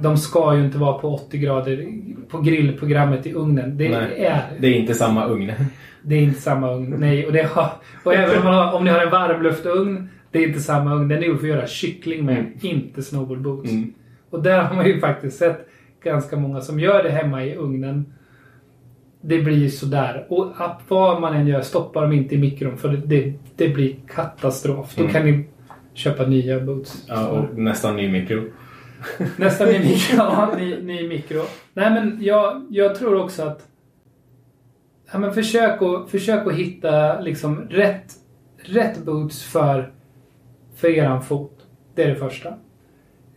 De 0.00 0.16
ska 0.16 0.56
ju 0.56 0.64
inte 0.64 0.78
vara 0.78 0.98
på 0.98 1.14
80 1.14 1.38
grader 1.38 1.86
på 2.28 2.40
grillprogrammet 2.40 3.26
i 3.26 3.32
ugnen. 3.32 3.76
Det 3.76 3.88
Nej. 3.88 4.24
är 4.24 4.42
Det 4.60 4.66
är 4.66 4.74
inte 4.74 4.94
samma 4.94 5.26
ugn. 5.26 5.52
det 6.02 6.14
är 6.14 6.22
inte 6.22 6.40
samma 6.40 6.72
ugn. 6.72 6.94
Nej, 6.98 7.26
och, 7.26 7.32
det 7.32 7.42
har, 7.42 7.70
och 8.04 8.14
även 8.14 8.38
om, 8.38 8.46
har, 8.46 8.72
om 8.72 8.84
ni 8.84 8.90
har 8.90 9.00
en 9.00 9.10
varmluftugn, 9.10 10.08
det 10.30 10.38
är 10.38 10.48
inte 10.48 10.60
samma 10.60 10.94
ugn. 10.94 11.08
Den 11.08 11.22
är 11.22 11.26
gjord 11.26 11.40
för 11.40 11.46
att 11.46 11.54
göra 11.54 11.66
kyckling 11.66 12.24
med, 12.24 12.46
inte 12.60 13.02
snowboardboots. 13.02 13.70
Mm. 13.70 13.94
Och 14.30 14.42
där 14.42 14.62
har 14.62 14.76
man 14.76 14.86
ju 14.86 15.00
faktiskt 15.00 15.38
sett 15.38 15.68
ganska 16.04 16.36
många 16.36 16.60
som 16.60 16.80
gör 16.80 17.02
det 17.02 17.10
hemma 17.10 17.44
i 17.44 17.56
ugnen. 17.56 18.12
Det 19.26 19.38
blir 19.42 19.68
sådär. 19.68 20.26
Och 20.28 20.52
att 20.56 20.80
vad 20.88 21.20
man 21.20 21.34
än 21.34 21.46
gör, 21.46 21.60
stoppa 21.60 22.00
dem 22.00 22.12
inte 22.12 22.34
i 22.34 22.38
mikron 22.38 22.76
för 22.78 22.88
det, 22.88 23.32
det, 23.56 23.68
blir 23.68 23.96
katastrof. 24.08 24.94
Då 24.96 25.02
Mm. 25.02 25.12
kan 25.12 25.26
ni 25.26 25.44
köpa 25.94 26.26
nya 26.26 26.60
boots. 26.60 27.04
Ja, 27.08 27.28
och 27.28 27.58
nästan 27.58 27.96
ny 27.96 28.08
mikro. 28.08 28.42
Nästan 29.36 29.68
ny 29.68 29.78
mikro. 29.78 30.16
Ja, 30.16 30.50
ny, 30.58 30.82
ny 30.82 31.08
mikro. 31.08 31.42
Nej 31.74 31.90
men 31.90 32.18
jag, 32.20 32.66
jag 32.70 32.94
tror 32.94 33.22
också 33.22 33.42
att 33.42 33.66
ja, 35.12 35.18
men 35.18 35.32
försök, 35.34 35.82
att, 35.82 36.10
försök 36.10 36.46
att 36.46 36.54
hitta 36.54 37.20
liksom 37.20 37.66
rätt, 37.70 38.12
rätt 38.64 39.04
boots 39.04 39.42
för, 39.44 39.92
för 40.76 40.88
eran 40.88 41.22
fot. 41.22 41.58
Det 41.94 42.02
är 42.02 42.08
det 42.08 42.16
första. 42.16 42.48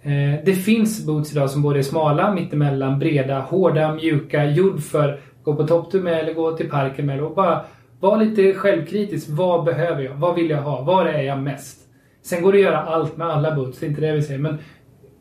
Eh, 0.01 0.43
det 0.45 0.53
finns 0.53 1.05
boots 1.05 1.31
idag 1.31 1.49
som 1.49 1.61
både 1.61 1.79
är 1.79 1.83
smala, 1.83 2.33
mittemellan, 2.33 2.99
breda, 2.99 3.39
hårda, 3.39 3.95
mjuka, 3.95 4.45
gjord 4.45 4.79
för 4.83 5.19
gå 5.47 5.55
på 5.55 5.67
topptur 5.67 6.01
med 6.01 6.19
eller 6.19 6.33
gå 6.33 6.51
till 6.51 6.69
parken 6.69 7.05
med. 7.05 7.23
Och 7.23 7.35
bara 7.35 7.61
var 7.99 8.17
lite 8.17 8.53
självkritisk. 8.53 9.27
Vad 9.29 9.65
behöver 9.65 10.03
jag? 10.03 10.13
Vad 10.13 10.35
vill 10.35 10.49
jag 10.49 10.61
ha? 10.61 10.81
Var 10.81 11.05
är 11.05 11.21
jag 11.21 11.39
mest? 11.39 11.79
Sen 12.21 12.41
går 12.43 12.51
det 12.51 12.57
att 12.57 12.63
göra 12.63 12.83
allt 12.83 13.17
med 13.17 13.27
alla 13.27 13.55
boots, 13.55 13.79
det 13.79 13.85
är 13.85 13.89
inte 13.89 14.01
det 14.01 14.11
vi 14.11 14.21
säger. 14.21 14.39
Men 14.39 14.57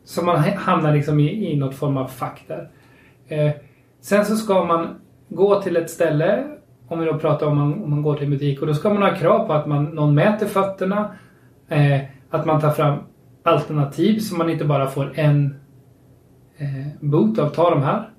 så 0.03 0.25
man 0.25 0.37
hamnar 0.39 0.93
liksom 0.93 1.19
i, 1.19 1.51
i 1.51 1.57
något 1.57 1.75
form 1.75 1.97
av 1.97 2.07
fack 2.07 2.43
där. 2.47 2.69
Eh, 3.27 3.51
sen 4.01 4.25
så 4.25 4.35
ska 4.35 4.65
man 4.65 4.99
gå 5.29 5.61
till 5.61 5.77
ett 5.77 5.89
ställe, 5.89 6.43
om 6.87 6.99
vi 6.99 7.05
då 7.05 7.19
pratar 7.19 7.47
om 7.47 7.57
man, 7.57 7.83
om 7.83 7.89
man 7.89 8.01
går 8.01 8.15
till 8.15 8.23
en 8.23 8.31
butik, 8.31 8.61
och 8.61 8.67
då 8.67 8.73
ska 8.73 8.93
man 8.93 9.03
ha 9.03 9.15
krav 9.15 9.47
på 9.47 9.53
att 9.53 9.67
man, 9.67 9.83
någon 9.83 10.15
mäter 10.15 10.45
fötterna. 10.45 11.11
Eh, 11.69 12.01
att 12.29 12.45
man 12.45 12.61
tar 12.61 12.71
fram 12.71 12.99
alternativ 13.43 14.19
så 14.19 14.35
man 14.35 14.49
inte 14.49 14.65
bara 14.65 14.87
får 14.87 15.11
en 15.15 15.55
eh, 16.57 16.87
boot 16.99 17.39
av 17.39 17.49
ta 17.49 17.69
de 17.69 17.83
här. 17.83 18.09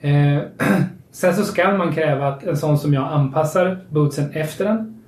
Eh, 0.00 0.42
Sen 1.14 1.34
så 1.34 1.42
ska 1.42 1.72
man 1.72 1.92
kräva 1.92 2.28
att 2.28 2.44
en 2.44 2.56
sån 2.56 2.78
som 2.78 2.94
jag 2.94 3.12
anpassar 3.12 3.78
bootsen 3.90 4.30
efter 4.32 4.64
den. 4.64 5.02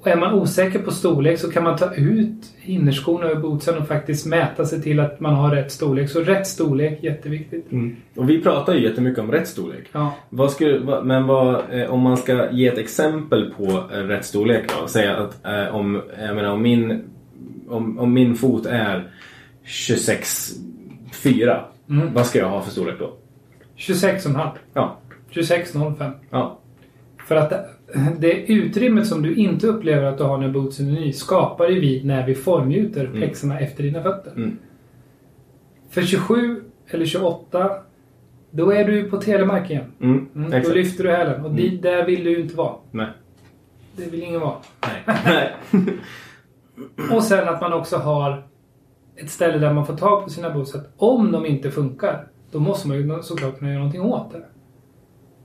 Och 0.00 0.06
är 0.06 0.16
man 0.16 0.34
osäker 0.34 0.78
på 0.78 0.90
storlek 0.90 1.38
så 1.38 1.50
kan 1.50 1.64
man 1.64 1.76
ta 1.76 1.94
ut 1.94 2.54
innerskorna 2.62 3.30
ur 3.30 3.34
bootsen 3.34 3.78
och 3.78 3.88
faktiskt 3.88 4.26
mäta 4.26 4.64
sig 4.64 4.82
till 4.82 5.00
att 5.00 5.20
man 5.20 5.34
har 5.34 5.50
rätt 5.50 5.72
storlek. 5.72 6.10
Så 6.10 6.20
rätt 6.20 6.46
storlek, 6.46 7.02
jätteviktigt. 7.02 7.72
Mm. 7.72 7.96
Och 8.16 8.30
vi 8.30 8.42
pratar 8.42 8.74
ju 8.74 8.82
jättemycket 8.82 9.18
om 9.18 9.32
rätt 9.32 9.48
storlek. 9.48 9.84
Ja. 9.92 10.14
Vad 10.28 10.52
skulle, 10.52 11.02
men 11.02 11.26
vad, 11.26 11.62
eh, 11.70 11.90
om 11.90 12.00
man 12.00 12.16
ska 12.16 12.50
ge 12.50 12.68
ett 12.68 12.78
exempel 12.78 13.54
på 13.56 13.84
eh, 13.92 13.98
rätt 13.98 14.24
storlek 14.24 14.64
då? 14.80 14.88
Säga 14.88 15.16
att 15.16 15.46
eh, 15.46 15.74
om, 15.74 16.02
jag 16.26 16.36
menar, 16.36 16.52
om, 16.52 16.62
min, 16.62 17.02
om, 17.68 17.98
om 17.98 18.12
min 18.12 18.34
fot 18.34 18.66
är 18.66 19.10
26,4. 19.66 21.60
Mm. 21.90 22.14
Vad 22.14 22.26
ska 22.26 22.38
jag 22.38 22.48
ha 22.48 22.62
för 22.62 22.70
storlek 22.70 22.98
då? 22.98 23.12
26,5. 23.76 24.48
Ja. 24.74 24.96
26,05. 25.30 26.10
Ja. 26.30 26.58
För 27.26 27.36
att 27.36 27.52
det- 28.18 28.52
utrymmet 28.52 29.06
som 29.06 29.22
du 29.22 29.34
inte 29.34 29.66
upplever 29.66 30.02
att 30.02 30.18
du 30.18 30.24
har 30.24 30.38
när 30.38 30.48
bootsen 30.48 30.88
är 30.88 30.92
ny 31.00 31.12
skapar 31.12 31.68
ju 31.68 31.80
vi 31.80 32.04
när 32.04 32.26
vi 32.26 32.34
formgjuter 32.34 33.06
pjäxorna 33.06 33.60
efter 33.60 33.82
dina 33.82 34.02
fötter. 34.02 34.32
Mm. 34.36 34.58
För 35.90 36.02
27 36.02 36.62
eller 36.88 37.06
28 37.06 37.70
då 38.50 38.70
är 38.72 38.84
du 38.84 39.10
på 39.10 39.16
telemark 39.16 39.70
igen. 39.70 39.92
Mm. 40.00 40.28
Mm, 40.34 40.62
då 40.62 40.68
lyfter 40.72 41.04
du 41.04 41.10
hälen 41.10 41.44
och 41.44 41.54
dit, 41.54 41.82
där 41.82 42.04
vill 42.04 42.24
du 42.24 42.30
ju 42.30 42.40
inte 42.40 42.56
vara. 42.56 42.74
Nej. 42.90 43.08
Det 43.96 44.10
vill 44.10 44.22
ingen 44.22 44.40
vara. 44.40 44.56
Nej. 45.24 45.52
Och 47.12 47.22
sen 47.22 47.48
att 47.48 47.60
man 47.60 47.72
också 47.72 47.96
har 47.96 48.42
ett 49.16 49.30
ställe 49.30 49.58
där 49.58 49.72
man 49.72 49.86
får 49.86 49.96
tag 49.96 50.24
på 50.24 50.30
sina 50.30 50.50
boots. 50.50 50.76
Om 50.96 51.32
de 51.32 51.46
inte 51.46 51.70
funkar, 51.70 52.26
då 52.50 52.58
måste 52.58 52.88
man 52.88 52.96
ju 52.96 53.22
såklart 53.22 53.58
kunna 53.58 53.70
göra 53.70 53.78
någonting 53.78 54.02
åt 54.02 54.32
det. 54.32 54.42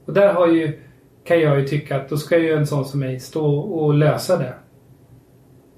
Och 0.06 0.14
där 0.14 0.34
har 0.34 0.48
ju, 0.48 0.80
kan 1.24 1.40
jag 1.42 1.60
ju 1.60 1.68
tycka 1.68 1.96
att 1.96 2.10
då 2.10 2.18
ska 2.18 2.38
ju 2.38 2.52
en 2.52 2.68
sån 2.68 2.86
som 2.86 3.00
mig 3.00 3.20
stå 3.20 3.60
och 3.60 3.94
lösa 3.94 4.38
det. 4.38 4.54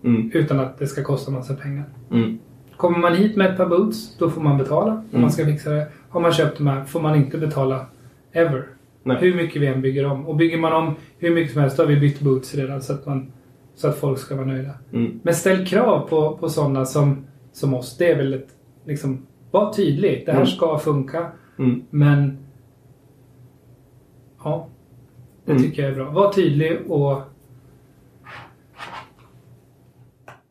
Mm. 0.03 0.31
Utan 0.33 0.59
att 0.59 0.79
det 0.79 0.87
ska 0.87 1.03
kosta 1.03 1.31
massa 1.31 1.53
pengar. 1.55 1.85
Mm. 2.11 2.39
Kommer 2.77 2.97
man 2.97 3.15
hit 3.15 3.35
med 3.35 3.51
ett 3.51 3.57
par 3.57 3.65
boots, 3.65 4.17
då 4.17 4.29
får 4.29 4.41
man 4.41 4.57
betala 4.57 4.91
om 4.91 5.05
Mm. 5.09 5.21
man 5.21 5.31
ska 5.31 5.45
fixa 5.45 5.69
det. 5.69 5.87
Har 6.09 6.21
man 6.21 6.31
köpt 6.33 6.57
de 6.57 6.67
här 6.67 6.85
får 6.85 7.01
man 7.01 7.15
inte 7.15 7.37
betala 7.37 7.85
ever. 8.31 8.67
Nej. 9.03 9.17
Hur 9.19 9.35
mycket 9.35 9.61
vi 9.61 9.67
än 9.67 9.81
bygger 9.81 10.05
om. 10.05 10.27
Och 10.27 10.35
bygger 10.35 10.57
man 10.57 10.73
om 10.73 10.95
hur 11.17 11.31
mycket 11.35 11.53
som 11.53 11.61
helst, 11.61 11.77
då 11.77 11.83
har 11.83 11.87
vi 11.87 11.99
bytt 11.99 12.19
boots 12.19 12.55
redan 12.55 12.81
så 12.81 12.93
att, 12.93 13.05
man, 13.05 13.31
så 13.75 13.87
att 13.87 13.97
folk 13.97 14.19
ska 14.19 14.35
vara 14.35 14.45
nöjda. 14.45 14.71
Mm. 14.93 15.19
Men 15.23 15.33
ställ 15.35 15.65
krav 15.65 16.07
på, 16.09 16.37
på 16.37 16.49
sådana 16.49 16.85
som, 16.85 17.25
som 17.51 17.73
oss. 17.73 17.97
Det 17.97 18.11
är 18.11 18.17
väl 18.17 18.33
ett, 18.33 18.47
liksom, 18.85 19.25
var 19.53 19.73
tydlig. 19.73 20.23
Det 20.25 20.31
här 20.31 20.39
Mm. 20.39 20.47
ska 20.47 20.77
funka. 20.79 21.31
Mm. 21.59 21.83
Men, 21.89 22.37
ja. 24.43 24.67
Det 25.45 25.51
Mm. 25.51 25.63
tycker 25.63 25.81
jag 25.83 25.91
är 25.91 25.95
bra. 25.95 26.09
Var 26.11 26.33
tydlig 26.33 26.91
och, 26.91 27.21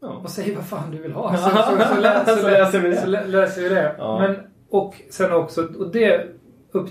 Ja. 0.00 0.09
och 0.09 0.30
säg 0.30 0.55
vad 0.55 0.64
fan 0.66 0.90
du 0.90 0.98
vill 0.98 1.12
ha. 1.12 1.36
Så, 1.36 1.50
så, 1.50 1.94
så, 1.94 2.00
lä, 2.00 2.24
så, 2.26 2.36
Så 2.36 2.48
lä, 2.48 2.70
vi 2.82 2.88
det. 2.88 2.96
så 2.96 3.07
lä, 3.07 3.26
löser 3.26 3.62
vi 3.62 3.68
det. 3.68 3.94
Ja. 3.98 4.18
Men, 4.18 4.36
och 4.70 4.94
sen 5.11 5.32
också, 5.32 5.62
och 5.78 5.92
det, 5.92 6.26
upp, 6.72 6.88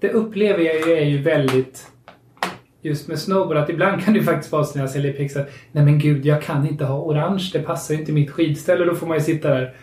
det 0.00 0.12
upplever 0.12 0.64
jag 0.64 0.74
ju 0.76 0.92
är 0.92 1.04
ju 1.04 1.22
väldigt 1.22 1.86
just 2.82 3.08
med 3.08 3.18
snowboard 3.18 3.56
att 3.56 3.70
ibland 3.70 4.02
kan 4.02 4.14
det 4.14 4.22
faktiskt 4.22 4.52
vara 4.52 4.64
så 4.64 4.78
när 4.78 4.82
jag 4.82 4.90
säljer 4.90 5.12
pix 5.12 5.36
att 5.36 5.48
nej 5.72 5.84
men 5.84 5.98
gud, 5.98 6.26
jag 6.26 6.42
kan 6.42 6.66
inte 6.68 6.84
ha 6.84 6.98
orange. 7.00 7.50
Det 7.52 7.62
passar 7.62 7.94
ju 7.94 8.00
inte 8.00 8.12
mitt 8.12 8.30
skidställe. 8.30 8.84
Då 8.84 8.94
får 8.94 9.06
man 9.06 9.16
ju 9.16 9.22
sitta 9.24 9.48
där 9.48 9.74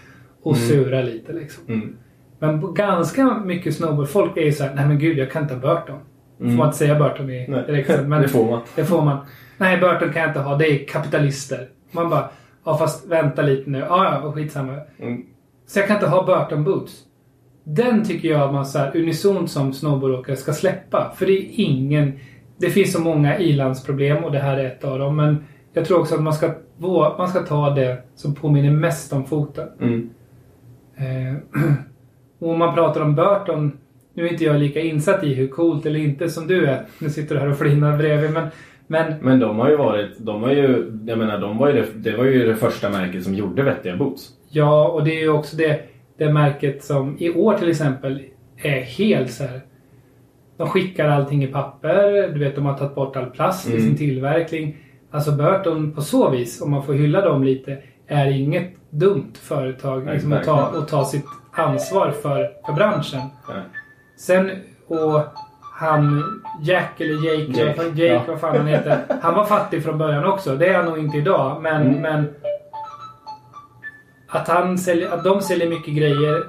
och 0.48 0.56
Mm. 0.56 0.68
sura 0.70 1.02
lite 1.02 1.34
liksom. 1.34 1.64
Mm. 1.68 1.96
Men 2.40 2.74
ganska 2.74 3.38
mycket 3.46 3.76
snowboardfolk 3.76 4.38
är 4.38 4.42
ju 4.42 4.52
så 4.52 4.64
här, 4.64 4.76
nej 4.76 4.88
men 4.88 5.00
gud, 5.00 5.18
jag 5.18 5.32
kan 5.32 5.42
inte 5.44 5.54
ha 5.56 5.62
Burton. 5.62 6.00
Mm. 6.40 6.52
Får 6.52 6.58
man 6.58 6.68
inte 6.68 6.78
säga 6.78 6.96
Burton 7.00 7.30
i 7.30 7.46
Nej, 7.50 7.64
direkt 7.68 8.08
men 8.08 8.22
det 8.22 8.28
får 8.28 8.52
man. 8.52 8.62
det 8.76 8.86
får 8.86 9.02
man. 9.02 9.18
Nej, 9.58 9.78
Burton 9.78 10.14
kan 10.14 10.22
jag 10.22 10.30
inte 10.30 10.40
ha. 10.40 10.56
Det 10.58 10.68
är 10.68 10.86
kapitalister. 10.88 11.68
Man 11.92 12.10
bara, 12.10 12.30
ja 12.66 12.78
fast 12.78 13.08
vänta 13.08 13.42
lite 13.42 13.70
nu. 13.70 13.80
Ja, 13.80 14.20
ja, 14.24 14.32
skitsamma. 14.32 14.74
Mm. 15.00 15.22
Så 15.68 15.80
jag 15.80 15.88
kan 15.88 15.96
inte 15.98 16.08
ha 16.08 16.26
Burton 16.26 16.64
Boots. 16.64 17.04
Den 17.64 18.04
tycker 18.06 18.30
jag 18.30 18.42
att 18.42 18.54
man 18.54 18.66
så 18.66 18.80
här 18.80 18.98
unisont 18.98 19.52
som 19.52 19.74
snowboardåkare 19.74 20.36
ska 20.36 20.54
släppa. 20.54 21.14
För 21.16 21.26
det 21.26 21.32
är 21.32 21.46
ingen... 21.54 22.20
Det 22.58 22.70
finns 22.70 22.94
så 22.94 23.02
många 23.02 23.40
ilandsproblem 23.40 24.24
och 24.24 24.32
det 24.32 24.40
här 24.40 24.58
är 24.58 24.66
ett 24.66 24.84
av 24.84 25.00
dem. 25.00 25.16
Men 25.16 25.44
jag 25.74 25.86
tror 25.86 26.00
också 26.00 26.16
att 26.16 26.22
man 26.22 26.34
ska, 26.34 26.52
man 27.18 27.28
ska 27.28 27.40
ta 27.40 27.70
det 27.70 27.98
som 28.16 28.36
påminner 28.36 28.72
mest 28.72 29.14
om 29.14 29.26
foten. 29.26 29.68
Mm. 29.82 30.10
Eh, 30.98 31.36
och 32.40 32.50
om 32.52 32.60
man 32.60 32.74
pratar 32.76 33.02
om 33.02 33.16
Burton. 33.16 33.72
Nu 34.14 34.28
är 34.28 34.32
inte 34.32 34.44
jag 34.44 34.60
lika 34.60 34.80
insatt 34.82 35.24
i 35.24 35.34
hur 35.34 35.48
coolt 35.48 35.86
eller 35.86 36.00
inte 36.00 36.30
som 36.30 36.48
du 36.48 36.66
är. 36.66 36.86
Nu 37.00 37.10
sitter 37.10 37.36
du 37.36 37.42
här 37.42 37.50
och 37.50 37.58
flinar 37.58 37.98
bredvid. 37.98 38.32
Men, 38.32 38.48
men 38.88 39.14
Men 39.22 39.40
de 39.40 39.60
har 39.60 39.70
ju 39.70 39.76
varit, 39.78 40.18
de 40.20 40.44
har 40.44 40.52
ju, 40.52 40.92
jag 41.08 41.18
menar 41.18 41.40
de 41.40 41.58
var 41.58 41.68
ju 41.68 41.74
det, 41.74 41.86
det 41.96 42.18
var 42.18 42.26
ju 42.26 42.48
det 42.48 42.56
första 42.56 42.90
märket 42.90 43.24
som 43.24 43.34
gjorde 43.34 43.64
vettiga 43.64 43.98
boots. 43.98 44.30
Ja, 44.50 44.88
och 44.88 45.04
det 45.04 45.12
är 45.18 45.22
ju 45.22 45.30
också 45.30 45.58
det, 45.58 45.80
det 46.18 46.34
märket 46.34 46.84
som 46.84 47.16
i 47.20 47.30
år 47.30 47.54
till 47.54 47.70
exempel 47.70 48.22
är 48.58 48.82
helt 48.82 49.32
så 49.32 49.44
här. 49.44 49.62
De 50.58 50.68
skickar 50.68 51.08
allting 51.10 51.44
i 51.44 51.48
papper. 51.48 52.28
Du 52.34 52.40
vet, 52.40 52.56
de 52.56 52.66
har 52.66 52.78
tagit 52.78 52.96
bort 52.96 53.16
all 53.16 53.26
plast 53.30 53.70
i 53.70 53.72
Mm. 53.72 53.84
sin 53.84 53.98
tillverkning. 53.98 54.78
Alltså 55.12 55.32
Burton 55.32 55.92
på 55.92 56.02
så 56.02 56.30
vis, 56.30 56.62
om 56.62 56.72
man 56.72 56.84
får 56.84 56.94
hylla 56.94 57.22
dem 57.22 57.44
lite, 57.44 57.78
är 58.08 58.32
inget 58.32 58.77
dumt 59.00 59.34
företag 59.42 60.06
Nej, 60.06 60.14
liksom, 60.14 60.34
att, 60.34 60.44
ta, 60.44 60.62
att 60.62 60.88
ta 60.88 61.06
sitt 61.06 61.26
ansvar 61.52 62.12
för, 62.12 62.50
för 62.66 62.74
branschen. 62.74 63.22
Ja. 63.48 63.54
Sen, 64.18 64.52
och 64.88 65.22
han 65.80 66.24
Jack 66.62 67.02
eller 67.02 67.26
Jake, 67.26 67.60
Jake, 67.62 67.84
Jake, 67.84 68.04
Jake 68.04 68.14
ja. 68.14 68.22
vad 68.28 68.40
fan 68.40 68.58
han 68.58 68.68
heter. 68.68 69.00
Han 69.22 69.34
var 69.34 69.46
fattig 69.46 69.84
från 69.84 69.98
början 69.98 70.26
också. 70.26 70.56
Det 70.56 70.68
är 70.68 70.74
han 70.78 70.86
nog 70.86 70.98
inte 70.98 71.18
idag. 71.18 71.62
Men, 71.62 71.82
Mm. 71.82 72.02
men 72.02 72.34
att, 74.28 74.48
han 74.48 74.78
säljer, 74.78 75.12
att 75.12 75.24
de 75.24 75.42
säljer 75.42 75.70
mycket 75.70 75.94
grejer. 75.94 76.44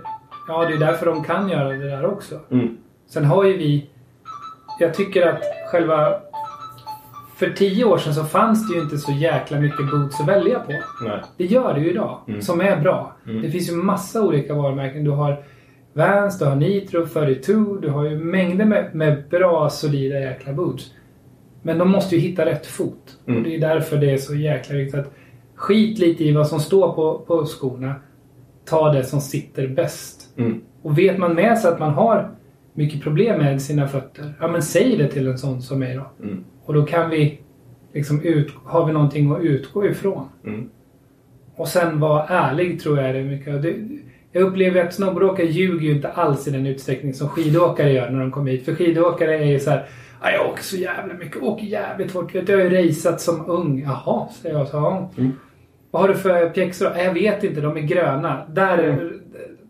Ja, 0.49 0.65
det 0.65 0.75
är 0.75 0.79
därför 0.79 1.07
de 1.07 1.25
kan 1.25 1.49
göra 1.49 1.69
det 1.69 1.91
där 1.91 2.07
också. 2.07 2.41
Mm. 2.51 2.77
Sen 3.09 3.25
har 3.25 3.45
ju 3.45 3.57
vi... 3.57 3.91
Jag 4.81 4.95
tycker 4.95 5.27
att 5.27 5.43
själva... 5.73 6.20
För 7.39 7.51
tio 7.51 7.85
år 7.85 7.98
sedan 7.98 8.15
så 8.15 8.24
fanns 8.24 8.69
det 8.69 8.74
ju 8.74 8.82
inte 8.82 8.98
så 8.98 9.12
jäkla 9.12 9.60
mycket 9.60 9.90
boots 9.90 10.20
att 10.20 10.28
välja 10.28 10.59
på. 10.59 10.73
Nej. 11.05 11.20
Det 11.36 11.44
gör 11.44 11.74
det 11.74 11.81
ju 11.81 11.90
idag. 11.90 12.20
Mm. 12.28 12.43
Som 12.43 12.60
är 12.60 12.81
bra. 12.81 13.16
Mm. 13.27 13.43
Det 13.43 13.51
finns 13.51 13.70
ju 13.70 13.74
massa 13.74 14.23
olika 14.23 14.55
varumärken. 14.55 15.05
Du 15.05 15.10
har 15.10 15.44
Vans, 15.93 16.39
du 16.39 16.44
har 16.44 16.56
Nitro, 16.56 17.06
42. 17.06 17.77
Du 17.77 17.89
har 17.89 18.05
ju 18.05 18.19
mängder 18.19 18.65
med, 18.65 18.94
med 18.94 19.24
bra, 19.31 19.70
solida 19.70 20.20
jäkla 20.20 20.52
boots. 20.52 20.94
Men 21.62 21.78
de 21.78 21.90
måste 21.90 22.16
ju 22.16 22.20
hitta 22.20 22.47
rätt 22.47 22.66
fot. 22.66 23.19
Mm. 23.27 23.39
Och 23.39 23.48
det 23.48 23.56
är 23.56 23.60
därför 23.60 23.97
det 23.97 24.10
är 24.10 24.16
så 24.16 24.35
jäkla 24.35 24.77
viktigt 24.77 25.01
att 25.01 25.12
skit 25.55 25.98
lite 25.98 26.24
i 26.24 26.32
vad 26.32 26.47
som 26.47 26.60
står 26.60 26.93
på, 26.93 27.19
på 27.19 27.47
skorna. 27.47 27.94
Ta 28.65 28.93
det 28.93 29.05
som 29.05 29.20
sitter 29.20 29.69
bäst. 29.69 30.35
Mm. 30.36 30.60
Och 30.82 30.98
vet 30.98 31.19
man 31.19 31.35
med 31.35 31.59
sig 31.59 31.70
att 31.70 31.78
man 31.78 31.90
har 31.94 32.31
mycket 32.74 33.02
problem 33.02 33.39
med 33.39 33.62
sina 33.62 33.89
fötter. 33.89 34.35
Ja 34.40 34.48
men 34.48 34.62
säg 34.62 34.97
det 34.97 35.09
till 35.09 35.28
en 35.28 35.39
sån 35.39 35.62
som 35.62 35.78
mig 35.78 35.94
då. 35.94 36.10
Och 36.69 36.74
då 36.74 36.82
kan 36.82 37.11
vi 37.11 37.39
liksom 37.95 38.23
ut, 38.23 38.53
har 38.65 38.86
vi 38.86 38.93
någonting 38.93 39.32
att 39.32 39.40
utgå 39.43 39.86
ifrån. 39.86 40.28
Mm. 40.47 40.69
Och 41.57 41.69
sen 41.69 42.01
vara 42.01 42.24
ärlig 42.27 42.81
tror 42.81 42.99
jag 42.99 43.09
är 43.09 43.15
det 43.15 43.23
mycket. 43.23 43.62
Det, 43.62 43.74
jag 44.32 44.43
upplever 44.43 44.85
att 44.85 44.95
snowboardåkare 44.95 45.47
ljuger 45.47 45.86
ju 45.86 45.93
inte 45.95 46.09
alls 46.09 46.49
i 46.49 46.51
den 46.51 46.66
utsträckning 46.66 47.15
som 47.15 47.28
skidåkare 47.28 47.93
gör 47.93 48.11
när 48.11 48.20
de 48.20 48.31
kommer 48.31 48.51
hit. 48.51 48.65
För 48.65 48.74
skidåkare 48.74 49.39
är 49.39 49.45
ju 49.45 49.59
så 49.61 49.70
här. 49.70 49.86
"Ja, 50.23 50.31
Jag 50.31 50.47
åker 50.51 50.62
så 50.62 50.77
jävla 50.77 51.15
mycket. 51.15 51.43
Åker 51.43 51.66
jävligt 51.66 52.11
fort. 52.12 52.35
Jag 52.35 52.49
har 52.49 52.57
ju 52.57 52.70
raceat 52.89 53.20
som 53.20 53.51
ung. 53.51 53.82
Jaha, 53.82 54.28
säger 54.43 54.59
jag. 54.59 54.69
Så, 54.69 54.77
ja. 54.77 55.11
Mm. 55.19 55.32
Vad 55.90 56.03
har 56.03 56.09
du 56.09 56.15
för 56.15 56.51
pjäxor? 56.51 56.93
"Ja, 56.97 57.03
Jag 57.05 57.15
vet 57.15 57.45
inte. 57.45 57.61
De 57.61 57.77
är 57.77 57.81
gröna. 57.81 58.47
Där 58.49 58.78
Mm. 58.85 59.18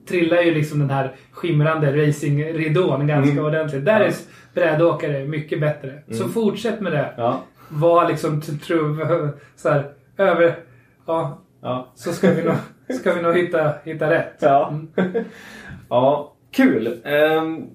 Trillar 0.08 0.42
ju 0.42 0.54
liksom 0.54 0.78
den 0.78 0.90
här 0.90 1.12
skimrande 1.32 2.06
racingridån 2.08 3.06
ganska 3.06 3.32
Mm. 3.32 3.44
ordentligt. 3.44 3.84
Där 3.84 4.00
Ja. 4.00 4.06
är 4.06 4.12
brädåkare 4.54 5.24
mycket 5.24 5.60
bättre. 5.60 6.02
Så 6.10 6.28
fortsätt 6.28 6.80
med 6.80 6.92
det. 6.92 7.14
Ja. 7.16 7.42
Var 7.68 8.08
liksom 8.08 8.40
tro, 8.40 8.96
så 9.56 9.68
här, 9.70 9.90
över... 10.16 10.56
Ja, 11.06 11.38
Ja. 11.62 11.88
så 11.94 12.12
ska 12.12 12.30
vi 12.34 12.42
nog, 12.42 12.54
ska 13.00 13.14
vi 13.14 13.22
nog 13.22 13.36
hitta, 13.36 13.72
hitta 13.84 14.10
rätt. 14.10 14.34
Ja. 14.40 14.72
ja, 15.88 16.32
kul. 16.52 17.00
Ehm, 17.04 17.66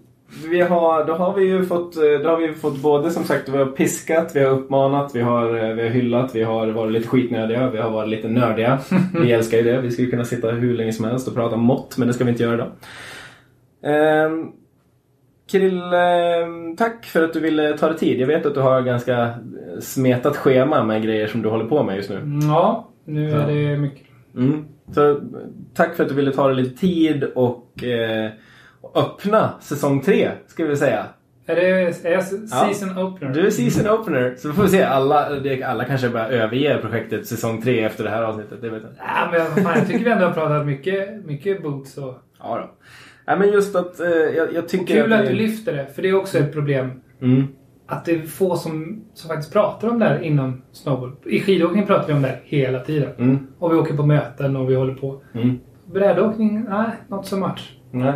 vi 0.49 0.61
har, 0.61 1.05
då 1.05 1.14
har 1.14 1.34
vi 1.34 1.45
ju 1.45 1.65
fått, 1.65 1.95
eh, 1.95 2.03
då 2.23 2.30
har 2.30 2.38
vi 2.38 2.53
fått 2.53 2.77
både 2.77 3.11
som 3.11 3.23
sagt, 3.23 3.49
vi 3.49 3.57
har 3.57 3.65
piskat, 3.65 4.31
vi 4.35 4.43
har 4.43 4.51
uppmanat, 4.51 5.15
vi 5.15 5.22
har, 5.22 5.55
eh, 5.55 5.76
vi 5.76 5.81
har 5.81 5.89
hyllat, 5.89 6.35
vi 6.35 6.43
har 6.43 6.68
varit 6.68 6.91
lite 6.91 7.07
skitnödiga, 7.07 7.69
vi 7.69 7.77
har 7.77 7.89
varit 7.89 8.10
lite 8.10 8.27
nördiga. 8.27 8.80
Vi 9.22 9.31
älskar 9.31 9.57
ju 9.57 9.64
det. 9.64 9.81
Vi 9.81 9.91
skulle 9.91 10.10
kunna 10.10 10.26
sitta 10.26 10.51
hur 10.51 10.73
länge 10.73 10.93
som 10.93 11.05
helst 11.05 11.27
och 11.27 11.35
prata 11.35 11.55
mått, 11.55 11.97
men 11.97 12.07
det 12.07 12.14
ska 12.14 12.23
vi 12.23 12.31
inte 12.31 12.43
göra 12.43 12.53
idag. 12.53 12.72
Um, 14.26 14.51
Krille, 15.51 16.47
tack 16.77 17.05
för 17.05 17.23
att 17.23 17.34
du 17.34 17.39
ville 17.39 17.77
ta 17.77 17.88
dig 17.88 17.97
tid. 17.97 18.19
Jag 18.19 18.27
vet 18.27 18.45
att 18.45 18.53
du 18.53 18.60
har 18.60 18.81
ganska 18.81 19.30
smetat 19.80 20.38
schema 20.38 20.84
med 20.84 21.03
grejer 21.03 21.27
som 21.27 21.41
du 21.41 21.49
håller 21.49 21.65
på 21.65 21.84
med 21.84 21.95
just 21.95 22.10
nu. 22.10 22.39
Ja, 22.47 22.89
nu 23.05 23.31
är 23.31 23.47
det 23.47 23.77
mycket. 23.77 24.07
Mm. 24.35 24.65
Så 24.91 25.19
tack 25.73 25.95
för 25.95 26.03
att 26.03 26.10
du 26.10 26.15
ville 26.15 26.31
ta 26.31 26.47
dig 26.47 26.55
lite 26.55 26.80
tid 26.80 27.23
och 27.23 27.84
eh, 27.84 28.31
och 28.84 28.97
öppna 28.97 29.53
säsong 29.61 30.01
tre, 30.01 30.31
ska 30.47 30.65
vi 30.65 30.77
säga. 30.77 31.05
Är 31.45 31.55
det 31.55 31.61
är 32.07 32.11
jag 32.11 32.23
Ja. 32.51 32.73
season 32.73 32.97
opener? 32.97 33.34
Du 33.34 33.45
är 33.45 33.49
season 33.49 33.99
opener, 33.99 34.35
så 34.38 34.53
får 34.53 34.64
vi 34.64 34.69
se. 34.69 34.84
Alla, 34.84 35.30
alla 35.65 35.85
kanske 35.85 36.10
bara 36.10 36.27
överger 36.27 36.77
projektet 36.77 37.27
säsong 37.27 37.61
tre 37.61 37.84
efter 37.84 38.03
det 38.03 38.10
här 38.10 38.23
avsnittet. 38.23 38.61
Det 38.61 38.69
vet 38.69 38.84
jag. 38.84 38.91
Ja, 38.97 39.30
men 39.31 39.64
fan, 39.64 39.77
jag 39.77 39.88
tycker 39.88 40.05
vi 40.05 40.11
ändå 40.11 40.26
har 40.26 40.34
pratat 40.34 40.65
mycket, 40.65 41.26
mycket 41.26 41.64
boots 41.64 41.97
och... 41.97 42.15
Ja, 42.39 42.57
då. 42.57 42.72
Nej, 43.27 43.39
men 43.39 43.51
just 43.51 43.76
att 43.76 43.99
eh, 43.99 44.07
jag, 44.10 44.53
jag 44.53 44.69
tycker 44.69 45.03
Kul 45.03 45.14
att 45.14 45.26
du 45.26 45.34
lyfter 45.34 45.73
det, 45.73 45.88
för 45.95 46.01
det 46.01 46.10
är 46.10 46.15
också 46.15 46.38
ett 46.38 46.53
problem. 46.53 46.91
Mm. 47.22 47.47
Att 47.88 48.05
det 48.05 48.11
är 48.15 48.22
få 48.22 48.55
som, 48.55 49.03
som 49.14 49.27
faktiskt 49.30 49.53
pratar 49.53 49.88
om 49.89 49.99
det 49.99 50.05
här 50.05 50.19
inom 50.19 50.61
snowboard. 50.72 51.18
I 51.26 51.39
skidåkning 51.39 51.85
pratar 51.85 52.07
vi 52.07 52.14
om 52.14 52.22
det 52.22 52.27
här 52.27 52.41
hela 52.43 52.80
tiden. 52.80 53.10
Mm. 53.18 53.47
Och 53.60 53.72
vi 53.72 53.76
åker 53.76 53.97
på 53.97 54.05
möten 54.05 54.55
och 54.55 54.69
vi 54.69 54.76
håller 54.76 54.95
på. 54.95 55.22
Mm. 55.34 55.60
Brädåkning, 55.93 56.65
nej, 56.69 56.88
not 57.07 57.26
so 57.26 57.38
much. 57.38 57.80
Nej. 57.91 58.14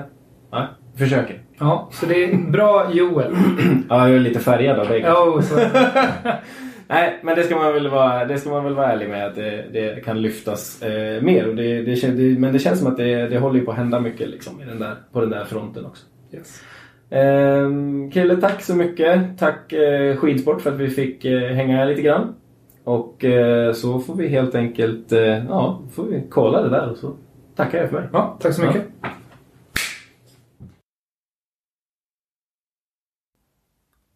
Nej. 0.52 0.68
Försöker. 0.98 1.42
Ja, 1.60 1.90
så 1.92 2.06
det 2.06 2.24
är 2.24 2.52
bra 2.52 2.92
Joel. 2.94 3.36
Ja, 3.90 4.08
jag 4.08 4.16
är 4.16 4.20
lite 4.20 4.40
färgad 4.40 4.80
av 4.80 4.88
dig. 4.88 5.02
Ja. 5.02 5.42
Nej, 6.88 7.20
men 7.24 7.36
det 7.36 7.44
ska 7.44 7.56
man 7.56 7.74
väl 7.74 7.90
vara, 7.90 8.26
det 8.26 8.38
ska 8.38 8.50
man 8.50 8.64
väl 8.64 8.74
vara 8.74 8.92
ärlig 8.92 9.10
med 9.10 9.28
att 9.28 9.36
det, 9.36 9.66
det 9.74 10.04
kan 10.06 10.22
lyftas 10.22 10.82
eh, 10.82 11.22
mer. 11.22 11.48
Och 11.48 11.56
det, 11.56 11.82
det, 11.82 12.08
det, 12.08 12.40
men 12.40 12.54
det 12.54 12.60
känns 12.60 12.80
som 12.80 12.88
att 12.88 12.98
det, 12.98 13.28
det 13.28 13.40
håller 13.40 13.62
på 13.62 13.72
att 13.72 13.78
hända 13.78 14.00
mycket 14.00 14.30
liksom, 14.30 14.62
i 14.62 14.66
den 14.66 14.80
där, 14.80 14.96
på 15.12 15.22
den 15.22 15.30
där 15.30 15.46
fronten 15.46 15.86
också. 15.86 16.06
Yes. 16.34 16.62
Ehm, 17.10 18.12
Krille, 18.12 18.36
tack 18.36 18.62
så 18.62 18.76
mycket. 18.76 19.38
Tack 19.40 19.74
eh, 19.74 20.16
Skidsport 20.16 20.62
för 20.62 20.72
att 20.72 20.80
vi 20.80 20.90
fick 20.90 21.26
eh, 21.26 21.54
hänga 21.54 21.78
här 21.78 21.86
lite 21.86 22.02
grann. 22.02 22.36
Och 22.84 23.26
eh, 23.26 23.74
så 23.74 24.00
får 24.00 24.16
vi 24.16 24.28
helt 24.28 24.56
enkelt, 24.56 25.12
eh, 25.12 25.46
ja, 25.46 25.82
får 25.92 26.04
vi 26.04 26.24
kolla 26.30 26.62
det 26.62 26.70
där 26.70 26.92
och 26.92 26.98
så 26.98 27.14
tackar 27.56 27.78
jag 27.78 27.90
för 27.90 28.00
mig. 28.00 28.10
Ja, 28.14 28.38
tack 28.42 28.54
så 28.54 28.62
mycket. 28.62 28.84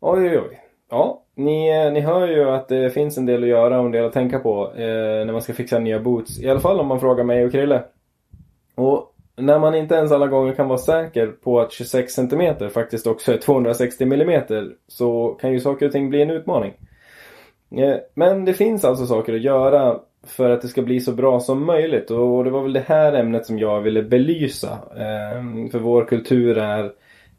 Oj, 0.04 0.30
oj, 0.30 0.38
oj. 0.40 0.60
Ja, 0.90 1.24
ni, 1.36 1.90
ni 1.92 2.00
hör 2.00 2.28
ju 2.28 2.50
att 2.50 2.68
det 2.68 2.90
finns 2.90 3.18
en 3.18 3.26
del 3.26 3.44
att 3.44 3.50
göra 3.50 3.80
och 3.80 3.86
en 3.86 3.92
del 3.92 4.06
att 4.06 4.14
tänka 4.14 4.40
på 4.40 4.72
eh, 4.76 5.26
när 5.26 5.32
man 5.32 5.42
ska 5.42 5.54
fixa 5.54 5.80
nya 5.80 6.00
boots. 6.00 6.40
I 6.40 6.50
alla 6.50 6.60
fall 6.60 6.80
om 6.80 6.88
man 6.88 7.00
frågar 7.00 7.24
mig 7.24 7.46
och 7.46 7.52
Krille. 7.52 7.84
Och 8.76 9.14
när 9.36 9.60
man 9.60 9.76
inte 9.76 9.96
ens 9.96 10.12
alla 10.12 10.28
gånger 10.28 10.54
kan 10.54 10.68
vara 10.68 10.78
säker 10.78 11.28
på 11.28 11.60
att 11.60 11.72
26 11.72 12.14
cm 12.14 12.70
faktiskt 12.70 13.08
också 13.08 13.34
är 13.34 13.38
260 13.38 14.04
mm 14.04 14.42
så 14.88 15.38
kan 15.42 15.52
ju 15.52 15.60
saker 15.60 15.86
och 15.86 15.92
ting 15.92 16.10
bli 16.10 16.22
en 16.22 16.30
utmaning. 16.32 16.74
Eh, 17.78 17.96
Men 18.14 18.46
det 18.46 18.54
finns 18.54 18.86
alltså 18.86 19.06
saker 19.06 19.34
att 19.34 19.42
göra 19.42 20.00
för 20.28 20.50
att 20.50 20.62
det 20.62 20.68
ska 20.68 20.82
bli 20.82 21.00
så 21.00 21.12
bra 21.12 21.40
som 21.40 21.66
möjligt 21.66 22.12
och 22.12 22.44
det 22.44 22.50
var 22.50 22.62
väl 22.62 22.74
det 22.74 22.86
här 22.88 23.14
ämnet 23.14 23.46
som 23.46 23.60
jag 23.60 23.82
ville 23.82 24.04
belysa. 24.04 24.80
Eh, 24.96 25.70
För 25.72 25.80
vår 25.80 26.06
kultur 26.06 26.58
är, 26.58 26.92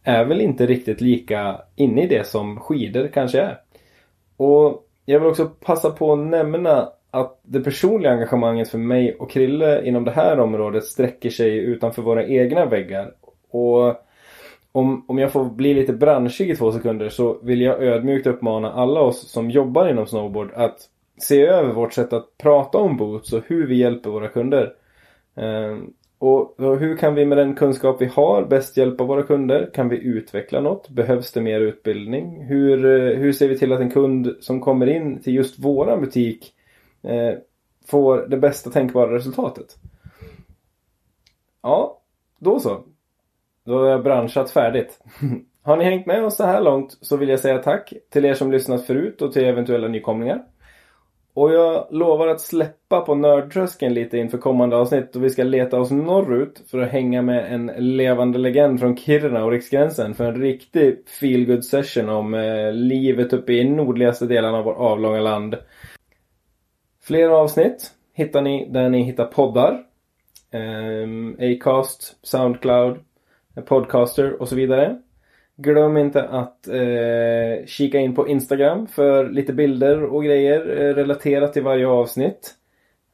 är 0.03 0.24
väl 0.24 0.41
inte 0.41 0.66
riktigt 0.66 1.01
lika 1.01 1.61
inne 1.77 2.03
i 2.03 2.07
det 2.07 2.27
som 2.27 2.61
skidor 2.61 3.09
kanske 3.15 3.41
är. 3.41 3.61
Och 4.37 4.89
jag 5.05 5.20
vill 5.20 5.29
också 5.29 5.47
passa 5.47 5.91
på 5.91 6.12
att 6.12 6.19
nämna 6.19 6.89
att 7.11 7.41
det 7.43 7.61
personliga 7.61 8.12
engagemanget 8.12 8.69
för 8.69 8.79
mig 8.79 9.15
och 9.15 9.31
Krille 9.31 9.87
inom 9.87 10.05
det 10.05 10.11
här 10.11 10.41
området 10.41 10.85
sträcker 10.85 11.31
sig 11.31 11.59
utanför 11.59 12.03
våra 12.03 12.27
egna 12.27 12.66
väggar. 12.66 13.15
Och 13.51 13.97
om, 14.73 15.05
om 15.09 15.19
jag 15.19 15.33
får 15.33 15.45
bli 15.45 15.74
lite 15.74 15.93
branschig 15.93 16.51
i 16.51 16.57
två 16.57 16.73
sekunder 16.73 17.09
så 17.09 17.39
vill 17.43 17.61
jag 17.61 17.83
ödmjukt 17.83 18.27
uppmana 18.27 18.73
alla 18.73 19.01
oss 19.01 19.31
som 19.31 19.51
jobbar 19.51 19.89
inom 19.89 20.07
snowboard 20.07 20.53
att 20.55 20.77
se 21.19 21.47
över 21.47 21.73
vårt 21.73 21.93
sätt 21.93 22.12
att 22.12 22.39
prata 22.39 22.79
om 22.79 22.97
boots 22.97 23.33
och 23.33 23.43
hur 23.47 23.66
vi 23.66 23.77
hjälper 23.77 24.11
våra 24.11 24.29
kunder. 24.29 24.73
Ehm, 25.37 25.93
och, 26.23 26.55
hur 26.59 26.97
kan 26.97 27.15
vi 27.15 27.24
med 27.24 27.39
den 27.39 27.55
kunskap 27.55 27.97
vi 28.01 28.07
har 28.07 28.44
bäst 28.44 28.77
hjälpa 28.77 29.05
våra 29.05 29.23
kunder? 29.23 29.70
Kan 29.74 29.89
vi 29.89 29.97
utveckla 29.97 30.61
något? 30.61 30.89
Behövs 30.89 31.32
det 31.32 31.40
mer 31.40 31.61
utbildning? 31.61 32.44
Hur, 32.44 32.85
eh, 32.85 33.19
hur 33.19 33.32
ser 33.32 33.49
vi 33.49 33.59
till 33.59 33.73
att 33.73 33.81
en 33.81 33.90
kund 33.90 34.36
som 34.40 34.61
kommer 34.61 34.86
in 34.86 35.23
till 35.23 35.35
just 35.35 35.59
våran 35.59 36.01
butik 36.01 36.55
eh, 37.03 37.39
får 37.86 38.27
det 38.28 38.36
bästa 38.36 38.70
tänkbara 38.70 39.15
resultatet? 39.15 39.77
Ja, 41.62 42.01
då 42.39 42.61
så. 42.61 42.85
Då 43.65 43.78
har 43.78 43.86
jag 43.86 44.03
branschat 44.03 44.51
färdigt. 44.51 45.01
Har 45.62 45.77
ni 45.77 45.85
hängt 45.85 46.07
med 46.07 46.24
oss 46.24 46.36
så 46.36 46.44
här 46.44 46.61
långt 46.61 46.99
så 47.01 47.16
vill 47.16 47.28
jag 47.28 47.40
säga 47.40 47.59
tack 47.59 47.93
till 48.11 48.24
er 48.24 48.35
som 48.35 48.53
lyssnat 48.53 48.86
förut 48.86 49.23
och 49.23 49.32
till 49.32 49.44
eventuella 49.44 49.89
nykomlingar. 49.89 50.44
Och 51.35 51.53
jag 51.53 51.87
lovar 51.91 52.29
att 52.29 52.41
släppa 52.41 53.01
på 53.01 53.15
nördtröskeln 53.15 53.95
lite 53.95 54.19
inför 54.19 54.39
kommande 54.39 54.77
avsnitt 54.77 55.17
och 55.17 55.25
vi 55.25 55.31
ska 55.31 55.45
leta 55.45 55.81
oss 55.81 55.91
norrut 55.91 56.63
för 56.71 56.79
att 56.79 56.91
hänga 56.91 57.23
med 57.23 57.55
en 57.55 57.67
levande 57.97 58.39
legend 58.39 58.81
från 58.81 58.97
Kiruna 58.97 59.45
och 59.45 59.51
Riksgränsen 59.51 60.15
för 60.15 60.25
en 60.25 60.41
riktig 60.41 61.09
feelgood 61.21 61.65
session 61.65 62.09
om 62.09 62.35
eh, 62.35 62.73
livet 62.73 63.33
uppe 63.33 63.53
i 63.53 63.65
nordligaste 63.65 64.27
delarna 64.27 64.59
av 64.59 64.65
vårt 64.65 64.79
avlånga 64.79 65.21
land. 65.21 65.57
Fler 67.03 67.29
avsnitt 67.29 67.91
hittar 68.15 68.43
ni 68.43 68.69
där 68.71 68.89
ni 68.89 69.03
hittar 69.03 69.25
poddar. 69.25 69.85
Eh, 70.51 71.51
Acast, 71.51 72.17
Soundcloud, 72.23 72.99
Podcaster 73.67 74.43
och 74.43 74.49
så 74.49 74.55
vidare. 74.55 74.99
Glöm 75.62 75.97
inte 75.97 76.22
att 76.22 76.68
eh, 76.68 77.66
kika 77.66 77.98
in 77.98 78.14
på 78.14 78.28
Instagram 78.28 78.86
för 78.86 79.30
lite 79.30 79.52
bilder 79.52 80.05
och 80.05 80.24
grejer 80.24 80.60
eh, 80.60 80.94
relaterat 80.94 81.52
till 81.52 81.62
varje 81.62 81.86
avsnitt. 81.86 82.55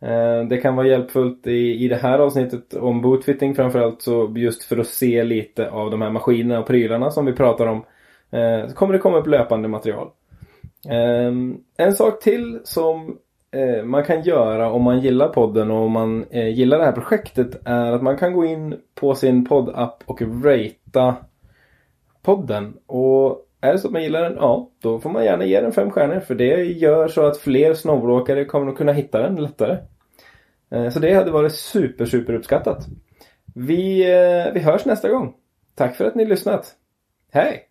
Eh, 0.03 0.49
det 0.49 0.57
kan 0.57 0.77
vara 0.77 0.87
hjälpfullt 0.87 1.47
i, 1.47 1.85
i 1.85 1.89
det 1.89 1.97
här 1.97 2.19
avsnittet 2.19 2.75
om 2.75 3.01
bootfitting 3.01 3.55
framförallt 3.55 4.03
så 4.03 4.35
just 4.37 4.63
för 4.63 4.79
att 4.79 4.87
se 4.87 5.25
lite 5.25 5.71
av 5.71 5.91
de 5.91 6.03
här 6.03 6.11
maskinerna 6.11 6.61
och 6.61 6.67
prylarna 6.67 7.11
som 7.11 7.27
vi 7.27 7.33
pratar 7.33 7.67
om. 7.67 7.85
Eh, 8.31 8.69
så 8.69 8.75
kommer 8.75 8.93
det 8.93 8.99
komma 8.99 9.19
upp 9.19 9.27
löpande 9.27 9.69
material. 9.69 10.09
Eh, 10.89 11.33
en 11.77 11.95
sak 11.95 12.21
till 12.21 12.61
som 12.65 13.19
eh, 13.51 13.85
man 13.85 14.05
kan 14.05 14.23
göra 14.23 14.73
om 14.73 14.83
man 14.83 15.01
gillar 15.01 15.29
podden 15.29 15.71
och 15.71 15.85
om 15.85 15.93
man 15.93 16.25
eh, 16.31 16.49
gillar 16.49 16.79
det 16.79 16.85
här 16.85 16.93
projektet 16.93 17.61
är 17.65 17.93
att 17.93 18.03
man 18.03 18.17
kan 18.17 18.33
gå 18.33 18.45
in 18.45 18.77
på 18.95 19.15
sin 19.15 19.45
poddapp 19.45 20.03
och 20.07 20.23
ratea 20.23 21.17
podden. 22.23 22.77
Och 22.87 23.47
är 23.61 23.73
det 23.73 23.79
så 23.79 23.89
att 23.89 23.93
man 23.93 24.03
gillar 24.03 24.23
den, 24.23 24.35
ja, 24.37 24.71
då 24.83 25.01
får 25.01 25.11
man 25.11 25.25
gärna 25.25 25.45
ge 25.45 25.61
den 25.61 25.73
fem 25.73 25.91
stjärnor. 25.91 26.21
För 26.21 26.35
det 26.35 26.65
gör 26.65 27.09
så 27.09 27.27
att 27.27 27.39
fler 27.39 27.75
snowboardåkare 27.75 28.45
kommer 28.45 28.73
att 28.73 28.79
kunna 28.79 28.93
hitta 28.93 29.23
den 29.23 29.37
lättare. 29.37 29.79
Eh, 30.71 30.91
så 30.91 30.99
det 30.99 31.15
hade 31.15 31.31
varit 31.31 31.55
super, 31.55 32.07
super 32.07 32.35
uppskattat. 32.35 32.87
Vi, 33.55 34.13
eh, 34.13 34.53
vi 34.55 34.61
hörs 34.61 34.85
nästa 34.85 35.09
gång. 35.09 35.35
Tack 35.75 35.97
för 35.97 36.05
att 36.05 36.15
ni 36.15 36.25
lyssnat. 36.25 36.75
Hej! 37.33 37.68